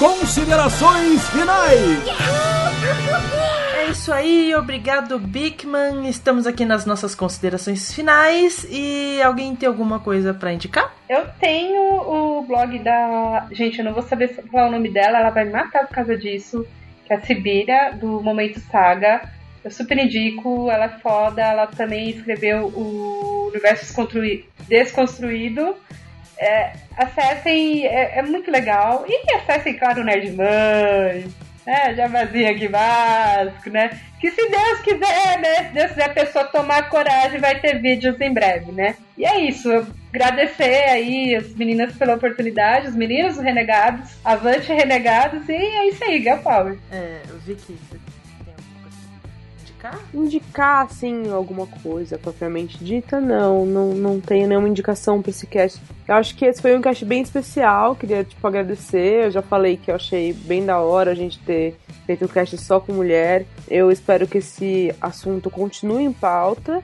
Considerações 0.00 1.28
finais! 1.28 2.02
É 3.76 3.90
isso 3.90 4.12
aí, 4.12 4.52
obrigado 4.56 5.16
Bigman. 5.20 6.08
Estamos 6.08 6.44
aqui 6.44 6.64
nas 6.64 6.84
nossas 6.84 7.14
considerações 7.14 7.94
finais 7.94 8.66
e 8.68 9.22
alguém 9.22 9.54
tem 9.54 9.68
alguma 9.68 10.00
coisa 10.00 10.34
pra 10.34 10.52
indicar? 10.52 10.92
Eu 11.08 11.28
tenho 11.38 11.80
o 11.80 12.42
blog 12.42 12.76
da. 12.80 13.46
Gente, 13.52 13.78
eu 13.78 13.84
não 13.84 13.92
vou 13.92 14.02
saber 14.02 14.34
falar 14.50 14.66
o 14.66 14.72
nome 14.72 14.90
dela, 14.90 15.20
ela 15.20 15.30
vai 15.30 15.44
me 15.44 15.52
matar 15.52 15.86
por 15.86 15.94
causa 15.94 16.18
disso. 16.18 16.66
Que 17.06 17.12
é 17.12 17.16
a 17.16 17.20
Sibíria, 17.20 17.92
do 17.92 18.20
Momento 18.20 18.58
Saga. 18.58 19.30
Eu 19.64 19.70
super 19.70 19.98
indico, 19.98 20.70
ela 20.70 20.84
é 20.84 20.98
foda. 21.00 21.42
Ela 21.42 21.66
também 21.66 22.10
escreveu 22.10 22.66
o 22.66 23.48
Universo 23.48 23.86
Desconstruído. 24.68 25.76
É, 26.38 26.72
acessem, 26.96 27.86
é, 27.86 28.18
é 28.18 28.22
muito 28.22 28.50
legal. 28.50 29.06
E 29.08 29.34
acessem, 29.34 29.74
claro, 29.74 30.02
o 30.02 30.04
Nerdman. 30.04 31.24
Né, 31.66 31.94
Javazinho 31.94 32.50
aqui 32.50 32.68
básico, 32.68 33.70
né? 33.70 33.98
Que 34.20 34.30
se 34.30 34.50
Deus 34.50 34.80
quiser, 34.80 35.40
né? 35.40 35.54
Se 35.68 35.72
Deus 35.72 35.88
quiser 35.92 36.10
a 36.10 36.12
pessoa 36.12 36.44
tomar 36.44 36.90
coragem, 36.90 37.40
vai 37.40 37.58
ter 37.58 37.80
vídeos 37.80 38.20
em 38.20 38.34
breve, 38.34 38.70
né? 38.70 38.96
E 39.16 39.24
é 39.24 39.40
isso. 39.40 39.70
Agradecer 40.12 40.90
aí 40.90 41.34
as 41.34 41.54
meninas 41.54 41.96
pela 41.96 42.16
oportunidade, 42.16 42.88
os 42.88 42.94
meninos, 42.94 43.38
os 43.38 43.42
renegados, 43.42 44.14
avante 44.22 44.70
renegados, 44.74 45.48
e 45.48 45.54
é 45.54 45.88
isso 45.88 46.04
aí, 46.04 46.20
Girl 46.20 46.38
Power. 46.38 46.78
É, 46.92 47.22
Vicky, 47.46 47.78
indicar? 49.84 50.00
Indicar, 50.14 50.86
assim, 50.86 51.30
alguma 51.30 51.66
coisa 51.66 52.18
propriamente 52.18 52.82
dita, 52.82 53.20
não. 53.20 53.66
Não, 53.66 53.94
não 53.94 54.20
tenho 54.20 54.48
nenhuma 54.48 54.68
indicação 54.68 55.20
pra 55.20 55.30
esse 55.30 55.46
cast. 55.46 55.80
Eu 56.08 56.14
acho 56.14 56.34
que 56.34 56.44
esse 56.44 56.62
foi 56.62 56.76
um 56.76 56.80
cast 56.80 57.04
bem 57.04 57.22
especial. 57.22 57.94
Queria, 57.94 58.24
tipo, 58.24 58.46
agradecer. 58.46 59.26
Eu 59.26 59.30
já 59.30 59.42
falei 59.42 59.76
que 59.76 59.90
eu 59.90 59.94
achei 59.94 60.32
bem 60.32 60.64
da 60.64 60.78
hora 60.78 61.10
a 61.10 61.14
gente 61.14 61.38
ter 61.40 61.76
feito 62.06 62.24
um 62.24 62.28
cast 62.28 62.56
só 62.58 62.80
com 62.80 62.92
mulher. 62.92 63.46
Eu 63.68 63.90
espero 63.90 64.26
que 64.26 64.38
esse 64.38 64.94
assunto 65.00 65.50
continue 65.50 66.04
em 66.04 66.12
pauta. 66.12 66.82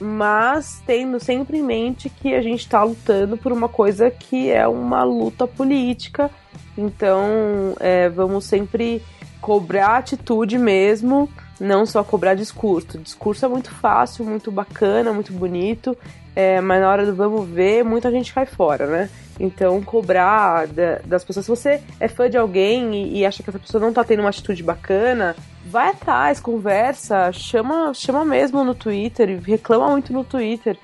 Mas 0.00 0.82
tendo 0.86 1.18
sempre 1.18 1.58
em 1.58 1.62
mente 1.62 2.10
que 2.10 2.34
a 2.34 2.42
gente 2.42 2.68
tá 2.68 2.84
lutando 2.84 3.36
por 3.36 3.50
uma 3.52 3.68
coisa 3.68 4.10
que 4.10 4.50
é 4.50 4.68
uma 4.68 5.02
luta 5.02 5.46
política. 5.46 6.30
Então, 6.76 7.74
é, 7.80 8.08
vamos 8.08 8.44
sempre 8.44 9.02
cobrar 9.40 9.96
atitude 9.96 10.58
mesmo, 10.58 11.28
não 11.60 11.84
só 11.86 12.02
cobrar 12.04 12.34
discurso. 12.34 12.98
Discurso 12.98 13.44
é 13.44 13.48
muito 13.48 13.70
fácil, 13.74 14.24
muito 14.24 14.50
bacana, 14.50 15.12
muito 15.12 15.32
bonito, 15.32 15.96
é, 16.36 16.60
mas 16.60 16.80
na 16.80 16.88
hora 16.90 17.04
do 17.06 17.14
vamos 17.14 17.48
ver, 17.48 17.84
muita 17.84 18.10
gente 18.10 18.32
cai 18.32 18.46
fora, 18.46 18.86
né? 18.86 19.10
Então, 19.40 19.80
cobrar 19.82 20.66
da- 20.66 20.98
das 21.04 21.24
pessoas. 21.24 21.46
Se 21.46 21.50
você 21.50 21.80
é 22.00 22.08
fã 22.08 22.28
de 22.28 22.36
alguém 22.36 22.94
e, 22.94 23.18
e 23.20 23.26
acha 23.26 23.42
que 23.42 23.50
essa 23.50 23.58
pessoa 23.58 23.80
não 23.80 23.92
tá 23.92 24.02
tendo 24.04 24.20
uma 24.20 24.28
atitude 24.30 24.62
bacana, 24.62 25.36
vai 25.66 25.90
atrás, 25.90 26.40
conversa, 26.40 27.30
chama, 27.32 27.92
chama 27.94 28.24
mesmo 28.24 28.64
no 28.64 28.74
Twitter, 28.74 29.40
reclama 29.44 29.90
muito 29.90 30.12
no 30.12 30.24
Twitter 30.24 30.76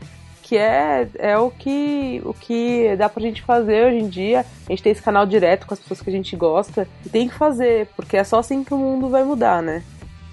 que 0.43 0.59
é, 0.59 1.09
é 1.19 1.39
o 1.39 1.51
que 1.51 2.21
o 2.23 2.35
que 2.35 2.95
dá 2.97 3.09
pra 3.09 3.23
gente 3.23 3.41
fazer 3.41 3.87
hoje 3.87 3.97
em 3.97 4.09
dia. 4.09 4.41
A 4.67 4.73
gente 4.73 4.83
tem 4.83 4.93
esse 4.93 5.01
canal 5.03 5.25
direto 5.25 5.67
com 5.67 5.73
as 5.73 5.81
pessoas 5.81 6.03
que 6.03 6.11
a 6.11 6.13
gente 6.13 6.37
gosta 6.37 6.87
e 7.05 7.09
tem 7.09 7.29
que 7.29 7.35
fazer, 7.35 7.89
porque 7.97 8.15
é 8.19 8.23
só 8.25 8.41
assim 8.41 8.63
que 8.63 8.75
o 8.75 8.77
mundo 8.77 9.09
vai 9.09 9.25
mudar, 9.25 9.63
né? 9.63 9.83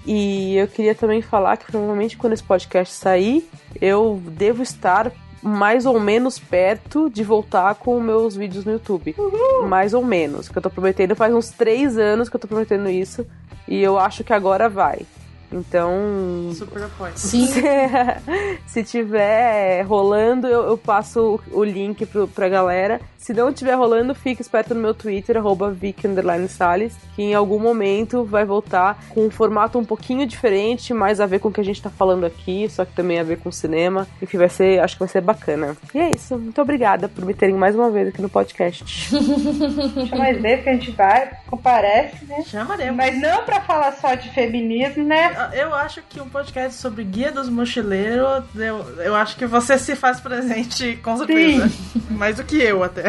E 0.04 0.56
eu 0.56 0.66
queria 0.66 0.94
também 0.94 1.22
falar 1.22 1.56
que 1.56 1.66
provavelmente 1.66 2.16
quando 2.16 2.32
esse 2.32 2.42
podcast 2.42 2.94
sair, 2.94 3.48
eu 3.80 4.20
devo 4.26 4.62
estar 4.62 5.12
mais 5.42 5.86
ou 5.86 5.98
menos 5.98 6.38
perto 6.38 7.10
de 7.10 7.24
voltar 7.24 7.74
com 7.74 7.98
meus 8.00 8.36
vídeos 8.36 8.64
no 8.64 8.72
YouTube. 8.72 9.14
Mais 9.68 9.92
ou 9.92 10.04
menos. 10.04 10.48
Que 10.48 10.58
eu 10.58 10.62
tô 10.62 10.70
prometendo 10.70 11.16
faz 11.16 11.34
uns 11.34 11.50
três 11.50 11.98
anos 11.98 12.28
que 12.28 12.36
eu 12.36 12.40
tô 12.40 12.46
prometendo 12.46 12.88
isso. 12.88 13.26
E 13.66 13.80
eu 13.80 13.98
acho 13.98 14.22
que 14.22 14.32
agora 14.32 14.68
vai. 14.68 15.00
Então, 15.52 16.50
Super 16.54 16.84
apoio. 16.84 17.12
Sim. 17.16 17.46
se, 17.46 17.62
se 18.66 18.84
tiver 18.84 19.82
rolando, 19.82 20.46
eu, 20.46 20.62
eu 20.64 20.78
passo 20.78 21.40
o, 21.50 21.60
o 21.60 21.64
link 21.64 22.04
pro, 22.06 22.26
pra 22.26 22.48
galera. 22.48 23.00
Se 23.22 23.32
não 23.32 23.52
tiver 23.52 23.74
rolando, 23.74 24.16
fique 24.16 24.42
esperto 24.42 24.74
no 24.74 24.80
meu 24.80 24.92
Twitter, 24.92 25.36
arroba 25.36 25.72
Salles, 26.48 26.96
que 27.14 27.22
em 27.22 27.34
algum 27.34 27.58
momento 27.60 28.24
vai 28.24 28.44
voltar 28.44 28.98
com 29.10 29.24
um 29.26 29.30
formato 29.30 29.78
um 29.78 29.84
pouquinho 29.84 30.26
diferente, 30.26 30.92
mais 30.92 31.20
a 31.20 31.26
ver 31.26 31.38
com 31.38 31.48
o 31.48 31.52
que 31.52 31.60
a 31.60 31.64
gente 31.64 31.80
tá 31.80 31.88
falando 31.88 32.26
aqui, 32.26 32.68
só 32.68 32.84
que 32.84 32.92
também 32.92 33.20
a 33.20 33.22
ver 33.22 33.38
com 33.38 33.52
cinema. 33.52 34.08
Enfim, 34.20 34.38
vai 34.38 34.48
ser, 34.48 34.80
acho 34.80 34.96
que 34.96 34.98
vai 34.98 35.08
ser 35.08 35.20
bacana. 35.20 35.76
E 35.94 36.00
é 36.00 36.10
isso. 36.10 36.36
Muito 36.36 36.60
obrigada 36.60 37.08
por 37.08 37.24
me 37.24 37.32
terem 37.32 37.54
mais 37.54 37.76
uma 37.76 37.92
vez 37.92 38.08
aqui 38.08 38.20
no 38.20 38.28
podcast. 38.28 38.84
Deixa 38.84 40.16
nós 40.16 40.42
ver 40.42 40.64
que 40.64 40.68
a 40.68 40.72
gente 40.72 40.90
vai, 40.90 41.30
comparece, 41.46 42.24
né? 42.24 42.42
Chamaremos. 42.42 42.96
Mas 42.96 43.20
não 43.20 43.44
pra 43.44 43.60
falar 43.60 43.92
só 43.92 44.16
de 44.16 44.30
feminismo, 44.30 45.04
né? 45.04 45.41
Eu 45.52 45.74
acho 45.74 46.02
que 46.02 46.20
um 46.20 46.28
podcast 46.28 46.74
sobre 46.78 47.04
Guia 47.04 47.30
dos 47.32 47.48
Mochileiros, 47.48 48.44
eu, 48.54 48.78
eu 49.00 49.14
acho 49.14 49.36
que 49.36 49.46
você 49.46 49.78
se 49.78 49.94
faz 49.96 50.20
presente 50.20 50.96
com 51.02 51.16
certeza. 51.16 51.70
Mais 52.10 52.36
do 52.36 52.44
que 52.44 52.60
eu 52.60 52.82
até. 52.84 53.04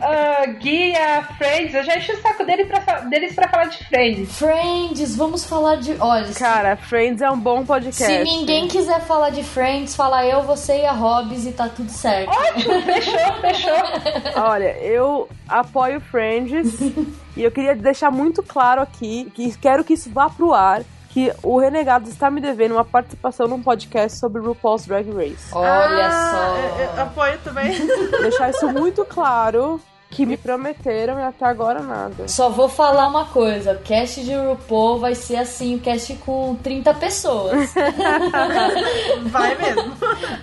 Ah, 0.00 0.46
Guia, 0.46 1.22
Friends, 1.36 1.74
eu 1.74 1.84
já 1.84 1.96
enchi 1.98 2.12
o 2.12 2.22
saco 2.22 2.44
dele 2.44 2.64
pra, 2.64 3.00
deles 3.00 3.34
pra 3.34 3.48
falar 3.48 3.64
de 3.66 3.84
Friends. 3.86 4.38
Friends, 4.38 5.16
vamos 5.16 5.44
falar 5.44 5.76
de. 5.76 5.96
Olha, 5.98 6.26
se- 6.26 6.38
Cara, 6.38 6.76
Friends 6.76 7.20
é 7.20 7.30
um 7.30 7.38
bom 7.38 7.64
podcast. 7.64 8.04
se 8.04 8.22
ninguém 8.24 8.68
quiser 8.68 9.00
falar 9.02 9.30
de 9.30 9.42
Friends, 9.42 9.94
fala 9.96 10.24
eu, 10.26 10.42
você 10.42 10.78
e 10.82 10.86
a 10.86 10.92
Hobbs 10.92 11.46
e 11.46 11.52
tá 11.52 11.68
tudo 11.68 11.90
certo. 11.90 12.30
Ótimo, 12.30 12.82
fechou, 12.82 13.40
fechou. 13.40 14.42
Olha, 14.42 14.76
eu 14.78 15.28
apoio 15.48 16.00
Friends 16.00 16.80
e 17.36 17.42
eu 17.42 17.50
queria 17.50 17.74
deixar 17.74 18.10
muito 18.10 18.42
claro 18.42 18.80
aqui 18.80 19.30
que 19.34 19.56
quero 19.58 19.82
que 19.84 19.94
isso 19.94 20.10
vá 20.10 20.28
pro 20.30 20.54
ar. 20.54 20.82
Que 21.16 21.32
o 21.42 21.58
Renegado 21.58 22.10
está 22.10 22.30
me 22.30 22.42
devendo 22.42 22.72
uma 22.72 22.84
participação 22.84 23.48
num 23.48 23.62
podcast 23.62 24.18
sobre 24.18 24.38
RuPaul's 24.42 24.84
Drag 24.84 25.10
Race. 25.12 25.48
Olha 25.50 26.08
Ah, 26.08 26.30
só. 26.30 26.56
eu- 26.82 26.94
eu 26.94 27.02
apoio 27.04 27.38
também. 27.42 27.72
Deixar 28.20 28.50
isso 28.50 28.68
muito 28.68 29.02
claro 29.06 29.80
que 30.16 30.24
me 30.24 30.36
prometeram 30.38 31.18
e 31.18 31.22
até 31.22 31.44
agora 31.44 31.80
nada. 31.82 32.26
Só 32.26 32.48
vou 32.48 32.70
falar 32.70 33.06
uma 33.08 33.26
coisa, 33.26 33.72
o 33.72 33.78
cast 33.80 34.24
de 34.24 34.34
RuPaul 34.34 34.98
vai 34.98 35.14
ser 35.14 35.36
assim, 35.36 35.74
o 35.76 35.78
cast 35.78 36.14
com 36.24 36.54
30 36.62 36.94
pessoas. 36.94 37.74
Vai 39.26 39.54
mesmo. 39.56 39.92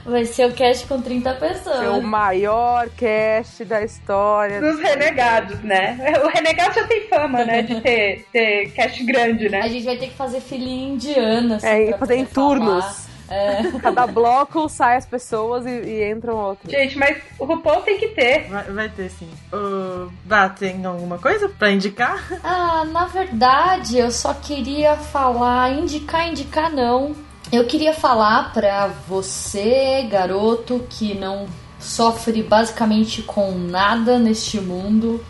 Vai 0.05 0.25
ser 0.25 0.47
o 0.49 0.53
cast 0.53 0.85
com 0.87 1.01
30 1.01 1.29
É 1.29 1.33
o 1.33 1.39
pessoas. 1.39 2.03
maior 2.03 2.87
cast 2.89 3.65
da 3.65 3.81
história. 3.81 4.59
Dos 4.61 4.79
renegados, 4.79 5.59
né? 5.61 5.97
O 6.23 6.27
renegado 6.27 6.75
já 6.75 6.83
tem 6.85 7.07
fama, 7.07 7.43
né? 7.43 7.61
De 7.63 7.81
ter, 7.81 8.25
ter 8.31 8.71
cast 8.71 9.03
grande, 9.03 9.47
A 9.47 9.51
né? 9.51 9.69
gente 9.69 9.85
vai 9.85 9.97
ter 9.97 10.07
que 10.07 10.15
fazer 10.15 10.39
filinha 10.39 10.93
indiana, 10.93 11.55
assim, 11.55 11.67
É, 11.67 11.89
e 11.89 11.93
fazer 11.97 12.15
em 12.17 12.25
poder 12.25 12.59
falar. 12.59 12.95
É. 13.29 13.63
Cada 13.81 14.05
bloco 14.05 14.67
sai 14.67 14.97
as 14.97 15.05
pessoas 15.05 15.65
e, 15.65 15.69
e 15.69 16.11
entram 16.11 16.35
outras. 16.35 16.71
Gente, 16.71 16.97
mas 16.97 17.17
o 17.39 17.45
RuPaul 17.45 17.81
tem 17.81 17.97
que 17.97 18.09
ter. 18.09 18.49
Vai, 18.49 18.63
vai 18.65 18.89
ter 18.89 19.09
sim. 19.09 19.29
Uh, 19.51 20.11
Bah, 20.25 20.49
tem 20.49 20.85
alguma 20.85 21.17
coisa 21.17 21.49
pra 21.49 21.71
indicar? 21.71 22.21
Ah, 22.43 22.85
na 22.85 23.05
verdade, 23.05 23.97
eu 23.97 24.11
só 24.11 24.33
queria 24.33 24.95
falar, 24.95 25.71
indicar, 25.71 26.27
indicar 26.27 26.71
não. 26.71 27.15
Eu 27.51 27.65
queria 27.65 27.93
falar 27.93 28.51
pra 28.53 28.87
você, 29.07 30.07
garoto, 30.09 30.85
que 30.89 31.13
não 31.13 31.47
sofre 31.79 32.41
basicamente 32.41 33.21
com 33.21 33.51
nada 33.51 34.17
neste 34.17 34.59
mundo. 34.59 35.23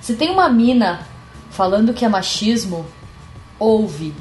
Se 0.00 0.14
tem 0.14 0.30
uma 0.30 0.48
mina 0.48 1.06
falando 1.50 1.94
que 1.94 2.04
é 2.04 2.08
machismo, 2.08 2.86
ouve. 3.58 4.14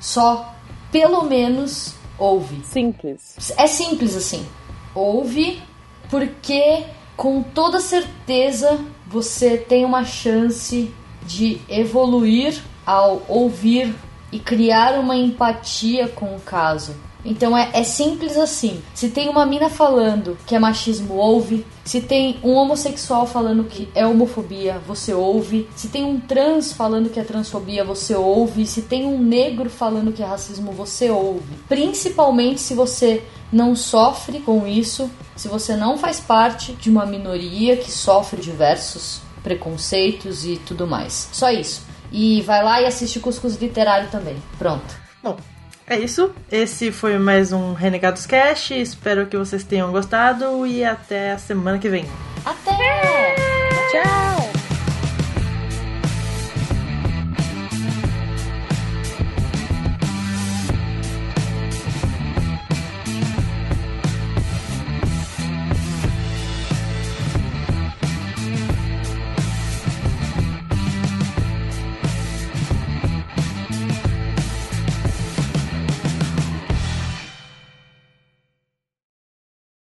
Só, 0.00 0.54
pelo 0.90 1.22
menos, 1.22 1.94
ouve. 2.18 2.64
Simples. 2.64 3.52
É 3.56 3.66
simples 3.66 4.16
assim. 4.16 4.46
Ouve, 4.94 5.62
porque 6.10 6.84
com 7.16 7.42
toda 7.42 7.80
certeza 7.80 8.78
você 9.06 9.56
tem 9.56 9.84
uma 9.84 10.04
chance 10.04 10.92
de 11.24 11.60
evoluir 11.68 12.60
ao 12.84 13.22
ouvir 13.28 13.94
e 14.30 14.38
criar 14.38 14.98
uma 14.98 15.16
empatia 15.16 16.08
com 16.08 16.34
o 16.34 16.40
caso. 16.40 16.94
Então 17.28 17.56
é, 17.56 17.70
é 17.74 17.84
simples 17.84 18.38
assim. 18.38 18.82
Se 18.94 19.10
tem 19.10 19.28
uma 19.28 19.44
mina 19.44 19.68
falando 19.68 20.38
que 20.46 20.54
é 20.54 20.58
machismo, 20.58 21.14
ouve. 21.14 21.66
Se 21.84 22.00
tem 22.00 22.38
um 22.42 22.54
homossexual 22.54 23.26
falando 23.26 23.64
que 23.64 23.86
é 23.94 24.06
homofobia, 24.06 24.80
você 24.86 25.12
ouve. 25.12 25.68
Se 25.76 25.88
tem 25.88 26.04
um 26.04 26.18
trans 26.18 26.72
falando 26.72 27.10
que 27.10 27.20
é 27.20 27.24
transfobia, 27.24 27.84
você 27.84 28.14
ouve. 28.14 28.66
Se 28.66 28.80
tem 28.80 29.04
um 29.04 29.18
negro 29.18 29.68
falando 29.68 30.12
que 30.12 30.22
é 30.22 30.26
racismo, 30.26 30.72
você 30.72 31.10
ouve. 31.10 31.54
Principalmente 31.68 32.60
se 32.60 32.72
você 32.72 33.22
não 33.52 33.76
sofre 33.76 34.40
com 34.40 34.66
isso, 34.66 35.10
se 35.36 35.48
você 35.48 35.76
não 35.76 35.98
faz 35.98 36.20
parte 36.20 36.72
de 36.72 36.88
uma 36.88 37.04
minoria 37.04 37.76
que 37.76 37.90
sofre 37.90 38.40
diversos 38.40 39.20
preconceitos 39.42 40.46
e 40.46 40.56
tudo 40.56 40.86
mais. 40.86 41.28
Só 41.32 41.50
isso. 41.50 41.82
E 42.10 42.40
vai 42.40 42.64
lá 42.64 42.80
e 42.80 42.86
assiste 42.86 43.20
Cuscuz 43.20 43.56
Literário 43.56 44.10
também. 44.10 44.36
Pronto. 44.58 44.96
Bom, 45.22 45.36
é 45.88 45.98
isso. 45.98 46.30
Esse 46.52 46.92
foi 46.92 47.18
mais 47.18 47.50
um 47.50 47.72
Renegados 47.72 48.26
Cash. 48.26 48.72
Espero 48.72 49.26
que 49.26 49.38
vocês 49.38 49.64
tenham 49.64 49.90
gostado 49.90 50.66
e 50.66 50.84
até 50.84 51.32
a 51.32 51.38
semana 51.38 51.78
que 51.78 51.88
vem. 51.88 52.04
Até! 52.44 53.47